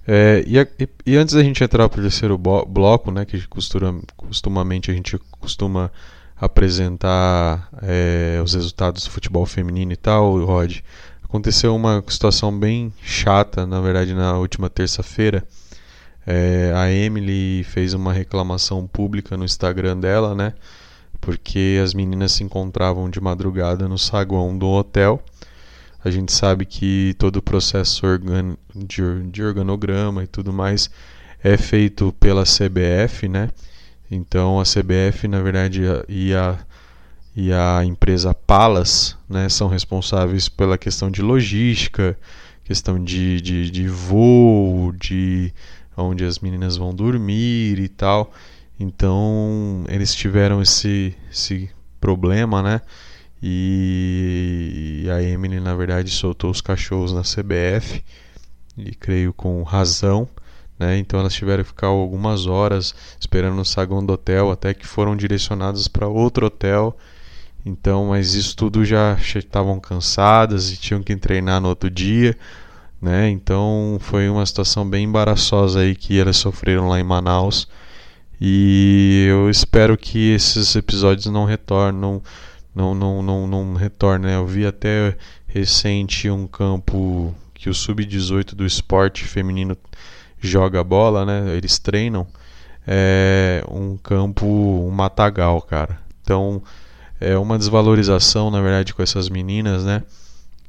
É, 0.07 0.43
e, 0.45 0.59
a- 0.59 0.67
e- 1.03 1.17
antes 1.17 1.33
da 1.33 1.43
gente 1.43 1.63
entrar 1.63 1.89
para 1.89 1.99
o 1.99 2.03
terceiro 2.03 2.37
bloco, 2.37 3.09
né, 3.11 3.25
que 3.25 3.47
costura, 3.47 3.91
costumamente 4.15 4.91
a 4.91 4.93
gente 4.93 5.17
costuma 5.39 5.91
apresentar 6.39 7.69
é, 7.81 8.39
os 8.43 8.53
resultados 8.53 9.03
do 9.05 9.09
futebol 9.09 9.47
feminino 9.47 9.91
e 9.93 9.97
tal, 9.97 10.45
Rod, 10.45 10.77
aconteceu 11.23 11.75
uma 11.75 12.03
situação 12.07 12.55
bem 12.57 12.93
chata, 13.01 13.65
na 13.65 13.81
verdade, 13.81 14.13
na 14.13 14.37
última 14.37 14.69
terça-feira. 14.69 15.43
É, 16.33 16.71
a 16.73 16.89
Emily 16.89 17.61
fez 17.65 17.93
uma 17.93 18.13
reclamação 18.13 18.87
pública 18.87 19.35
no 19.35 19.43
Instagram 19.43 19.99
dela, 19.99 20.33
né, 20.33 20.53
porque 21.19 21.77
as 21.83 21.93
meninas 21.93 22.31
se 22.31 22.41
encontravam 22.41 23.09
de 23.09 23.19
madrugada 23.19 23.85
no 23.85 23.97
saguão 23.97 24.57
do 24.57 24.65
hotel 24.65 25.21
A 26.05 26.09
gente 26.09 26.31
sabe 26.31 26.65
que 26.65 27.13
todo 27.19 27.35
o 27.35 27.41
processo 27.41 28.07
organ 28.07 28.55
de, 28.73 29.43
organograma 29.43 30.23
e 30.23 30.27
tudo 30.27 30.53
mais 30.53 30.89
é 31.43 31.57
feito 31.57 32.13
pela 32.17 32.43
CBF, 32.43 33.27
né? 33.27 33.49
Então 34.09 34.57
a 34.57 34.63
CBF, 34.63 35.27
na 35.27 35.41
verdade, 35.41 35.81
e 36.07 36.33
a, 36.33 36.57
e 37.35 37.51
a 37.51 37.83
empresa 37.83 38.33
Palas 38.33 39.17
né, 39.27 39.49
são 39.49 39.67
responsáveis 39.67 40.47
pela 40.47 40.77
questão 40.77 41.11
de 41.11 41.21
logística, 41.21 42.17
questão 42.63 43.03
de, 43.03 43.41
de, 43.41 43.69
de 43.69 43.87
voo, 43.89 44.93
de 44.93 45.53
onde 45.95 46.23
as 46.25 46.39
meninas 46.39 46.77
vão 46.77 46.93
dormir 46.93 47.79
e 47.79 47.87
tal. 47.87 48.33
Então 48.79 49.83
eles 49.87 50.13
tiveram 50.15 50.61
esse, 50.61 51.15
esse 51.31 51.69
problema, 51.99 52.61
né? 52.63 52.81
E, 53.43 55.03
e 55.05 55.11
a 55.11 55.21
Emily, 55.21 55.59
na 55.59 55.75
verdade, 55.75 56.09
soltou 56.11 56.51
os 56.51 56.61
cachorros 56.61 57.11
na 57.11 57.21
CBF, 57.21 58.03
e 58.77 58.93
creio 58.95 59.33
com 59.33 59.61
razão. 59.63 60.27
Né? 60.77 60.97
Então 60.97 61.19
elas 61.19 61.33
tiveram 61.33 61.63
que 61.63 61.69
ficar 61.69 61.87
algumas 61.87 62.45
horas 62.47 62.95
esperando 63.19 63.55
no 63.55 63.65
saguão 63.65 64.05
do 64.05 64.13
hotel, 64.13 64.51
até 64.51 64.73
que 64.73 64.85
foram 64.85 65.15
direcionadas 65.15 65.87
para 65.87 66.07
outro 66.07 66.47
hotel. 66.47 66.97
Então, 67.63 68.07
mas 68.07 68.33
isso 68.33 68.55
tudo 68.55 68.83
já 68.83 69.15
estavam 69.35 69.79
cansadas 69.79 70.71
e 70.71 70.77
tinham 70.77 71.03
que 71.03 71.15
treinar 71.15 71.61
no 71.61 71.69
outro 71.69 71.89
dia, 71.89 72.35
né? 73.01 73.29
Então 73.29 73.97
foi 74.01 74.29
uma 74.29 74.45
situação 74.45 74.87
bem 74.87 75.05
embaraçosa 75.05 75.79
aí 75.79 75.95
que 75.95 76.19
elas 76.19 76.37
sofreram 76.37 76.87
lá 76.87 76.99
em 76.99 77.03
Manaus. 77.03 77.67
E 78.39 79.27
eu 79.29 79.49
espero 79.49 79.97
que 79.97 80.31
esses 80.31 80.75
episódios 80.75 81.27
não 81.27 81.45
retornem, 81.45 82.21
não, 82.75 82.95
não, 82.95 83.21
não, 83.21 83.47
não 83.47 83.73
retornem. 83.73 84.31
Né? 84.31 84.37
Eu 84.37 84.45
vi 84.45 84.65
até 84.65 85.17
recente 85.47 86.29
um 86.29 86.47
campo 86.47 87.33
que 87.53 87.69
o 87.69 87.73
sub-18 87.73 88.55
do 88.55 88.65
esporte 88.65 89.23
feminino 89.25 89.77
joga 90.39 90.83
bola, 90.83 91.25
né? 91.25 91.55
Eles 91.55 91.77
treinam 91.77 92.27
é 92.87 93.63
um 93.69 93.97
campo, 93.97 94.45
um 94.45 94.89
matagal, 94.89 95.61
cara. 95.61 95.99
Então 96.21 96.61
é 97.19 97.37
uma 97.37 97.57
desvalorização, 97.57 98.49
na 98.49 98.61
verdade, 98.61 98.93
com 98.93 99.03
essas 99.03 99.29
meninas, 99.29 99.83
né? 99.83 100.03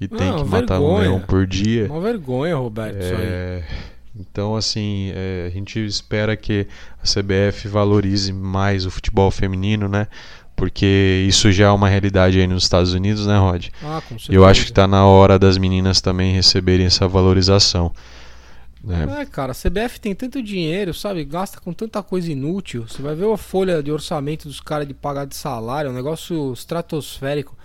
Que 0.09 0.17
tem 0.17 0.29
Não, 0.31 0.45
que 0.45 0.51
matar 0.51 0.81
um 0.81 0.87
vergonha. 0.97 1.01
leão 1.09 1.21
por 1.21 1.47
dia. 1.47 1.87
Uma 1.91 2.01
vergonha, 2.01 2.57
Roberto, 2.57 2.99
isso 2.99 3.15
aí. 3.15 3.21
É, 3.21 3.63
então, 4.15 4.57
assim, 4.57 5.11
é, 5.15 5.47
a 5.47 5.51
gente 5.51 5.79
espera 5.85 6.37
que 6.37 6.67
a 7.03 7.07
CBF 7.07 7.69
valorize 7.69 8.33
mais 8.33 8.85
o 8.87 8.91
futebol 8.91 9.31
feminino, 9.31 9.89
né? 9.89 10.07
Porque 10.55 11.25
isso 11.27 11.51
já 11.51 11.67
é 11.67 11.71
uma 11.71 11.89
realidade 11.89 12.39
aí 12.39 12.47
nos 12.47 12.63
Estados 12.65 12.93
Unidos, 12.93 13.27
né, 13.27 13.39
Rod? 13.39 13.69
Ah, 13.83 14.03
com 14.07 14.17
E 14.31 14.35
eu 14.35 14.45
acho 14.45 14.61
que 14.61 14.67
certeza. 14.69 14.85
está 14.85 14.87
na 14.87 15.07
hora 15.07 15.39
das 15.39 15.57
meninas 15.59 16.01
também 16.01 16.35
receberem 16.35 16.87
essa 16.87 17.09
valorização. 17.09 17.93
Né? 18.85 19.07
É, 19.21 19.25
cara, 19.27 19.53
a 19.53 19.55
CBF 19.55 20.01
tem 20.01 20.15
tanto 20.15 20.43
dinheiro, 20.43 20.93
sabe? 20.93 21.25
Gasta 21.25 21.61
com 21.61 21.73
tanta 21.73 22.03
coisa 22.03 22.31
inútil. 22.31 22.85
Você 22.89 23.01
vai 23.01 23.15
ver 23.15 23.33
a 23.33 23.37
folha 23.37 23.83
de 23.83 23.93
orçamento 23.93 24.47
dos 24.49 24.61
caras 24.61 24.87
de 24.87 24.93
pagar 24.95 25.25
de 25.25 25.37
salário, 25.37 25.89
é 25.89 25.91
um 25.91 25.95
negócio 25.95 26.53
estratosférico. 26.53 27.57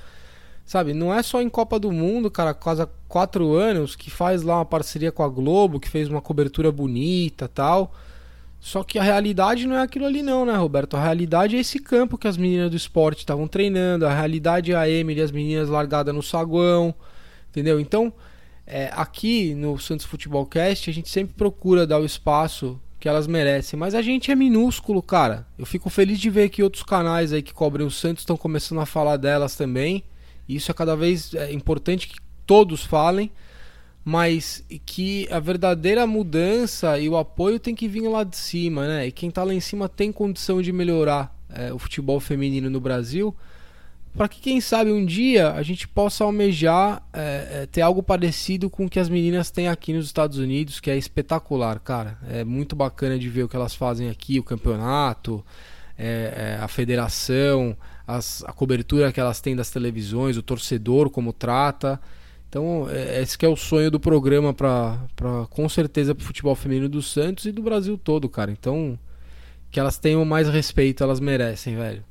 Sabe, 0.67 0.93
não 0.93 1.13
é 1.13 1.23
só 1.23 1.41
em 1.41 1.47
Copa 1.47 1.79
do 1.79 1.93
Mundo, 1.93 2.29
cara, 2.29 2.53
quase 2.53 2.85
quatro 3.07 3.53
anos, 3.53 3.95
que 3.95 4.11
faz 4.11 4.41
lá 4.41 4.57
uma 4.57 4.65
parceria 4.65 5.13
com 5.13 5.23
a 5.23 5.29
Globo, 5.29 5.79
que 5.79 5.89
fez 5.89 6.09
uma 6.09 6.21
cobertura 6.21 6.69
bonita 6.73 7.47
tal. 7.47 7.93
Só 8.59 8.83
que 8.83 8.99
a 8.99 9.03
realidade 9.03 9.65
não 9.65 9.77
é 9.77 9.81
aquilo 9.81 10.05
ali 10.05 10.21
não, 10.21 10.45
né, 10.45 10.53
Roberto? 10.57 10.97
A 10.97 11.01
realidade 11.01 11.55
é 11.55 11.59
esse 11.61 11.79
campo 11.79 12.17
que 12.17 12.27
as 12.27 12.35
meninas 12.35 12.69
do 12.69 12.75
esporte 12.75 13.19
estavam 13.19 13.47
treinando, 13.47 14.05
a 14.05 14.13
realidade 14.13 14.73
é 14.73 14.75
a 14.75 14.89
Emily 14.89 15.21
e 15.21 15.23
as 15.23 15.31
meninas 15.31 15.69
largadas 15.69 16.13
no 16.13 16.21
saguão, 16.21 16.93
entendeu? 17.49 17.79
Então, 17.79 18.11
é, 18.65 18.91
aqui 18.93 19.55
no 19.55 19.79
Santos 19.79 20.05
Futebol 20.05 20.45
Cast 20.45 20.89
a 20.89 20.93
gente 20.93 21.07
sempre 21.07 21.33
procura 21.33 21.87
dar 21.87 22.01
o 22.01 22.05
espaço 22.05 22.77
que 22.99 23.07
elas 23.07 23.25
merecem, 23.25 23.79
mas 23.79 23.95
a 23.95 24.01
gente 24.01 24.33
é 24.33 24.35
minúsculo, 24.35 25.01
cara. 25.01 25.47
Eu 25.57 25.65
fico 25.65 25.89
feliz 25.89 26.19
de 26.19 26.29
ver 26.29 26.49
que 26.49 26.61
outros 26.61 26.83
canais 26.83 27.31
aí 27.31 27.41
que 27.41 27.53
cobrem 27.53 27.87
o 27.87 27.91
Santos 27.91 28.23
estão 28.23 28.35
começando 28.35 28.81
a 28.81 28.85
falar 28.85 29.15
delas 29.15 29.55
também. 29.55 30.03
Isso 30.47 30.71
é 30.71 30.73
cada 30.73 30.95
vez 30.95 31.33
é, 31.33 31.51
importante 31.51 32.07
que 32.07 32.17
todos 32.45 32.83
falem, 32.83 33.31
mas 34.03 34.63
que 34.85 35.27
a 35.29 35.39
verdadeira 35.39 36.07
mudança 36.07 36.97
e 36.97 37.09
o 37.09 37.17
apoio 37.17 37.59
tem 37.59 37.75
que 37.75 37.87
vir 37.87 38.07
lá 38.07 38.23
de 38.23 38.37
cima, 38.37 38.87
né? 38.87 39.07
E 39.07 39.11
quem 39.11 39.29
tá 39.29 39.43
lá 39.43 39.53
em 39.53 39.59
cima 39.59 39.89
tem 39.89 40.11
condição 40.11 40.61
de 40.61 40.71
melhorar 40.71 41.35
é, 41.49 41.73
o 41.73 41.79
futebol 41.79 42.19
feminino 42.19 42.69
no 42.69 42.79
Brasil 42.79 43.35
para 44.17 44.27
que 44.27 44.41
quem 44.41 44.59
sabe 44.59 44.91
um 44.91 45.05
dia 45.05 45.51
a 45.51 45.61
gente 45.61 45.87
possa 45.87 46.23
almejar 46.23 47.03
é, 47.13 47.49
é, 47.51 47.65
ter 47.67 47.81
algo 47.81 48.01
parecido 48.01 48.67
com 48.67 48.87
o 48.87 48.89
que 48.89 48.99
as 48.99 49.07
meninas 49.07 49.51
têm 49.51 49.67
aqui 49.67 49.93
nos 49.93 50.07
Estados 50.07 50.39
Unidos, 50.39 50.79
que 50.79 50.89
é 50.89 50.97
espetacular, 50.97 51.79
cara. 51.79 52.17
É 52.27 52.43
muito 52.43 52.75
bacana 52.75 53.19
de 53.19 53.29
ver 53.29 53.43
o 53.43 53.47
que 53.47 53.55
elas 53.55 53.75
fazem 53.75 54.09
aqui, 54.09 54.39
o 54.39 54.43
campeonato, 54.43 55.45
é, 55.95 56.55
é, 56.57 56.63
a 56.63 56.67
federação, 56.67 57.77
as- 58.07 58.43
a 58.47 58.53
cobertura 58.53 59.11
que 59.11 59.19
elas 59.19 59.41
têm 59.41 59.55
das 59.55 59.69
televisões, 59.69 60.37
o 60.37 60.41
torcedor 60.41 61.09
como 61.09 61.33
trata. 61.33 61.99
Então, 62.49 62.87
é, 62.89 63.21
esse 63.21 63.37
que 63.37 63.45
é 63.45 63.49
o 63.49 63.55
sonho 63.57 63.91
do 63.91 63.99
programa 63.99 64.53
para 64.53 64.97
com 65.49 65.67
certeza 65.67 66.15
pro 66.15 66.23
futebol 66.25 66.55
feminino 66.55 66.87
do 66.87 67.01
Santos 67.01 67.45
e 67.45 67.51
do 67.51 67.61
Brasil 67.61 67.97
todo, 67.97 68.29
cara. 68.29 68.49
Então, 68.51 68.97
que 69.69 69.79
elas 69.79 69.97
tenham 69.97 70.23
mais 70.23 70.47
respeito, 70.47 71.03
elas 71.03 71.19
merecem, 71.19 71.75
velho. 71.75 72.03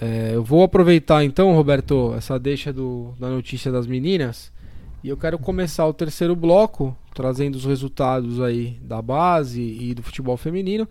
É, 0.00 0.32
eu 0.34 0.42
vou 0.44 0.62
aproveitar 0.62 1.24
então, 1.24 1.54
Roberto, 1.54 2.14
essa 2.16 2.38
deixa 2.38 2.72
do, 2.72 3.14
da 3.18 3.28
notícia 3.30 3.72
das 3.72 3.86
meninas 3.86 4.52
e 5.02 5.08
eu 5.08 5.16
quero 5.16 5.38
começar 5.38 5.86
o 5.86 5.94
terceiro 5.94 6.36
bloco 6.36 6.96
trazendo 7.14 7.54
os 7.54 7.64
resultados 7.64 8.40
aí 8.42 8.78
da 8.82 9.00
base 9.00 9.62
e 9.62 9.94
do 9.94 10.02
futebol 10.02 10.36
feminino. 10.36 10.86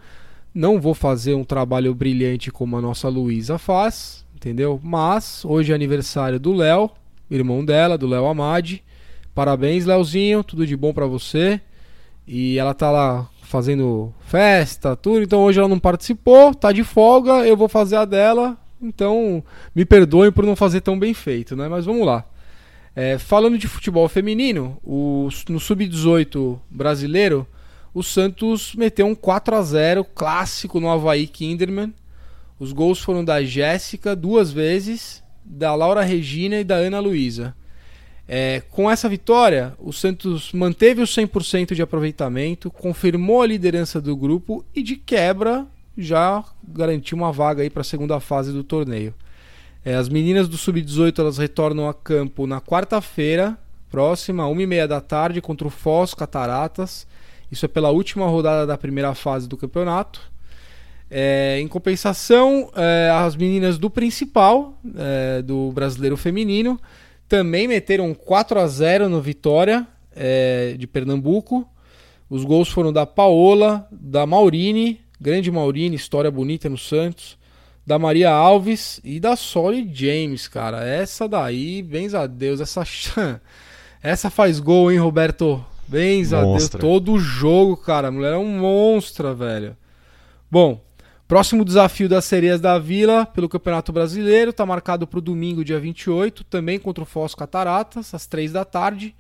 Não 0.56 0.80
vou 0.80 0.94
fazer 0.94 1.34
um 1.36 1.44
trabalho 1.44 1.94
brilhante 1.94 2.50
como 2.50 2.78
a 2.78 2.82
nossa 2.82 3.10
Luísa 3.10 3.58
faz, 3.58 4.26
entendeu? 4.34 4.80
Mas 4.82 5.44
hoje 5.44 5.74
é 5.74 5.76
aniversário 5.76 6.40
do 6.40 6.54
Léo, 6.54 6.90
irmão 7.30 7.64
dela, 7.66 7.98
do 7.98 8.08
Léo 8.08 8.26
Amade. 8.26 8.82
Parabéns, 9.34 9.86
Léozinho, 9.86 10.46
tudo 10.46 10.66
de 10.66 10.78
bom 10.78 10.94
pra 10.94 11.06
você. 11.06 11.60
E 12.26 12.58
ela 12.58 12.74
tá 12.74 12.90
lá 12.90 13.30
fazendo 13.44 14.14
festa, 14.22 14.96
tudo. 14.96 15.22
Então 15.22 15.44
hoje 15.44 15.60
ela 15.60 15.68
não 15.68 15.78
participou, 15.78 16.56
tá 16.56 16.72
de 16.72 16.86
folga. 16.86 17.46
Eu 17.46 17.58
vou 17.58 17.68
fazer 17.68 17.98
a 17.98 18.06
dela. 18.06 18.58
Então 18.82 19.44
me 19.76 19.84
perdoem 19.84 20.32
por 20.32 20.46
não 20.46 20.56
fazer 20.56 20.80
tão 20.80 20.98
bem 20.98 21.14
feito, 21.14 21.54
né? 21.56 21.68
Mas 21.68 21.86
vamos 21.86 22.06
lá. 22.08 22.24
É, 22.96 23.18
falando 23.18 23.58
de 23.58 23.68
futebol 23.68 24.08
feminino, 24.08 24.78
o- 24.82 25.28
no 25.50 25.60
sub-18 25.60 26.58
brasileiro, 26.72 27.46
o 27.96 28.04
Santos 28.04 28.76
meteu 28.76 29.08
um 29.08 29.16
4 29.16 29.56
a 29.56 29.62
0 29.62 30.04
clássico 30.04 30.82
no 30.82 30.90
Havaí 30.90 31.26
Kinderman. 31.26 31.94
Os 32.60 32.74
gols 32.74 33.00
foram 33.00 33.24
da 33.24 33.42
Jéssica 33.42 34.14
duas 34.14 34.52
vezes, 34.52 35.24
da 35.46 35.74
Laura 35.74 36.04
Regina 36.04 36.58
e 36.58 36.64
da 36.66 36.76
Ana 36.76 37.00
Luísa. 37.00 37.56
É, 38.28 38.62
com 38.70 38.92
essa 38.92 39.08
vitória, 39.08 39.74
o 39.80 39.94
Santos 39.94 40.52
manteve 40.52 41.02
o 41.02 41.06
100% 41.06 41.74
de 41.74 41.82
aproveitamento, 41.82 42.70
confirmou 42.70 43.42
a 43.42 43.48
liderança 43.48 44.02
do 44.02 44.14
grupo 44.14 44.66
e, 44.76 44.84
de 44.84 44.98
quebra, 44.98 45.66
já 45.98 46.44
garantiu 46.68 47.18
uma 47.18 47.32
vaga 47.32 47.70
para 47.70 47.80
a 47.80 47.86
segunda 47.86 48.20
fase 48.20 48.52
do 48.52 48.64
torneio. 48.64 49.14
É, 49.86 49.96
as 49.96 50.10
meninas 50.10 50.50
do 50.50 50.58
Sub-18 50.58 51.18
elas 51.20 51.38
retornam 51.38 51.88
a 51.88 51.94
campo 51.94 52.46
na 52.46 52.60
quarta-feira, 52.60 53.58
próxima, 53.90 54.44
1h30 54.44 54.88
da 54.88 55.00
tarde, 55.00 55.40
contra 55.40 55.66
o 55.66 55.72
Foz 55.72 56.14
Cataratas. 56.14 57.08
Isso 57.52 57.66
é 57.66 57.70
pela 57.70 57.90
última 57.90 58.28
rodada 58.28 58.66
da 58.66 58.78
primeira 58.78 59.14
fase 59.14 59.48
do 59.48 59.58
campeonato. 59.58 60.22
É, 61.10 61.60
em 61.60 61.68
compensação, 61.68 62.72
é, 62.76 63.10
as 63.14 63.36
meninas 63.36 63.78
do 63.78 63.90
principal, 63.90 64.78
é, 64.98 65.42
do 65.42 65.72
brasileiro 65.72 66.18
feminino, 66.18 66.80
também 67.28 67.68
meteram 67.68 68.14
4 68.14 68.60
a 68.60 68.68
0 68.68 69.10
no 69.10 69.22
Vitória 69.22 69.88
é, 70.16 70.76
de 70.78 70.88
Pernambuco. 70.88 71.68
Os 72.30 72.44
gols 72.44 72.70
foram 72.70 72.92
da 72.92 73.06
Paola, 73.06 73.88
da 73.92 74.26
Maurine, 74.26 75.00
grande 75.22 75.52
Maurine, 75.52 75.96
história 75.96 76.32
bonita 76.32 76.68
no 76.68 76.78
Santos, 76.78 77.38
da 77.86 78.00
Maria 78.00 78.32
Alves 78.32 79.00
e 79.04 79.20
da 79.20 79.36
Solly 79.36 79.88
James, 79.94 80.48
cara. 80.48 80.84
Essa 80.84 81.28
daí, 81.28 81.84
bens 81.84 82.16
a 82.16 82.26
Deus, 82.26 82.60
essa 82.60 82.84
essa 84.02 84.30
faz 84.32 84.60
gol, 84.60 84.92
hein, 84.92 84.98
Roberto? 84.98 85.64
Bens 85.88 86.34
a 86.34 86.42
Deus, 86.42 86.70
todo 86.70 87.20
jogo, 87.20 87.78
cara. 87.78 88.08
A 88.08 88.12
mulher 88.12 88.34
é 88.34 88.38
um 88.38 88.60
monstro, 88.60 89.36
velho. 89.36 89.78
Bom, 90.50 90.82
próximo 91.28 91.66
desafio 91.66 92.10
das 92.10 92.26
Sereias 92.26 92.60
da 92.60 92.80
Vila 92.80 93.26
pelo 93.26 93.50
Campeonato 93.50 93.92
Brasileiro 93.92 94.52
está 94.52 94.66
marcado 94.66 95.06
para 95.06 95.20
o 95.20 95.22
domingo, 95.22 95.64
dia 95.64 95.80
28, 95.80 96.44
também 96.44 96.80
contra 96.80 97.04
o 97.04 97.08
Foz 97.08 97.36
Cataratas, 97.36 98.14
às 98.14 98.26
3 98.26 98.52
da 98.52 98.66
tarde, 98.66 99.16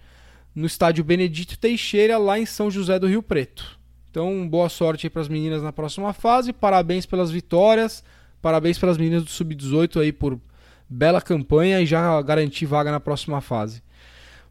no 0.54 0.66
estádio 0.66 1.04
Benedito 1.04 1.58
Teixeira, 1.58 2.18
lá 2.18 2.40
em 2.40 2.46
São 2.46 2.72
José 2.72 2.98
do 2.98 3.08
Rio 3.08 3.22
Preto. 3.22 3.78
Então, 4.10 4.48
boa 4.48 4.70
sorte 4.70 5.06
aí 5.06 5.10
para 5.10 5.22
as 5.22 5.28
meninas 5.28 5.62
na 5.62 5.74
próxima 5.74 6.14
fase, 6.14 6.54
parabéns 6.54 7.06
pelas 7.06 7.30
vitórias, 7.30 8.04
parabéns 8.42 8.80
pelas 8.80 8.98
meninas 8.98 9.24
do 9.24 9.30
Sub-18 9.30 10.02
aí 10.02 10.14
por 10.14 10.40
bela 10.88 11.20
campanha 11.20 11.82
e 11.82 11.86
já 11.86 12.22
garantir 12.22 12.66
vaga 12.66 12.92
na 12.92 13.00
próxima 13.00 13.42
fase. 13.42 13.84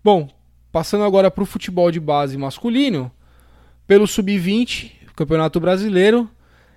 Bom, 0.02 0.28
passando 0.74 1.04
agora 1.04 1.30
para 1.30 1.44
o 1.44 1.46
futebol 1.46 1.88
de 1.88 2.00
base 2.00 2.36
masculino, 2.36 3.08
pelo 3.86 4.08
sub-20, 4.08 4.90
Campeonato 5.14 5.60
Brasileiro, 5.60 6.28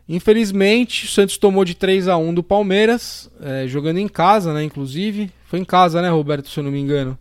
infelizmente 0.08 1.06
o 1.06 1.08
Santos 1.08 1.36
tomou 1.36 1.66
de 1.66 1.74
3 1.74 2.08
a 2.08 2.16
1 2.16 2.36
do 2.36 2.44
Palmeiras, 2.44 3.28
é, 3.42 3.68
jogando 3.68 3.98
em 3.98 4.08
casa, 4.08 4.54
né? 4.54 4.64
Inclusive, 4.64 5.32
foi 5.48 5.58
em 5.58 5.66
casa, 5.66 6.00
né, 6.00 6.10
Roberto, 6.10 6.48
se 6.48 6.60
eu 6.60 6.64
não 6.64 6.70
me 6.70 6.80
engano. 6.80 7.18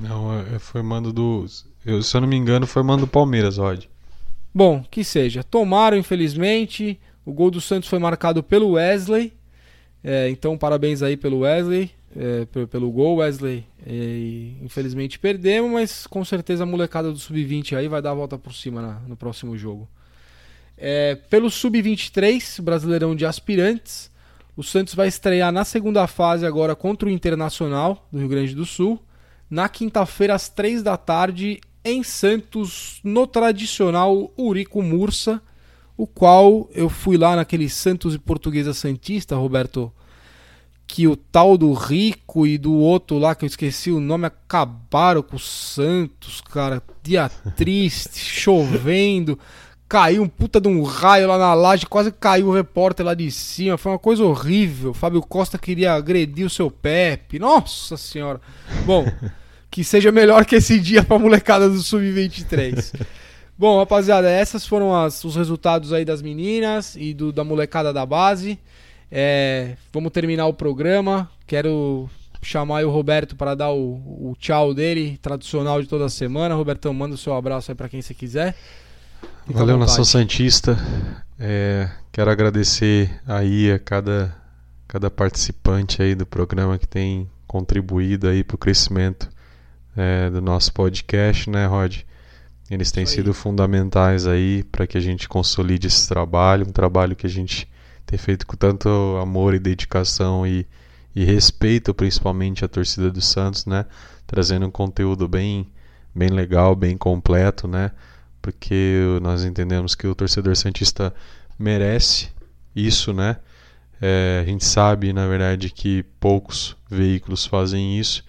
Não, 0.00 0.38
é, 0.38 0.56
foi 0.60 0.82
mando 0.82 1.12
do. 1.12 1.46
Eu, 1.84 2.00
se 2.00 2.16
eu 2.16 2.20
não 2.20 2.28
me 2.28 2.36
engano, 2.36 2.64
foi 2.64 2.84
mando 2.84 3.06
do 3.06 3.08
Palmeiras, 3.08 3.58
Rod. 3.58 3.82
Bom, 4.54 4.84
que 4.88 5.02
seja. 5.02 5.42
Tomaram, 5.42 5.96
infelizmente. 5.96 6.96
O 7.26 7.32
gol 7.32 7.50
do 7.50 7.60
Santos 7.60 7.88
foi 7.88 7.98
marcado 7.98 8.40
pelo 8.40 8.72
Wesley. 8.72 9.32
É, 10.04 10.28
então, 10.30 10.56
parabéns 10.56 11.02
aí 11.02 11.16
pelo 11.16 11.40
Wesley, 11.40 11.90
é, 12.16 12.66
pelo, 12.66 12.90
gol, 12.90 13.16
Wesley. 13.16 13.66
É, 13.84 14.62
infelizmente 14.62 15.18
perdemos, 15.18 15.70
mas 15.70 16.06
com 16.06 16.24
certeza 16.24 16.62
a 16.62 16.66
molecada 16.66 17.10
do 17.10 17.18
Sub-20 17.18 17.76
aí 17.76 17.88
vai 17.88 18.00
dar 18.00 18.12
a 18.12 18.14
volta 18.14 18.38
por 18.38 18.54
cima 18.54 18.80
na, 18.80 19.00
no 19.00 19.16
próximo 19.16 19.56
jogo. 19.56 19.88
É, 20.76 21.14
pelo 21.14 21.50
Sub-23, 21.50 22.60
Brasileirão 22.60 23.14
de 23.14 23.26
Aspirantes, 23.26 24.10
o 24.56 24.62
Santos 24.62 24.94
vai 24.94 25.08
estrear 25.08 25.52
na 25.52 25.64
segunda 25.64 26.06
fase 26.06 26.46
agora 26.46 26.76
contra 26.76 27.08
o 27.08 27.12
Internacional 27.12 28.06
do 28.10 28.18
Rio 28.18 28.28
Grande 28.28 28.54
do 28.54 28.64
Sul, 28.64 29.00
na 29.50 29.68
quinta-feira 29.68 30.34
às 30.34 30.48
três 30.48 30.82
da 30.82 30.96
tarde 30.96 31.60
em 31.84 32.02
Santos, 32.02 33.00
no 33.04 33.26
tradicional 33.26 34.32
Urico 34.38 34.82
Mursa, 34.82 35.42
o 35.96 36.06
qual 36.06 36.68
eu 36.74 36.88
fui 36.88 37.16
lá 37.16 37.36
naquele 37.36 37.68
Santos 37.68 38.14
e 38.14 38.18
Portuguesa 38.18 38.72
Santista, 38.72 39.36
Roberto, 39.36 39.92
que 40.86 41.06
o 41.08 41.16
tal 41.16 41.56
do 41.56 41.72
Rico 41.72 42.46
e 42.46 42.58
do 42.58 42.74
outro 42.74 43.18
lá, 43.18 43.34
que 43.34 43.44
eu 43.44 43.46
esqueci 43.46 43.90
o 43.90 44.00
nome, 44.00 44.26
acabaram 44.26 45.22
com 45.22 45.36
o 45.36 45.40
Santos, 45.40 46.40
cara. 46.40 46.82
Dia 47.02 47.28
triste, 47.56 48.18
chovendo, 48.18 49.38
caiu 49.88 50.22
um 50.22 50.28
puta 50.28 50.60
de 50.60 50.68
um 50.68 50.82
raio 50.82 51.28
lá 51.28 51.38
na 51.38 51.54
laje, 51.54 51.86
quase 51.86 52.12
caiu 52.12 52.48
o 52.48 52.54
repórter 52.54 53.04
lá 53.04 53.14
de 53.14 53.30
cima, 53.30 53.78
foi 53.78 53.92
uma 53.92 53.98
coisa 53.98 54.24
horrível. 54.24 54.94
Fábio 54.94 55.22
Costa 55.22 55.58
queria 55.58 55.94
agredir 55.94 56.46
o 56.46 56.50
seu 56.50 56.70
Pepe, 56.70 57.38
nossa 57.38 57.96
senhora. 57.96 58.40
Bom 58.84 59.06
que 59.74 59.82
seja 59.82 60.12
melhor 60.12 60.44
que 60.44 60.54
esse 60.54 60.78
dia 60.78 61.02
para 61.02 61.16
a 61.16 61.18
molecada 61.18 61.68
do 61.68 61.82
Sub-23. 61.82 62.94
Bom, 63.58 63.78
rapaziada, 63.78 64.30
essas 64.30 64.64
foram 64.64 64.94
as, 64.94 65.24
os 65.24 65.34
resultados 65.34 65.92
aí 65.92 66.04
das 66.04 66.22
meninas 66.22 66.94
e 66.94 67.12
do, 67.12 67.32
da 67.32 67.42
molecada 67.42 67.92
da 67.92 68.06
base. 68.06 68.56
É, 69.16 69.76
vamos 69.92 70.10
terminar 70.10 70.46
o 70.46 70.52
programa. 70.52 71.30
Quero 71.46 72.10
chamar 72.42 72.84
o 72.84 72.90
Roberto 72.90 73.36
para 73.36 73.54
dar 73.54 73.70
o, 73.70 73.94
o, 74.30 74.36
tchau 74.40 74.74
dele, 74.74 75.16
tradicional 75.22 75.80
de 75.80 75.86
toda 75.86 76.08
semana. 76.08 76.56
Robertão, 76.56 76.92
manda 76.92 77.14
o 77.14 77.18
seu 77.18 77.32
abraço 77.36 77.70
aí 77.70 77.76
para 77.76 77.88
quem 77.88 78.02
você 78.02 78.12
quiser. 78.12 78.56
Fica 79.46 79.56
Valeu, 79.56 79.78
Nação 79.78 80.04
Santista. 80.04 80.76
É, 81.38 81.88
quero 82.10 82.28
agradecer 82.28 83.08
aí 83.24 83.70
a 83.70 83.78
cada, 83.78 84.34
cada 84.88 85.08
participante 85.08 86.02
aí 86.02 86.16
do 86.16 86.26
programa 86.26 86.76
que 86.76 86.88
tem 86.88 87.30
contribuído 87.46 88.28
aí 88.28 88.42
para 88.42 88.56
o 88.56 88.58
crescimento 88.58 89.30
é, 89.96 90.28
do 90.28 90.42
nosso 90.42 90.72
podcast, 90.72 91.48
né, 91.48 91.66
Rod? 91.66 91.98
Eles 92.68 92.90
têm 92.90 93.06
sido 93.06 93.32
fundamentais 93.32 94.26
aí 94.26 94.64
para 94.64 94.88
que 94.88 94.98
a 94.98 95.00
gente 95.00 95.28
consolide 95.28 95.86
esse 95.86 96.08
trabalho, 96.08 96.66
um 96.66 96.72
trabalho 96.72 97.14
que 97.14 97.28
a 97.28 97.30
gente 97.30 97.68
tem 98.06 98.18
feito 98.18 98.46
com 98.46 98.56
tanto 98.56 98.88
amor 99.20 99.54
e 99.54 99.58
dedicação 99.58 100.46
e, 100.46 100.66
e 101.14 101.24
respeito, 101.24 101.94
principalmente 101.94 102.64
a 102.64 102.68
torcida 102.68 103.10
do 103.10 103.20
Santos, 103.20 103.66
né? 103.66 103.86
Trazendo 104.26 104.66
um 104.66 104.70
conteúdo 104.70 105.28
bem, 105.28 105.66
bem 106.14 106.28
legal, 106.28 106.74
bem 106.74 106.96
completo, 106.96 107.68
né? 107.68 107.90
Porque 108.40 109.18
nós 109.22 109.44
entendemos 109.44 109.94
que 109.94 110.06
o 110.06 110.14
torcedor 110.14 110.56
santista 110.56 111.14
merece 111.58 112.28
isso, 112.74 113.12
né? 113.12 113.36
É, 114.00 114.40
a 114.42 114.44
gente 114.44 114.64
sabe, 114.64 115.12
na 115.12 115.26
verdade, 115.26 115.70
que 115.70 116.02
poucos 116.20 116.76
veículos 116.90 117.46
fazem 117.46 117.98
isso 117.98 118.24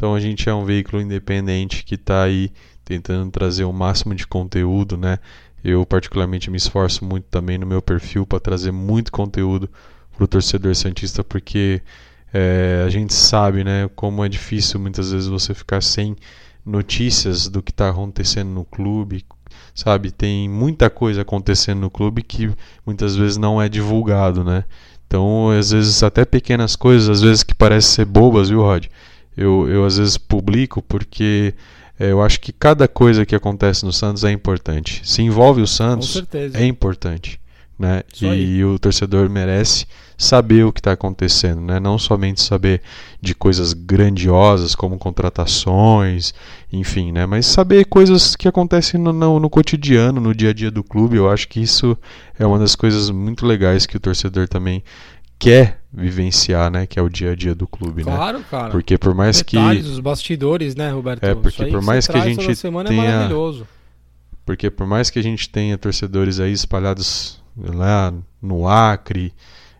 então 0.00 0.14
a 0.14 0.18
gente 0.20 0.48
é 0.48 0.54
um 0.54 0.64
veículo 0.64 1.02
independente 1.02 1.84
que 1.84 1.94
está 1.94 2.22
aí 2.22 2.50
tentando 2.86 3.30
trazer 3.30 3.64
o 3.64 3.72
máximo 3.72 4.14
de 4.14 4.26
conteúdo, 4.26 4.96
né? 4.96 5.18
Eu 5.62 5.84
particularmente 5.84 6.50
me 6.50 6.56
esforço 6.56 7.04
muito 7.04 7.24
também 7.24 7.58
no 7.58 7.66
meu 7.66 7.82
perfil 7.82 8.26
para 8.26 8.40
trazer 8.40 8.72
muito 8.72 9.12
conteúdo 9.12 9.68
para 10.16 10.24
o 10.24 10.28
torcedor 10.28 10.74
santista, 10.74 11.22
porque 11.22 11.82
é, 12.32 12.82
a 12.86 12.88
gente 12.88 13.12
sabe, 13.12 13.64
né, 13.64 13.88
como 13.94 14.24
é 14.24 14.28
difícil 14.28 14.80
muitas 14.80 15.12
vezes 15.12 15.28
você 15.28 15.54
ficar 15.54 15.82
sem 15.82 16.16
notícias 16.64 17.48
do 17.48 17.62
que 17.62 17.70
está 17.70 17.90
acontecendo 17.90 18.50
no 18.50 18.64
clube, 18.64 19.24
sabe? 19.74 20.10
Tem 20.10 20.48
muita 20.48 20.88
coisa 20.90 21.22
acontecendo 21.22 21.80
no 21.80 21.90
clube 21.90 22.22
que 22.22 22.50
muitas 22.86 23.16
vezes 23.16 23.36
não 23.36 23.60
é 23.60 23.68
divulgado, 23.68 24.44
né? 24.44 24.64
Então, 25.06 25.50
às 25.50 25.72
vezes 25.72 26.02
até 26.02 26.24
pequenas 26.24 26.76
coisas, 26.76 27.08
às 27.08 27.20
vezes 27.20 27.42
que 27.42 27.54
parecem 27.54 27.90
ser 27.90 28.04
bobas, 28.04 28.48
viu, 28.48 28.60
Rod? 28.60 28.86
eu, 29.36 29.68
eu 29.68 29.84
às 29.84 29.96
vezes 29.96 30.18
publico 30.18 30.82
porque 30.82 31.54
eu 32.08 32.22
acho 32.22 32.40
que 32.40 32.50
cada 32.52 32.88
coisa 32.88 33.26
que 33.26 33.34
acontece 33.34 33.84
no 33.84 33.92
Santos 33.92 34.24
é 34.24 34.32
importante. 34.32 35.02
Se 35.04 35.20
envolve 35.20 35.60
o 35.60 35.66
Santos, 35.66 36.22
é 36.54 36.64
importante. 36.64 37.38
Né? 37.78 38.02
E, 38.20 38.26
e, 38.26 38.64
o 38.64 38.78
torcedor 38.78 39.30
merece 39.30 39.86
saber 40.16 40.64
o 40.64 40.72
que 40.72 40.80
está 40.80 40.92
acontecendo, 40.92 41.62
né? 41.62 41.80
não 41.80 41.98
somente 41.98 42.42
saber 42.42 42.82
de 43.22 43.34
coisas 43.34 43.72
grandiosas 43.72 44.74
como 44.74 44.98
contratações, 44.98 46.34
enfim, 46.70 47.10
né? 47.10 47.24
mas 47.24 47.46
saber 47.46 47.86
coisas 47.86 48.36
que 48.36 48.46
acontecem 48.46 49.00
no, 49.00 49.14
no, 49.14 49.40
no, 49.40 49.48
cotidiano, 49.48 50.20
no 50.20 50.34
dia 50.34 50.50
a 50.50 50.52
dia 50.52 50.70
do 50.70 50.84
clube. 50.84 51.16
Eu 51.16 51.30
acho 51.30 51.48
que 51.48 51.58
isso 51.58 51.96
é 52.38 52.46
uma 52.46 52.58
das 52.58 52.76
coisas 52.76 53.08
muito 53.08 53.46
legais 53.46 53.86
que 53.86 53.96
o 53.96 54.00
torcedor 54.00 54.46
também 54.46 54.84
quer 55.40 55.80
vivenciar, 55.92 56.70
né, 56.70 56.86
que 56.86 56.98
é 56.98 57.02
o 57.02 57.08
dia 57.08 57.32
a 57.32 57.34
dia 57.34 57.54
do 57.54 57.66
clube, 57.66 58.04
claro, 58.04 58.38
né? 58.38 58.44
Claro, 58.44 58.44
cara. 58.48 58.70
Porque 58.70 58.96
por 58.96 59.14
mais 59.14 59.38
Detalhes, 59.38 59.86
que 59.86 59.90
os 59.90 59.98
bastidores, 59.98 60.76
né, 60.76 60.90
Roberto? 60.90 61.24
É, 61.24 61.34
porque 61.34 61.66
por 61.66 61.82
mais 61.82 62.06
que 62.06 62.16
a 62.16 62.20
gente 62.20 62.48
é 62.48 62.54
tenha 62.84 63.12
é 63.12 63.64
Porque 64.44 64.70
por 64.70 64.86
mais 64.86 65.10
que 65.10 65.18
a 65.18 65.22
gente 65.22 65.48
tenha 65.48 65.76
torcedores 65.76 66.38
aí 66.38 66.52
espalhados 66.52 67.42
lá 67.56 68.12
no 68.40 68.68
Acre, 68.68 69.32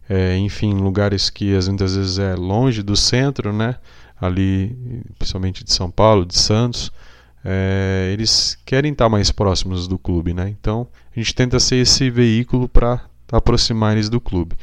é, 0.09 0.37
enfim, 0.37 0.75
lugares 0.75 1.31
que 1.31 1.53
muitas 1.69 1.95
vezes 1.95 2.19
é 2.19 2.35
longe 2.35 2.83
do 2.83 2.97
centro, 2.97 3.53
né? 3.53 3.77
Ali, 4.21 4.77
principalmente 5.19 5.63
de 5.63 5.73
São 5.73 5.91
Paulo, 5.91 6.27
de 6.27 6.37
Santos, 6.37 6.91
é, 7.45 8.11
eles 8.13 8.59
querem 8.67 8.93
estar 8.93 9.09
mais 9.09 9.31
próximos 9.31 9.87
do 9.87 9.99
clube, 9.99 10.35
né? 10.35 10.49
Então 10.49 10.89
a 11.15 11.19
gente 11.19 11.35
tenta 11.35 11.61
ser 11.61 11.77
esse 11.77 12.11
veículo 12.11 12.69
para 12.69 13.03
aproximar 13.33 13.93
eles 13.93 14.09
do 14.09 14.21
clube. 14.21 14.57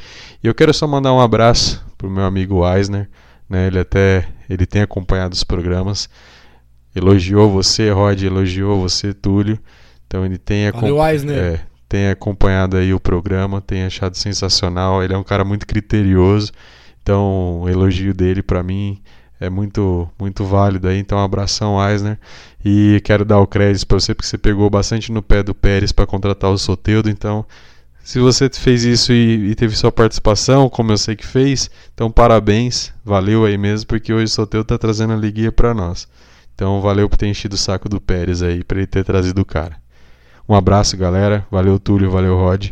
E 0.44 0.48
eu 0.48 0.54
quero 0.54 0.74
só 0.74 0.88
mandar 0.88 1.14
um 1.14 1.20
abraço 1.20 1.86
pro 1.98 2.10
meu 2.10 2.24
amigo 2.24 2.68
Eisner, 2.68 3.10
né? 3.50 3.68
Ele 3.68 3.80
até 3.80 4.28
ele 4.50 4.66
tem 4.66 4.82
acompanhado 4.82 5.34
os 5.34 5.44
programas, 5.44 6.10
elogiou 6.96 7.50
você, 7.50 7.92
Rod, 7.92 8.22
elogiou 8.22 8.80
você, 8.82 9.14
Túlio. 9.14 9.60
Então 10.06 10.26
ele 10.26 10.38
tem, 10.38 10.72
Valeu, 10.72 11.04
é, 11.04 11.60
tem 11.88 12.10
acompanhado 12.10 12.78
aí 12.78 12.94
o 12.94 13.00
programa, 13.00 13.62
tem 13.62 13.84
achado 13.84 14.16
sensacional. 14.16 15.04
Ele 15.04 15.14
é 15.14 15.18
um 15.18 15.24
cara 15.24 15.44
muito 15.44 15.68
criterioso, 15.68 16.52
então 17.02 17.62
o 17.62 17.70
elogio 17.70 18.14
dele 18.14 18.42
para 18.42 18.64
mim 18.64 19.02
é 19.40 19.50
muito 19.50 20.10
muito 20.20 20.46
válido 20.46 20.88
aí. 20.88 20.98
Então 20.98 21.18
um 21.18 21.24
abração, 21.24 21.78
Eisner. 21.90 22.18
E 22.64 23.02
quero 23.04 23.24
dar 23.24 23.40
o 23.40 23.48
crédito 23.48 23.86
para 23.88 24.00
você 24.00 24.14
porque 24.14 24.28
você 24.28 24.38
pegou 24.38 24.70
bastante 24.70 25.12
no 25.12 25.22
pé 25.22 25.44
do 25.44 25.54
Pérez 25.54 25.92
para 25.92 26.06
contratar 26.06 26.52
o 26.52 26.58
Soteudo, 26.58 27.10
então 27.10 27.46
se 28.08 28.22
você 28.22 28.50
fez 28.50 28.86
isso 28.86 29.12
e, 29.12 29.50
e, 29.52 29.54
teve 29.56 29.76
sua 29.76 29.92
participação, 29.92 30.70
como 30.70 30.94
eu 30.94 30.98
sei 30.98 31.14
que 31.14 31.26
fez, 31.26 31.70
então 31.94 32.10
parabéns, 32.10 32.94
valeu 33.04 33.44
aí 33.44 33.58
mesmo, 33.58 33.86
porque 33.86 34.14
hoje 34.14 34.24
o 34.24 34.30
Soteu 34.30 34.64
tá 34.64 34.78
trazendo 34.78 35.12
a 35.12 35.18
liguinha 35.18 35.52
para 35.52 35.74
nós. 35.74 36.08
Então 36.56 36.80
valeu 36.80 37.10
por 37.10 37.18
ter 37.18 37.28
enchido 37.28 37.56
o 37.56 37.58
saco 37.58 37.90
do 37.90 38.00
Pérez 38.00 38.42
aí, 38.42 38.64
para 38.64 38.78
ele 38.78 38.88
ter 38.88 39.04
trazido 39.04 39.42
o 39.42 39.46
cara. 39.46 39.76
Um 40.48 40.56
abraço, 40.56 40.96
galera. 40.96 41.46
Valeu, 41.52 41.78
Túlio, 41.78 42.10
valeu, 42.10 42.38
Rod. 42.38 42.70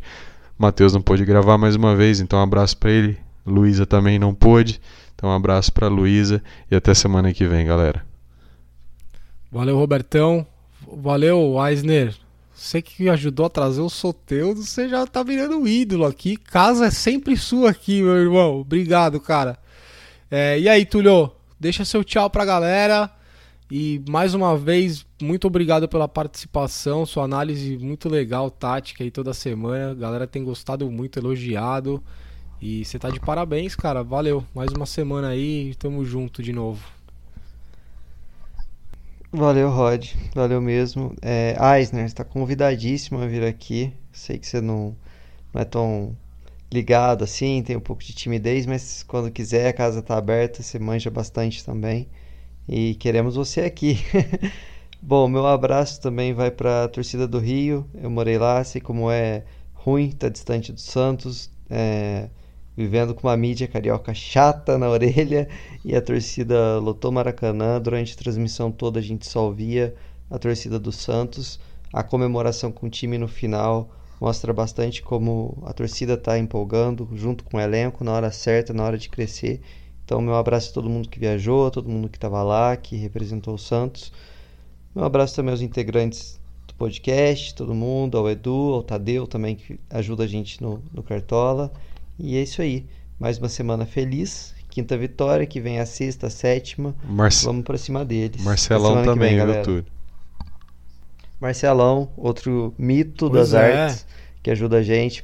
Matheus 0.58 0.94
não 0.94 1.02
pôde 1.02 1.26
gravar 1.26 1.58
mais 1.58 1.76
uma 1.76 1.98
vez, 1.98 2.22
então 2.22 2.40
um 2.40 2.44
abraço 2.44 2.78
para 2.78 2.92
ele. 2.92 3.18
Luísa 3.46 3.86
também 3.86 4.18
não 4.18 4.34
pôde, 4.34 4.80
então 5.16 5.30
um 5.30 5.34
abraço 5.34 5.70
para 5.74 5.90
Luísa 5.90 6.42
e 6.72 6.76
até 6.78 6.94
semana 6.94 7.34
que 7.34 7.46
vem, 7.46 7.66
galera. 7.66 8.06
Valeu, 9.52 9.78
Robertão. 9.78 10.48
Valeu, 10.88 11.58
Eisner. 11.68 12.16
Você 12.56 12.82
que 12.82 13.10
ajudou 13.10 13.48
a 13.48 13.50
trazer 13.50 13.82
o 13.82 13.90
Soteudo, 13.90 14.64
você 14.64 14.88
já 14.88 15.06
tá 15.06 15.22
virando 15.22 15.58
um 15.58 15.68
ídolo 15.68 16.06
aqui. 16.06 16.38
Casa 16.38 16.86
é 16.86 16.90
sempre 16.90 17.36
sua 17.36 17.72
aqui, 17.72 18.02
meu 18.02 18.16
irmão. 18.16 18.62
Obrigado, 18.62 19.20
cara. 19.20 19.60
É, 20.32 20.58
e 20.58 20.70
aí, 20.70 20.86
Tulio, 20.86 21.32
deixa 21.60 21.84
seu 21.84 22.02
tchau 22.02 22.30
pra 22.30 22.46
galera. 22.46 23.12
E 23.70 24.02
mais 24.08 24.34
uma 24.34 24.58
vez, 24.58 25.06
muito 25.22 25.48
obrigado 25.48 25.90
pela 25.90 26.08
participação, 26.08 27.06
sua 27.06 27.26
análise 27.26 27.78
muito 27.78 28.08
legal, 28.08 28.50
tática 28.50 29.04
aí 29.04 29.12
toda 29.12 29.34
semana. 29.34 29.92
A 29.92 29.96
galera 29.96 30.26
tem 30.26 30.42
gostado 30.42 30.90
muito, 30.90 31.20
elogiado. 31.20 32.02
E 32.62 32.86
você 32.86 32.98
tá 32.98 33.10
de 33.10 33.20
parabéns, 33.20 33.76
cara. 33.76 34.02
Valeu. 34.02 34.46
Mais 34.56 34.72
uma 34.72 34.86
semana 34.86 35.28
aí, 35.28 35.76
tamo 35.76 36.06
junto 36.06 36.42
de 36.42 36.54
novo. 36.54 36.95
Valeu, 39.32 39.70
Rod. 39.70 40.14
Valeu 40.34 40.62
mesmo. 40.62 41.16
É, 41.22 41.56
Eisner, 41.78 42.06
está 42.06 42.24
convidadíssimo 42.24 43.20
a 43.20 43.28
vir 43.28 43.44
aqui. 43.44 43.94
Sei 44.12 44.38
que 44.38 44.48
você 44.48 44.62
não, 44.62 44.96
não 45.54 45.62
é 45.62 45.66
tão 45.66 46.16
ligado 46.72 47.24
assim, 47.24 47.64
tem 47.64 47.76
um 47.78 47.82
pouco 47.82 48.04
de 48.04 48.14
timidez, 48.14 48.66
mas 48.66 49.04
quando 49.04 49.32
quiser, 49.32 49.68
a 49.70 49.74
casa 49.74 50.00
está 50.00 50.18
aberta, 50.18 50.62
você 50.64 50.80
manja 50.80 51.10
bastante 51.10 51.64
também. 51.64 52.08
E 52.68 52.96
queremos 52.96 53.36
você 53.36 53.62
aqui. 53.62 54.00
Bom, 55.02 55.28
meu 55.28 55.46
abraço 55.48 56.02
também 56.02 56.34
vai 56.34 56.52
para 56.52 56.86
a 56.86 56.88
torcida 56.88 57.28
do 57.28 57.40
Rio. 57.40 57.88
Eu 57.94 58.10
morei 58.10 58.38
lá, 58.38 58.64
sei 58.64 58.82
como 58.82 59.12
é 59.12 59.44
ruim, 59.74 60.12
tá 60.12 60.30
distante 60.30 60.72
do 60.74 60.80
Santos, 60.82 61.50
é, 61.70 62.30
vivendo 62.76 63.16
com 63.16 63.28
uma 63.28 63.38
mídia 63.38 63.68
carioca 63.68 64.14
chata 64.14 64.78
na 64.78 64.90
orelha 64.90 65.48
e 65.84 65.96
a 65.96 66.02
torcida 66.02 66.78
lotou 66.80 67.12
Maracanã. 67.12 67.80
Durante 67.80 68.14
a 68.14 68.18
transmissão 68.18 68.72
toda 68.72 69.00
a 69.00 69.04
gente 69.04 69.28
só 69.28 69.46
ouvia 69.46 69.96
a 70.30 70.38
torcida 70.38 70.78
do 70.78 70.92
Santos. 70.92 71.60
A 71.94 72.04
comemoração 72.04 72.72
com 72.72 72.88
o 72.88 72.90
time 72.90 73.18
no 73.18 73.28
final 73.28 73.90
mostra 74.20 74.54
bastante 74.54 75.02
como 75.02 75.58
a 75.66 75.74
torcida 75.74 76.14
está 76.14 76.38
empolgando 76.38 77.08
junto 77.14 77.44
com 77.44 77.58
o 77.58 77.60
elenco 77.60 78.04
na 78.04 78.12
hora 78.12 78.32
certa, 78.32 78.74
na 78.74 78.84
hora 78.84 78.98
de 78.98 79.10
crescer. 79.10 79.62
Então, 80.04 80.22
meu 80.22 80.36
abraço 80.36 80.72
a 80.72 80.74
todo 80.74 80.90
mundo 80.90 81.10
que 81.10 81.20
viajou, 81.20 81.68
a 81.68 81.72
todo 81.72 81.90
mundo 81.90 82.10
que 82.10 82.18
estava 82.18 82.44
lá, 82.44 82.76
que 82.78 82.96
representou 82.96 83.56
o 83.56 83.58
Santos. 83.58 84.12
Meu 84.94 85.04
abraço 85.04 85.36
também 85.36 85.52
aos 85.52 85.62
integrantes 85.62 86.40
do 86.68 86.76
podcast, 86.76 87.56
todo 87.56 87.74
mundo, 87.74 88.18
ao 88.18 88.30
Edu, 88.30 88.74
ao 88.74 88.84
Tadeu 88.84 89.26
também, 89.26 89.56
que 89.56 89.80
ajuda 89.90 90.24
a 90.24 90.28
gente 90.28 90.62
no, 90.62 90.82
no 90.94 91.02
Cartola. 91.02 91.72
E 92.18 92.38
é 92.38 92.44
isso 92.44 92.62
aí. 92.62 92.86
Mais 93.20 93.38
uma 93.38 93.50
semana 93.50 93.86
feliz. 93.86 94.54
Quinta 94.70 94.98
vitória, 94.98 95.46
que 95.46 95.62
vem 95.62 95.80
a 95.80 95.86
sexta, 95.86 96.28
a 96.28 96.30
sétima. 96.30 96.94
Marce... 97.04 97.46
Vamos 97.46 97.64
pra 97.64 97.78
cima 97.78 98.04
deles. 98.04 98.44
Marcelão 98.44 99.04
também, 99.04 99.38
vem, 99.38 99.46
viu, 99.46 99.64
Túlio? 99.64 99.86
Marcelão, 101.40 102.10
outro 102.18 102.74
mito 102.78 103.30
Pois 103.30 103.52
das 103.52 103.62
é. 103.62 103.84
artes, 103.84 104.06
que 104.44 104.52
ajuda 104.52 104.78
a 104.78 104.84
gente. 104.84 105.24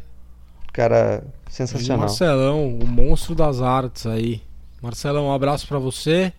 Cara, 0.72 1.24
sensacional. 1.50 2.08
Marcelão, 2.08 2.78
o 2.78 2.88
monstro 2.88 3.36
das 3.36 3.62
artes 3.62 4.06
aí. 4.06 4.42
Marcelão, 4.82 5.28
um 5.28 5.34
abraço 5.34 5.68
pra 5.68 5.80
você. 5.80 6.32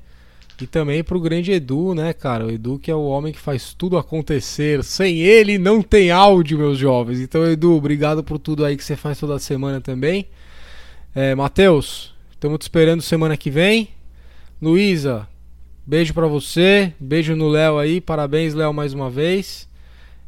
E 0.61 0.67
também 0.67 1.03
pro 1.03 1.21
grande 1.21 1.51
Edu, 1.51 1.95
né, 1.95 2.13
cara? 2.13 2.47
O 2.47 2.51
Edu 2.51 2.79
que 2.79 2.91
é 2.91 2.95
o 2.95 3.05
homem 3.05 3.33
que 3.33 3.39
faz 3.39 3.75
tudo 3.75 3.99
acontecer. 3.99 4.85
Sem 4.85 5.19
ele 5.19 5.59
não 5.59 5.83
tem 5.83 6.11
áudio, 6.11 6.57
meus 6.57 6.79
jovens. 6.79 7.21
Então, 7.21 7.45
Edu, 7.45 7.73
obrigado 7.77 8.23
por 8.23 8.39
tudo 8.39 8.65
aí 8.65 8.77
que 8.77 8.85
você 8.85 8.95
faz 8.95 9.19
toda 9.19 9.39
semana 9.39 9.81
também. 9.81 10.29
É, 11.15 11.35
Matheus, 11.35 12.15
estamos 12.31 12.59
te 12.59 12.63
esperando 12.63 13.03
semana 13.03 13.37
que 13.37 13.51
vem. 13.51 13.91
Luísa, 14.61 15.29
beijo 15.87 16.15
pra 16.15 16.27
você. 16.27 16.95
Beijo 16.99 17.37
no 17.37 17.49
Léo 17.49 17.79
aí. 17.79 18.01
Parabéns, 18.01 18.55
Léo, 18.55 18.73
mais 18.73 18.95
uma 18.95 19.11
vez. 19.11 19.69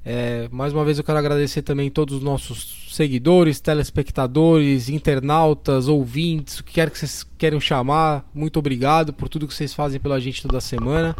É, 0.05 0.47
mais 0.52 0.74
uma 0.74 0.85
vez 0.85 0.98
eu 0.98 1.05
quero 1.05 1.16
agradecer 1.16 1.62
também 1.62 1.90
todos 1.90 2.16
os 2.16 2.23
nossos 2.23 2.90
seguidores, 2.93 3.61
telespectadores, 3.61 4.90
internautas, 4.90 5.89
ouvintes, 5.89 6.59
o 6.59 6.65
que 6.65 6.74
quer 6.74 6.90
que 6.90 6.98
vocês 6.98 7.27
queiram 7.39 7.59
chamar. 7.59 8.28
Muito 8.35 8.59
obrigado 8.59 9.11
por 9.15 9.31
tudo 9.31 9.48
que 9.48 9.55
vocês 9.55 9.73
fazem 9.73 9.98
pela 9.98 10.20
gente 10.20 10.43
toda 10.43 10.61
semana. 10.61 11.16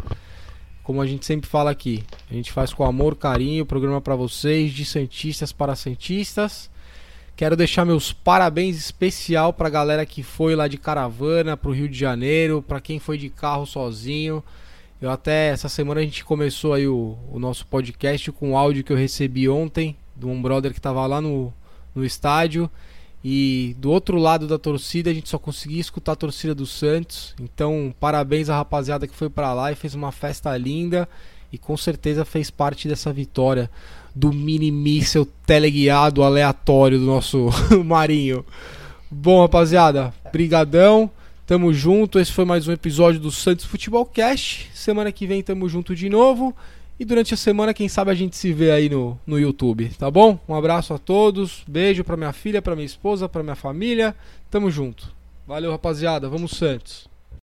Como 0.83 1.01
a 1.01 1.07
gente 1.07 1.25
sempre 1.25 1.49
fala 1.49 1.71
aqui, 1.71 2.03
a 2.29 2.33
gente 2.35 2.51
faz 2.51 2.71
com 2.71 2.83
amor, 2.83 3.15
carinho, 3.15 3.65
programa 3.65 3.99
para 3.99 4.15
vocês, 4.15 4.71
de 4.71 4.85
Santistas 4.85 5.51
para 5.51 5.75
Santistas. 5.75 6.69
Quero 7.35 7.57
deixar 7.57 7.83
meus 7.83 8.13
parabéns 8.13 8.77
especial 8.77 9.51
pra 9.51 9.69
galera 9.69 10.05
que 10.05 10.23
foi 10.23 10.55
lá 10.55 10.69
de 10.69 10.77
caravana 10.77 11.57
pro 11.57 11.73
Rio 11.73 11.89
de 11.89 11.99
Janeiro, 11.99 12.63
pra 12.65 12.79
quem 12.79 12.97
foi 12.97 13.17
de 13.17 13.29
carro 13.29 13.65
sozinho. 13.65 14.41
Eu 15.01 15.11
até 15.11 15.49
essa 15.49 15.67
semana 15.67 15.99
a 15.99 16.03
gente 16.03 16.23
começou 16.23 16.73
aí 16.73 16.87
o, 16.87 17.17
o 17.29 17.37
nosso 17.37 17.67
podcast 17.67 18.31
com 18.31 18.51
um 18.51 18.57
áudio 18.57 18.85
que 18.85 18.93
eu 18.93 18.95
recebi 18.95 19.49
ontem 19.49 19.97
de 20.15 20.25
um 20.25 20.41
brother 20.41 20.73
que 20.73 20.79
tava 20.79 21.05
lá 21.05 21.19
no, 21.19 21.53
no 21.93 22.05
estádio. 22.05 22.71
E 23.21 23.75
do 23.79 23.91
outro 23.91 24.17
lado 24.17 24.47
da 24.47 24.57
torcida 24.57 25.09
a 25.09 25.13
gente 25.13 25.27
só 25.27 25.37
conseguia 25.37 25.81
escutar 25.81 26.13
a 26.13 26.15
torcida 26.15 26.55
do 26.55 26.65
Santos. 26.65 27.35
Então, 27.37 27.93
parabéns 27.99 28.49
à 28.49 28.55
rapaziada 28.55 29.07
que 29.07 29.15
foi 29.15 29.29
pra 29.29 29.53
lá 29.53 29.73
e 29.73 29.75
fez 29.75 29.93
uma 29.93 30.13
festa 30.13 30.55
linda. 30.55 31.05
E 31.51 31.57
com 31.57 31.75
certeza 31.75 32.23
fez 32.23 32.49
parte 32.49 32.87
dessa 32.87 33.11
vitória 33.11 33.69
do 34.15 34.31
mini 34.31 34.71
míssel 34.71 35.27
teleguiado 35.45 36.23
aleatório 36.23 36.97
do 36.97 37.05
nosso 37.05 37.49
Marinho. 37.83 38.45
Bom, 39.11 39.41
rapaziada, 39.41 40.13
brigadão. 40.31 41.11
Tamo 41.45 41.73
junto. 41.73 42.17
Esse 42.17 42.31
foi 42.31 42.45
mais 42.45 42.67
um 42.67 42.71
episódio 42.71 43.19
do 43.19 43.29
Santos 43.29 43.65
Futebol 43.65 44.05
Cast. 44.05 44.71
Semana 44.73 45.11
que 45.11 45.27
vem 45.27 45.43
tamo 45.43 45.67
junto 45.67 45.93
de 45.93 46.09
novo. 46.09 46.55
E 46.97 47.03
durante 47.03 47.33
a 47.33 47.37
semana, 47.37 47.73
quem 47.73 47.89
sabe 47.89 48.09
a 48.09 48.15
gente 48.15 48.37
se 48.37 48.53
vê 48.53 48.71
aí 48.71 48.89
no, 48.89 49.19
no 49.27 49.37
YouTube, 49.37 49.89
tá 49.99 50.09
bom? 50.09 50.39
Um 50.47 50.55
abraço 50.55 50.93
a 50.93 50.97
todos. 50.97 51.61
Beijo 51.67 52.05
pra 52.05 52.15
minha 52.15 52.31
filha, 52.31 52.61
pra 52.61 52.73
minha 52.73 52.85
esposa, 52.85 53.27
pra 53.27 53.43
minha 53.43 53.55
família. 53.55 54.15
Tamo 54.49 54.71
junto. 54.71 55.13
Valeu, 55.45 55.71
rapaziada. 55.71 56.29
Vamos, 56.29 56.51
Santos. 56.51 57.07